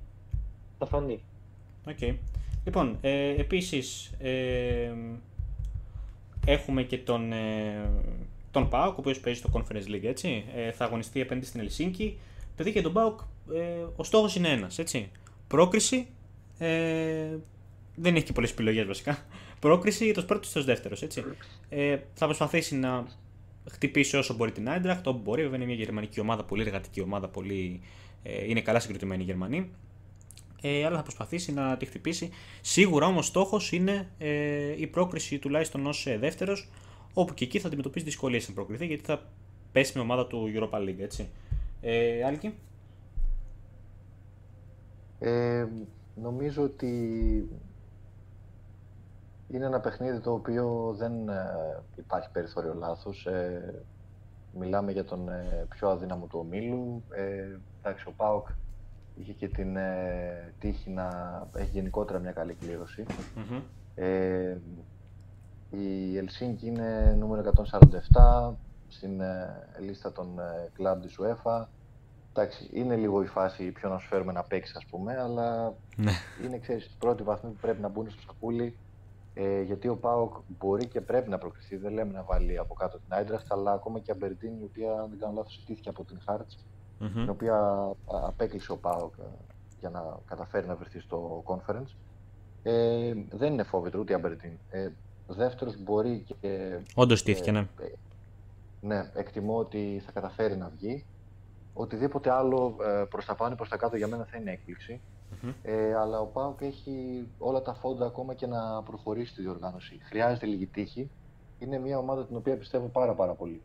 θα 0.78 0.86
φανεί. 0.86 1.22
Okay. 1.86 2.14
Λοιπόν, 2.64 2.98
ε, 3.00 3.28
επίσης 3.28 4.12
ε, 4.18 4.92
έχουμε 6.46 6.82
και 6.82 6.98
τον, 6.98 7.32
ε, 7.32 7.90
τον 8.50 8.68
ΠΑΟΚ, 8.68 8.96
ο 8.96 9.00
οποίος 9.00 9.20
παίζει 9.20 9.38
στο 9.38 9.50
Conference 9.52 9.94
League, 9.94 10.04
έτσι. 10.04 10.44
Ε, 10.56 10.72
θα 10.72 10.84
αγωνιστεί 10.84 11.20
απέναντι 11.20 11.46
στην 11.46 11.60
Ελσίνκη. 11.60 12.18
Παιδί 12.56 12.70
για 12.70 12.82
τον 12.82 12.92
ΠΑΟΚ, 12.92 13.20
ε, 13.54 13.60
ο 13.96 14.04
στόχος 14.04 14.36
είναι 14.36 14.48
ένας, 14.48 14.78
έτσι. 14.78 15.10
Πρόκριση, 15.46 16.06
ε, 16.58 17.36
δεν 17.94 18.16
έχει 18.16 18.24
και 18.24 18.32
πολλές 18.32 18.50
επιλογές 18.50 18.86
βασικά. 18.86 19.18
Πρόκριση 19.60 20.12
το 20.12 20.22
πρώτο 20.22 20.48
ή 20.48 20.52
το 20.52 20.64
δεύτερο, 20.64 20.96
έτσι. 21.00 21.24
Ε, 21.68 21.98
θα 22.14 22.26
προσπαθήσει 22.26 22.76
να 22.76 23.06
χτυπήσει 23.70 24.16
όσο 24.16 24.34
μπορεί 24.34 24.52
την 24.52 24.68
Άιντραχτ, 24.68 25.06
όπου 25.06 25.20
μπορεί. 25.24 25.42
Βέβαια 25.42 25.56
είναι 25.56 25.66
μια 25.66 25.74
γερμανική 25.74 26.20
ομάδα, 26.20 26.44
πολύ 26.44 26.62
εργατική 26.62 27.00
ομάδα, 27.00 27.28
πολύ, 27.28 27.80
ε, 28.22 28.44
είναι 28.48 28.60
καλά 28.60 28.80
συγκροτημένη 28.80 29.22
η 29.22 29.26
Γερμανοί 29.26 29.70
ε, 30.62 30.84
αλλά 30.84 30.96
θα 30.96 31.02
προσπαθήσει 31.02 31.52
να 31.52 31.76
τη 31.76 31.86
χτυπήσει. 31.86 32.30
Σίγουρα 32.60 33.06
όμως 33.06 33.26
στόχος 33.26 33.72
είναι 33.72 34.08
ε, 34.18 34.80
η 34.80 34.86
πρόκριση 34.86 35.38
τουλάχιστον 35.38 35.86
ως 35.86 36.06
ε, 36.06 36.18
δεύτερος, 36.18 36.70
όπου 37.14 37.34
και 37.34 37.44
εκεί 37.44 37.58
θα 37.58 37.66
αντιμετωπίσει 37.66 38.04
δυσκολίες 38.04 38.42
στην 38.42 38.54
προκριθεί 38.54 38.86
γιατί 38.86 39.04
θα 39.04 39.22
πέσει 39.72 39.92
με 39.94 40.02
ομάδα 40.02 40.26
του 40.26 40.52
Europa 40.54 40.78
League. 40.78 40.98
Έτσι. 41.00 41.28
Ε, 41.80 42.24
Άλκη; 42.24 42.54
Ε, 45.18 45.66
νομίζω 46.14 46.62
ότι 46.62 46.88
είναι 49.48 49.66
ένα 49.66 49.80
παιχνίδι 49.80 50.20
το 50.20 50.32
οποίο 50.32 50.94
δεν 50.98 51.28
ε, 51.28 51.82
υπάρχει 51.96 52.30
περιθώριο 52.32 52.74
λάθος. 52.74 53.26
Ε, 53.26 53.84
μιλάμε 54.58 54.92
για 54.92 55.04
τον 55.04 55.28
ε, 55.28 55.66
πιο 55.68 55.88
αδύναμο 55.88 56.26
του 56.26 56.38
ομίλου. 56.38 57.02
Ε, 57.10 57.58
εντάξει, 57.80 58.08
ο 58.08 58.12
ΠΑΟΚ 58.16 58.48
είχε 59.20 59.32
και 59.32 59.48
την 59.48 59.76
ε, 59.76 60.54
τύχη 60.58 60.90
να 60.90 61.08
έχει 61.54 61.70
γενικότερα 61.70 62.18
μια 62.18 62.32
καλή 62.32 62.56
Ε, 63.94 64.56
η 65.70 66.16
Ελσίνκη 66.16 66.66
είναι 66.66 67.16
νούμερο 67.18 67.52
147 68.50 68.54
στην 68.88 69.20
ε, 69.20 69.64
λίστα 69.80 70.12
των 70.12 70.38
ε, 70.38 70.70
κλαμπ 70.72 71.02
της 71.02 71.18
UEFA. 71.20 71.64
Εντάξει, 72.32 72.70
είναι 72.72 72.96
λίγο 72.96 73.22
η 73.22 73.26
φάση 73.26 73.70
ποιο 73.70 73.88
να 73.88 73.98
σου 73.98 74.06
φέρουμε 74.06 74.32
να 74.32 74.42
παίξεις, 74.42 74.76
ας 74.76 74.84
πούμε, 74.86 75.20
αλλά 75.20 75.74
ναι. 75.96 76.12
είναι, 76.44 76.58
ξέρεις, 76.58 76.96
πρώτη 76.98 77.22
βαθμή 77.22 77.50
που 77.50 77.60
πρέπει 77.60 77.80
να 77.80 77.88
μπουν 77.88 78.10
στο 78.10 78.20
σακούλι, 78.20 78.78
ε, 79.34 79.62
γιατί 79.62 79.88
ο 79.88 79.96
Πάοκ 79.96 80.34
μπορεί 80.58 80.86
και 80.86 81.00
πρέπει 81.00 81.28
να 81.28 81.38
προκριθεί. 81.38 81.76
Δεν 81.76 81.92
λέμε 81.92 82.12
να 82.12 82.22
βάλει 82.22 82.58
από 82.58 82.74
κάτω 82.74 82.98
την 82.98 83.06
Άιντραχτ, 83.08 83.52
αλλά 83.52 83.72
ακόμα 83.72 83.98
και 83.98 84.10
η 84.10 84.12
Αμπερντίν, 84.14 84.60
η 84.60 84.64
οποία, 84.64 84.92
αν 84.92 85.08
δεν 85.10 85.18
κάνω 85.18 85.32
λάθος, 85.32 85.56
ιτήθηκε 85.56 85.88
από 85.88 86.04
την 86.04 86.18
Χάρτς, 86.24 86.58
mm-hmm. 87.00 87.12
την 87.12 87.28
οποία 87.28 87.88
απέκλεισε 88.04 88.72
ο 88.72 88.76
Πάοκ 88.76 89.14
ε, 89.18 89.22
για 89.80 89.90
να 89.90 90.18
καταφέρει 90.26 90.66
να 90.66 90.76
βρεθεί 90.76 91.00
στο 91.00 91.42
conference. 91.46 91.94
Ε, 92.62 93.12
δεν 93.30 93.52
είναι 93.52 93.62
φόβητρο 93.62 94.00
ούτε 94.00 94.12
η 94.12 94.14
Αμπερτίν. 94.14 94.52
Ε, 94.70 94.88
Δεύτερος 95.26 95.82
μπορεί 95.82 96.24
και. 96.40 96.78
Όντως 96.94 97.22
τύχηκε, 97.22 97.52
ναι. 97.52 97.58
Ε, 97.58 97.92
ναι, 98.80 99.10
εκτιμώ 99.14 99.58
ότι 99.58 100.02
θα 100.04 100.12
καταφέρει 100.12 100.56
να 100.56 100.68
βγει. 100.68 101.04
Οτιδήποτε 101.74 102.30
άλλο 102.30 102.76
ε, 102.82 103.04
προς 103.10 103.24
τα 103.24 103.34
πάνω 103.34 103.52
ή 103.52 103.56
προς 103.56 103.68
τα 103.68 103.76
κάτω 103.76 103.96
για 103.96 104.06
μένα 104.06 104.24
θα 104.24 104.36
είναι 104.36 104.50
έκπληξη. 104.50 105.00
Mm-hmm. 105.32 105.52
Ε, 105.62 105.94
αλλά 105.94 106.20
ο 106.20 106.26
Πάοκ 106.26 106.60
έχει 106.60 107.26
όλα 107.38 107.62
τα 107.62 107.74
φόντα 107.74 108.06
ακόμα 108.06 108.34
και 108.34 108.46
να 108.46 108.82
προχωρήσει 108.82 109.34
τη 109.34 109.42
διοργάνωση. 109.42 109.98
Χρειάζεται 110.02 110.46
λίγη 110.46 110.66
τύχη. 110.66 111.10
Είναι 111.58 111.78
μια 111.78 111.98
ομάδα 111.98 112.26
την 112.26 112.36
οποία 112.36 112.56
πιστεύω 112.56 112.86
πάρα 112.86 113.14
πάρα 113.14 113.32
πολύ. 113.32 113.62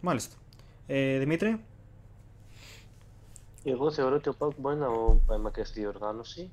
Μάλιστα. 0.00 0.36
Ε, 0.86 1.18
Δημήτρη; 1.18 1.64
Εγώ 3.70 3.90
θεωρώ 3.90 4.14
ότι 4.14 4.28
ο 4.28 4.34
Πάουκ 4.38 4.52
μπορεί 4.58 4.76
να 4.76 4.88
πάει 5.26 5.38
μακριά 5.38 5.64
στη 5.64 5.80
διοργάνωση. 5.80 6.50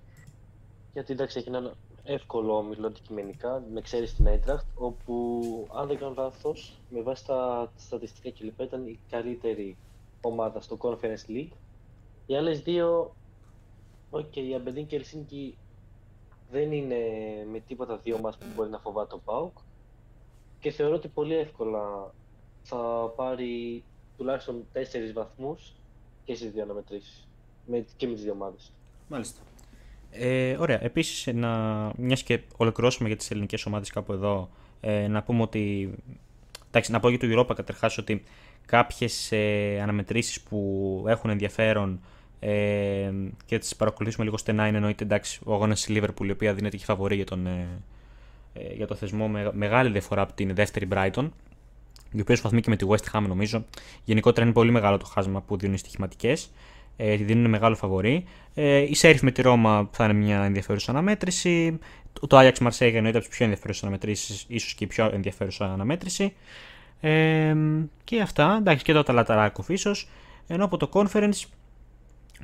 Γιατί 0.93 1.13
εντάξει, 1.13 1.39
έχει 1.39 1.47
ένα 1.47 1.73
εύκολο 2.03 2.57
όμιλο 2.57 2.87
αντικειμενικά, 2.87 3.63
με 3.73 3.81
ξέρεις 3.81 4.09
στην 4.09 4.25
Έντραχτ, 4.25 4.65
όπου 4.75 5.67
αν 5.73 5.87
δεν 5.87 5.97
κάνω 5.97 6.13
λάθος, 6.17 6.79
με 6.89 7.01
βάση 7.01 7.25
τα 7.25 7.71
στατιστικά 7.75 8.31
κλπ. 8.31 8.59
ήταν 8.59 8.87
η 8.87 8.99
καλύτερη 9.09 9.77
ομάδα 10.21 10.61
στο 10.61 10.77
Conference 10.79 11.29
League. 11.29 11.51
Οι 12.25 12.35
άλλες 12.35 12.61
δύο, 12.61 13.15
okay, 14.11 14.37
η 14.37 14.55
Αμπεντίν 14.55 14.85
και 14.85 14.95
η 14.95 14.97
Ελσίνκη 14.97 15.57
δεν 16.51 16.71
είναι 16.71 16.95
με 17.51 17.59
τίποτα 17.59 17.97
δύο 17.97 18.19
μας 18.19 18.37
που 18.37 18.45
μπορεί 18.55 18.69
να 18.69 18.79
φοβάται 18.79 19.09
το 19.09 19.21
ΠΑΟΚ 19.25 19.57
και 20.59 20.71
θεωρώ 20.71 20.95
ότι 20.95 21.07
πολύ 21.07 21.35
εύκολα 21.35 22.13
θα 22.61 23.13
πάρει 23.15 23.83
τουλάχιστον 24.17 24.65
τέσσερις 24.71 25.13
βαθμούς 25.13 25.75
και 26.25 26.35
στις 26.35 26.51
δύο 26.51 26.63
αναμετρήσεις. 26.63 27.27
Με, 27.65 27.85
και 27.97 28.07
με 28.07 28.13
τις 28.13 28.23
δύο 28.23 28.31
ομάδες. 28.31 28.71
Μάλιστα. 29.07 29.39
Ε, 30.11 30.57
ωραία. 30.59 30.83
Επίσης, 30.83 31.33
μιας 31.95 32.23
και 32.23 32.41
ολοκληρώσουμε 32.57 33.07
για 33.07 33.17
τις 33.17 33.31
ελληνικές 33.31 33.65
ομάδες 33.65 33.89
κάπου 33.89 34.13
εδώ, 34.13 34.49
ε, 34.81 35.07
να 35.07 35.23
πούμε 35.23 35.41
ότι. 35.41 35.93
Εντάξει, 36.67 36.91
να 36.91 36.99
πω 36.99 37.09
για 37.09 37.19
το 37.19 37.27
Europa 37.29 37.55
καταρχάς 37.55 37.97
ότι 37.97 38.23
κάποιες 38.65 39.31
ε, 39.31 39.79
αναμετρήσεις 39.81 40.41
που 40.41 41.03
έχουν 41.07 41.29
ενδιαφέρον 41.29 41.99
ε, 42.39 43.11
και 43.45 43.57
τις 43.59 43.75
παρακολουθήσουμε 43.75 44.25
λίγο 44.25 44.37
στενά 44.37 44.67
είναι 44.67 44.77
εννοείται 44.77 45.03
εντάξει, 45.03 45.39
ο 45.43 45.53
αγώνας 45.53 45.83
της 45.83 45.97
Liverpool 45.97 46.25
η 46.25 46.31
οποία 46.31 46.53
δίνεται 46.53 46.77
και 46.77 46.83
φαβορή 46.83 47.15
για, 47.15 47.25
τον, 47.25 47.47
ε, 47.47 47.67
ε, 48.53 48.73
για 48.73 48.87
το 48.87 48.95
θεσμό 48.95 49.27
με 49.27 49.51
μεγάλη 49.53 49.91
διαφορά 49.91 50.21
από 50.21 50.33
την 50.33 50.55
δεύτερη 50.55 50.87
Brighton 50.91 51.29
οι 52.15 52.21
οποίε 52.21 52.35
βαθμοί 52.41 52.61
και 52.61 52.69
με 52.69 52.75
τη 52.75 52.85
West 52.89 53.17
Ham 53.17 53.21
νομίζω. 53.27 53.65
Γενικότερα 54.03 54.45
είναι 54.45 54.53
πολύ 54.53 54.71
μεγάλο 54.71 54.97
το 54.97 55.05
χάσμα 55.05 55.41
που 55.41 55.57
δίνουν 55.57 55.75
οι 55.75 55.77
στοιχηματικές. 55.77 56.51
Ε, 56.97 57.15
δίνουν 57.15 57.49
μεγάλο 57.49 57.75
φαβορή. 57.75 58.23
Ε, 58.53 58.77
η 58.77 58.95
Σέριφ 58.95 59.21
με 59.21 59.31
τη 59.31 59.41
Ρώμα 59.41 59.89
θα 59.91 60.03
είναι 60.03 60.13
μια 60.13 60.43
ενδιαφέρουσα 60.43 60.91
αναμέτρηση. 60.91 61.79
Το 62.27 62.39
Ajax 62.39 62.53
Marseille 62.53 62.93
εννοείται 62.93 63.17
από 63.17 63.27
τις 63.27 63.37
πιο 63.37 63.45
ενδιαφέρουσες 63.45 63.83
αναμετρήσεις, 63.83 64.45
ίσως 64.47 64.73
και 64.73 64.83
η 64.83 64.87
πιο 64.87 65.09
ενδιαφέρουσα 65.13 65.73
αναμέτρηση. 65.73 66.33
Ε, 66.99 67.55
και 68.03 68.21
αυτά. 68.21 68.55
Εντάξει, 68.59 68.83
και 68.83 68.93
το 68.93 68.99
Αταλαταράκοφ 68.99 69.69
ίσως. 69.69 70.09
Ενώ 70.47 70.65
από 70.65 70.77
το 70.77 70.89
Conference. 70.93 71.43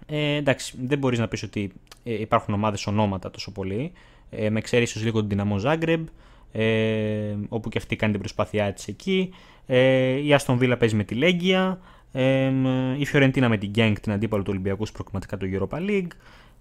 Ε, 0.05 0.35
εντάξει, 0.35 0.77
δεν 0.81 0.97
μπορείς 0.97 1.19
να 1.19 1.27
πεις 1.27 1.43
ότι 1.43 1.71
ε, 2.03 2.13
υπάρχουν 2.13 2.53
ομάδες 2.53 2.87
ονόματα 2.87 3.31
τόσο 3.31 3.51
πολύ. 3.51 3.91
Ε, 4.29 4.49
με 4.49 4.61
ξέρεις 4.61 4.89
ίσως 4.89 5.03
λίγο 5.03 5.25
την 5.25 5.41
Dinamo 5.41 5.61
Zagreb, 5.61 6.03
ε, 6.51 7.35
όπου 7.49 7.69
και 7.69 7.77
αυτή 7.77 7.95
κάνει 7.95 8.11
την 8.11 8.21
προσπάθειά 8.21 8.73
της 8.73 8.87
εκεί. 8.87 9.33
Ε, 9.65 10.25
η 10.25 10.33
Αστον 10.33 10.57
Βίλα 10.57 10.77
παίζει 10.77 10.95
με 10.95 11.03
τη 11.03 11.15
Λέγκια. 11.15 11.79
Ε, 12.11 12.51
η 12.97 13.05
Φιωρεντίνα 13.05 13.49
με 13.49 13.57
την 13.57 13.69
Γκένγκ, 13.69 13.95
την 13.95 14.11
αντίπαλο 14.11 14.43
του 14.43 14.49
Ολυμπιακού 14.51 14.85
προκριματικά 14.93 15.37
του 15.37 15.49
Europa 15.53 15.77
League. 15.77 16.11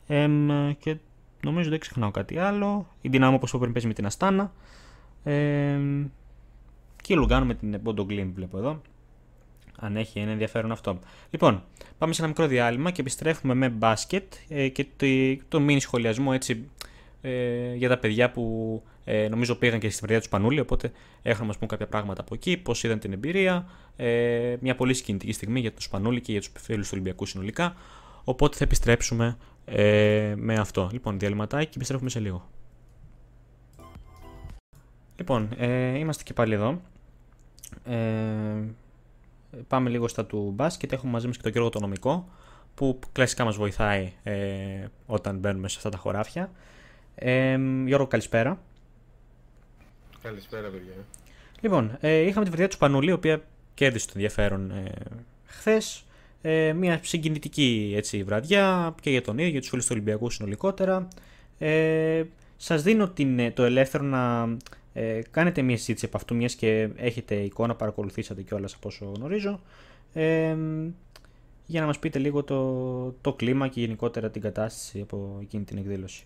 Ε, 0.07 0.29
και 0.79 0.97
νομίζω 1.43 1.71
δεν 1.71 1.79
ξεχνάω 1.79 2.11
κάτι 2.11 2.39
άλλο. 2.39 2.87
Η 3.01 3.09
Δυνάμω 3.09 3.37
όπως 3.37 3.53
είπα 3.53 3.69
παίζει 3.73 3.87
με 3.87 3.93
την 3.93 4.07
Αστάνα. 4.07 4.53
Ε, 5.25 5.79
και 7.03 7.13
η 7.13 7.17
Λουγκάνο 7.17 7.45
με 7.45 7.55
την 7.55 7.79
Μπόντο 7.81 8.05
Γκλίν 8.05 8.33
βλέπω 8.35 8.59
εδώ. 8.59 8.81
Αν 9.77 9.97
έχει 9.97 10.19
ένα 10.19 10.31
ενδιαφέρον 10.31 10.73
αυτό. 10.73 10.99
Λοιπόν, 11.31 11.63
πάμε 11.99 12.13
σε 12.13 12.21
ένα 12.21 12.29
μικρό 12.29 12.47
διάλειμμα 12.47 12.91
και 12.91 13.01
επιστρέφουμε 13.01 13.55
με 13.55 13.69
μπάσκετ 13.69 14.33
ε, 14.49 14.69
και 14.69 14.87
το, 14.97 15.07
το 15.49 15.61
μίνι 15.61 15.81
σχολιασμό 15.81 16.31
έτσι 16.35 16.69
ε, 17.21 17.75
για 17.75 17.89
τα 17.89 17.99
παιδιά 17.99 18.31
που 18.31 18.83
ε, 19.05 19.29
νομίζω 19.29 19.55
πήγαν 19.55 19.79
και 19.79 19.91
στην 19.91 20.01
παιδιά 20.01 20.19
τους 20.19 20.27
Σπανούλη, 20.27 20.61
οπότε 20.61 20.93
έχουμε 21.23 21.47
να 21.47 21.53
μα 21.53 21.59
πούν 21.59 21.69
κάποια 21.69 21.87
πράγματα 21.87 22.21
από 22.21 22.35
εκεί, 22.35 22.57
πώς 22.57 22.85
είδαν 22.85 22.99
την 22.99 23.13
εμπειρία. 23.13 23.69
Ε, 23.97 24.57
μια 24.61 24.75
πολύ 24.75 24.95
συγκινητική 24.95 25.33
στιγμή 25.33 25.61
για 25.61 25.73
τους 25.73 25.85
Σπανούλη 25.85 26.21
και 26.21 26.33
για 26.33 26.41
τους 26.41 26.53
φίλους 26.59 26.87
του 26.87 26.91
Ολυμπιακού 26.95 27.27
συνολικά. 27.27 27.75
Οπότε 28.25 28.57
θα 28.57 28.65
επιστρέψουμε 28.65 29.37
ε, 29.65 30.35
με 30.37 30.55
αυτό. 30.55 30.89
Λοιπόν, 30.93 31.19
διαλυματάκι 31.19 31.67
και 31.67 31.73
επιστρέφουμε 31.75 32.11
σε 32.11 32.21
λίγο. 32.21 32.49
Λοιπόν, 35.17 35.49
ε, 35.57 35.99
είμαστε 35.99 36.23
και 36.23 36.33
πάλι 36.33 36.55
εδώ. 36.55 36.81
Ε, 37.85 37.95
πάμε 39.69 39.91
λίγο 39.91 40.09
στα 40.09 40.27
του 40.27 40.53
μπάσκετ. 40.55 40.93
Έχουμε 40.93 41.13
μαζί 41.13 41.27
μας 41.27 41.37
και 41.37 41.43
τον 41.43 41.53
Γιώργο 41.53 41.71
το 41.71 41.81
νομικό, 41.81 42.29
που 42.75 42.99
κλασικά 43.13 43.45
μας 43.45 43.57
βοηθάει 43.57 44.13
ε, 44.23 44.87
όταν 45.07 45.39
μπαίνουμε 45.39 45.69
σε 45.69 45.77
αυτά 45.77 45.89
τα 45.89 45.97
χωράφια. 45.97 46.51
Ε, 47.23 47.59
Γιώργο, 47.87 48.07
καλησπέρα. 48.07 48.59
Καλησπέρα, 50.23 50.69
παιδιά. 50.69 50.93
Λοιπόν, 51.61 51.97
ε, 52.01 52.19
είχαμε 52.19 52.45
τη 52.45 52.51
βραδιά 52.51 52.69
του 52.69 52.75
Σπανούλη, 52.75 53.09
η 53.09 53.13
οποία 53.13 53.43
κέρδισε 53.75 54.07
το 54.07 54.13
ενδιαφέρον 54.15 54.71
ε, 54.71 54.93
χθες. 55.45 56.05
Ε, 56.43 56.73
μια 56.73 57.01
συγκινητική 57.03 57.93
έτσι, 57.97 58.23
βραδιά 58.23 58.95
και 59.01 59.11
για 59.11 59.23
τον 59.23 59.39
ίδιο, 59.39 59.51
για 59.51 59.61
τους 59.61 59.69
φίλους 59.69 59.85
του 59.87 59.93
Ολυμπιακού 59.95 60.31
συνολικότερα. 60.31 61.09
Ε, 61.59 62.23
Σας 62.57 62.83
δίνω 62.83 63.09
την, 63.09 63.39
ε, 63.39 63.51
το 63.51 63.63
ελεύθερο 63.63 64.05
να 64.05 64.57
ε, 64.93 65.21
κάνετε 65.31 65.63
μια 65.63 65.77
συζήτηση 65.77 66.07
από 66.07 66.17
αυτού, 66.17 66.35
μιας 66.35 66.55
και 66.55 66.89
έχετε 66.97 67.35
εικόνα, 67.35 67.75
παρακολουθήσατε 67.75 68.43
κιόλας 68.43 68.75
από 68.75 68.89
όσο 68.89 69.13
γνωρίζω. 69.17 69.61
Ε, 70.13 70.57
για 71.67 71.81
να 71.81 71.87
μας 71.87 71.99
πείτε 71.99 72.19
λίγο 72.19 72.45
το, 72.45 73.15
το 73.21 73.33
κλίμα 73.33 73.69
και 73.69 73.81
γενικότερα 73.81 74.31
την 74.31 74.43
κατάσταση 74.43 75.01
από 75.01 75.39
εκείνη 75.43 75.65
την 75.65 75.79
εκδήλωση. 75.79 76.25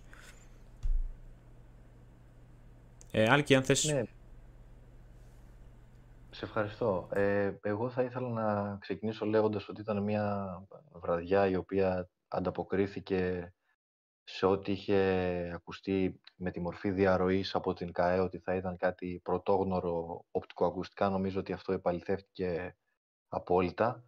Ε, 3.17 3.31
Άλκη, 3.31 3.55
αν 3.55 3.65
θες... 3.65 3.85
Ναι. 3.85 4.03
Σε 6.31 6.45
ευχαριστώ. 6.45 7.09
Ε, 7.13 7.53
εγώ 7.63 7.91
θα 7.91 8.03
ήθελα 8.03 8.29
να 8.29 8.77
ξεκινήσω 8.81 9.27
λέγοντας 9.27 9.69
ότι 9.69 9.81
ήταν 9.81 10.03
μια 10.03 10.47
βραδιά 10.93 11.49
η 11.49 11.57
οποία 11.57 12.11
ανταποκρίθηκε 12.29 13.53
σε 14.25 14.47
ό,τι 14.47 14.73
είχε 14.73 15.51
ακουστεί 15.55 16.21
με 16.37 16.51
τη 16.51 16.61
μορφή 16.61 16.91
διαρροής 16.91 17.55
από 17.55 17.75
την 17.75 17.93
ΚΑΕ 17.93 18.19
ότι 18.21 18.39
θα 18.39 18.55
ήταν 18.55 18.77
κάτι 18.77 19.21
πρωτόγνωρο 19.25 20.25
οπτικοακουστικά. 20.31 21.09
Νομίζω 21.09 21.41
ότι 21.41 21.53
αυτό 21.53 21.73
επαληθεύτηκε 21.73 22.77
απόλυτα. 23.29 24.05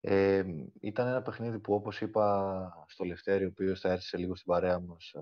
Ε, 0.00 0.44
ήταν 0.80 1.06
ένα 1.06 1.22
παιχνίδι 1.22 1.58
που 1.58 1.74
όπως 1.74 2.00
είπα 2.00 2.86
στο 2.88 3.04
Λευτέρη, 3.04 3.44
ο 3.44 3.48
οποίος 3.48 3.80
θα 3.80 3.90
έρθει 3.90 4.04
σε 4.04 4.16
λίγο 4.16 4.34
στην 4.34 4.46
παρέα 4.46 4.80
μας, 4.80 5.14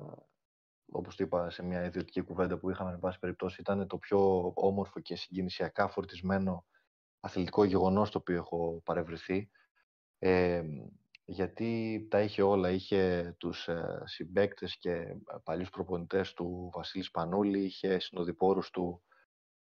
όπως 0.91 1.17
το 1.17 1.25
είπα 1.25 1.51
σε 1.51 1.63
μια 1.63 1.85
ιδιωτική 1.85 2.21
κουβέντα 2.21 2.59
που 2.59 2.71
είχαμε, 2.71 2.93
εν 2.93 2.99
πάση 2.99 3.19
περιπτώσει, 3.19 3.61
ήταν 3.61 3.87
το 3.87 3.99
πιο 3.99 4.53
όμορφο 4.55 5.01
και 5.01 5.17
συγκινησιακά 5.17 5.89
φορτισμένο 5.89 6.67
αθλητικό 7.21 7.65
γεγονός 7.65 8.11
το 8.11 8.19
οποίο 8.19 8.37
έχω 8.37 8.83
παρευρεθεί. 8.85 9.51
Ε, 10.19 10.63
γιατί 11.25 12.07
τα 12.11 12.21
είχε 12.21 12.43
όλα. 12.43 12.71
Είχε 12.71 13.35
τους 13.39 13.69
ε, 13.69 14.03
συμπαίκτες 14.05 14.77
και 14.77 15.17
παλιούς 15.45 15.71
προπονητές 15.71 16.33
του 16.33 16.71
Βασίλη 16.75 17.09
Πανούλη, 17.13 17.65
είχε 17.65 17.99
συνοδοιπόρους 17.99 18.71
του 18.71 19.03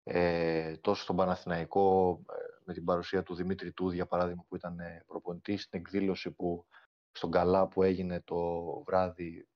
ε, 0.03 0.77
τόσο 0.77 1.01
στον 1.01 1.15
Παναθηναϊκό 1.15 2.19
ε, 2.29 2.33
με 2.65 2.73
την 2.73 2.83
παρουσία 2.83 3.23
του 3.23 3.35
Δημήτρη 3.35 3.71
Τούδη, 3.71 3.95
για 3.95 4.05
παράδειγμα, 4.05 4.45
που 4.47 4.55
ήταν 4.55 4.79
ε, 4.79 5.03
προπονητής 5.07 5.63
στην 5.63 5.79
εκδήλωση 5.79 6.31
που 6.31 6.65
στον 7.11 7.31
Καλά 7.31 7.67
που 7.67 7.83
έγινε 7.83 8.21
το 8.21 8.37
βράδυ, 8.85 9.37
ε, 9.37 9.48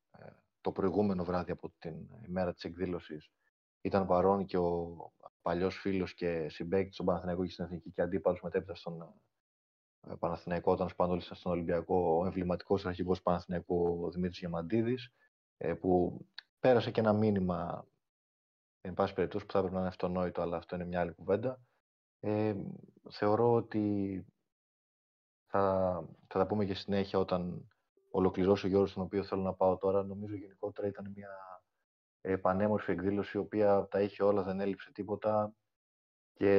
το 0.63 0.71
προηγούμενο 0.71 1.23
βράδυ 1.23 1.51
από 1.51 1.73
την 1.77 1.95
ημέρα 2.27 2.53
της 2.53 2.63
εκδήλωσης, 2.63 3.31
ήταν 3.81 4.07
παρόν 4.07 4.45
και 4.45 4.57
ο 4.57 4.95
παλιός 5.41 5.77
φίλος 5.79 6.13
και 6.13 6.49
συμπαίκτης 6.49 6.93
στον 6.93 7.05
Παναθηναϊκό 7.05 7.45
και 7.45 7.51
στην 7.51 7.63
Εθνική 7.65 7.91
και 7.91 8.01
αντίπαλος 8.01 8.41
μετέπειτα 8.41 8.75
στον 8.75 9.13
Παναθηναϊκό 10.19 10.71
όταν 10.71 10.89
σπανόλησαν 10.89 11.37
στον 11.37 11.51
Ολυμπιακό, 11.51 12.17
ο 12.19 12.25
εμβληματικός 12.25 12.85
αρχηγός 12.85 13.21
Παναθηναϊκού 13.21 14.09
Δημήτρης 14.11 14.39
Γεμαντίδης, 14.39 15.11
που 15.79 16.19
πέρασε 16.59 16.91
και 16.91 16.99
ένα 16.99 17.13
μήνυμα 17.13 17.87
εν 18.81 18.93
πάση 18.93 19.13
περιπτώσει 19.13 19.45
που 19.45 19.51
θα 19.51 19.57
έπρεπε 19.57 19.75
να 19.75 19.81
είναι 19.81 19.91
αυτονόητο, 19.91 20.41
αλλά 20.41 20.57
αυτό 20.57 20.75
είναι 20.75 20.85
μια 20.85 20.99
άλλη 20.99 21.13
κουβέντα. 21.13 21.61
Ε, 22.19 22.55
θεωρώ 23.09 23.53
ότι 23.53 24.25
θα, 25.45 26.05
θα 26.27 26.39
τα 26.39 26.47
πούμε 26.47 26.65
και 26.65 26.73
συνέχεια 26.73 27.19
όταν 27.19 27.67
ολοκληρώσω 28.15 28.67
ο 28.67 28.69
Γιώργος 28.69 28.89
στον 28.89 29.03
οποίο 29.03 29.23
θέλω 29.23 29.41
να 29.41 29.53
πάω 29.53 29.77
τώρα. 29.77 30.03
Νομίζω 30.03 30.35
γενικότερα 30.35 30.87
ήταν 30.87 31.11
μια 31.15 31.29
ε, 32.21 32.35
πανέμορφη 32.35 32.91
εκδήλωση 32.91 33.37
η 33.37 33.39
οποία 33.39 33.87
τα 33.89 34.01
είχε 34.01 34.23
όλα, 34.23 34.43
δεν 34.43 34.59
έλειψε 34.59 34.91
τίποτα 34.91 35.53
και 36.33 36.55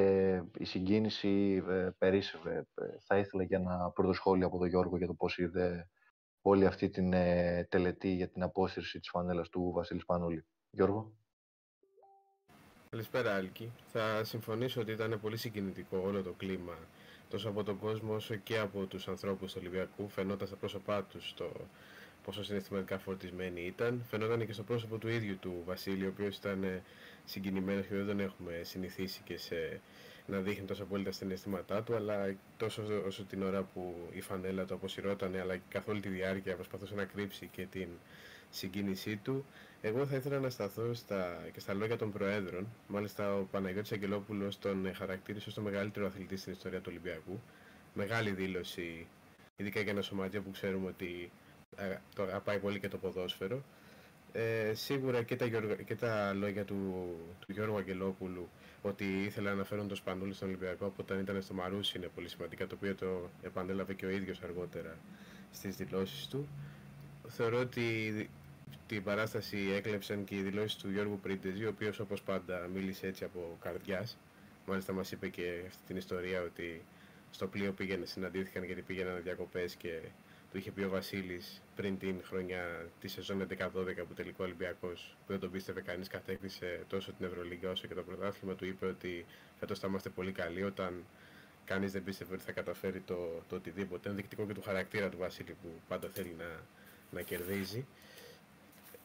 η 0.59 0.65
συγκίνηση 0.65 1.65
ε, 1.69 1.91
περίσσευε. 1.99 2.67
Ε, 2.75 2.85
θα 3.01 3.19
ήθελα 3.19 3.43
για 3.43 3.59
ένα 3.59 3.91
πρώτο 3.91 4.13
σχόλιο 4.13 4.47
από 4.47 4.59
τον 4.59 4.69
Γιώργο 4.69 4.97
για 4.97 5.07
το 5.07 5.15
πώς 5.15 5.39
είδε 5.39 5.89
όλη 6.41 6.67
αυτή 6.67 6.91
την 6.91 7.13
ε, 7.13 7.67
τελετή 7.71 8.09
για 8.09 8.29
την 8.29 8.43
απόσυρση 8.43 8.99
της 8.99 9.09
φανέλας 9.09 9.49
του 9.49 9.73
Βασίλη 9.75 10.03
Πανούλη. 10.07 10.47
Γιώργο. 10.71 11.13
Καλησπέρα 12.91 13.35
Άλκη. 13.35 13.73
Θα 13.93 14.25
συμφωνήσω 14.25 14.81
ότι 14.81 14.93
ήταν 14.93 15.21
πολύ 15.21 15.37
συγκινητικό 15.37 15.99
όλο 15.99 16.23
το 16.23 16.33
κλίμα 16.33 16.75
τόσο 17.35 17.49
από 17.49 17.63
τον 17.63 17.79
κόσμο 17.79 18.15
όσο 18.15 18.35
και 18.35 18.59
από 18.59 18.87
τους 18.87 19.09
ανθρώπους 19.09 19.53
του 19.53 19.59
Ολυμπιακού. 19.61 20.09
Φαινόταν 20.09 20.47
στα 20.47 20.57
πρόσωπά 20.57 21.03
τους 21.03 21.35
το 21.37 21.53
πόσο 22.25 22.45
συναισθηματικά 22.45 22.99
φορτισμένοι 22.99 23.61
ήταν. 23.61 24.05
Φαινόταν 24.11 24.47
και 24.47 24.53
στο 24.53 24.63
πρόσωπο 24.63 24.99
του 24.99 25.09
ίδιου 25.09 25.39
του 25.41 25.63
Βασίλη, 25.67 26.05
ο 26.05 26.09
οποίος 26.09 26.37
ήταν 26.37 26.83
συγκινημένος 27.25 27.87
και 27.87 27.95
δεν 27.95 28.07
τον 28.07 28.21
έχουμε 28.21 28.61
συνηθίσει 28.63 29.21
και 29.25 29.39
σε 29.39 29.81
να 30.27 30.39
δείχνει 30.41 30.67
τόσο 30.67 30.83
απόλυτα 30.83 31.13
συναισθήματά 31.13 31.83
του, 31.83 31.95
αλλά 31.95 32.35
τόσο 32.57 32.83
όσο 33.07 33.25
την 33.25 33.43
ώρα 33.43 33.63
που 33.63 33.95
η 34.13 34.21
φανέλα 34.21 34.65
του 34.65 34.75
αποσυρώταν, 34.75 35.37
αλλά 35.37 35.57
και 35.57 35.63
καθ' 35.69 35.89
όλη 35.89 36.01
τη 36.01 36.09
διάρκεια 36.09 36.55
προσπαθούσε 36.55 36.95
να 36.95 37.05
κρύψει 37.05 37.49
και 37.53 37.67
την 37.71 37.89
συγκίνησή 38.57 39.17
του. 39.17 39.45
Εγώ 39.81 40.07
θα 40.07 40.17
ήθελα 40.17 40.39
να 40.39 40.51
σταθώ 40.51 40.95
στα, 40.95 41.49
και 41.53 41.61
στα 41.61 41.75
λόγια 41.75 41.97
των 41.97 42.13
Προέδρων. 42.13 42.67
Μάλιστα, 42.89 43.35
ο 43.35 43.43
Παναγιώτης 43.43 43.93
Αγγελόπουλος 43.93 44.59
τον 44.59 44.95
χαρακτήρισε 44.95 45.49
ως 45.49 45.55
το 45.55 45.61
μεγαλύτερο 45.61 46.07
αθλητή 46.07 46.37
στην 46.37 46.53
ιστορία 46.53 46.79
του 46.79 46.87
Ολυμπιακού. 46.89 47.41
Μεγάλη 47.95 48.31
δήλωση, 48.31 49.07
ειδικά 49.57 49.81
για 49.81 49.93
ένα 49.93 50.03
σωματείο 50.03 50.43
που 50.43 50.51
ξέρουμε 50.51 50.89
ότι 50.89 51.31
ε, 51.77 51.97
το 52.15 52.23
αγαπάει 52.23 52.59
πολύ 52.59 52.81
και 52.81 52.89
το 52.89 52.99
ποδόσφαιρο. 52.99 53.63
Ε, 54.33 54.75
σίγουρα 54.75 55.23
και 55.23 55.37
τα, 55.37 55.49
και 55.85 55.95
τα 55.95 56.33
λόγια 56.33 56.65
του, 56.65 56.77
του 57.39 57.53
Γιώργου 57.53 57.77
Αγγελόπουλου 57.77 58.49
ότι 58.83 59.05
ήθελα 59.05 59.55
να 59.55 59.65
φέρουν 59.65 59.89
το 59.89 59.95
Σπανούλη 59.95 60.33
στον 60.35 60.49
Ολυμπιακό 60.49 60.87
από 60.87 61.03
όταν 61.03 61.19
ήταν 61.19 61.43
στο 61.43 61.55
Μαρούσι 61.55 61.99
είναι 61.99 62.09
πολύ 62.15 62.29
σημαντικά, 62.29 62.67
το 62.67 62.75
οποίο 62.75 62.95
το 62.95 63.31
επανέλαβε 63.43 63.95
και 63.95 64.07
ο 64.07 64.11
ίδιος 64.11 64.43
αργότερα 64.43 64.97
στις 65.53 65.77
δηλώσεις 65.77 66.27
του. 66.27 66.49
Θεωρώ 67.29 67.59
ότι 67.59 68.29
την 68.87 69.03
παράσταση 69.03 69.73
έκλεψαν 69.75 70.25
και 70.25 70.35
οι 70.35 70.43
δηλώσεις 70.43 70.77
του 70.77 70.91
Γιώργου 70.91 71.19
Πρίντεζη, 71.23 71.65
ο 71.65 71.69
οποίος 71.69 71.99
όπως 71.99 72.23
πάντα 72.23 72.69
μίλησε 72.75 73.07
έτσι 73.07 73.25
από 73.25 73.59
καρδιάς. 73.63 74.19
Μάλιστα 74.67 74.93
μας 74.93 75.13
είπε 75.13 75.29
και 75.29 75.63
αυτή 75.67 75.83
την 75.87 75.97
ιστορία 75.97 76.43
ότι 76.43 76.83
στο 77.31 77.47
πλοίο 77.47 77.73
πήγαινε, 77.73 78.05
συναντήθηκαν 78.05 78.65
γιατί 78.65 78.83
πήγαιναν 78.83 79.23
διακοπές 79.23 79.75
και 79.75 80.01
του 80.55 80.59
είχε 80.59 80.71
πει 80.71 80.83
ο 80.83 80.89
Βασίλης 80.89 81.63
πριν 81.77 81.99
την 81.99 82.23
χρονιά 82.25 82.87
της 83.01 83.13
σεζόν 83.13 83.47
11-12 83.59 83.69
που 84.09 84.15
τελικό 84.15 84.45
Ολυμπιακός 84.45 85.17
που 85.27 85.33
δεν 85.33 85.41
τον 85.41 85.51
πίστευε 85.51 85.81
κανείς 85.81 86.09
κατέκτησε 86.09 86.85
τόσο 86.89 87.13
την 87.13 87.27
Ευρωλίγκα 87.27 87.71
όσο 87.71 87.87
και 87.87 87.95
το 87.95 88.03
πρωτάθλημα. 88.03 88.55
Του 88.55 88.67
είπε 88.67 88.87
ότι 88.87 89.25
φέτος 89.61 89.79
θα 89.79 89.87
είμαστε 89.89 90.09
πολύ 90.09 90.33
καλοί 90.33 90.63
όταν 90.63 91.05
κανείς 91.65 91.93
δεν 91.93 92.05
πίστευε 92.05 92.35
ότι 92.35 92.43
θα 92.43 92.53
καταφέρει 92.53 93.01
το, 93.01 93.43
το 93.49 93.57
οτιδήποτε. 93.57 94.09
Είναι 94.09 94.17
δεικτικό 94.17 94.47
και 94.47 94.55
του 94.55 94.63
χαρακτήρα 94.63 95.09
του 95.09 95.19
Βασίλη 95.19 95.57
που 95.63 95.69
πάντα 95.89 96.09
θέλει 96.09 96.35
να, 96.39 96.61
να 97.11 97.23
κερδίζει. 97.23 97.87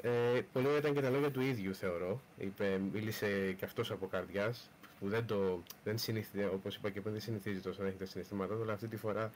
Ε, 0.02 0.42
πολύ 0.54 0.66
ωραία 0.66 0.80
ήταν 0.80 0.94
και 0.94 1.02
τα 1.02 1.10
λόγια 1.10 1.32
του 1.32 1.42
ίδιου, 1.42 1.76
θεωρώ. 1.76 2.22
Είπε, 2.38 2.82
μίλησε 2.94 3.52
και 3.52 3.66
αυτός 3.66 3.92
από 3.92 4.08
καρδιάς, 4.08 4.70
που 5.00 5.10
δεν 5.10 5.26
το, 5.26 5.64
δεν 5.84 5.98
συνηθίζει, 5.98 6.46
όπως 6.46 6.76
είπα 6.76 6.90
και 6.90 7.02
πριν, 7.02 7.14
δεν 7.14 7.22
συνηθίζει 7.22 7.60
τόσο 7.60 7.82
να 7.82 7.88
έχει 7.88 7.98
τα 7.98 8.06
συναισθήματά 8.06 8.56
του, 8.56 8.62
αλλά 8.62 8.74
αυτή 8.74 8.88
τη 8.88 8.96
φορά 8.96 9.32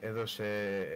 έδωσε, 0.00 0.44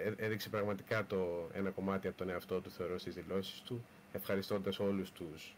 ε, 0.05 0.25
έδειξε 0.25 0.49
πραγματικά 0.49 1.07
το 1.07 1.49
ένα 1.53 1.71
κομμάτι 1.71 2.09
από 2.09 2.17
τον 2.17 2.31
εαυτό 2.31 2.61
του, 2.61 2.71
θεωρώ, 2.71 2.99
στις 2.99 3.15
δηλώσεις 3.15 3.61
του, 3.61 3.85
ευχαριστώντας 4.13 4.79
όλους 4.79 5.13
τους 5.13 5.55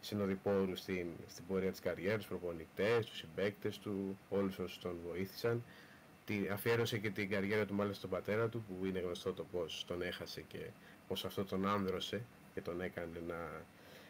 συνοδοιπόρους 0.00 0.78
στην, 0.78 1.06
στην 1.28 1.46
πορεία 1.46 1.70
της 1.70 1.80
καριέρας, 1.80 2.26
προπονητές, 2.26 3.06
τους 3.06 3.16
συμπαίκτες 3.16 3.78
του, 3.78 4.18
όλους 4.28 4.58
όσους 4.58 4.78
τον 4.78 4.96
βοήθησαν. 5.08 5.62
Τη, 6.24 6.48
αφιέρωσε 6.52 6.98
και 6.98 7.10
την 7.10 7.30
καριέρα 7.30 7.64
του 7.64 7.74
μάλιστα 7.74 7.98
στον 7.98 8.10
πατέρα 8.10 8.48
του, 8.48 8.64
που 8.68 8.84
είναι 8.86 9.00
γνωστό 9.00 9.32
το 9.32 9.44
πώς 9.52 9.84
τον 9.86 10.02
έχασε 10.02 10.40
και 10.40 10.58
πώς 11.08 11.24
αυτό 11.24 11.44
τον 11.44 11.66
άνδρωσε 11.66 12.22
και 12.54 12.60
τον 12.60 12.80
έκανε 12.80 13.22
να, 13.26 13.64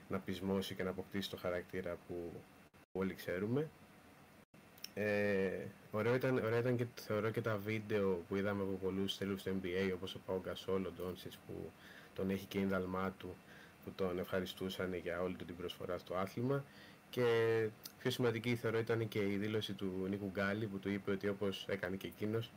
να 0.08 0.18
πεισμώσει 0.18 0.74
και 0.74 0.82
να 0.82 0.90
αποκτήσει 0.90 1.30
το 1.30 1.36
χαρακτήρα 1.36 1.96
που, 2.08 2.32
όλοι 2.92 3.14
ξέρουμε. 3.14 3.68
Ε, 4.94 5.50
ωραίο, 5.90 6.14
ήταν, 6.14 6.36
ωραίο 6.36 6.58
ήταν 6.58 6.76
και 6.76 6.86
θεωρώ 6.94 7.30
και 7.30 7.40
τα 7.40 7.56
βίντεο 7.56 8.24
που 8.28 8.36
είδαμε 8.36 8.62
από 8.62 8.78
πολλούς 8.82 9.18
τελούς 9.18 9.42
του 9.42 9.60
NBA 9.62 9.92
όπως 9.94 10.14
ο 10.14 10.20
Πάο 10.26 10.40
Γκασόλ, 10.40 10.84
ο 10.84 10.92
Ντόνσιτς 10.96 11.38
που 11.46 11.70
τον 12.14 12.30
έχει 12.30 12.46
και 12.46 12.58
η 12.58 12.64
δαλμά 12.64 13.14
του 13.18 13.36
που 13.84 13.92
τον 13.96 14.18
ευχαριστούσαν 14.18 14.94
για 14.94 15.22
όλη 15.22 15.34
του 15.34 15.44
την 15.44 15.56
προσφορά 15.56 15.98
στο 15.98 16.14
άθλημα 16.14 16.64
και 17.10 17.68
πιο 17.98 18.10
σημαντική 18.10 18.56
θεωρώ 18.56 18.78
ήταν 18.78 19.08
και 19.08 19.18
η 19.18 19.36
δήλωση 19.36 19.72
του 19.72 20.06
Νίκου 20.08 20.30
Γκάλη 20.30 20.66
που 20.66 20.78
του 20.78 20.90
είπε 20.90 21.10
ότι 21.10 21.28
όπως 21.28 21.66
έκανε 21.68 21.96
και 21.96 22.06
εκείνος 22.06 22.50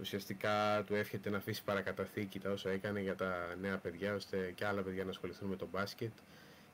ουσιαστικά 0.00 0.82
του 0.86 0.94
εύχεται 0.94 1.30
να 1.30 1.36
αφήσει 1.36 1.64
παρακαταθήκη 1.64 2.38
τα 2.38 2.50
όσα 2.50 2.70
έκανε 2.70 3.00
για 3.00 3.14
τα 3.16 3.54
νέα 3.60 3.78
παιδιά 3.78 4.14
ώστε 4.14 4.52
και 4.52 4.66
άλλα 4.66 4.82
παιδιά 4.82 5.04
να 5.04 5.10
ασχοληθούν 5.10 5.48
με 5.48 5.56
το 5.56 5.66
μπάσκετ 5.70 6.12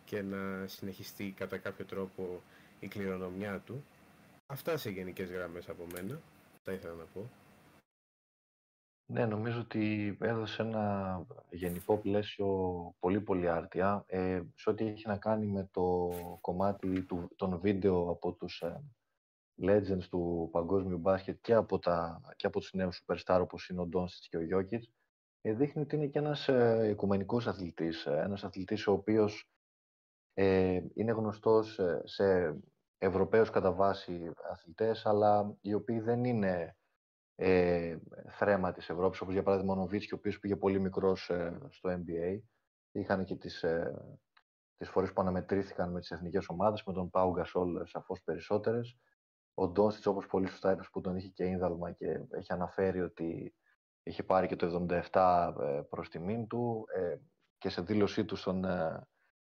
και 0.05 0.23
να 0.23 0.67
συνεχιστεί 0.67 1.35
κατά 1.37 1.59
κάποιο 1.59 1.85
τρόπο 1.85 2.43
η 2.81 2.89
κληρονομιά 2.89 3.59
του. 3.59 3.85
Αυτά 4.47 4.77
σε 4.77 4.91
γενικές 4.91 5.31
γραμμές 5.31 5.69
από 5.69 5.87
μένα, 5.93 6.21
θα 6.63 6.73
ήθελα 6.73 6.95
να 6.95 7.05
πω. 7.05 7.31
Ναι, 9.09 9.27
νομίζω 9.27 9.61
ότι 9.61 10.17
έδωσε 10.21 10.63
ένα 10.63 11.27
γενικό 11.51 11.97
πλαίσιο 11.97 12.47
πολύ 12.99 13.21
πολύ 13.21 13.49
άρτια 13.49 14.05
ε, 14.07 14.43
σε 14.55 14.71
ό,τι 14.71 14.87
έχει 14.87 15.09
να 15.09 15.17
κάνει 15.17 15.47
με 15.47 15.69
το 15.73 16.11
κομμάτι 16.41 17.03
του, 17.03 17.31
των 17.37 17.59
βίντεο 17.59 18.11
από 18.11 18.33
τους 18.33 18.61
ε, 18.61 18.83
legends 19.63 20.07
του 20.11 20.49
παγκόσμιου 20.53 20.99
μπάσκετ 20.99 21.39
και 21.41 21.55
από, 21.55 21.79
τα, 21.79 22.21
και 22.37 22.47
από 22.47 22.61
τους 22.61 22.73
νέους 22.73 23.05
superstar 23.05 23.39
όπως 23.43 23.69
είναι 23.69 23.81
ο 23.81 23.87
Ντόνσιτς 23.87 24.29
και 24.29 24.37
ο 24.37 24.43
Γιώκητς, 24.43 24.91
ε, 25.41 25.53
δείχνει 25.53 25.83
ότι 25.83 25.97
είναι 25.97 26.07
και 26.07 26.19
ένας 26.19 26.49
ε, 26.49 26.89
οικουμενικός 26.91 27.47
αθλητής, 27.47 28.07
ε, 28.07 28.21
ένας 28.25 28.45
αθλητής 28.45 28.87
ο 28.87 28.93
οποίος 28.93 29.51
ε, 30.35 30.81
είναι 30.95 31.13
γνωστός 31.13 31.81
σε 32.05 32.57
Ευρωπαίους 32.99 33.51
κατά 33.51 33.73
βάση 33.73 34.31
αθλητές, 34.51 35.07
αλλά 35.07 35.57
οι 35.61 35.75
οποίοι 35.75 36.01
δεν 36.01 36.25
είναι 36.25 36.77
ε, 37.35 37.97
θρέμα 38.29 38.73
της 38.73 38.89
Ευρώπης, 38.89 39.21
όπως 39.21 39.35
για 39.35 39.43
παράδειγμα 39.43 39.73
ο 39.73 39.77
Νοβίτσκι, 39.77 40.15
ο 40.15 40.17
οποίος 40.17 40.39
πήγε 40.39 40.57
πολύ 40.57 40.81
μικρός 40.81 41.31
ε, 41.31 41.59
στο 41.71 41.91
NBA. 41.91 42.41
Είχαν 42.93 43.25
και 43.25 43.37
τις, 43.37 43.63
ε, 43.63 43.95
τις 44.77 44.89
φορές 44.89 45.13
που 45.13 45.21
αναμετρήθηκαν 45.21 45.91
με 45.93 46.01
τις 46.01 46.11
εθνικές 46.11 46.49
ομάδες, 46.49 46.83
με 46.85 46.93
τον 46.93 47.11
Πάου 47.11 47.33
Γκασόλ 47.33 47.77
ε, 47.77 47.87
σαφώς 47.87 48.23
περισσότερες. 48.23 48.97
Ο 49.59 49.69
Ντόνστιτς, 49.69 50.07
όπως 50.07 50.27
πολύ 50.27 50.49
σωστά 50.49 50.73
είπες, 50.73 50.89
που 50.91 51.01
τον 51.01 51.17
είχε 51.17 51.29
και 51.29 51.45
ίνδαλμα 51.45 51.93
και 51.93 52.07
έχει 52.31 52.53
αναφέρει 52.53 53.01
ότι 53.01 53.55
είχε 54.03 54.23
πάρει 54.23 54.47
και 54.47 54.57
το 54.57 54.87
77 55.13 55.53
ε, 55.61 55.81
προς 55.89 56.09
τιμήν 56.09 56.47
του 56.47 56.85
ε, 56.95 57.17
και 57.59 57.69
σε 57.69 57.83
δήλωσή 57.83 58.25
του 58.25 58.37
στον 58.37 58.65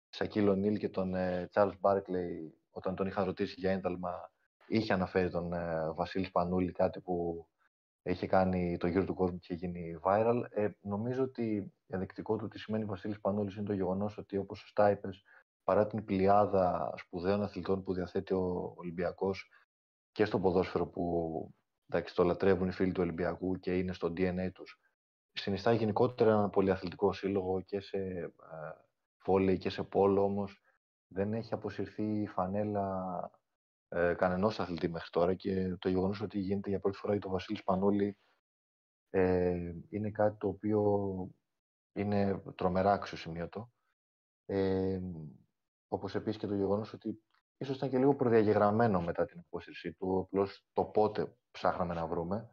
Σακίλ 0.09 0.57
Νίλ 0.57 0.77
και 0.77 0.89
τον 0.89 1.13
Τσάρλς 1.49 1.79
Μπάρκλεϊ 1.79 2.61
όταν 2.69 2.95
τον 2.95 3.07
είχαν 3.07 3.25
ρωτήσει 3.25 3.59
για 3.59 3.71
ένταλμα 3.71 4.31
είχε 4.67 4.93
αναφέρει 4.93 5.29
τον 5.29 5.53
Βασίλη 5.95 6.25
Σπανούλη 6.25 6.71
κάτι 6.71 7.01
που 7.01 7.45
είχε 8.03 8.27
κάνει 8.27 8.77
το 8.77 8.87
γύρο 8.87 9.05
του 9.05 9.13
κόσμου 9.13 9.37
και 9.37 9.53
είχε 9.53 9.65
γίνει 9.65 9.99
viral. 10.03 10.43
Ε, 10.49 10.69
νομίζω 10.81 11.23
ότι 11.23 11.73
ενδεικτικό 11.87 12.35
του 12.35 12.47
τι 12.47 12.59
σημαίνει 12.59 12.85
Βασίλη 12.85 13.19
Πανούλη 13.19 13.53
είναι 13.57 13.65
το 13.65 13.73
γεγονός 13.73 14.17
ότι 14.17 14.37
όπως 14.37 14.59
σωστά 14.59 14.91
είπες, 14.91 15.23
παρά 15.63 15.87
την 15.87 16.05
πλειάδα 16.05 16.93
σπουδαίων 16.97 17.43
αθλητών 17.43 17.83
που 17.83 17.93
διαθέτει 17.93 18.33
ο 18.33 18.73
Ολυμπιακός 18.77 19.49
και 20.11 20.25
στο 20.25 20.39
ποδόσφαιρο 20.39 20.87
που 20.87 21.55
εντάξει, 21.87 22.15
το 22.15 22.23
λατρεύουν 22.23 22.67
οι 22.67 22.71
φίλοι 22.71 22.91
του 22.91 23.01
Ολυμπιακού 23.01 23.59
και 23.59 23.77
είναι 23.77 23.93
στο 23.93 24.07
DNA 24.07 24.51
τους, 24.53 24.79
συνιστά 25.31 25.73
γενικότερα 25.73 26.31
ένα 26.31 26.49
πολυαθλητικό 26.49 27.13
σύλλογο 27.13 27.61
και 27.61 27.79
σε 27.79 27.97
βόλεϊ 29.25 29.57
και 29.57 29.69
σε 29.69 29.83
πόλο 29.83 30.23
όμως 30.23 30.63
δεν 31.07 31.33
έχει 31.33 31.53
αποσυρθεί 31.53 32.21
η 32.21 32.27
φανέλα 32.27 33.05
ε, 33.87 34.13
κανενός 34.13 34.59
αθλητή 34.59 34.89
μέχρι 34.89 35.09
τώρα 35.09 35.33
και 35.33 35.75
το 35.79 35.89
γεγονός 35.89 36.21
ότι 36.21 36.39
γίνεται 36.39 36.69
για 36.69 36.79
πρώτη 36.79 36.97
φορά 36.97 37.13
για 37.13 37.21
τον 37.21 37.31
Βασίλη 37.31 37.57
Σπανούλη 37.57 38.17
ε, 39.09 39.73
είναι 39.89 40.11
κάτι 40.11 40.37
το 40.37 40.47
οποίο 40.47 40.81
είναι 41.93 42.43
τρομερά 42.55 42.91
αξιοσημείωτο. 42.91 43.71
Ε, 44.45 44.99
όπως 45.87 46.15
επίσης 46.15 46.39
και 46.39 46.47
το 46.47 46.55
γεγονός 46.55 46.93
ότι 46.93 47.23
ίσως 47.61 47.75
ήταν 47.75 47.89
και 47.89 47.97
λίγο 47.97 48.15
προδιαγεγραμμένο 48.15 49.01
μετά 49.01 49.25
την 49.25 49.39
απόσυρσή 49.39 49.93
του, 49.93 50.19
απλώ 50.19 50.47
το 50.73 50.83
πότε 50.83 51.35
ψάχναμε 51.51 51.93
να 51.93 52.07
βρούμε. 52.07 52.49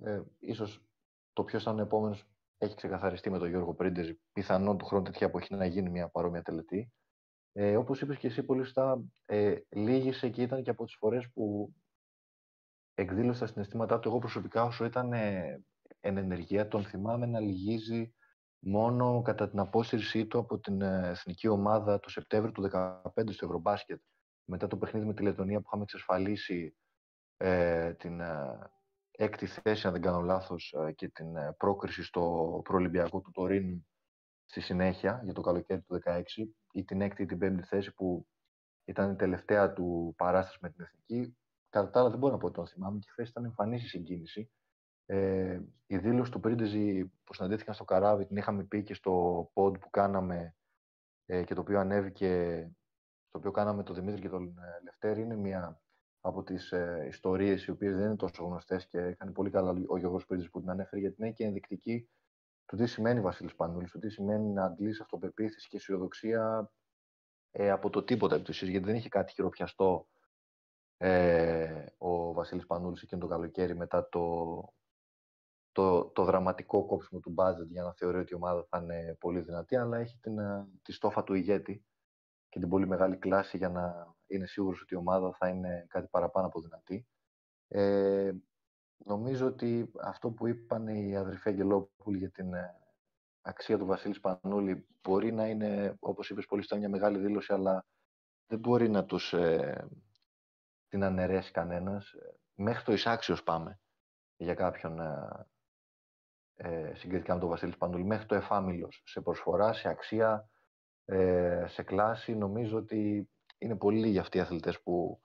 Ε, 0.00 0.22
ίσως 0.38 0.84
το 1.32 1.44
ποιος 1.44 1.62
ήταν 1.62 1.78
ο 1.78 1.82
επόμενος 1.82 2.24
έχει 2.58 2.74
ξεκαθαριστεί 2.74 3.30
με 3.30 3.38
τον 3.38 3.48
Γιώργο 3.48 3.74
Πρίντεζη. 3.74 4.20
Πιθανόν 4.32 4.78
του 4.78 4.84
χρόνου 4.84 5.04
τέτοια 5.04 5.26
εποχή 5.26 5.54
να 5.54 5.66
γίνει 5.66 5.90
μια 5.90 6.08
παρόμοια 6.08 6.42
τελετή. 6.42 6.92
Ε, 7.52 7.76
όπως 7.76 8.00
είπες 8.00 8.16
και 8.16 8.26
εσύ 8.26 8.42
πολύ 8.42 8.64
σωστά, 8.64 9.02
ε, 9.24 9.56
λύγησε 9.68 10.28
και 10.28 10.42
ήταν 10.42 10.62
και 10.62 10.70
από 10.70 10.84
τις 10.84 10.94
φορές 10.94 11.30
που 11.32 11.74
εκδήλωσε 12.94 13.40
τα 13.40 13.46
συναισθήματά 13.46 13.98
του. 13.98 14.08
Εγώ 14.08 14.18
προσωπικά 14.18 14.64
όσο 14.64 14.84
ήταν 14.84 15.12
ε, 15.12 15.62
εν 16.00 16.16
ενεργεία, 16.16 16.68
τον 16.68 16.84
θυμάμαι 16.84 17.26
να 17.26 17.40
λυγίζει 17.40 18.14
μόνο 18.58 19.22
κατά 19.22 19.48
την 19.48 19.58
απόσυρσή 19.58 20.26
του 20.26 20.38
από 20.38 20.58
την 20.58 20.80
ε, 20.80 21.08
εθνική 21.08 21.48
ομάδα 21.48 22.00
το 22.00 22.10
Σεπτέμβριο 22.10 22.52
του 22.52 22.70
2015 22.72 23.32
στο 23.32 23.44
Ευρωμπάσκετ. 23.44 24.00
Μετά 24.44 24.66
το 24.66 24.76
παιχνίδι 24.76 25.06
με 25.06 25.14
τη 25.14 25.22
Λετωνία 25.22 25.58
που 25.58 25.64
είχαμε 25.66 25.82
εξασφαλίσει 25.82 26.76
ε, 27.36 27.92
την 27.94 28.20
ε, 28.20 28.70
έκτη 29.10 29.46
θέση, 29.46 29.86
αν 29.86 29.92
δεν 29.92 30.02
κάνω 30.02 30.20
λάθος, 30.20 30.74
ε, 30.78 30.92
και 30.92 31.08
την 31.08 31.28
πρόκριση 31.56 32.02
στο 32.02 32.60
προολυμπιακό 32.64 33.20
του 33.20 33.30
Τωρίνου 33.30 33.86
στη 34.44 34.60
συνέχεια 34.60 35.20
για 35.24 35.32
το 35.32 35.40
καλοκαίρι 35.40 35.80
του 35.80 36.00
2016 36.04 36.22
ή 36.72 36.84
την 36.84 37.00
έκτη 37.00 37.22
ή 37.22 37.26
την 37.26 37.38
πέμπτη 37.38 37.62
θέση 37.62 37.94
που 37.94 38.26
ήταν 38.84 39.12
η 39.12 39.16
τελευταία 39.16 39.72
του 39.72 40.14
παράσταση 40.16 40.58
με 40.60 40.70
την 40.70 40.84
Εθνική. 40.84 41.36
Κατά 41.68 41.90
τα 41.90 42.00
άλλα 42.00 42.10
δεν 42.10 42.18
μπορώ 42.18 42.32
να 42.32 42.38
πω 42.38 42.46
ότι 42.46 42.54
τον 42.54 42.66
θυμάμαι 42.66 42.98
και 42.98 43.08
χθες 43.10 43.28
ήταν 43.28 43.44
εμφανής 43.44 43.84
η 43.84 43.88
συγκίνηση. 43.88 44.50
Ε, 45.06 45.60
η 45.86 45.98
δήλωση 45.98 46.30
του 46.30 46.40
Πρίντεζη 46.40 47.04
που 47.04 47.34
συναντήθηκαν 47.34 47.74
στο 47.74 47.84
καράβι 47.84 48.26
την 48.26 48.36
είχαμε 48.36 48.64
πει 48.64 48.82
και 48.82 48.94
στο 48.94 49.42
pod 49.54 49.80
που 49.80 49.90
κάναμε 49.90 50.56
ε, 51.26 51.44
και 51.44 51.54
το 51.54 51.60
οποίο 51.60 51.78
ανέβηκε 51.78 52.70
στο 53.32 53.40
οποίο 53.40 53.50
κάναμε 53.50 53.82
τον 53.82 53.94
Δημήτρη 53.94 54.20
και 54.20 54.28
τον 54.28 54.58
ε, 54.58 54.82
Λευτέρη 54.84 55.20
είναι 55.20 55.36
μια 55.36 55.80
από 56.20 56.42
τις 56.42 56.72
ε, 56.72 57.06
ιστορίες 57.08 57.64
οι 57.64 57.70
οποίες 57.70 57.96
δεν 57.96 58.04
είναι 58.04 58.16
τόσο 58.16 58.44
γνωστές 58.44 58.86
και 58.86 58.98
έκανε 58.98 59.32
πολύ 59.32 59.50
καλά 59.50 59.74
ο 59.88 59.96
Γιώργος 59.96 60.26
Πρίντεζη 60.26 60.50
που 60.50 60.60
την 60.60 60.70
ανέφερε 60.70 61.00
γιατί 61.00 61.16
είναι 61.18 61.30
και 61.32 61.44
ενδεικτική 61.44 62.08
το 62.64 62.76
τι 62.76 62.86
σημαίνει 62.86 63.20
Βασίλης 63.20 63.54
Πανούλης, 63.54 63.90
το 63.90 63.98
τι 63.98 64.10
σημαίνει 64.10 64.48
να 64.48 64.64
αντλήσει 64.64 65.02
αυτοπεποίθηση 65.02 65.68
και 65.68 65.76
αισιοδοξία 65.76 66.72
ε, 67.50 67.70
από 67.70 67.90
το 67.90 68.02
τίποτα 68.02 68.34
επί 68.34 68.52
γιατί 68.52 68.86
δεν 68.86 68.94
είχε 68.94 69.08
κάτι 69.08 69.32
χειροπιαστό 69.32 70.08
ε, 70.96 71.86
ο 71.98 72.32
Βασίλης 72.32 72.66
Πανούλης 72.66 73.02
εκείνο 73.02 73.20
το 73.20 73.26
καλοκαίρι 73.26 73.76
μετά 73.76 74.08
το, 74.08 74.56
το, 75.72 76.04
το 76.04 76.24
δραματικό 76.24 76.86
κόψιμο 76.86 77.20
του 77.20 77.30
μπάζετ 77.30 77.70
για 77.70 77.82
να 77.82 77.92
θεωρεί 77.92 78.18
ότι 78.18 78.32
η 78.32 78.36
ομάδα 78.36 78.66
θα 78.68 78.78
είναι 78.78 79.16
πολύ 79.20 79.40
δυνατή, 79.40 79.76
αλλά 79.76 79.98
έχει 79.98 80.18
την, 80.18 80.38
ε, 80.38 80.66
τη 80.82 80.92
στόφα 80.92 81.24
του 81.24 81.34
ηγέτη 81.34 81.86
και 82.52 82.58
την 82.58 82.68
πολύ 82.68 82.86
μεγάλη 82.86 83.16
κλάση 83.16 83.56
για 83.56 83.68
να 83.68 84.14
είναι 84.26 84.46
σίγουρος 84.46 84.80
ότι 84.82 84.94
η 84.94 84.96
ομάδα 84.96 85.32
θα 85.32 85.48
είναι 85.48 85.86
κάτι 85.88 86.08
παραπάνω 86.10 86.46
από 86.46 86.60
δυνατή. 86.60 87.06
Ε, 87.68 88.32
Νομίζω 89.04 89.46
ότι 89.46 89.92
αυτό 90.00 90.30
που 90.30 90.46
είπαν 90.46 90.86
οι 90.86 91.16
αδερφοί 91.16 91.48
Αγγελόπουλοι 91.48 92.18
για 92.18 92.30
την 92.30 92.54
ε, 92.54 92.74
αξία 93.40 93.78
του 93.78 93.86
Βασίλη 93.86 94.20
Πανούλη 94.20 94.86
μπορεί 95.02 95.32
να 95.32 95.46
είναι, 95.46 95.96
όπως 95.98 96.30
είπες 96.30 96.46
πολύ 96.46 96.62
στα 96.62 96.76
μια 96.76 96.88
μεγάλη 96.88 97.18
δήλωση, 97.18 97.52
αλλά 97.52 97.86
δεν 98.46 98.58
μπορεί 98.58 98.88
να 98.88 99.04
τους 99.04 99.32
ε, 99.32 99.88
την 100.88 101.04
αναιρέσει 101.04 101.50
κανένας. 101.50 102.14
Μέχρι 102.54 102.84
το 102.84 102.92
εισάξιος 102.92 103.42
πάμε 103.42 103.80
για 104.36 104.54
κάποιον 104.54 105.00
ε, 105.00 105.46
ε, 106.54 106.94
συγκριτικά 106.94 107.34
με 107.34 107.40
τον 107.40 107.48
Βασίλη 107.48 107.76
Πανούλη, 107.76 108.04
μέχρι 108.04 108.26
το 108.26 108.34
εφάμιλος, 108.34 109.02
σε 109.04 109.20
προσφορά, 109.20 109.72
σε 109.72 109.88
αξία, 109.88 110.50
ε, 111.04 111.64
σε 111.68 111.82
κλάση. 111.82 112.34
Νομίζω 112.34 112.78
ότι 112.78 113.30
είναι 113.58 113.76
πολύ 113.76 113.98
λίγοι 113.98 114.18
αυτοί 114.18 114.38
οι 114.38 114.40
αθλητές 114.40 114.80
που 114.82 115.20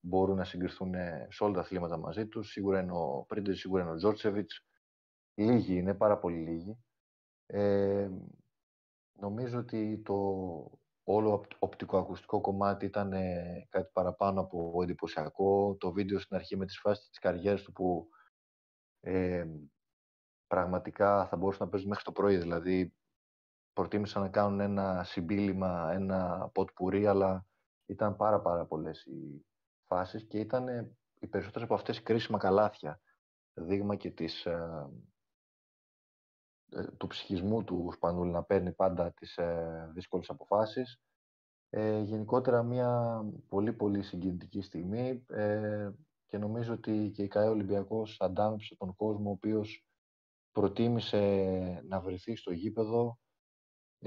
μπορούν 0.00 0.36
να 0.36 0.44
συγκριθούν 0.44 0.94
ε, 0.94 1.26
σε 1.30 1.44
όλα 1.44 1.54
τα 1.54 1.60
αθλήματα 1.60 1.96
μαζί 1.96 2.26
τους. 2.26 2.50
Σίγουρα 2.50 2.80
είναι 2.80 2.92
ο 2.92 3.24
Πρίντε, 3.28 3.54
σίγουρα 3.54 3.82
είναι 3.82 3.92
ο 3.92 3.96
Τζόρτσεβιτς. 3.96 4.66
Λίγοι 5.34 5.76
είναι, 5.76 5.94
πάρα 5.94 6.18
πολύ 6.18 6.36
λίγοι. 6.36 6.78
Ε, 7.46 8.10
νομίζω 9.12 9.58
ότι 9.58 10.00
το 10.04 10.14
όλο 11.04 11.46
οπτικοακουστικό 11.58 12.40
κομμάτι 12.40 12.84
ήταν 12.84 13.12
ε, 13.12 13.66
κάτι 13.68 13.90
παραπάνω 13.92 14.40
από 14.40 14.82
εντυπωσιακό. 14.82 15.76
Το 15.80 15.92
βίντεο 15.92 16.18
στην 16.18 16.36
αρχή 16.36 16.56
με 16.56 16.66
τις 16.66 16.78
φάσεις 16.78 17.08
της 17.08 17.18
καριέρας 17.18 17.62
του 17.62 17.72
που 17.72 18.08
ε, 19.00 19.46
πραγματικά 20.46 21.26
θα 21.26 21.36
μπορούσαν 21.36 21.64
να 21.64 21.70
παίζουν 21.70 21.88
μέχρι 21.88 22.04
το 22.04 22.12
πρωί. 22.12 22.36
Δηλαδή, 22.36 22.94
προτίμησαν 23.76 24.22
να 24.22 24.28
κάνουν 24.28 24.60
ένα 24.60 25.04
συμπίλημα, 25.04 25.92
ένα 25.92 26.50
ποτ 26.54 26.70
πουρί, 26.74 27.06
αλλά 27.06 27.46
ήταν 27.86 28.16
πάρα 28.16 28.40
πάρα 28.40 28.66
πολλές 28.66 29.04
οι, 29.04 29.46
φάσεις 29.86 30.24
και 30.24 30.38
ήταν 30.38 30.96
οι 31.18 31.26
περισσότερες 31.26 31.62
από 31.62 31.74
αυτές 31.74 32.02
κρίσιμα 32.02 32.38
καλάθια. 32.38 33.00
Δείγμα 33.54 33.96
και 33.96 34.10
της, 34.10 34.46
ε, 34.46 34.88
ε, 36.68 36.82
του 36.82 37.06
ψυχισμού 37.06 37.64
του 37.64 37.90
Σπανούλη 37.92 38.30
να 38.30 38.42
παίρνει 38.42 38.72
πάντα 38.72 39.12
τις 39.12 39.36
ε, 39.36 39.90
δύσκολες 39.94 40.30
αποφάσεις. 40.30 41.00
Ε, 41.70 42.00
γενικότερα 42.00 42.62
μια 42.62 43.20
πολύ 43.48 43.72
πολύ 43.72 44.02
συγκινητική 44.02 44.60
στιγμή 44.60 45.24
ε, 45.28 45.90
και 46.26 46.38
νομίζω 46.38 46.72
ότι 46.72 47.10
και 47.14 47.22
η 47.22 47.28
ΚΑΕ 47.28 47.48
Ολυμπιακός 47.48 48.20
αντάμεψε 48.20 48.76
τον 48.76 48.96
κόσμο 48.96 49.28
ο 49.28 49.32
οποίος 49.32 49.86
προτίμησε 50.52 51.20
να 51.88 52.00
βρεθεί 52.00 52.36
στο 52.36 52.52
γήπεδο 52.52 53.18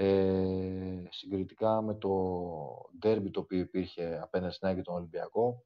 ε, 0.02 1.02
συγκριτικά 1.10 1.82
με 1.82 1.94
το 1.94 2.10
ντέρμπι 2.98 3.30
το 3.30 3.40
οποίο 3.40 3.58
υπήρχε 3.58 4.20
απέναντι 4.22 4.54
στην 4.54 4.74
και 4.74 4.82
τον 4.82 4.94
Ολυμπιακό 4.94 5.64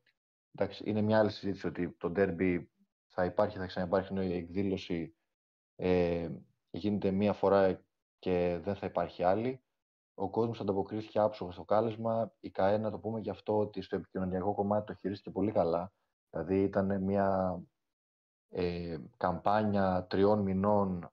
εντάξει, 0.54 0.82
είναι 0.86 1.00
μια 1.00 1.18
άλλη 1.18 1.30
συζήτηση 1.30 1.66
ότι 1.66 1.96
το 1.98 2.12
derby 2.16 2.64
θα 3.08 3.24
υπάρχει, 3.24 3.58
θα 3.58 3.66
ξαναυπάρχει 3.66 4.12
ενώ 4.12 4.22
η 4.22 4.32
εκδήλωση 4.32 5.16
ε, 5.76 6.30
γίνεται 6.70 7.10
μία 7.10 7.32
φορά 7.32 7.84
και 8.18 8.60
δεν 8.62 8.74
θα 8.74 8.86
υπάρχει 8.86 9.22
άλλη. 9.22 9.62
Ο 10.14 10.30
κόσμος 10.30 10.60
ανταποκρίθηκε 10.60 11.18
άψογα 11.18 11.50
στο 11.52 11.64
κάλεσμα. 11.64 12.32
Η 12.40 12.50
ΚΑΕ, 12.50 12.78
να 12.78 12.90
το 12.90 12.98
πούμε 12.98 13.20
γι' 13.20 13.30
αυτό, 13.30 13.58
ότι 13.58 13.82
στο 13.82 13.96
επικοινωνιακό 13.96 14.54
κομμάτι 14.54 14.86
το 14.86 14.94
χειρίστηκε 14.94 15.30
πολύ 15.30 15.52
καλά. 15.52 15.92
Δηλαδή 16.30 16.62
ήταν 16.62 17.02
μια 17.02 17.58
ε, 18.48 18.98
καμπάνια 19.16 20.06
τριών 20.08 20.40
μηνών 20.40 21.12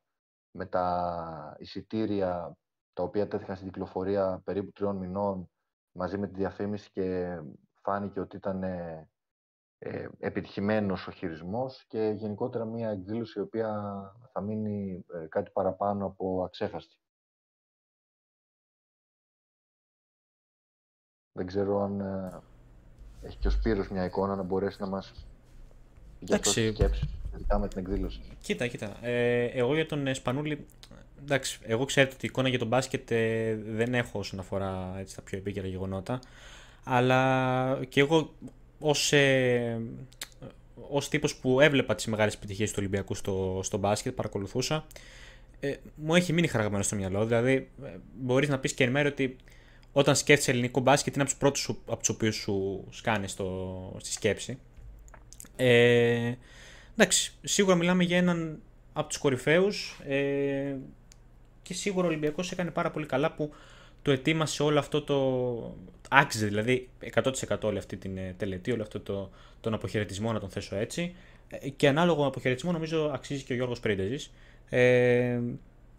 με 0.52 0.66
τα 0.66 1.56
εισιτήρια 1.60 2.58
τα 2.94 3.04
οποία 3.04 3.28
τέθηκαν 3.28 3.56
στην 3.56 3.68
κυκλοφορία 3.68 4.42
περίπου 4.44 4.72
τριών 4.72 4.96
μηνών 4.96 5.50
μαζί 5.92 6.18
με 6.18 6.28
τη 6.28 6.34
διαφήμιση 6.34 6.92
και 6.92 7.38
φάνηκε 7.82 8.20
ότι 8.20 8.36
ήταν 8.36 8.64
ε, 8.64 9.10
επιτυχημένος 10.20 11.08
ο 11.08 11.12
χειρισμός 11.12 11.86
και 11.88 12.14
γενικότερα 12.18 12.66
μια 12.66 12.90
εκδήλωση 12.90 13.40
η 13.40 13.42
οποία 13.42 13.82
θα 14.32 14.42
μείνει 14.42 15.06
ε, 15.14 15.26
κάτι 15.26 15.52
παραπάνω 15.52 16.06
από 16.06 16.44
αξέχαστη. 16.44 16.96
Δεν 21.32 21.46
ξέρω 21.46 21.82
αν 21.82 22.00
ε, 22.00 22.42
έχει 23.22 23.38
και 23.38 23.48
ο 23.48 23.52
Σπύρος 23.52 23.90
μια 23.90 24.06
εικόνα 24.06 24.36
να 24.36 24.44
μπορέσει 24.44 24.82
να 24.82 24.88
μας 24.88 25.26
για 26.20 26.36
αυτό 26.36 26.52
σκέψη 26.52 27.10
σχετικά 27.28 27.60
με 27.60 27.68
την 27.68 27.80
εκδήλωση. 27.80 28.22
Κοίτα, 28.42 28.68
κοίτα. 28.68 29.06
Ε, 29.06 29.46
εγώ 29.46 29.74
για 29.74 29.86
τον 29.86 30.16
Σπανούλη, 30.16 30.66
εντάξει, 31.24 31.60
εγώ 31.64 31.86
ξέρετε 31.86 32.14
ότι 32.16 32.26
η 32.26 32.30
εικόνα 32.32 32.50
για 32.50 32.60
τον 32.60 32.68
μπάσκετ 32.68 33.12
ε, 33.12 33.56
δεν 33.66 33.94
έχω 33.94 34.20
όσον 34.20 34.40
αφορά 34.40 34.96
έτσι, 35.00 35.16
τα 35.16 35.22
πιο 35.22 35.38
επίκαιρα 35.38 35.68
γεγονότα. 35.68 36.20
Αλλά 36.84 37.80
και 37.90 38.00
εγώ 38.00 38.34
ως, 38.80 39.14
ε, 39.14 39.82
ως 40.90 41.10
τύπος 41.10 41.36
που 41.36 41.60
έβλεπα 41.60 41.96
τις 41.96 42.06
μεγάλες 42.06 42.34
επιτυχίες 42.34 42.70
του 42.70 42.76
Ολυμπιακού 42.80 43.16
στο, 43.16 43.60
στο 43.64 43.78
μπάσκετ, 43.78 44.14
παρακολουθούσα, 44.14 44.86
ε, 45.60 45.74
μου 45.96 46.16
έχει 46.16 46.34
μείνει 46.34 46.48
χαραγμένο 46.48 46.84
στο 46.84 46.96
μυαλό. 46.96 47.26
Δηλαδή, 47.26 47.70
ε, 47.84 47.90
μπορείς 48.20 48.50
να 48.50 48.60
πεις 48.60 48.74
και 48.74 48.84
εν 48.84 48.92
μέρει 48.92 49.08
ότι 49.08 49.36
όταν 49.92 50.16
σκέφτεσαι 50.16 50.52
ελληνικό 50.52 50.80
μπάσκετ 50.80 51.14
είναι 51.14 51.24
από 51.24 51.32
τους 51.32 51.40
πρώτους 51.40 51.70
από 51.86 52.00
τους 52.00 52.10
οποίους 52.10 52.36
σου 52.36 52.88
σκάνε 52.90 53.28
στο, 53.28 53.96
στη 53.98 54.12
σκέψη. 54.12 54.60
Ε, 55.56 56.34
εντάξει, 56.94 57.34
σίγουρα 57.42 57.76
μιλάμε 57.76 58.04
για 58.04 58.18
έναν 58.18 58.60
από 58.94 59.08
τους 59.08 59.18
κορυφαίους 59.18 60.00
ε, 60.08 60.76
και 61.72 61.78
σίγουρα 61.78 62.06
ο 62.06 62.10
Ολυμπιακός 62.10 62.52
έκανε 62.52 62.72
πάρα 62.72 62.92
πολύ 62.92 63.06
καλά 63.06 63.32
που 63.32 63.54
το 64.02 64.12
ετοίμασε 64.12 64.64
όλο 64.64 64.80
αυτό 64.80 65.02
το. 65.02 65.76
Άξιζε 66.10 66.46
δηλαδή 66.46 66.90
100% 67.14 67.60
όλη 67.62 67.78
αυτή 67.78 67.98
την 67.98 68.18
ε, 68.18 68.36
τελετή, 68.38 68.72
όλο 68.72 68.82
αυτό 68.82 69.00
το, 69.00 69.30
τον 69.62 69.74
αποχαιρετισμό, 69.74 70.32
να 70.32 70.40
τον 70.40 70.50
θέσω 70.50 70.76
έτσι. 70.76 71.16
Ε, 71.48 71.70
και 71.70 71.88
ανάλογο 71.88 72.26
αποχαιρετισμό 72.26 72.72
νομίζω 72.72 73.12
αξίζει 73.14 73.44
και 73.44 73.54
ο 73.54 73.56
Γιώργος 73.56 73.80
Πρίντεζης. 73.80 74.32
Ε, 74.70 75.40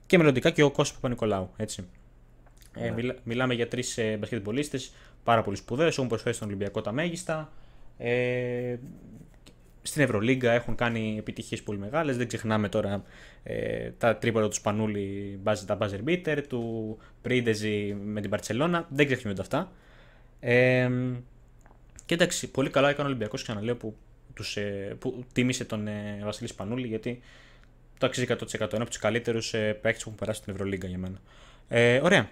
και 0.07 0.19
μελλοντικά 0.19 0.51
και 0.51 0.63
ο 0.63 0.71
Κώστας 0.71 0.97
Παπα-Νικολάου, 0.97 1.51
έτσι. 1.57 1.87
Ε, 2.77 2.81
ναι. 2.81 2.91
μιλά, 2.91 3.15
μιλάμε 3.23 3.55
για 3.55 3.69
τρεις 3.69 3.99
ε, 3.99 4.17
μπασκετμπολίστες 4.17 4.93
πάρα 5.25 5.43
πολύ 5.43 5.57
σπουδαίους, 5.57 5.97
έχουν 5.97 6.09
προσφέρει 6.09 6.35
στον 6.35 6.49
Ολυμπιακό 6.49 6.81
τα 6.81 6.93
μέγιστα. 6.93 7.53
Ε, 7.99 8.77
στην 9.83 10.03
Ευρωλίγκα 10.03 10.53
έχουν 10.53 10.75
κάνει 10.75 11.17
επιτυχίες 11.19 11.63
πολύ 11.63 11.79
μεγάλες. 11.79 12.17
Δεν 12.17 12.27
ξεχνάμε 12.27 12.69
τώρα 12.69 13.05
ε, 13.43 13.91
τα 13.99 14.17
τρίποτα 14.17 14.49
του 14.49 14.55
Σπανούλη, 14.55 15.41
τα 15.67 15.79
buzzer 15.81 16.09
beater, 16.09 16.43
του 16.49 16.99
Πρίντεζι 17.23 17.97
με 18.05 18.21
την 18.21 18.31
Παρσελώνα. 18.31 18.87
Δεν 18.91 19.07
ξεχνιούνται 19.07 19.41
αυτά. 19.41 19.73
Ε, 20.41 20.91
και 22.07 22.15
εντάξει, 22.15 22.51
πολύ 22.51 22.71
καλά 22.71 22.89
έκανε 22.89 23.03
ο 23.09 23.11
Ολυμπιακός, 23.11 23.43
ξαναλέω, 23.43 23.77
που, 23.77 23.97
τους, 24.35 24.57
ε, 24.57 24.97
που 24.99 25.25
τίμησε 25.33 25.65
τον 25.65 25.87
ε, 25.87 26.21
Βασίλη 26.25 26.49
Σπανούλη, 26.49 26.87
γιατί 26.87 27.21
το 27.99 28.07
αξίζει 28.07 28.27
100%. 28.29 28.33
Είναι 28.53 28.67
από 28.73 28.85
τους 28.85 28.99
καλύτερους 28.99 29.55
ε, 29.55 29.73
που 29.73 29.89
έχουν 29.89 30.15
περάσει 30.15 30.41
στην 30.41 30.53
Ευρωλίγκα 30.53 30.87
για 30.87 30.99
μένα. 30.99 31.21
Ε, 31.69 32.01
ωραία. 32.03 32.29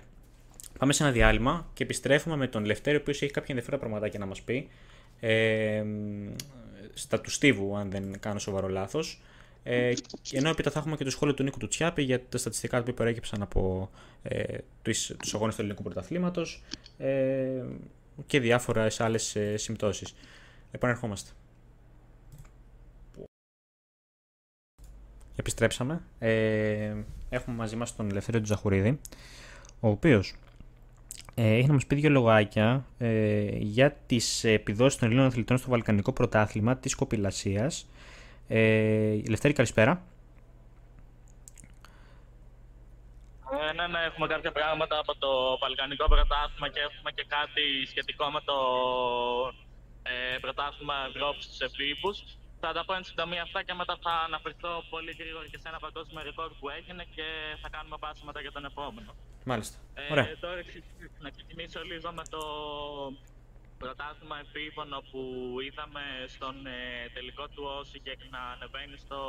Πάμε 0.79 0.93
σε 0.93 1.03
ένα 1.03 1.13
διάλειμμα 1.13 1.71
και 1.75 1.83
επιστρέφουμε 1.83 2.37
με 2.37 2.47
τον 2.47 2.65
Λευτέρη, 2.65 2.97
ο 2.97 3.01
οποίος 3.01 3.23
έχει 3.23 3.33
κάποια 3.33 3.47
ενδιαφέροντα 3.49 3.83
πραγματάκια 3.83 4.19
να 4.19 4.27
μας 4.27 4.43
πει. 4.43 4.69
Ε, 5.21 5.85
στα 6.95 7.21
του 7.21 7.31
Στίβου, 7.31 7.77
αν 7.77 7.91
δεν 7.91 8.21
κάνω 8.21 8.39
σοβαρό 8.39 8.69
λάθος. 8.69 9.21
Ε, 9.63 9.93
ενώ 10.33 10.49
έπειτα 10.49 10.71
θα 10.71 10.79
έχουμε 10.79 10.97
και 10.97 11.05
το 11.05 11.11
σχόλιο 11.11 11.35
του 11.35 11.43
Νίκου 11.43 11.59
του 11.59 11.69
Τσιάπη 11.69 12.03
για 12.03 12.27
τα 12.29 12.39
στατιστικά 12.39 12.83
που 12.83 12.95
προέκυψαν 12.95 13.43
από 13.43 13.91
ε, 14.23 14.59
τους, 14.83 15.13
τους 15.19 15.35
αγώνες 15.35 15.55
του 15.55 15.61
ελληνικού 15.61 15.83
πρωταθλήματος 15.83 16.63
ε, 16.99 17.65
και 18.27 18.41
διάφορες 18.41 19.01
άλλες 19.01 19.37
ε, 19.37 19.57
συμπτώσεις. 19.57 20.15
Επανερχόμαστε. 20.71 21.31
Επιστρέψαμε. 25.37 26.03
Ε, 26.19 26.95
έχουμε 27.29 27.57
μαζί 27.57 27.77
μας 27.77 27.97
τον 27.97 28.11
Ελευθερίο 28.11 28.41
Τζαχουρίδη, 28.41 29.01
ο 29.81 29.89
οποίος 29.89 30.31
ε, 30.31 30.50
έχει 31.35 31.67
να 31.67 31.73
μας 31.73 31.87
πει 31.87 31.95
δύο 31.95 32.11
λογάκια 32.11 32.87
ε, 32.99 33.49
για 33.57 33.93
τις 34.07 34.45
επιδόσεις 34.45 34.99
των 34.99 35.09
Ελλήνων 35.09 35.27
αθλητών 35.27 35.59
στο 35.59 35.71
Βαλκανικό 35.71 36.13
Πρωτάθλημα 36.13 36.77
της 36.77 36.95
Κοπηλασίας. 36.95 37.87
Ε, 38.49 39.21
Λευτέρη, 39.29 39.55
καλησπέρα. 39.55 40.03
Ε, 43.53 43.73
ναι, 43.73 43.87
ναι, 43.87 44.01
έχουμε 44.11 44.27
κάποια 44.27 44.53
πράγματα 44.53 44.99
από 44.99 45.13
το 45.23 45.59
Βαλκανικό 45.59 46.05
Πρωτάθλημα 46.09 46.69
και 46.69 46.81
έχουμε 46.89 47.11
και 47.17 47.25
κάτι 47.37 47.65
σχετικό 47.91 48.25
με 48.35 48.41
το 48.41 48.57
ε, 50.03 50.39
Πρωτάθλημα 50.45 50.95
Ευρώπης 51.11 51.45
στου 51.45 51.65
Εφήπου. 51.65 52.11
Θα 52.61 52.73
τα 52.73 52.85
πω 52.85 52.95
εν 52.95 53.05
συντομία 53.05 53.43
αυτά 53.43 53.63
και 53.63 53.75
μετά 53.75 53.95
θα 54.05 54.13
αναφερθώ 54.29 54.73
πολύ 54.91 55.13
γρήγορα 55.21 55.47
και 55.51 55.59
σε 55.63 55.69
ένα 55.69 55.79
παγκόσμιο 55.79 56.23
ρεκόρ 56.23 56.51
που 56.59 56.69
έγινε 56.69 57.05
και 57.15 57.27
θα 57.63 57.69
κάνουμε 57.75 57.97
πάση 58.05 58.23
μετά 58.25 58.41
για 58.41 58.53
τον 58.53 58.65
επόμενο. 58.65 59.11
Μάλιστα. 59.45 59.79
Ε, 59.95 60.13
Ωραία. 60.13 60.37
Τώρα 60.41 60.61
να 61.21 61.31
ξεκινήσω 61.31 61.81
λίγο 61.83 62.13
με 62.13 62.23
το 62.31 62.43
πρωτάθλημα 63.79 64.37
εφήβων 64.45 64.89
που 65.11 65.21
είδαμε 65.67 66.05
στον 66.27 66.67
ε, 66.67 67.09
τελικό 67.15 67.49
του 67.49 67.63
Όση 67.79 68.01
και 68.01 68.17
να 68.31 68.41
ανεβαίνει 68.55 68.97
στο 68.97 69.21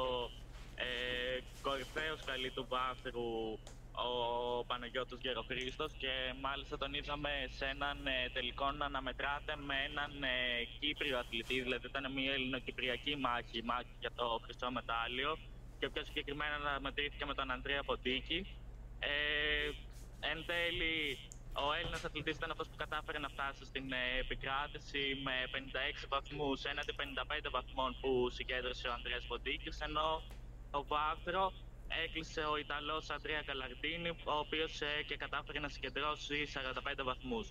ε, 0.76 1.40
κορυφαίος 1.62 2.20
σκαλί 2.20 2.50
του 2.50 2.66
βάθρου 2.70 3.60
ο 3.92 4.64
Παναγιώτος 4.66 5.20
Γεροχρήστος 5.22 5.92
και 5.98 6.14
μάλιστα 6.42 6.78
τον 6.78 6.94
είδαμε 6.94 7.30
σε 7.58 7.66
έναν 7.66 7.98
ε, 8.08 8.30
τελικό 8.34 8.72
να 8.72 8.86
αναμετράται 8.86 9.54
με 9.68 9.76
έναν 9.90 10.12
ε, 10.24 10.36
Κύπριο 10.80 11.18
αθλητή, 11.18 11.62
δηλαδή 11.62 11.88
ήταν 11.88 12.12
μια 12.12 12.32
ελληνοκυπριακή 12.34 13.16
μάχη, 13.16 13.64
μάχη 13.64 13.94
για 14.00 14.12
το 14.16 14.26
χρυσό 14.44 14.72
μετάλλιο 14.72 15.38
και 15.80 15.90
πιο 15.90 16.04
συγκεκριμένα 16.06 16.56
αναμετρήθηκε 16.56 17.26
με 17.26 17.34
τον 17.34 17.52
Αντρέα 17.52 17.84
Ποντίκη. 17.84 18.40
Ε, 19.00 19.12
εν 20.30 20.46
τέλει, 20.46 21.18
ο 21.54 21.74
Έλληνας 21.78 22.04
αθλητής 22.06 22.36
ήταν 22.36 22.52
αυτός 22.52 22.68
που 22.68 22.78
κατάφερε 22.84 23.20
να 23.20 23.30
φτάσει 23.30 23.66
στην 23.66 23.92
ε, 23.92 24.20
επικράτηση 24.24 25.04
με 25.26 25.36
56 25.54 26.06
βαθμούς 26.10 26.64
έναντι 26.64 26.94
55 26.98 27.50
βαθμών 27.52 27.92
που 28.02 28.30
συγκέντρωσε 28.30 28.88
ο 28.88 28.94
Ανδρέας 28.94 29.26
Ποντίκη, 29.30 29.70
ενώ 29.88 30.10
το 30.72 30.86
βάθρο 30.94 31.54
έκλεισε 32.04 32.42
ο 32.42 32.58
Ιταλός 32.58 33.10
Αντρέα 33.10 33.42
Καλαρτίνη, 33.42 34.10
ο 34.10 34.36
οποίος 34.46 34.82
ε, 34.82 35.04
και 35.08 35.16
κατάφερε 35.18 35.60
να 35.60 35.70
συγκεντρώσει 35.70 36.38
45 36.54 37.04
βαθμούς. 37.04 37.48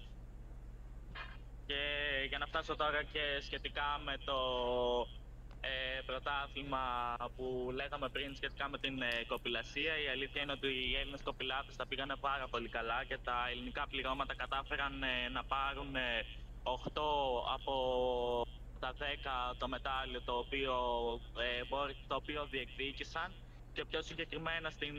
Και 1.67 1.83
για 2.29 2.39
να 2.39 2.47
φτάσω 2.47 2.77
τώρα 2.77 3.03
και 3.03 3.25
σχετικά 3.41 4.01
με 4.05 4.15
το 4.25 4.39
ε, 5.61 6.01
πρωτάθλημα 6.07 6.85
που 7.37 7.71
λέγαμε 7.75 8.09
πριν 8.09 8.35
σχετικά 8.35 8.69
με 8.69 8.79
την 8.79 9.03
ε, 9.03 9.25
κοπηλασία. 9.29 9.93
Η 10.05 10.09
αλήθεια 10.09 10.43
είναι 10.43 10.53
ότι 10.53 10.67
οι 10.67 10.97
Έλληνες 11.01 11.23
κοπηλάτες 11.23 11.77
τα 11.77 11.87
πήγανε 11.87 12.17
πάρα 12.21 12.47
πολύ 12.49 12.69
καλά 12.69 13.05
και 13.05 13.19
τα 13.25 13.49
ελληνικά 13.51 13.87
πληρώματα 13.91 14.35
κατάφεραν 14.35 15.03
ε, 15.03 15.29
να 15.29 15.45
πάρουν 15.45 15.93
8 16.63 16.77
από 17.55 17.75
τα 18.81 18.93
10 19.53 19.55
το 19.59 19.69
μετάλλιο 19.69 20.21
το 20.23 20.33
οποίο, 20.33 20.75
το 22.09 22.15
οποίο 22.15 22.47
διεκδίκησαν 22.51 23.33
και 23.73 23.85
πιο 23.85 24.03
συγκεκριμένα 24.03 24.71
στην 24.71 24.95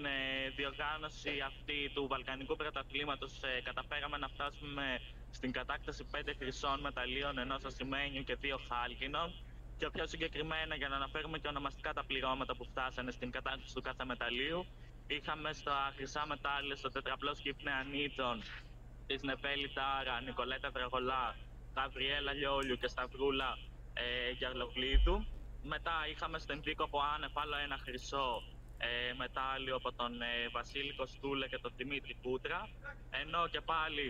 διοργάνωση 0.55 1.39
αυτή 1.45 1.91
του 1.93 2.07
Βαλκανικού 2.07 2.55
Πρωταθλήματος 2.55 3.39
καταφέραμε 3.63 4.17
να 4.17 4.27
φτάσουμε 4.27 4.99
στην 5.31 5.51
κατάκταση 5.51 6.05
5 6.11 6.17
χρυσών 6.39 6.79
μεταλλίων 6.79 7.37
ενός 7.37 7.63
ασημένιου 7.63 8.23
και 8.23 8.35
δύο 8.35 8.59
χάλκινων 8.69 9.33
και 9.81 9.89
πιο 9.89 10.07
συγκεκριμένα, 10.07 10.75
για 10.75 10.89
να 10.89 10.95
αναφέρουμε 10.95 11.37
και 11.39 11.47
ονομαστικά 11.47 11.93
τα 11.93 12.03
πληρώματα 12.09 12.55
που 12.55 12.65
φτάσανε 12.71 13.11
στην 13.11 13.31
κατάρτιση 13.31 13.73
του 13.75 13.81
κάθε 13.81 14.05
μεταλλίου, 14.05 14.65
είχαμε 15.07 15.53
στα 15.53 15.77
χρυσά 15.95 16.23
μετάλλια 16.27 16.75
στο 16.75 16.89
τετραπλός 16.89 17.37
σκύπνε 17.37 17.71
ανήτων 17.81 18.35
τη 19.07 19.15
Νεφέλη 19.25 19.69
Τάρα, 19.77 20.21
Νικολέτα 20.21 20.69
Δραγολά, 20.69 21.35
Γαβριέλα 21.75 22.33
Λιόλιου 22.33 22.75
και 22.81 22.87
Σταυρούλα 22.87 23.57
ε, 23.93 24.31
Γιαρλοκλίδου. 24.37 25.25
Μετά 25.63 25.95
είχαμε 26.11 26.39
στην 26.39 26.61
Δίκοπο 26.61 26.99
Άνεφ 27.13 27.37
άλλο 27.37 27.55
ένα 27.65 27.77
χρυσό 27.85 28.43
ε, 28.77 29.13
μετάλλιο 29.17 29.75
από 29.75 29.89
τον 29.93 30.21
ε, 30.21 30.49
Βασίλη 30.51 30.93
Κοστούλα 30.93 31.47
και 31.47 31.57
τον 31.57 31.71
Δημήτρη 31.75 32.17
Κούτρα. 32.21 32.69
Ενώ 33.21 33.47
και 33.47 33.61
πάλι 33.61 34.07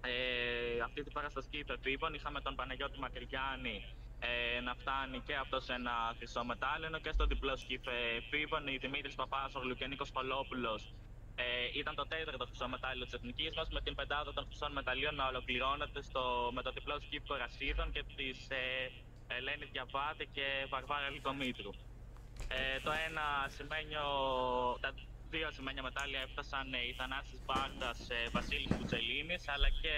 ε, 0.00 0.80
αυτή 0.86 1.02
τη 1.02 1.10
παραστασική 1.10 1.58
υπερβίβων 1.58 2.14
είχαμε 2.14 2.40
τον 2.40 2.54
Παναγιώτη 2.54 2.98
Μακρυγιάννη 2.98 3.76
ε, 4.26 4.60
να 4.60 4.74
φτάνει 4.80 5.18
και 5.26 5.34
αυτό 5.34 5.60
σε 5.60 5.72
ένα 5.72 5.94
χρυσό 6.16 6.44
μετάλλιο. 6.44 6.86
Ενώ 6.86 6.98
και 6.98 7.12
στο 7.12 7.24
διπλό 7.26 7.56
σκύφ 7.56 7.84
εφήβων 8.18 8.66
η 8.66 8.76
Δημήτρης 8.76 9.14
Παπάσογλου 9.14 9.74
και 9.74 9.86
Νίκος 9.86 10.10
Παλόπουλο 10.10 10.74
ε, 11.34 11.44
ήταν 11.80 11.94
το 11.94 12.06
τέταρτο 12.06 12.44
χρυσό 12.46 12.68
μετάλλιο 12.68 13.04
της 13.04 13.14
εθνικής 13.14 13.52
μας, 13.56 13.68
με 13.76 13.80
την 13.80 13.94
πεντάδα 13.94 14.32
των 14.32 14.44
χρυσών 14.48 14.72
μεταλλίων 14.72 15.14
να 15.14 15.26
ολοκληρώνεται 15.26 16.02
στο, 16.02 16.50
με 16.54 16.62
το 16.62 16.70
διπλό 16.70 16.96
σκύφ 17.00 17.22
Κορασίδων 17.26 17.92
και 17.92 18.02
της 18.16 18.38
ε, 18.50 18.90
Ελένη 19.36 19.64
Διαβάτη 19.72 20.26
και 20.36 20.46
Βαρβάρα 20.68 21.08
Λικομήτρου. 21.10 21.70
Ε, 22.48 22.80
το 22.84 22.90
ένα 23.08 23.26
σημαίνιο, 23.56 24.04
τα 24.80 24.90
δύο 25.30 25.50
σημαίνια 25.50 25.82
μετάλλια 25.82 26.20
έφτασαν 26.20 26.66
οι 26.72 26.94
Θανάσης 26.98 27.40
Μπάρτας, 27.44 27.98
ε, 28.10 28.28
Βασίλης 28.36 28.76
Κουτσελίνης, 28.76 29.48
αλλά 29.48 29.68
και 29.82 29.94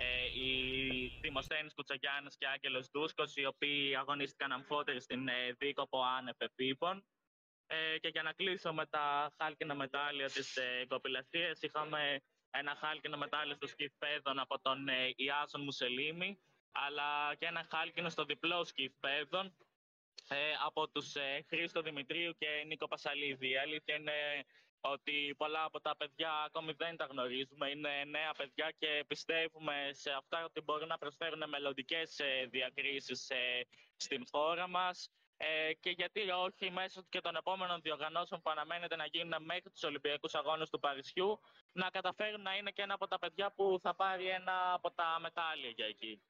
ε, 0.00 0.24
οι 0.40 1.18
Δημοσθένης 1.20 1.74
Κουτσογιάννης 1.74 2.36
και 2.36 2.46
Άγγελος 2.46 2.88
Δούσκος, 2.92 3.36
οι 3.36 3.44
οποίοι 3.46 3.96
αγωνίστηκαν 3.96 4.52
αμφότεροι 4.52 5.00
στην 5.00 5.28
ε, 5.28 5.52
δίκοπο 5.58 6.02
άνευ 6.02 6.36
επίπων. 6.38 7.04
Ε, 7.66 7.98
και 7.98 8.08
για 8.08 8.22
να 8.22 8.32
κλείσω 8.32 8.72
με 8.72 8.86
τα 8.86 9.34
χάλκινα 9.38 9.74
μετάλλια 9.74 10.26
της 10.26 10.56
ε, 10.56 10.86
είχαμε 11.60 12.20
ένα 12.50 12.76
χάλκινο 12.80 13.16
μετάλλιο 13.16 13.54
στο 13.54 13.66
σκυφπέδον 13.66 14.38
από 14.38 14.60
τον 14.60 14.88
ε, 14.88 15.12
Ιάσον 15.16 15.62
Μουσελίμη, 15.62 16.38
αλλά 16.72 17.34
και 17.34 17.46
ένα 17.46 17.66
χάλκινο 17.70 18.08
στο 18.08 18.24
διπλό 18.24 18.64
σκυφπέδον 18.64 19.56
ε, 20.28 20.36
από 20.66 20.88
τους 20.88 21.14
ε, 21.14 21.44
Χρήστο 21.48 21.82
Δημητρίου 21.82 22.32
και 22.38 22.64
Νίκο 22.66 22.88
Πασαλίδη. 22.88 23.50
Η 23.50 23.58
αλήθεια 23.58 23.94
είναι 23.94 24.12
ότι 24.80 25.34
πολλά 25.36 25.64
από 25.64 25.80
τα 25.80 25.96
παιδιά 25.96 26.32
ακόμη 26.46 26.72
δεν 26.76 26.96
τα 26.96 27.06
γνωρίζουμε. 27.10 27.68
Είναι 27.70 27.92
νέα 28.16 28.32
παιδιά 28.36 28.72
και 28.78 29.04
πιστεύουμε 29.06 29.74
σε 29.90 30.10
αυτά 30.10 30.44
ότι 30.44 30.60
μπορούν 30.60 30.88
να 30.88 30.98
προσφέρουν 30.98 31.42
μελλοντικές 31.48 32.18
ε, 32.18 32.46
διακρίσεις 32.50 33.30
ε, 33.30 33.66
στην 33.96 34.26
χώρα 34.30 34.68
μας. 34.68 35.10
Ε, 35.40 35.72
και 35.80 35.90
γιατί 35.90 36.20
όχι 36.46 36.70
μέσω 36.70 37.00
και 37.08 37.20
των 37.20 37.36
επόμενων 37.36 37.80
διοργανώσεων 37.80 38.42
που 38.42 38.50
αναμένεται 38.50 38.96
να 38.96 39.06
γίνουν 39.06 39.34
μέχρι 39.44 39.70
τους 39.70 39.82
Ολυμπιακούς 39.82 40.34
Αγώνες 40.34 40.70
του 40.70 40.78
Παρισιού 40.78 41.40
να 41.72 41.88
καταφέρουν 41.90 42.42
να 42.42 42.56
είναι 42.56 42.70
και 42.70 42.82
ένα 42.82 42.94
από 42.94 43.06
τα 43.06 43.18
παιδιά 43.18 43.52
που 43.56 43.78
θα 43.82 43.94
πάρει 43.94 44.26
ένα 44.26 44.56
από 44.74 44.90
τα 44.90 45.18
μετάλλια 45.20 45.70
για 45.76 45.86
εκεί. 45.86 46.22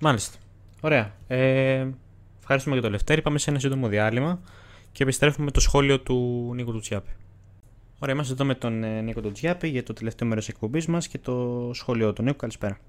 Μάλιστα. 0.00 0.38
Ωραία. 0.82 1.16
Ε, 1.28 1.90
ευχαριστούμε 2.38 2.74
για 2.74 2.84
το 2.84 2.90
Λευτέρη. 2.90 3.22
Πάμε 3.22 3.38
σε 3.38 3.50
ένα 3.50 3.58
σύντομο 3.58 3.88
διάλειμμα 3.88 4.42
και 4.92 5.02
επιστρέφουμε 5.02 5.44
με 5.44 5.50
το 5.50 5.60
σχόλιο 5.60 6.00
του 6.00 6.50
Νίκο 6.54 6.72
Τουτσιάπη. 6.72 7.16
Ωραία, 8.00 8.14
είμαστε 8.14 8.32
εδώ 8.32 8.44
με 8.44 8.54
τον 8.54 8.84
ε, 8.84 9.00
Νίκο 9.00 9.20
Τουτσιάπη 9.20 9.68
για 9.68 9.82
το 9.82 9.92
τελευταίο 9.92 10.28
μέρος 10.28 10.48
εκπομπής 10.48 10.86
μας 10.86 11.08
και 11.08 11.18
το 11.18 11.70
σχόλιο 11.74 12.12
του. 12.12 12.22
Νίκο, 12.22 12.36
καλησπέρα. 12.36 12.80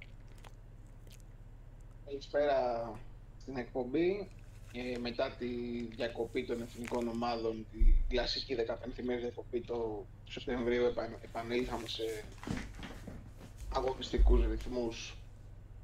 Καλησπέρα 2.05 2.91
στην 3.41 3.57
εκπομπή. 3.57 4.27
Ε, 4.73 4.97
μετά 4.99 5.35
τη 5.39 5.47
διακοπή 5.95 6.43
των 6.43 6.61
εθνικών 6.61 7.07
ομάδων, 7.07 7.65
τη 7.71 7.77
κλασική 8.07 8.55
15η 8.67 9.03
μέρη 9.03 9.19
διακοπή 9.19 9.61
το 9.61 10.05
Σεπτεμβρίου, 10.29 10.83
επανήλθαμε 11.23 11.87
σε 11.87 12.23
αγωνιστικούς 13.73 14.45
ρυθμούς 14.49 15.15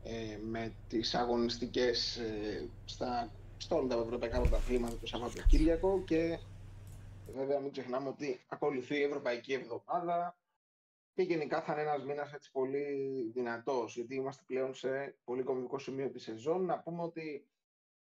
ε, 0.03 0.37
με 0.51 0.71
τις 0.89 1.15
αγωνιστικές 1.15 2.15
ε, 2.15 2.65
στα, 2.85 3.29
στα 3.57 3.75
όλα 3.75 3.87
τα 3.87 4.01
ευρωπαϊκά 4.05 4.39
πρωταθλήματα 4.39 4.95
το 5.01 5.07
Σαββατοκύριακο 5.07 6.01
και 6.05 6.39
βέβαια 7.33 7.59
μην 7.59 7.71
ξεχνάμε 7.71 8.09
ότι 8.09 8.45
ακολουθεί 8.47 8.95
η 8.95 9.03
Ευρωπαϊκή 9.03 9.53
Εβδομάδα 9.53 10.37
και 11.13 11.21
γενικά 11.21 11.61
θα 11.61 11.71
είναι 11.73 11.81
ένας 11.81 12.03
μήνας 12.03 12.33
έτσι 12.33 12.51
πολύ 12.51 12.85
δυνατός 13.33 13.95
γιατί 13.95 14.15
είμαστε 14.15 14.43
πλέον 14.47 14.73
σε 14.73 15.17
πολύ 15.23 15.43
κομβικό 15.43 15.79
σημείο 15.79 16.09
της 16.09 16.23
σεζόν. 16.23 16.65
Να 16.65 16.79
πούμε 16.79 17.01
ότι 17.01 17.47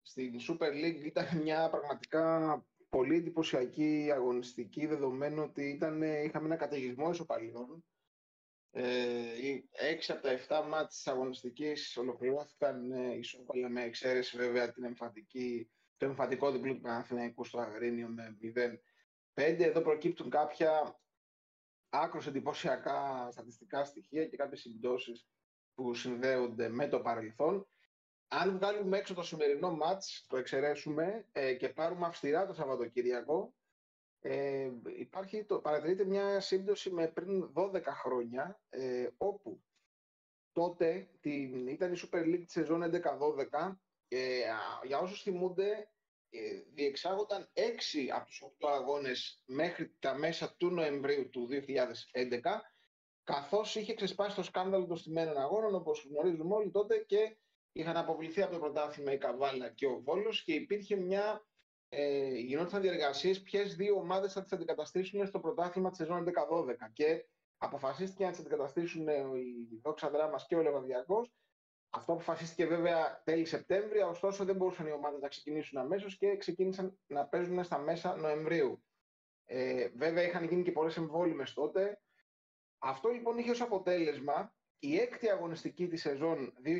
στην 0.02 0.38
Super 0.48 0.84
League 0.84 1.04
ήταν 1.04 1.42
μια 1.42 1.70
πραγματικά 1.70 2.66
πολύ 2.88 3.16
εντυπωσιακή 3.16 4.10
αγωνιστική 4.12 4.86
δεδομένου 4.86 5.42
ότι 5.42 5.68
ήταν, 5.68 6.02
είχαμε 6.02 6.46
ένα 6.46 6.56
καταιγισμό 6.56 7.10
ισοπαλιών 7.10 7.84
ε, 8.70 9.60
έξι 9.70 10.12
από 10.12 10.22
τα 10.22 10.64
7 10.64 10.68
μάτς 10.68 10.94
της 10.94 11.06
αγωνιστικής 11.06 11.96
ολοκληρώθηκαν 11.96 12.92
ε, 12.92 13.14
ισόπαλα 13.14 13.68
με 13.68 13.82
εξαίρεση 13.82 14.36
βέβαια 14.36 14.72
την 14.72 14.84
εμφαντική, 14.84 15.70
το 15.96 16.06
εμφαντικό 16.06 16.50
διπλό 16.50 16.74
του 16.74 16.80
Παναθηναϊκού 16.80 17.44
στο 17.44 17.58
Αγρίνιο 17.58 18.08
με 18.08 18.36
0-5. 19.38 19.60
Εδώ 19.60 19.80
προκύπτουν 19.80 20.30
κάποια 20.30 21.00
άκρως 21.88 22.26
εντυπωσιακά 22.26 23.28
στατιστικά 23.30 23.84
στοιχεία 23.84 24.26
και 24.26 24.36
κάποιες 24.36 24.60
συμπτώσεις 24.60 25.26
που 25.74 25.94
συνδέονται 25.94 26.68
με 26.68 26.88
το 26.88 27.00
παρελθόν. 27.00 27.68
Αν 28.28 28.56
βγάλουμε 28.56 28.98
έξω 28.98 29.14
το 29.14 29.22
σημερινό 29.22 29.76
μάτς, 29.76 30.26
το 30.28 30.36
εξαιρέσουμε 30.36 31.26
ε, 31.32 31.54
και 31.54 31.68
πάρουμε 31.68 32.06
αυστηρά 32.06 32.46
το 32.46 32.54
Σαββατοκύριακο, 32.54 33.54
ε, 34.20 34.70
υπάρχει, 34.96 35.44
το, 35.44 35.58
παρατηρείται 35.58 36.04
μια 36.04 36.40
σύμπτωση 36.40 36.90
με 36.90 37.08
πριν 37.08 37.52
12 37.54 37.82
χρόνια, 37.84 38.60
ε, 38.68 39.08
όπου 39.16 39.62
τότε 40.52 41.08
την, 41.20 41.66
ήταν 41.66 41.92
η 41.92 41.96
Super 41.96 42.22
League 42.22 42.42
της 42.44 42.52
σεζόν 42.52 42.82
11-12 43.50 43.76
ε, 44.08 44.40
για 44.86 44.98
όσους 44.98 45.22
θυμούνται 45.22 45.70
ε, 45.70 45.97
διεξάγονταν 46.74 47.50
6 47.54 47.60
από 48.14 48.26
τους 48.26 48.42
8 48.60 48.68
αγώνες 48.68 49.42
μέχρι 49.46 49.94
τα 49.98 50.14
μέσα 50.14 50.54
του 50.56 50.70
Νοεμβρίου 50.70 51.28
του 51.30 51.48
2011 51.50 52.60
καθώς 53.24 53.76
είχε 53.76 53.94
ξεσπάσει 53.94 54.36
το 54.36 54.42
σκάνδαλο 54.42 54.86
των 54.86 54.96
στημένων 54.96 55.36
αγώνων 55.36 55.74
όπως 55.74 56.06
γνωρίζουμε 56.10 56.54
όλοι 56.54 56.70
τότε 56.70 56.98
και 56.98 57.36
είχαν 57.72 57.96
αποβληθεί 57.96 58.42
από 58.42 58.52
το 58.52 58.58
πρωτάθλημα 58.58 59.12
η 59.12 59.18
Καβάλα 59.18 59.68
και 59.68 59.86
ο 59.86 60.00
Βόλος 60.00 60.44
και 60.44 60.54
υπήρχε 60.54 60.96
μια 60.96 61.46
ε, 61.88 62.28
γινόταν 62.28 62.80
διεργασίες 62.80 63.42
ποιες 63.42 63.76
δύο 63.76 63.96
ομάδες 63.96 64.32
θα 64.32 64.42
τις 64.42 64.52
αντικαταστήσουν 64.52 65.26
στο 65.26 65.40
πρωτάθλημα 65.40 65.88
της 65.88 65.98
σεζόν 65.98 66.24
11-12. 66.24 66.30
Και 66.92 67.26
αποφασίστηκε 67.58 68.24
να 68.24 68.30
τις 68.30 68.40
αντικαταστήσουν 68.40 69.08
η 69.08 69.80
Δόξα 69.82 70.10
Δράμας 70.10 70.46
και 70.46 70.56
ο 70.56 70.62
Λεβαδιακός. 70.62 71.32
Αυτό 71.90 72.12
αποφασίστηκε 72.12 72.66
βέβαια 72.66 73.22
τέλη 73.24 73.44
Σεπτέμβρη, 73.44 73.98
ωστόσο 73.98 74.44
δεν 74.44 74.56
μπορούσαν 74.56 74.86
οι 74.86 74.92
ομάδες 74.92 75.20
να 75.20 75.28
ξεκινήσουν 75.28 75.78
αμέσως 75.78 76.16
και 76.16 76.36
ξεκίνησαν 76.36 76.98
να 77.06 77.26
παίζουν 77.26 77.64
στα 77.64 77.78
μέσα 77.78 78.16
Νοεμβρίου. 78.16 78.82
Ε, 79.44 79.88
βέβαια 79.88 80.22
είχαν 80.22 80.44
γίνει 80.44 80.62
και 80.62 80.72
πολλές 80.72 80.96
εμβόλυμες 80.96 81.52
τότε. 81.52 82.00
Αυτό 82.78 83.08
λοιπόν 83.08 83.38
είχε 83.38 83.50
ως 83.50 83.60
αποτέλεσμα 83.60 84.54
η 84.78 84.96
έκτη 84.96 85.30
αγωνιστική 85.30 85.88
της 85.88 86.00
σεζόν 86.00 86.54
2011-2012 86.64 86.74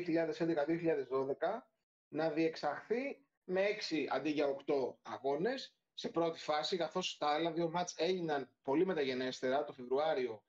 να 2.07 2.29
διεξαχθεί 2.29 3.25
με 3.43 3.61
6 3.89 4.05
αντί 4.09 4.29
για 4.29 4.55
8 4.65 4.95
αγώνες 5.01 5.75
σε 5.93 6.09
πρώτη 6.09 6.39
φάση, 6.39 6.77
καθώς 6.77 7.17
τα 7.17 7.27
άλλα 7.27 7.51
δύο 7.51 7.69
μάτς 7.69 7.93
έγιναν 7.97 8.51
πολύ 8.61 8.85
μεταγενέστερα 8.85 9.63
το 9.63 9.73
Φεβρουάριο 9.73 10.43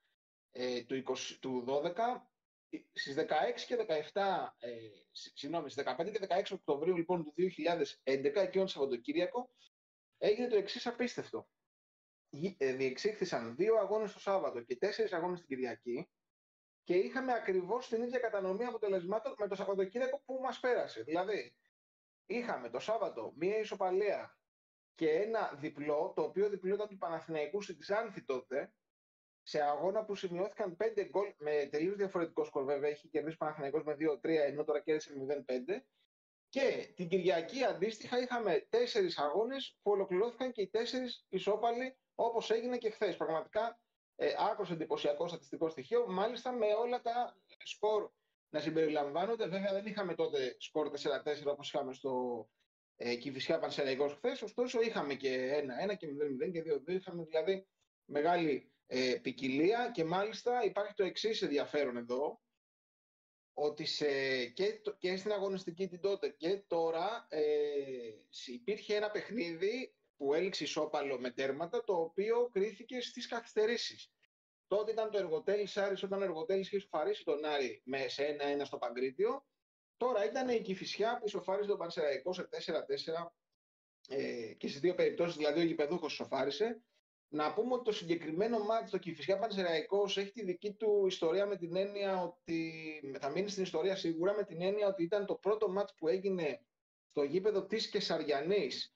ε, 0.50 0.82
του, 0.82 1.02
20, 1.06 1.16
του 1.40 1.64
12. 1.68 2.29
Στις 2.92 3.14
16 3.14 3.64
και 3.66 3.76
17, 4.12 4.56
ε, 4.58 4.70
συγγνώμη, 5.10 5.70
στις 5.70 5.84
15 5.84 6.10
και 6.10 6.18
16 6.18 6.52
Οκτωβρίου 6.52 6.96
λοιπόν 6.96 7.24
του 7.24 7.34
2011, 7.36 8.40
εκείνο 8.40 8.64
το 8.64 8.70
Σαββατοκύριακο, 8.70 9.50
έγινε 10.18 10.48
το 10.48 10.56
εξής 10.56 10.86
απίστευτο. 10.86 11.48
Ε, 12.56 12.72
διεξήχθησαν 12.74 13.56
δύο 13.56 13.76
αγώνες 13.76 14.12
το 14.12 14.20
Σάββατο 14.20 14.60
και 14.60 14.76
τέσσερις 14.76 15.12
αγώνες 15.12 15.38
την 15.38 15.48
Κυριακή 15.48 16.10
και 16.84 16.94
είχαμε 16.94 17.32
ακριβώς 17.32 17.88
την 17.88 18.02
ίδια 18.02 18.18
κατανομή 18.18 18.64
αποτελεσμάτων 18.64 19.34
με 19.38 19.48
το 19.48 19.54
Σαββατοκύριακο 19.54 20.22
που 20.24 20.38
μας 20.42 20.60
πέρασε. 20.60 21.02
Δηλαδή, 21.02 21.56
είχαμε 22.26 22.70
το 22.70 22.78
Σάββατο 22.78 23.32
μία 23.36 23.58
ισοπαλία 23.58 24.38
και 24.94 25.10
ένα 25.10 25.52
διπλό, 25.60 26.12
το 26.16 26.22
οποίο 26.22 26.48
διπλό 26.48 26.74
ήταν 26.74 26.88
του 26.88 26.96
Παναθηναϊκού 26.96 27.62
στην 27.62 27.78
Ξάνθη 27.78 28.24
τότε, 28.24 28.72
σε 29.50 29.62
αγώνα 29.62 30.04
που 30.04 30.14
σημειώθηκαν 30.14 30.76
5 30.76 31.06
γκολ 31.08 31.34
με 31.38 31.68
τελείω 31.70 31.94
διαφορετικό 31.94 32.44
σκορ. 32.44 32.64
Βέβαια, 32.64 32.90
είχε 32.90 33.08
κερδίσει 33.08 33.34
ο 33.34 33.38
Παναθηναϊκός 33.38 33.84
με 33.84 33.96
2-3, 33.98 34.18
ενώ 34.22 34.64
τώρα 34.64 34.80
κέρδισε 34.80 35.12
με 35.16 35.44
0-5. 35.46 35.82
Και 36.48 36.92
την 36.96 37.08
Κυριακή 37.08 37.64
αντίστοιχα 37.64 38.18
είχαμε 38.18 38.66
τέσσερις 38.68 39.18
αγώνες 39.18 39.78
που 39.82 39.90
ολοκληρώθηκαν 39.90 40.52
και 40.52 40.62
οι 40.62 40.68
τέσσερις 40.68 41.26
ισόπαλοι 41.28 41.96
όπως 42.14 42.50
έγινε 42.50 42.76
και 42.76 42.90
χθες. 42.90 43.16
Πραγματικά 43.16 43.80
ε, 44.16 44.32
άκρος 44.50 44.70
εντυπωσιακό 44.70 45.28
στατιστικό 45.28 45.68
στοιχείο, 45.68 46.06
μάλιστα 46.08 46.52
με 46.52 46.66
όλα 46.66 47.00
τα 47.00 47.36
σκορ 47.64 48.10
να 48.50 48.60
συμπεριλαμβάνονται. 48.60 49.46
Βέβαια 49.46 49.72
δεν 49.72 49.86
είχαμε 49.86 50.14
τότε 50.14 50.56
σκορ 50.58 50.90
4-4 50.90 50.92
όπως 51.46 51.68
είχαμε 51.68 51.92
στο 51.92 52.46
ε, 52.96 53.14
Κηφισιά 53.16 53.58
Πανσεραϊκός 53.58 54.14
χθες, 54.14 54.42
ωστόσο 54.42 54.80
είχαμε 54.80 55.14
και 55.14 55.52
1-1 55.90 55.96
και 55.96 56.06
0-0 56.46 56.50
και 56.52 56.62
2-2. 56.86 56.88
Είχαμε 56.88 57.24
δηλαδή 57.24 57.66
μεγάλη 58.04 58.69
ε, 58.92 59.18
ποικιλία 59.22 59.90
και 59.94 60.04
μάλιστα 60.04 60.64
υπάρχει 60.64 60.94
το 60.94 61.04
εξής 61.04 61.42
ενδιαφέρον 61.42 61.96
εδώ, 61.96 62.40
ότι 63.52 63.84
σε, 63.84 64.46
και, 64.46 64.80
και 64.98 65.16
στην 65.16 65.32
αγωνιστική 65.32 65.88
την 65.88 66.00
τότε 66.00 66.28
και 66.28 66.56
τώρα 66.66 67.26
ε, 67.28 67.40
υπήρχε 68.46 68.96
ένα 68.96 69.10
παιχνίδι 69.10 69.94
που 70.16 70.34
έληξε 70.34 70.64
ισόπαλο 70.64 71.20
με 71.20 71.30
τέρματα, 71.30 71.84
το 71.84 71.94
οποίο 71.94 72.48
κρίθηκε 72.52 73.00
στις 73.00 73.26
καθυστερήσεις. 73.26 74.12
Τότε 74.66 74.90
ήταν 74.90 75.10
το 75.10 75.18
εργοτέλη 75.18 75.68
Άρη 75.74 76.04
όταν 76.04 76.20
ο 76.20 76.24
εργοτέλης 76.24 76.66
είχε 76.66 76.76
ισοφαρίσει 76.76 77.24
τον 77.24 77.44
Άρη 77.44 77.82
με, 77.84 78.08
σε 78.08 78.24
ένα-ένα 78.24 78.64
στο 78.64 78.78
Παγκρίτιο. 78.78 79.46
Τώρα 79.96 80.24
ήταν 80.24 80.48
η 80.48 80.60
Κυφυσιά 80.60 81.18
που 81.18 81.26
ισοφάρισε 81.26 81.68
τον 81.68 81.78
Πανσεραϊκό 81.78 82.32
σε 82.32 82.48
4-4 82.50 83.26
ε, 84.08 84.54
και 84.54 84.68
στις 84.68 84.80
δύο 84.80 84.94
περιπτώσεις 84.94 85.36
δηλαδή 85.36 85.60
ο 85.60 85.64
γηπεδούχος 85.64 86.12
ισοφάρισε. 86.12 86.82
Να 87.32 87.52
πούμε 87.52 87.74
ότι 87.74 87.84
το 87.84 87.92
συγκεκριμένο 87.92 88.58
μάτι, 88.58 88.90
το 88.90 88.98
Κυφυσιά 88.98 89.38
Πανσεραϊκός, 89.38 90.18
έχει 90.18 90.32
τη 90.32 90.44
δική 90.44 90.72
του 90.72 91.06
ιστορία 91.06 91.46
με 91.46 91.56
την 91.56 91.76
έννοια 91.76 92.22
ότι. 92.22 92.72
θα 93.20 93.30
μείνει 93.30 93.48
στην 93.48 93.62
ιστορία 93.62 93.96
σίγουρα 93.96 94.34
με 94.34 94.44
την 94.44 94.62
έννοια 94.62 94.88
ότι 94.88 95.02
ήταν 95.02 95.26
το 95.26 95.34
πρώτο 95.34 95.68
μάτι 95.68 95.92
που 95.96 96.08
έγινε 96.08 96.60
στο 97.10 97.22
γήπεδο 97.22 97.66
της 97.66 97.88
Κεσαριανής 97.88 98.94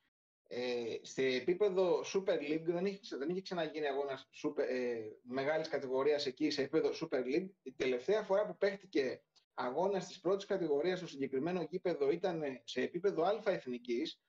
ε, 0.48 0.98
σε 1.02 1.22
επίπεδο 1.22 2.00
Super 2.14 2.38
League 2.50 2.64
δεν 2.64 2.86
είχε, 2.86 3.16
δεν 3.16 3.30
είχε 3.30 3.40
ξαναγίνει 3.40 3.86
αγώνας 3.86 4.28
super, 4.42 4.62
ε, 4.68 5.00
μεγάλης 5.22 5.68
κατηγορίας 5.68 6.26
εκεί 6.26 6.50
σε 6.50 6.60
επίπεδο 6.60 6.90
Super 6.90 7.18
League. 7.18 7.48
Η 7.62 7.72
τελευταία 7.72 8.22
φορά 8.22 8.46
που 8.46 8.56
παίχτηκε 8.56 9.22
αγώνας 9.54 10.06
της 10.06 10.20
πρώτης 10.20 10.44
κατηγορίας 10.44 10.98
στο 10.98 11.08
συγκεκριμένο 11.08 11.66
γήπεδο 11.70 12.10
ήταν 12.10 12.42
σε 12.64 12.80
επίπεδο 12.80 13.22
Α 13.22 13.42
εθνικής, 13.44 14.20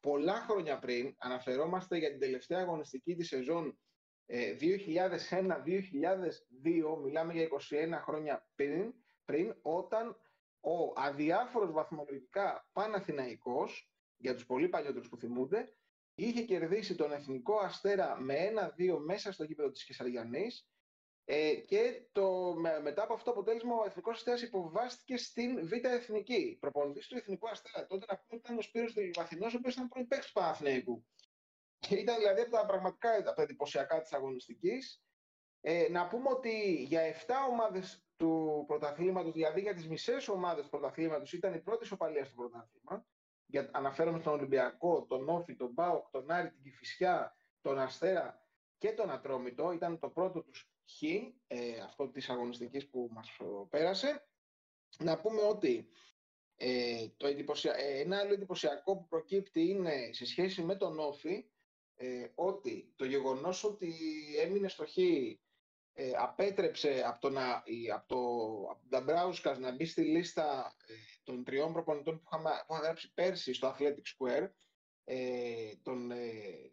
πολλά 0.00 0.34
χρόνια 0.34 0.78
πριν, 0.78 1.14
αναφερόμαστε 1.18 1.96
για 1.96 2.10
την 2.10 2.18
τελευταία 2.18 2.60
αγωνιστική 2.60 3.14
της 3.14 3.28
σεζόν 3.28 3.78
2001-2002, 4.26 4.36
μιλάμε 7.04 7.32
για 7.32 7.42
21 7.42 8.00
χρόνια 8.02 8.48
πριν, 8.54 8.94
πριν 9.24 9.56
όταν 9.62 10.16
ο 10.60 10.92
αδιάφορος 11.00 11.72
βαθμολογικά 11.72 12.68
Παναθηναϊκός, 12.72 13.90
για 14.16 14.34
τους 14.34 14.46
πολύ 14.46 14.68
παλιότερους 14.68 15.08
που 15.08 15.16
θυμούνται, 15.16 15.76
είχε 16.14 16.42
κερδίσει 16.42 16.94
τον 16.94 17.12
Εθνικό 17.12 17.58
Αστέρα 17.58 18.20
με 18.20 18.34
ένα-δύο 18.34 18.98
μέσα 18.98 19.32
στο 19.32 19.44
γήπεδο 19.44 19.70
της 19.70 19.84
Κεσαριανής 19.84 20.68
ε, 21.28 21.54
και 21.54 22.08
το, 22.12 22.54
μετά 22.82 23.02
από 23.02 23.12
αυτό 23.12 23.24
το 23.24 23.30
αποτέλεσμα 23.30 23.74
ο 23.74 23.84
Εθνικός 23.84 24.16
Αστέρας 24.16 24.42
υποβάστηκε 24.42 25.16
στην 25.16 25.68
Β' 25.68 25.84
Εθνική. 25.84 26.56
Προπονητής 26.60 27.06
του 27.06 27.16
Εθνικού 27.16 27.48
Αστέρα 27.48 27.86
τότε 27.86 28.06
να 28.08 28.18
πούμε 28.18 28.40
ήταν 28.44 28.58
ο 28.58 28.60
Σπύρος 28.60 28.92
Δηλυβαθινός, 28.92 29.54
ο 29.54 29.56
οποίος 29.56 29.74
ήταν 29.74 29.88
πρώην 29.88 30.06
παίκτης 30.06 30.26
του 30.26 30.32
Παναθηναϊκού. 30.32 31.06
Και 31.78 31.94
ήταν 31.94 32.16
δηλαδή 32.16 32.40
από 32.40 32.50
τα 32.50 32.66
πραγματικά 32.66 33.16
από 33.16 33.32
τα 33.32 33.42
εντυπωσιακά 33.42 34.00
της 34.00 34.12
αγωνιστικής. 34.12 35.04
Ε, 35.60 35.88
να 35.90 36.06
πούμε 36.08 36.28
ότι 36.28 36.82
για 36.82 37.02
7 37.02 37.34
ομάδες 37.50 38.06
του 38.16 38.64
πρωταθλήματος, 38.66 39.32
δηλαδή 39.32 39.60
για 39.60 39.74
τις 39.74 39.88
μισές 39.88 40.28
ομάδες 40.28 40.64
του 40.64 40.70
πρωταθλήματος, 40.70 41.32
ήταν 41.32 41.54
η 41.54 41.60
πρώτη 41.60 41.86
σοπαλία 41.86 42.24
στο 42.24 42.34
πρωτάθλημα. 42.34 43.06
Για, 43.46 43.70
αναφέρομαι 43.72 44.18
στον 44.18 44.32
Ολυμπιακό, 44.32 45.06
τον 45.06 45.28
Όφη, 45.28 45.56
τον 45.56 45.70
Μπάουκ, 45.72 46.10
τον 46.10 46.30
Άρη, 46.30 46.50
την 46.50 46.62
Κηφισιά, 46.62 47.36
τον 47.60 47.78
Αστέρα 47.78 48.46
και 48.78 48.92
τον 48.92 49.10
Ατρόμητο. 49.10 49.72
Ήταν 49.72 49.98
το 49.98 50.10
πρώτο 50.10 50.42
τους 50.42 50.70
χ, 50.88 51.02
ε, 51.46 51.80
αυτό 51.84 52.08
της 52.08 52.28
αγωνιστικής 52.28 52.88
που 52.88 53.08
μας 53.12 53.36
πέρασε. 53.70 54.28
Να 54.98 55.20
πούμε 55.20 55.42
ότι 55.42 55.88
ε, 56.56 57.08
το 57.16 57.26
εντυπωσια... 57.26 57.74
ε, 57.74 58.00
ένα 58.00 58.18
άλλο 58.18 58.32
εντυπωσιακό 58.32 58.96
που 58.96 59.06
προκύπτει 59.06 59.68
είναι 59.68 60.12
σε 60.12 60.26
σχέση 60.26 60.62
με 60.62 60.76
τον 60.76 60.98
Όφη, 60.98 61.50
ε, 61.94 62.28
ότι 62.34 62.92
το 62.96 63.04
γεγονός 63.04 63.64
ότι 63.64 63.94
έμεινε 64.40 64.68
στο 64.68 64.86
χ 64.86 64.96
ε, 65.98 66.10
απέτρεψε 66.16 67.02
από, 67.06 67.20
το, 67.20 67.28
από, 67.94 68.06
το, 68.06 68.18
από 68.70 69.44
τον 69.44 69.60
να 69.60 69.74
μπει 69.74 69.84
στη 69.84 70.02
λίστα 70.02 70.76
ε, 70.86 70.94
των 71.22 71.44
τριών 71.44 71.72
προπονητών 71.72 72.16
που 72.16 72.22
είχαμε, 72.26 72.50
που 72.66 72.74
γράψει 72.74 73.12
πέρσι 73.14 73.52
στο 73.52 73.74
Athletic 73.74 74.02
Square, 74.16 74.48
ε, 75.04 75.72
των, 75.82 76.10
ε, 76.10 76.70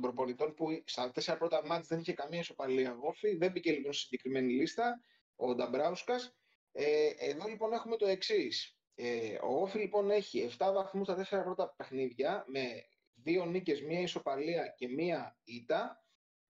των 0.00 0.10
προπονητών 0.10 0.54
που 0.54 0.82
στα 0.84 1.10
τέσσερα 1.10 1.38
πρώτα 1.38 1.66
μάτια 1.66 1.86
δεν 1.88 1.98
είχε 1.98 2.12
καμία 2.12 2.40
ισοπαλία 2.40 2.96
όφη, 3.00 3.36
δεν 3.36 3.50
μπήκε 3.50 3.72
λοιπόν 3.72 3.92
στη 3.92 4.02
συγκεκριμένη 4.02 4.52
λίστα 4.52 5.00
ο 5.36 5.54
Νταμπράουσκας. 5.54 6.36
Ε, 6.72 7.10
εδώ 7.18 7.48
λοιπόν 7.48 7.72
έχουμε 7.72 7.96
το 7.96 8.06
εξής. 8.06 8.78
Ε, 8.94 9.38
ο 9.42 9.60
Όφη 9.60 9.78
λοιπόν 9.78 10.10
έχει 10.10 10.50
7 10.58 10.70
βαθμούς 10.74 11.06
στα 11.06 11.14
τέσσερα 11.14 11.42
πρώτα 11.42 11.74
παιχνίδια 11.76 12.44
με 12.46 12.86
δύο 13.14 13.44
νίκες, 13.44 13.82
μία 13.82 14.00
ισοπαλία 14.00 14.74
και 14.76 14.88
μία 14.88 15.38
ήττα 15.44 16.06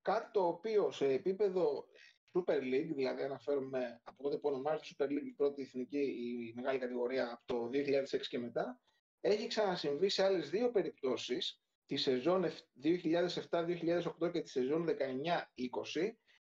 Κάτι 0.06 0.30
το 0.32 0.46
οποίο 0.46 0.90
σε 0.90 1.06
επίπεδο 1.06 1.86
Super 2.32 2.60
League, 2.60 2.90
δηλαδή 2.94 3.22
αναφέρομαι 3.22 4.00
από 4.04 4.22
τότε 4.22 4.36
που 4.36 4.48
ονομάζεται 4.48 4.86
Super 4.98 5.08
League 5.08 5.26
η 5.26 5.32
πρώτη 5.32 5.62
εθνική, 5.62 5.98
η 5.98 6.52
μεγάλη 6.56 6.78
κατηγορία 6.78 7.32
από 7.32 7.42
το 7.46 7.70
2006 7.72 8.20
και 8.28 8.38
μετά, 8.38 8.80
έχει 9.20 9.46
ξανασυμβεί 9.46 10.08
σε 10.08 10.24
άλλες 10.24 10.50
δύο 10.50 10.70
περιπτώσεις, 10.70 11.62
τη 11.86 11.96
σεζόν 11.96 12.44
2007-2008 13.50 14.32
και 14.32 14.40
τη 14.40 14.48
σεζόν 14.48 14.86
19-20, 14.88 16.12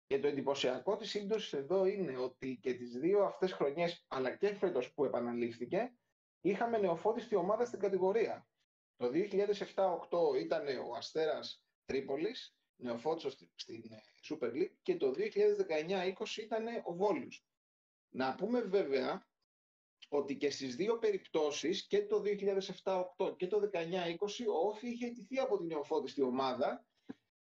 και 0.09 0.19
το 0.19 0.27
εντυπωσιακό 0.27 0.95
της 0.95 1.09
σύμπτωσης 1.09 1.53
εδώ 1.53 1.85
είναι 1.85 2.17
ότι 2.17 2.59
και 2.61 2.73
τις 2.73 2.97
δύο 2.97 3.23
αυτές 3.23 3.51
χρονιές, 3.51 4.05
αλλά 4.07 4.35
και 4.35 4.55
φέτος 4.55 4.93
που 4.93 5.05
επαναλήφθηκε, 5.05 5.93
είχαμε 6.41 6.77
νεοφώτιστη 6.77 7.35
ομάδα 7.35 7.65
στην 7.65 7.79
κατηγορία. 7.79 8.47
Το 8.95 9.09
2007-8 9.13 10.39
ήταν 10.39 10.67
ο 10.67 10.95
Αστέρας 10.95 11.63
Τρίπολης, 11.85 12.55
νεοφώτισος 12.75 13.37
στην 13.55 13.91
ε, 13.91 14.03
Super 14.29 14.51
League 14.51 14.75
και 14.81 14.97
το 14.97 15.13
2019-20 15.17 16.37
ήταν 16.37 16.65
ο 16.83 16.93
Βόλους. 16.95 17.45
Να 18.09 18.35
πούμε 18.35 18.61
βέβαια 18.61 19.28
ότι 20.09 20.37
και 20.37 20.49
στις 20.49 20.75
δύο 20.75 20.97
περιπτώσεις, 20.97 21.87
και 21.87 22.05
το 22.05 22.21
2007-8 23.17 23.37
και 23.37 23.47
το 23.47 23.69
19-20, 23.73 24.45
ο 24.49 24.67
Όφη 24.67 24.87
είχε 24.87 25.05
αιτηθεί 25.05 25.39
από 25.39 25.57
την 25.57 25.67
νεοφώτιστη 25.67 26.21
ομάδα, 26.21 26.85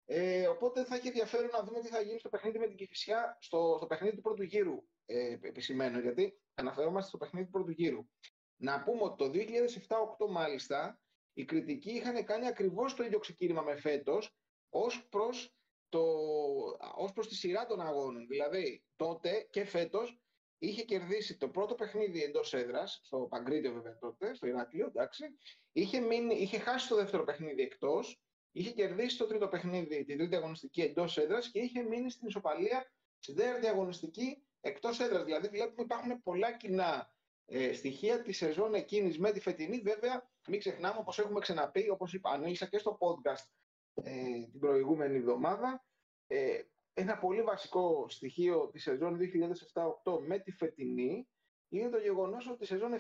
ε, 0.05 0.49
οπότε 0.49 0.85
θα 0.85 0.95
έχει 0.95 1.07
ενδιαφέρον 1.07 1.51
να 1.53 1.63
δούμε 1.63 1.81
τι 1.81 1.89
θα 1.89 2.01
γίνει 2.01 2.19
στο 2.19 2.29
παιχνίδι 2.29 2.59
με 2.59 2.67
την 2.67 2.77
Κηφισιά, 2.77 3.39
στο, 3.41 3.75
στο 3.77 3.87
παιχνίδι 3.87 4.17
του 4.17 4.23
πρώτου 4.23 4.43
γύρου, 4.43 4.85
ε, 5.07 5.37
επισημένω, 5.41 6.01
γιατί 6.01 6.41
αναφερόμαστε 6.55 7.09
στο 7.09 7.19
παιχνίδι 7.19 7.45
του 7.45 7.53
πρώτου 7.53 7.71
γύρου. 7.71 8.09
Να 8.57 8.83
πούμε 8.83 9.03
ότι 9.03 9.17
το 9.17 9.31
2007-8 10.27 10.31
μάλιστα, 10.31 11.01
οι 11.33 11.45
κριτικοί 11.45 11.91
είχαν 11.91 12.25
κάνει 12.25 12.47
ακριβώς 12.47 12.95
το 12.95 13.03
ίδιο 13.03 13.19
ξεκίνημα 13.19 13.63
με 13.63 13.77
φέτος, 13.77 14.37
ως 14.69 15.09
προς, 15.09 15.55
το, 15.89 16.03
ως 16.97 17.13
προς 17.13 17.29
τη 17.29 17.35
σειρά 17.35 17.67
των 17.67 17.81
αγώνων. 17.81 18.27
Δηλαδή, 18.27 18.85
τότε 18.97 19.47
και 19.51 19.65
φέτος 19.65 20.21
είχε 20.59 20.83
κερδίσει 20.83 21.37
το 21.37 21.49
πρώτο 21.49 21.75
παιχνίδι 21.75 22.23
εντός 22.23 22.55
έδρας, 22.55 23.01
στο 23.05 23.19
Παγκρίτιο 23.19 23.73
βέβαια 23.73 23.99
τότε, 23.99 24.35
στο 24.35 24.47
Ηράκλειο, 24.47 24.87
εντάξει. 24.87 25.25
Είχε, 25.73 26.01
μείνει, 26.01 26.35
είχε 26.35 26.59
χάσει 26.59 26.89
το 26.89 26.97
δεύτερο 26.97 27.25
παιχνίδι 27.25 27.63
εκτός, 27.63 28.23
είχε 28.53 28.71
κερδίσει 28.71 29.19
το 29.19 29.27
τρίτο 29.27 29.49
παιχνίδι, 29.49 30.05
την 30.05 30.19
τρίτη 30.19 30.37
αγωνιστική 30.37 30.81
εντός 30.81 31.19
έδρας 31.19 31.51
και 31.51 31.59
είχε 31.59 31.83
μείνει 31.83 32.11
στην 32.11 32.29
ισοπαλία 32.29 32.93
στην 33.19 33.37
τέταρτη 33.37 33.67
αγωνιστική 33.67 34.43
εκτός 34.61 35.01
έδρας. 35.01 35.25
Δηλαδή, 35.25 35.49
βλέπουμε 35.49 35.83
υπάρχουν 35.83 36.23
πολλά 36.23 36.53
κοινά 36.53 37.15
ε, 37.47 37.73
στοιχεία 37.73 38.23
της 38.23 38.37
σεζόν 38.37 38.75
εκείνης 38.75 39.19
με 39.19 39.33
τη 39.33 39.41
φετινή. 39.41 39.81
Βέβαια, 39.81 40.31
μην 40.49 40.59
ξεχνάμε, 40.59 40.99
όπως 40.99 41.19
έχουμε 41.19 41.41
ξαναπεί, 41.41 41.89
όπως 41.91 42.13
είπα, 42.13 42.31
ανέλησα 42.31 42.67
και 42.67 42.79
στο 42.79 42.99
podcast 43.01 43.47
ε, 43.95 44.13
την 44.51 44.61
προηγούμενη 44.61 45.17
εβδομάδα. 45.17 45.85
Ε, 46.27 46.63
ένα 46.99 47.19
πολύ 47.19 47.43
βασικό 47.43 48.07
στοιχείο 48.09 48.69
της 48.69 48.83
σεζόν 48.83 49.19
2007-2008 50.05 50.19
με 50.27 50.39
τη 50.39 50.53
φετινή 50.53 51.29
είναι 51.69 51.89
το 51.89 51.99
γεγονός 51.99 52.49
ότι 52.49 52.59
τη 52.59 52.67
σεζόν 52.67 52.93
7-8 52.93 52.99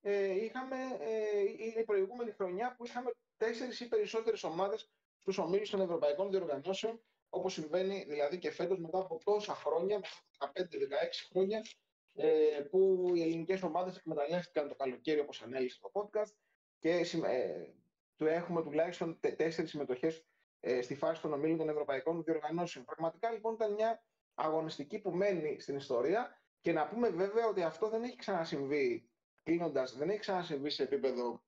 ε, 0.00 0.44
είχαμε, 0.44 0.76
ε, 1.00 1.40
είναι 1.40 1.80
η 1.80 1.84
προηγούμενη 1.84 2.30
χρονιά 2.30 2.74
που 2.76 2.86
είχαμε 2.86 3.10
τέσσερις 3.36 3.80
ή 3.80 3.88
περισσότερες 3.88 4.44
ομάδες 4.44 4.90
στους 5.20 5.38
ομίλους 5.38 5.70
των 5.70 5.80
ευρωπαϊκών 5.80 6.30
διοργανώσεων 6.30 7.00
όπως 7.28 7.52
συμβαίνει 7.52 8.04
δηλαδή 8.08 8.38
και 8.38 8.50
φέτος 8.50 8.78
μετά 8.78 8.98
από 8.98 9.20
τόσα 9.24 9.54
χρόνια, 9.54 10.00
15-16 10.38 10.54
χρόνια 11.30 11.62
ε, 12.14 12.60
που 12.70 13.12
οι 13.14 13.22
ελληνικές 13.22 13.62
ομάδες 13.62 13.96
εκμεταλλεύτηκαν 13.96 14.68
το 14.68 14.74
καλοκαίρι 14.74 15.20
όπως 15.20 15.42
ανέλησε 15.42 15.78
το 15.80 15.90
podcast 15.94 16.32
και 16.78 16.90
ε, 17.24 17.66
του 18.16 18.26
έχουμε 18.26 18.62
τουλάχιστον 18.62 19.20
τέσσερις 19.20 19.70
συμμετοχές 19.70 20.24
ε, 20.68 20.82
στη 20.82 20.94
φάση 20.94 21.20
των 21.22 21.32
ομίλων 21.32 21.58
των 21.58 21.68
ευρωπαϊκών 21.68 22.22
διοργανώσεων. 22.22 22.84
Πραγματικά 22.84 23.30
λοιπόν 23.30 23.54
ήταν 23.54 23.72
μια 23.72 24.02
αγωνιστική 24.34 24.98
που 24.98 25.10
μένει 25.10 25.60
στην 25.60 25.76
ιστορία 25.76 26.40
και 26.60 26.72
να 26.72 26.88
πούμε 26.88 27.08
βέβαια 27.08 27.46
ότι 27.46 27.62
αυτό 27.62 27.88
δεν 27.88 28.02
έχει 28.02 28.16
ξανασυμβεί, 28.16 29.10
κλείνοντας, 29.42 29.96
δεν 29.96 30.10
έχει 30.10 30.18
ξανασυμβεί 30.18 30.70
σε 30.70 30.82
επίπεδο 30.82 31.44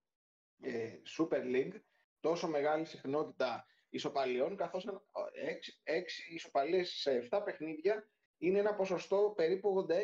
ε, 0.62 0.90
Super 1.18 1.42
League, 1.42 1.80
τόσο 2.20 2.48
μεγάλη 2.48 2.84
συχνότητα 2.84 3.66
ισοπαλιών, 3.88 4.56
καθώς 4.56 4.86
έξι, 5.32 5.80
έξι 5.82 6.34
ισοπαλίες 6.34 6.90
σε 6.90 7.28
7 7.30 7.40
παιχνίδια 7.44 8.08
είναι 8.38 8.58
ένα 8.58 8.74
ποσοστό 8.74 9.32
περίπου 9.36 9.86
86%. 9.88 9.94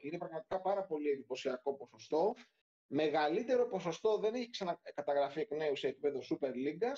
Είναι 0.00 0.18
πραγματικά 0.18 0.60
πάρα 0.60 0.84
πολύ 0.84 1.10
εντυπωσιακό 1.10 1.74
ποσοστό 1.74 2.34
Μεγαλύτερο 2.86 3.66
ποσοστό 3.66 4.18
δεν 4.18 4.34
έχει 4.34 4.50
ξανακαταγραφεί 4.50 5.40
εκ 5.40 5.50
νέου 5.50 5.76
σε 5.76 5.88
επίπεδο 5.88 6.20
Super 6.30 6.50
League, 6.50 6.92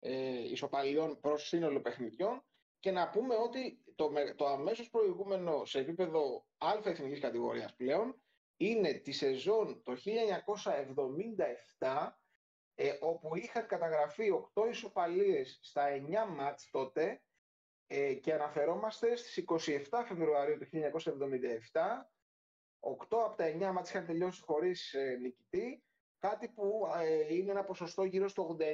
ε, 0.00 0.50
ισοπαλιών 0.50 1.20
προς 1.20 1.46
σύνολο 1.48 1.80
παιχνιδιών 1.80 2.44
και 2.80 2.90
να 2.90 3.10
πούμε 3.10 3.34
ότι 3.34 3.84
το, 3.94 4.12
το 4.36 4.46
αμέσως 4.46 4.90
προηγούμενο 4.90 5.64
σε 5.64 5.78
επίπεδο 5.78 6.46
α 6.58 6.80
εθνικής 6.84 7.20
κατηγορίας 7.20 7.74
πλέον 7.74 8.20
είναι 8.56 8.92
τη 8.92 9.12
σεζόν 9.12 9.82
το 9.82 9.96
1977 11.78 12.08
ε, 12.74 12.96
όπου 13.00 13.36
είχαν 13.36 13.66
καταγραφεί 13.66 14.28
8 14.54 14.68
ισοπαλίες 14.70 15.58
στα 15.62 15.84
9 15.90 16.34
μάτς 16.36 16.70
τότε 16.70 17.22
ε, 17.86 18.14
και 18.14 18.32
αναφερόμαστε 18.32 19.16
στις 19.16 19.44
27 19.90 20.04
Φεβρουαρίου 20.06 20.58
του 20.58 20.66
1977 20.72 20.72
8 22.80 22.92
από 23.08 23.36
τα 23.36 23.44
9 23.46 23.58
μάτια 23.58 23.82
είχαν 23.84 24.06
τελειώσει 24.06 24.42
χωρίς 24.42 24.94
ε, 24.94 25.16
νικητή, 25.20 25.84
κάτι 26.18 26.48
που 26.48 26.86
ε, 27.02 27.34
είναι 27.34 27.50
ένα 27.50 27.64
ποσοστό 27.64 28.04
γύρω 28.04 28.28
στο 28.28 28.56
89%. 28.58 28.64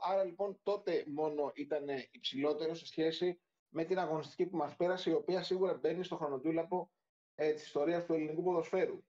Άρα 0.00 0.24
λοιπόν 0.24 0.60
τότε 0.62 1.04
μόνο 1.06 1.50
ήταν 1.54 1.84
υψηλότερο 2.10 2.74
σε 2.74 2.86
σχέση 2.86 3.40
με 3.68 3.84
την 3.84 3.98
αγωνιστική 3.98 4.46
που 4.46 4.56
μας 4.56 4.76
πέρασε, 4.76 5.10
η 5.10 5.12
οποία 5.12 5.42
σίγουρα 5.42 5.74
μπαίνει 5.74 6.04
στο 6.04 6.16
χρονοτούλαπο 6.16 6.90
ε, 7.34 7.52
της 7.52 7.64
ιστορίας 7.64 8.04
του 8.04 8.12
ελληνικού 8.12 8.42
ποδοσφαίρου. 8.42 9.04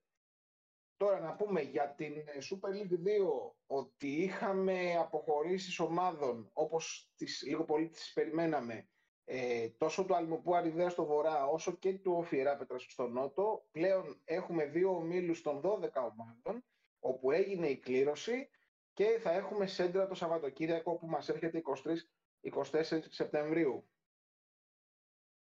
Τώρα 0.98 1.20
να 1.20 1.36
πούμε 1.36 1.62
για 1.62 1.94
την 1.96 2.18
ε, 2.18 2.24
Super 2.50 2.70
League 2.70 2.94
2 2.94 3.52
ότι 3.68 4.08
είχαμε 4.08 4.96
αποχωρήσεις 4.96 5.80
ομάδων 5.80 6.50
όπως 6.54 7.12
τις, 7.16 7.44
λίγο 7.48 7.64
πολύ 7.66 7.90
τις 7.90 8.14
περιμέναμε 8.14 8.90
ε, 9.26 9.70
τόσο 9.70 10.06
του 10.06 10.16
Αλμοπού 10.16 10.56
Αριδέα 10.56 10.90
στο 10.90 11.06
βορρά, 11.06 11.46
όσο 11.46 11.72
και 11.72 11.94
του 11.94 12.14
Οφιερά 12.14 12.58
Πέτρα 12.58 12.80
στο 12.80 13.08
νότο. 13.08 13.66
Πλέον 13.72 14.22
έχουμε 14.24 14.66
δύο 14.66 14.96
ομίλους 14.96 15.42
των 15.42 15.62
12 15.64 15.90
ομάδων, 15.94 16.66
όπου 17.02 17.32
έγινε 17.32 17.68
η 17.68 17.78
κλήρωση 17.78 18.50
και 18.94 19.20
θα 19.22 19.32
έχουμε 19.32 19.66
σέντρα 19.66 20.08
το 20.08 20.16
Σαββατοκύριακο 20.16 20.96
που 20.96 21.08
μας 21.08 21.30
έρχεται 21.30 21.62
23-24 22.72 22.84
Σεπτεμβρίου. 23.10 23.86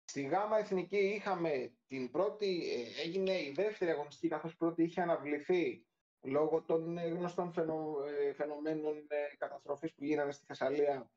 Στη 0.04 0.22
ΓΑΜΑ 0.22 0.58
Εθνική 0.58 0.96
είχαμε 0.98 1.72
την 1.86 2.10
πρώτη, 2.10 2.70
ε, 2.72 3.00
έγινε 3.06 3.32
η 3.32 3.52
δεύτερη 3.56 3.90
αγωνιστική 3.90 4.28
καθώς 4.28 4.56
πρώτη 4.56 4.82
είχε 4.82 5.00
αναβληθεί 5.00 5.86
λόγω 6.20 6.62
των 6.62 6.98
ε, 6.98 7.08
γνωστών 7.08 7.52
φαινο, 7.52 7.96
ε, 8.06 8.32
φαινομένων 8.32 9.06
καταστροφής 9.38 9.94
που 9.94 10.04
γίνανε 10.04 10.32
στη 10.32 10.44
Θεσσαλία 10.46 11.10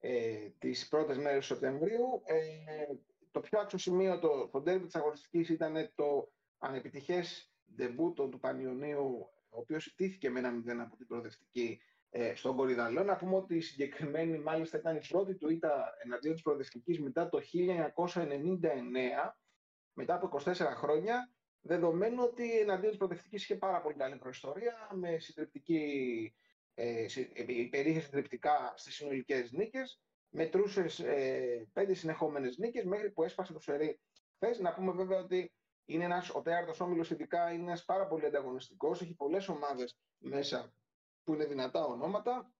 ε, 0.00 0.48
τις 0.58 0.88
πρώτες 0.88 1.18
μέρες 1.18 1.38
του 1.38 1.54
Σεπτεμβρίου. 1.54 2.22
Ε, 2.24 2.94
το 3.30 3.40
πιο 3.40 3.60
αξιοσημείωτο 3.60 4.44
στο 4.48 4.62
τέρμι 4.62 4.86
της 4.86 4.94
αγωνιστικής 4.94 5.48
ήταν 5.48 5.92
το 5.94 6.32
ανεπιτυχές 6.58 7.52
ντεμπούτο 7.74 8.28
του 8.28 8.38
Πανιωνίου, 8.38 9.28
ο 9.58 9.60
οποίος 9.60 9.86
ιτήθηκε 9.86 10.30
με 10.30 10.38
ένα 10.38 10.50
μηδέν 10.50 10.80
από 10.80 10.96
την 10.96 11.06
προοδευτική 11.06 11.80
ε, 12.10 12.34
στον 12.34 12.56
Κορυδαλό. 12.56 13.02
Να 13.02 13.16
πούμε 13.16 13.36
ότι 13.36 13.56
η 13.56 13.60
συγκεκριμένη 13.60 14.38
μάλιστα 14.38 14.78
ήταν 14.78 14.96
η 14.96 15.00
πρώτη 15.08 15.34
του 15.34 15.50
ήττα 15.50 15.94
εναντίον 16.04 16.32
της 16.32 16.42
προοδευτικής 16.42 17.00
μετά 17.00 17.28
το 17.28 17.38
1999, 17.38 17.42
μετά 19.92 20.14
από 20.14 20.38
24 20.44 20.52
χρόνια, 20.54 21.30
δεδομένου 21.60 22.22
ότι 22.22 22.58
εναντίον 22.60 22.88
της 22.88 22.98
προοδευτικής 22.98 23.42
είχε 23.42 23.56
πάρα 23.56 23.80
πολύ 23.80 23.94
καλή 23.94 24.16
προϊστορία, 24.16 24.88
με 24.94 25.18
συντριπτική 25.18 26.34
ε, 26.74 27.06
υπερήχε 27.46 28.00
συντριπτικά 28.00 28.72
στις 28.76 28.94
συνολικές 28.94 29.52
νίκες, 29.52 30.00
μετρούσες 30.28 30.98
ε, 30.98 31.68
πέντε 31.72 31.94
συνεχόμενες 31.94 32.58
νίκες 32.58 32.84
μέχρι 32.84 33.10
που 33.10 33.22
έσπασε 33.22 33.52
το 33.52 33.60
σερί 33.60 34.00
χθε. 34.34 34.62
Να 34.62 34.74
πούμε 34.74 34.92
βέβαια 34.92 35.18
ότι 35.18 35.52
είναι 35.88 36.04
ένας, 36.04 36.30
ο 36.30 36.42
τέταρτος 36.42 36.80
όμιλος 36.80 37.10
ειδικά 37.10 37.52
είναι 37.52 37.62
ένας 37.62 37.84
πάρα 37.84 38.06
πολύ 38.06 38.26
ανταγωνιστικός, 38.26 39.00
έχει 39.00 39.14
πολλές 39.14 39.48
ομάδες 39.48 39.98
μέσα 40.18 40.72
που 41.24 41.34
είναι 41.34 41.44
δυνατά 41.44 41.84
ονόματα. 41.84 42.52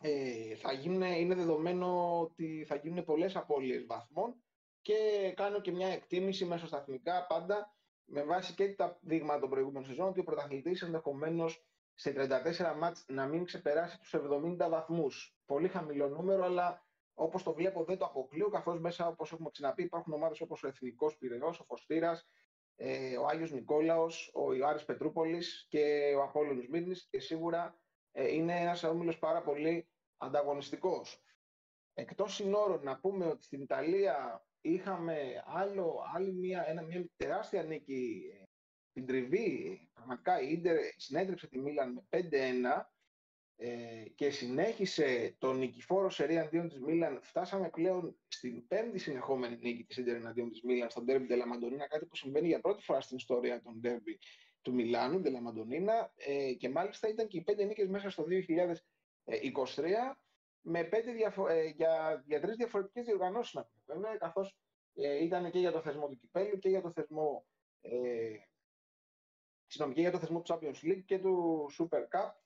Ε, 0.00 0.56
θα 0.56 0.72
γίνουν, 0.72 1.02
είναι 1.02 1.34
δεδομένο 1.34 2.20
ότι 2.20 2.64
θα 2.68 2.74
γίνουν 2.76 3.04
πολλές 3.04 3.36
απώλειες 3.36 3.86
βαθμών 3.86 4.34
και 4.82 4.94
κάνω 5.36 5.60
και 5.60 5.72
μια 5.72 5.88
εκτίμηση 5.88 6.44
μεσοσταθμικά 6.44 7.26
πάντα 7.26 7.74
με 8.04 8.24
βάση 8.24 8.54
και 8.54 8.74
τα 8.74 8.98
δείγματα 9.00 9.40
των 9.40 9.50
προηγούμενων 9.50 9.84
σεζόν 9.88 10.08
ότι 10.08 10.20
ο 10.20 10.24
πρωταθλητής 10.24 10.82
ενδεχομένως 10.82 11.64
σε 11.94 12.12
34 12.16 12.76
μάτς 12.78 13.04
να 13.08 13.26
μην 13.26 13.44
ξεπεράσει 13.44 13.98
τους 13.98 14.14
70 14.14 14.68
βαθμούς. 14.68 15.36
Πολύ 15.46 15.68
χαμηλό 15.68 16.08
νούμερο, 16.08 16.44
αλλά 16.44 16.86
όπως 17.14 17.42
το 17.42 17.52
βλέπω 17.52 17.84
δεν 17.84 17.98
το 17.98 18.04
αποκλείω, 18.04 18.48
καθώς 18.48 18.80
μέσα, 18.80 19.06
όπως 19.06 19.32
έχουμε 19.32 19.50
ξαναπεί, 19.50 19.82
υπάρχουν 19.82 20.12
ομάδες 20.12 20.40
όπως 20.40 20.62
ο 20.62 20.66
Εθνικός 20.66 21.16
Πυραιός, 21.16 21.60
ο 21.60 21.64
Φωστήρας, 21.64 22.26
ε, 22.76 23.16
ο 23.16 23.26
Άγιος 23.26 23.52
Νικόλαος, 23.52 24.30
ο 24.34 24.54
Ιωάρης 24.54 24.84
Πετρούπολης 24.84 25.66
και 25.68 26.14
ο 26.16 26.22
Απόλλωνος 26.22 26.68
Μύρνης 26.68 27.06
και 27.10 27.20
σίγουρα 27.20 27.78
ε, 28.12 28.34
είναι 28.34 28.60
ένας 28.60 28.82
όμιλος 28.82 29.18
πάρα 29.18 29.42
πολύ 29.42 29.88
ανταγωνιστικός. 30.16 31.22
Εκτός 31.94 32.34
συνόρων, 32.34 32.82
να 32.82 33.00
πούμε 33.00 33.26
ότι 33.26 33.44
στην 33.44 33.60
Ιταλία 33.60 34.46
είχαμε 34.60 35.42
άλλο, 35.46 36.04
άλλη 36.14 36.32
μια, 36.32 36.64
ένα, 36.68 36.82
μια 36.82 37.10
τεράστια 37.16 37.62
νίκη 37.62 38.30
ε, 38.40 38.44
την 38.92 39.06
τριβή. 39.06 39.80
Πραγματικά 39.92 40.40
η 40.40 40.52
Ίντερ 40.52 40.78
συνέτρεψε 40.96 41.48
τη 41.48 41.58
Μίλαν 41.58 41.92
με 41.92 42.20
5-1 42.30 42.93
ε, 43.56 44.04
και 44.14 44.30
συνέχισε 44.30 45.36
τον 45.38 45.58
νικηφόρο 45.58 46.10
σερί 46.10 46.38
αντίον 46.38 46.68
της 46.68 46.80
Μίλαν. 46.80 47.20
Φτάσαμε 47.22 47.70
πλέον 47.70 48.16
στην 48.28 48.66
πέμπτη 48.66 48.98
συνεχόμενη 48.98 49.56
νίκη 49.56 49.84
της 49.84 49.96
Ίντερ 49.96 50.26
αντίον 50.26 50.50
της 50.50 50.62
Μίλαν 50.62 50.90
στο 50.90 51.02
Ντέρμπι 51.02 51.26
Ντελαμαντονίνα, 51.26 51.86
κάτι 51.88 52.06
που 52.06 52.16
συμβαίνει 52.16 52.46
για 52.46 52.60
πρώτη 52.60 52.84
φορά 52.84 53.00
στην 53.00 53.16
ιστορία 53.16 53.62
των 53.62 53.80
Ντέρμπι 53.80 54.18
του 54.62 54.74
Μιλάνου, 54.74 55.20
Ντελαμαντονίνα, 55.20 56.12
ε, 56.16 56.52
και 56.52 56.68
μάλιστα 56.68 57.08
ήταν 57.08 57.28
και 57.28 57.36
οι 57.36 57.42
πέντε 57.42 57.64
νίκες 57.64 57.88
μέσα 57.88 58.10
στο 58.10 58.24
2023 58.24 60.18
με 60.60 60.84
πέντε 60.84 61.12
διαφο- 61.12 61.48
ε, 61.48 61.64
για, 61.64 62.22
για 62.26 62.40
τρεις 62.40 62.56
διαφορετικές 62.56 63.04
διοργανώσεις 63.04 63.54
να 63.54 63.64
πούμε 63.64 63.82
βέβαια, 63.86 64.16
καθώς 64.16 64.56
ε, 64.94 65.24
ήταν 65.24 65.50
και 65.50 65.58
για 65.58 65.72
το 65.72 65.80
θεσμό 65.80 66.08
του 66.08 66.16
Κυπέλου 66.16 66.58
και 66.58 66.68
για 66.68 66.80
το 66.80 66.90
θεσμό 66.92 67.46
ε, 67.80 68.36
συγγνώμη, 69.66 69.94
και 69.94 70.00
για 70.00 70.10
το 70.10 70.18
θεσμό 70.18 70.42
του 70.42 70.54
Champions 70.54 70.84
League 70.84 71.02
και 71.04 71.18
του 71.18 71.66
Super 71.78 72.00
Cup 72.00 72.43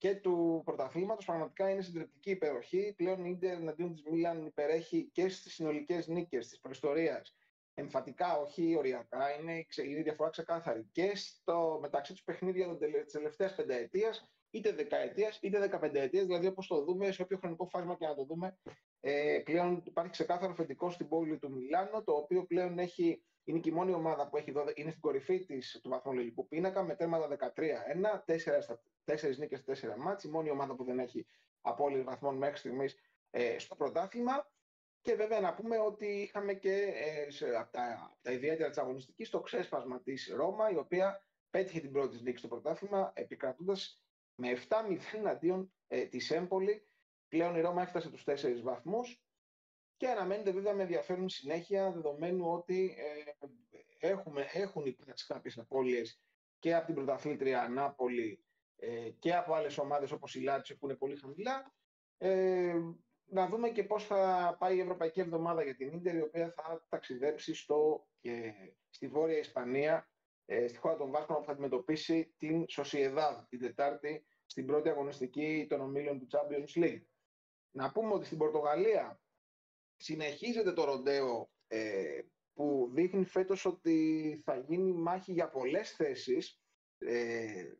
και 0.00 0.14
του 0.14 0.62
πρωταθλήματος. 0.64 1.24
Πραγματικά 1.24 1.70
είναι 1.70 1.82
συντριπτική 1.82 2.30
υπεροχή. 2.30 2.94
Πλέον 2.96 3.24
η 3.24 3.30
Ίντερ 3.34 3.52
εναντίον 3.52 3.92
της 3.92 4.02
Μίλαν 4.02 4.46
υπερέχει 4.46 5.10
και 5.12 5.28
στις 5.28 5.54
συνολικές 5.54 6.06
νίκες 6.06 6.48
της 6.48 6.60
προϊστορίας. 6.60 7.36
Εμφατικά, 7.74 8.38
όχι 8.38 8.76
οριακά, 8.76 9.38
είναι, 9.40 9.66
η 9.76 10.02
διαφορά 10.02 10.30
ξεκάθαρη. 10.30 10.88
Και 10.92 11.16
στο 11.16 11.78
μεταξύ 11.80 12.12
τους 12.12 12.22
παιχνίδια 12.22 12.76
της 12.76 13.12
τελευταίας 13.12 13.54
πενταετίας, 13.54 14.30
είτε 14.50 14.72
δεκαετίας 14.72 15.38
είτε 15.42 15.58
δεκαπενταετίας, 15.58 16.24
δηλαδή 16.24 16.46
όπως 16.46 16.66
το 16.66 16.84
δούμε, 16.84 17.12
σε 17.12 17.22
όποιο 17.22 17.38
χρονικό 17.38 17.66
φάσμα 17.66 17.96
και 17.96 18.06
να 18.06 18.14
το 18.14 18.24
δούμε, 18.24 18.58
ε, 19.00 19.40
πλέον 19.44 19.82
υπάρχει 19.86 20.10
ξεκάθαρο 20.10 20.54
φετικό 20.54 20.90
στην 20.90 21.08
πόλη 21.08 21.38
του 21.38 21.52
Μιλάνο, 21.52 22.02
το 22.02 22.12
οποίο 22.12 22.44
πλέον 22.44 22.78
έχει 22.78 23.22
είναι 23.44 23.58
και 23.58 23.68
η 23.68 23.72
μόνη 23.72 23.92
ομάδα 23.92 24.28
που 24.28 24.36
έχει 24.36 24.52
12, 24.56 24.72
είναι 24.74 24.90
στην 24.90 25.02
κορυφή 25.02 25.44
της, 25.44 25.80
του 25.82 25.88
βαθμολογικού 25.88 26.48
πίνακα 26.48 26.82
με 26.82 26.94
τέρματα 26.94 27.52
13-1, 27.54 28.24
4, 28.24 28.80
νίκες, 29.38 29.64
4 29.64 29.96
μάτς. 29.96 30.24
Η 30.24 30.28
μόνη 30.28 30.50
ομάδα 30.50 30.74
που 30.74 30.84
δεν 30.84 30.98
έχει 30.98 31.26
απόλυτη 31.60 32.02
βαθμών 32.02 32.36
μέχρι 32.36 32.56
στιγμής 32.56 32.96
ε, 33.30 33.58
στο 33.58 33.74
πρωτάθλημα. 33.74 34.50
Και 35.00 35.14
βέβαια 35.14 35.40
να 35.40 35.54
πούμε 35.54 35.78
ότι 35.78 36.06
είχαμε 36.06 36.54
και 36.54 36.72
ε, 36.72 37.30
σε, 37.30 37.56
από, 37.56 37.72
τα, 37.72 38.16
τα 38.22 38.32
ιδιαίτερα 38.32 38.68
της 38.68 38.78
αγωνιστικής 38.78 39.30
το 39.30 39.40
ξέσπασμα 39.40 40.02
της 40.02 40.32
Ρώμα, 40.36 40.70
η 40.70 40.76
οποία 40.76 41.24
πέτυχε 41.50 41.80
την 41.80 41.92
πρώτη 41.92 42.22
νίκη 42.22 42.38
στο 42.38 42.48
πρωτάθλημα, 42.48 43.12
επικρατώντας 43.14 44.04
με 44.34 44.58
7-0 44.68 45.24
αντίον 45.26 45.72
ε, 45.88 46.04
της 46.04 46.30
Έμπολη. 46.30 46.88
Πλέον 47.28 47.56
η 47.56 47.60
Ρώμα 47.60 47.82
έφτασε 47.82 48.10
τους 48.10 48.24
4 48.26 48.60
βαθμούς 48.62 49.24
και 49.96 50.08
αναμένεται 50.08 50.50
βέβαια 50.50 50.74
με 50.74 50.82
ενδιαφέρον 50.82 51.28
συνέχεια, 51.28 51.90
δεδομένου 51.90 52.50
ότι 52.52 52.96
ε, 52.98 54.08
έχουμε, 54.08 54.46
έχουν 54.52 54.86
υπάρξει 54.86 55.26
κάποιες 55.26 55.58
απώλειες 55.58 56.22
και 56.58 56.74
από 56.74 56.86
την 56.86 56.94
πρωταθλήτρια 56.94 57.68
Νάπολη 57.68 58.44
ε, 58.80 59.10
και 59.18 59.34
από 59.34 59.54
άλλες 59.54 59.78
ομάδες 59.78 60.12
όπως 60.12 60.34
η 60.34 60.40
Λάτσιο 60.40 60.76
που 60.76 60.86
είναι 60.86 60.96
πολύ 60.96 61.16
χαμηλά. 61.16 61.74
Ε, 62.18 62.74
να 63.32 63.48
δούμε 63.48 63.68
και 63.70 63.84
πώς 63.84 64.06
θα 64.06 64.56
πάει 64.58 64.76
η 64.76 64.80
Ευρωπαϊκή 64.80 65.20
Εβδομάδα 65.20 65.62
για 65.62 65.76
την 65.76 65.92
Ίντερ, 65.92 66.14
η 66.14 66.20
οποία 66.20 66.52
θα 66.56 66.86
ταξιδέψει 66.88 67.54
στο, 67.54 68.08
ε, 68.20 68.50
στη 68.90 69.08
Βόρεια 69.08 69.38
Ισπανία, 69.38 70.10
ε, 70.44 70.68
στη 70.68 70.78
χώρα 70.78 70.96
των 70.96 71.10
Βάσκων, 71.10 71.36
που 71.36 71.44
θα 71.44 71.52
αντιμετωπίσει 71.52 72.34
την 72.38 72.68
Σοσιεδάδ 72.68 73.44
την 73.48 73.60
Τετάρτη, 73.60 74.26
στην 74.46 74.66
πρώτη 74.66 74.88
αγωνιστική 74.88 75.66
των 75.68 75.80
ομίλων 75.80 76.18
του 76.18 76.26
Champions 76.30 76.84
League. 76.84 77.02
Να 77.70 77.92
πούμε 77.92 78.14
ότι 78.14 78.26
στην 78.26 78.38
Πορτογαλία 78.38 79.20
συνεχίζεται 79.96 80.72
το 80.72 80.84
ροντέο 80.84 81.50
ε, 81.66 82.20
που 82.54 82.90
δείχνει 82.92 83.24
φέτος 83.24 83.64
ότι 83.64 84.40
θα 84.44 84.56
γίνει 84.56 84.92
μάχη 84.92 85.32
για 85.32 85.50
πολλές 85.50 85.90
θέσεις 85.90 86.60
ε, 86.98 87.72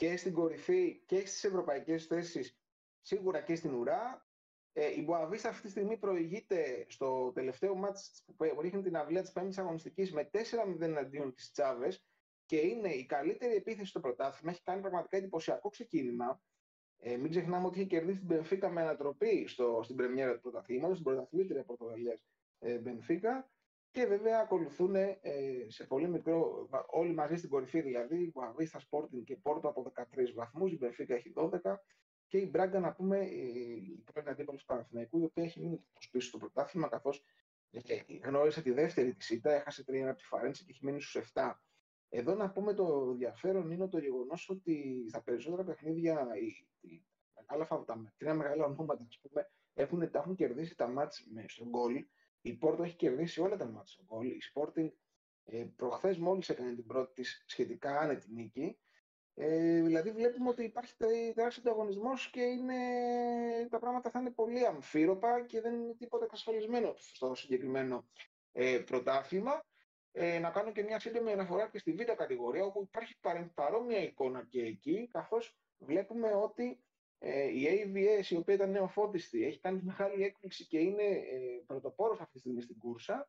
και 0.00 0.16
στην 0.16 0.32
κορυφή 0.32 1.02
και 1.06 1.18
στις 1.26 1.44
ευρωπαϊκές 1.44 2.06
θέσεις, 2.06 2.58
σίγουρα 3.00 3.40
και 3.40 3.54
στην 3.54 3.74
ουρά. 3.74 4.26
Ε, 4.72 5.00
η 5.00 5.02
Μποαβίστα 5.04 5.48
αυτή 5.48 5.62
τη 5.62 5.70
στιγμή 5.70 5.96
προηγείται 5.96 6.86
στο 6.88 7.32
τελευταίο 7.34 7.74
μάτς 7.74 8.24
που 8.36 8.60
ρίχνει 8.60 8.82
την 8.82 8.96
αυλία 8.96 9.20
της 9.20 9.32
πέμπτης 9.32 9.58
αγωνιστικής 9.58 10.12
με 10.12 10.30
4-0 10.32 10.80
εναντίον 10.80 11.32
της 11.32 11.50
Τσάβες 11.52 12.04
και 12.46 12.56
είναι 12.56 12.88
η 12.88 13.06
καλύτερη 13.06 13.54
επίθεση 13.54 13.88
στο 13.88 14.00
πρωτάθλημα. 14.00 14.52
Έχει 14.52 14.62
κάνει 14.62 14.80
πραγματικά 14.80 15.16
εντυπωσιακό 15.16 15.68
ξεκίνημα. 15.68 16.42
Ε, 16.98 17.16
μην 17.16 17.30
ξεχνάμε 17.30 17.66
ότι 17.66 17.78
είχε 17.78 17.88
κερδίσει 17.88 18.18
την 18.18 18.26
Μπενφίκα 18.26 18.70
με 18.70 18.80
ανατροπή 18.80 19.46
στο, 19.46 19.80
στην 19.84 19.96
πρεμιέρα 19.96 20.34
του 20.34 20.40
πρωταθλήματος, 20.40 20.98
στην 20.98 21.12
πρωταθλήτρια 21.12 21.64
Πορτογαλίας 21.64 22.24
ε, 22.58 22.78
Μπενφίκα. 22.78 23.50
Και 23.90 24.06
βέβαια 24.06 24.38
ακολουθούν 24.40 24.94
ε, 24.94 25.18
σε 25.68 25.84
πολύ 25.84 26.08
μικρό, 26.08 26.68
όλοι 26.90 27.14
μαζί 27.14 27.36
στην 27.36 27.50
κορυφή 27.50 27.80
δηλαδή, 27.80 28.30
Βαβίστα, 28.34 28.80
Sporting 28.90 29.24
και 29.24 29.36
Πόρτο 29.36 29.68
από 29.68 29.92
13 29.96 30.02
βαθμούς, 30.34 30.72
η 30.72 30.76
Μπενφίκα 30.76 31.14
έχει 31.14 31.32
12 31.36 31.48
και 32.30 32.38
η 32.38 32.48
Μπράγκα, 32.50 32.80
να 32.80 32.92
πούμε, 32.92 33.18
η 33.18 34.04
πρώην 34.12 34.28
αντίπαλος 34.28 34.60
του 34.60 34.66
Παναθηναϊκού, 34.66 35.20
η 35.20 35.24
οποία 35.24 35.44
έχει 35.44 35.60
μείνει 35.60 35.84
πίσω 36.10 36.28
στο 36.28 36.38
πρωτάθλημα, 36.38 36.88
καθώς 36.88 37.24
ε, 37.70 38.00
γνώρισε 38.24 38.62
τη 38.62 38.70
δεύτερη 38.70 39.14
της 39.14 39.26
ΣΥΤΑ, 39.26 39.52
έχασε 39.52 39.84
3 39.88 39.96
από 39.96 40.18
τη 40.18 40.24
Φαρέντση 40.24 40.64
και 40.64 40.70
έχει 40.70 40.84
μείνει 40.84 41.00
στους 41.00 41.32
7. 41.34 41.52
Εδώ 42.08 42.34
να 42.34 42.50
πούμε 42.50 42.74
το 42.74 43.08
ενδιαφέρον 43.10 43.70
είναι 43.70 43.88
το 43.88 43.98
γεγονός 43.98 44.48
ότι 44.48 45.04
στα 45.08 45.22
περισσότερα 45.22 45.64
παιχνίδια 45.64 46.26
οι, 46.80 47.04
μεγάλα, 47.34 47.84
τα 47.84 48.12
τρία 48.16 48.34
μεγάλα 48.34 48.64
ονόματα 48.64 49.06
ας 49.08 49.20
πούμε, 49.22 49.50
έχουν, 49.74 50.10
έχουν 50.12 50.34
κερδίσει 50.34 50.76
τα 50.76 50.88
μάτς 50.88 51.26
με 51.32 51.44
στον 51.48 51.68
γκολ. 51.68 52.04
Η 52.42 52.52
Πόρτο 52.52 52.82
έχει 52.82 52.96
κερδίσει 52.96 53.40
όλα 53.40 53.56
τα 53.56 53.66
μάτς 53.66 53.92
στον 53.92 54.04
γκολ. 54.04 54.26
Η 54.26 54.38
Sporting 54.54 54.90
ε, 55.44 55.64
προχθές 55.76 56.18
μόλις 56.18 56.48
έκανε 56.48 56.74
την 56.74 56.86
πρώτη 56.86 57.12
της 57.12 57.44
σχετικά 57.46 57.98
άνετη 57.98 58.32
νίκη. 58.32 58.78
Ε, 59.34 59.82
δηλαδή 59.82 60.10
βλέπουμε 60.10 60.48
ότι 60.48 60.64
υπάρχει 60.64 60.96
τεράστιος 60.96 61.58
ανταγωνισμός 61.58 62.30
και 62.30 62.40
είναι, 62.40 62.74
τα 63.70 63.78
πράγματα 63.78 64.10
θα 64.10 64.20
είναι 64.20 64.30
πολύ 64.30 64.66
αμφίροπα 64.66 65.44
και 65.46 65.60
δεν 65.60 65.74
είναι 65.74 65.94
τίποτα 65.94 66.24
εξασφαλισμένο 66.24 66.94
στο 66.96 67.34
συγκεκριμένο 67.34 68.08
ε, 68.52 68.78
πρωτάθλημα. 68.78 69.64
Ε, 70.12 70.38
να 70.38 70.50
κάνω 70.50 70.72
και 70.72 70.82
μια 70.82 71.00
σύντομη 71.00 71.32
αναφορά 71.32 71.68
και 71.68 71.78
στη 71.78 71.92
β' 71.92 72.02
κατηγορία, 72.02 72.64
όπου 72.64 72.82
υπάρχει 72.82 73.20
παρόμοια 73.54 74.02
εικόνα 74.02 74.46
και 74.48 74.62
εκεί, 74.62 75.08
καθώς 75.12 75.58
βλέπουμε 75.78 76.32
ότι 76.34 76.84
ε, 77.22 77.44
η 77.44 77.66
AVS, 77.66 78.30
η 78.30 78.36
οποία 78.36 78.54
ήταν 78.54 78.70
νεοφώτιστη, 78.70 79.44
έχει 79.44 79.60
κάνει 79.60 79.80
μεγάλη 79.82 80.24
έκπληξη 80.24 80.66
και 80.66 80.78
είναι 80.78 81.02
ε, 81.02 81.62
πρωτοπόρος 81.66 82.20
αυτή 82.20 82.32
τη 82.32 82.38
στιγμή 82.38 82.62
στην 82.62 82.78
κούρσα, 82.78 83.28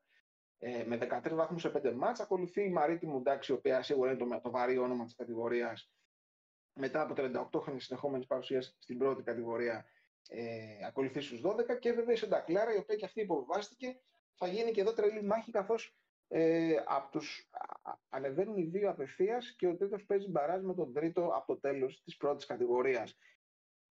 ε, 0.58 0.84
με 0.84 0.98
13 0.98 1.36
βαθμούς 1.36 1.62
σε 1.62 1.70
5 1.70 1.94
μάτς. 1.94 2.20
Ακολουθεί 2.20 2.64
η 2.64 2.70
Μαρίτη 2.70 3.08
Μουντάξη, 3.08 3.52
η 3.52 3.56
οποία 3.56 3.82
σίγουρα 3.82 4.12
είναι 4.12 4.20
το, 4.20 4.40
το 4.42 4.52
βαρύ 4.52 4.78
όνομα 4.78 5.06
της 5.06 5.16
κατηγορίας, 5.16 5.92
μετά 6.74 7.02
από 7.02 7.14
38 7.18 7.62
χρόνια 7.62 7.82
συνεχόμενης 7.82 8.28
παρουσίας 8.28 8.76
στην 8.80 8.98
πρώτη 8.98 9.24
κατηγορία, 9.24 9.86
ε, 10.30 10.86
ακολουθεί 10.88 11.22
στους 11.22 11.42
12 11.42 11.80
και 11.80 11.92
βέβαια 11.92 12.14
η 12.14 12.18
Σεντακλάρα, 12.18 12.74
η 12.74 12.78
οποία 12.78 12.96
και 12.96 13.06
αυτή 13.06 13.22
υποβιβάστηκε, 13.22 14.00
θα 14.36 14.48
γίνει 14.48 14.72
και 14.72 14.82
εδώ 14.82 14.94
τρελή 14.94 15.24
μάχη 15.24 15.52
καθώς 15.52 15.96
ε, 16.28 16.76
από 16.86 17.12
τους, 17.12 17.50
ανεβαίνουν 18.10 18.58
οι 18.58 18.64
δύο 18.64 18.90
απευθείας 18.90 19.56
και 19.58 19.68
ο 19.68 19.76
τρίτος 19.76 20.06
παίζει 20.06 20.30
μπαράζ 20.30 20.64
με 20.64 20.74
τον 20.74 20.94
τρίτο 20.94 21.28
από 21.28 21.54
το 21.54 21.60
τέλος 21.60 22.02
της 22.04 22.18
πρώτης 22.18 22.46
κατηγορίας. 22.46 23.18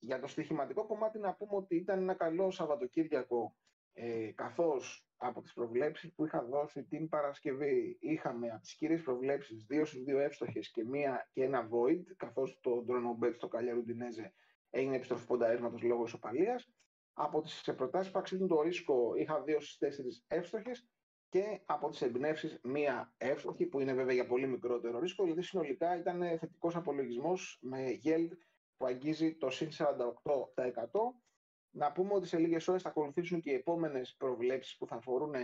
Για 0.02 0.20
το 0.20 0.26
στοιχηματικό 0.26 0.86
κομμάτι 0.86 1.18
να 1.18 1.34
πούμε 1.34 1.56
ότι 1.56 1.76
ήταν 1.76 1.98
ένα 1.98 2.14
καλό 2.14 2.50
Σαββατοκύριακο 2.50 3.56
ε, 3.92 4.32
καθώς 4.34 5.06
από 5.16 5.42
τις 5.42 5.52
προβλέψεις 5.52 6.14
που 6.14 6.24
είχα 6.24 6.44
δώσει 6.44 6.84
την 6.84 7.08
Παρασκευή 7.08 7.96
είχαμε 8.00 8.48
από 8.50 8.60
τις 8.60 8.74
κύριες 8.74 9.02
προβλέψεις 9.02 9.64
δύο 9.64 9.84
στους 9.84 10.02
δύο 10.02 10.18
εύστοχες 10.18 10.70
και, 10.70 10.84
μία, 10.84 11.28
και 11.32 11.42
ένα 11.44 11.68
void 11.72 12.02
καθώς 12.16 12.58
το 12.62 12.82
Ντρονομπέτ 12.84 13.34
στο 13.34 13.48
Καλιαρουντινέζε 13.48 14.32
έγινε 14.70 14.96
επιστροφή 14.96 15.26
πονταρίσματος 15.26 15.82
λόγω 15.82 16.04
ισοπαλίας. 16.04 16.72
Από 17.12 17.40
τις 17.40 17.72
προτάσεις 17.76 18.12
που 18.12 18.18
αξίζουν 18.18 18.48
το 18.48 18.62
ρίσκο 18.62 19.14
είχα 19.14 19.42
δύο 19.42 19.60
στις 19.60 19.78
τέσσερις 19.78 20.24
εύστοχες 20.28 20.88
και 21.28 21.60
από 21.64 21.88
τις 21.88 22.02
εμπνεύσεις 22.02 22.60
μία 22.62 23.14
εύστοχη 23.16 23.66
που 23.66 23.80
είναι 23.80 23.94
βέβαια 23.94 24.14
για 24.14 24.26
πολύ 24.26 24.46
μικρότερο 24.46 24.98
ρίσκο 24.98 25.22
δηλαδή 25.22 25.42
συνολικά 25.42 25.98
ήταν 25.98 26.20
θετικός 26.38 26.76
απολογισμός 26.76 27.58
με 27.62 28.00
yield 28.04 28.28
που 28.80 28.86
αγγίζει 28.86 29.34
το 29.34 29.50
συν 29.50 29.68
48%. 29.70 29.84
Να 31.70 31.92
πούμε 31.92 32.14
ότι 32.14 32.26
σε 32.26 32.38
λίγες 32.38 32.68
ώρες 32.68 32.82
θα 32.82 32.88
ακολουθήσουν 32.88 33.40
και 33.40 33.50
οι 33.50 33.54
επόμενες 33.54 34.14
προβλέψεις 34.18 34.76
που 34.76 34.86
θα 34.86 34.94
αφορούν 34.94 35.34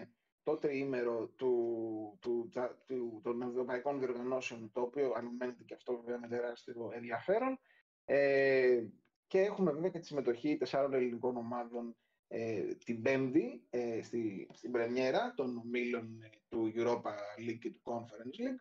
το 0.42 0.56
τριήμερο 0.56 1.26
του, 1.26 2.18
του, 2.20 2.50
του, 2.86 3.20
των 3.22 3.42
ευρωπαϊκών 3.42 3.98
διοργανώσεων, 3.98 4.70
το 4.72 4.80
οποίο 4.80 5.12
αναμένεται 5.16 5.62
και 5.64 5.74
αυτό 5.74 5.96
βέβαια 5.96 6.18
με 6.18 6.28
τεράστιο 6.28 6.90
ενδιαφέρον. 6.94 7.58
Ε, 8.04 8.86
και 9.26 9.40
έχουμε 9.40 9.72
βέβαια 9.72 9.90
και 9.90 9.98
τη 9.98 10.06
συμμετοχή 10.06 10.56
τεσσάρων 10.56 10.94
ελληνικών 10.94 11.36
ομάδων 11.36 11.96
ε, 12.28 12.74
την 12.74 13.02
Πέμπτη 13.02 13.66
ε, 13.70 14.02
στη, 14.02 14.48
στην 14.52 14.70
πρεμιέρα 14.70 15.34
των 15.36 15.56
ομίλων 15.56 16.22
ε, 16.22 16.30
του 16.48 16.72
Europa 16.74 17.10
League 17.38 17.58
και 17.60 17.70
του 17.70 17.80
Conference 17.84 18.40
League. 18.40 18.60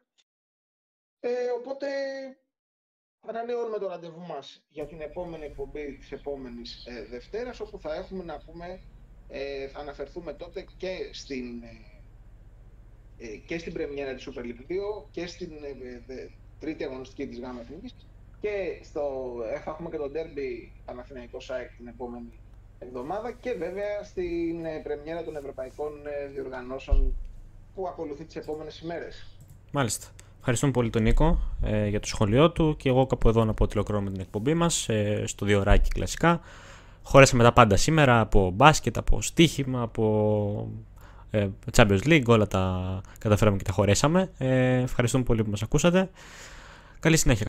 Ε, 1.20 1.50
οπότε 1.50 1.88
ανανεώνουμε 3.30 3.78
το 3.78 3.88
ραντεβού 3.88 4.22
μας 4.22 4.64
για 4.70 4.86
την 4.86 5.02
επόμενη 5.02 5.46
εκπομπή 5.46 5.98
της 6.00 6.12
επόμενης 6.12 6.86
ε, 6.86 7.06
Δευτέρας, 7.10 7.60
όπου 7.60 7.80
θα 7.80 7.96
έχουμε 7.96 8.24
να 8.24 8.38
πούμε, 8.38 8.80
ε, 9.28 9.68
θα 9.68 9.80
αναφερθούμε 9.80 10.34
τότε 10.34 10.66
και 10.78 11.10
στην, 11.12 11.64
ε, 13.18 13.28
και 13.46 13.58
στην 13.58 13.74
πρεμιέρα 13.74 14.14
της 14.14 14.30
Super 14.30 14.42
League 14.42 14.66
2 14.68 15.08
και 15.12 15.28
στην 15.28 15.52
τρίτη 16.60 16.84
αγωνιστική 16.84 17.28
της 17.28 17.40
ΓΑΜΑ 17.40 17.62
Εθνικής 17.62 17.96
και 18.42 18.80
στο, 18.84 19.36
θα 19.64 19.70
έχουμε 19.72 19.90
και 19.90 19.98
το 19.98 20.12
Derby 20.14 20.72
Παναθηναϊκό 20.86 21.40
ΣΑΕΚ 21.40 21.76
την 21.78 21.88
επόμενη 21.88 22.40
εβδομάδα 22.80 23.32
και 23.32 23.54
βέβαια 23.54 24.04
στην 24.04 24.62
πρεμιέρα 24.84 25.24
των 25.24 25.36
ευρωπαϊκών 25.36 25.92
διοργανώσεων 26.34 27.16
που 27.76 27.88
ακολουθεί 27.88 28.26
τις 28.26 28.36
επόμενες 28.36 28.80
ημέρες. 28.80 29.28
Μάλιστα. 29.72 30.08
Ευχαριστούμε 30.48 30.76
πολύ 30.76 30.90
τον 30.90 31.04
Νίκο 31.04 31.40
ε, 31.64 31.88
για 31.88 32.00
το 32.00 32.08
σχολείο 32.08 32.52
του 32.52 32.76
και 32.78 32.90
εγώ 32.90 33.06
κάπου 33.06 33.28
εδώ 33.30 33.46
να 33.46 33.54
πω 33.54 33.68
με 34.02 34.12
την 34.12 34.20
εκπομπή 34.20 34.54
μας 34.54 34.90
ε, 34.90 35.24
στο 35.26 35.46
διοράκι 35.46 35.90
κλασικά. 35.90 36.40
Χωρέσαμε 37.04 37.44
τα 37.44 37.54
πάντα 37.54 37.76
σήμερα 37.76 38.20
από 38.20 38.52
μπάσκετ, 38.56 38.98
από 38.98 39.22
στοίχημα, 39.22 39.82
από 39.82 40.68
ε, 41.32 41.48
Champions 41.76 42.00
League, 42.04 42.24
όλα 42.26 42.48
τα 42.48 43.02
καταφέραμε 43.18 43.58
και 43.58 43.64
τα 43.64 43.72
χωρέσαμε. 43.72 44.32
Ε, 44.38 44.76
ευχαριστούμε 44.76 45.24
πολύ 45.24 45.44
που 45.44 45.50
μας 45.50 45.62
ακούσατε. 45.62 46.10
Καλή 47.00 47.18
συνέχεια. 47.18 47.44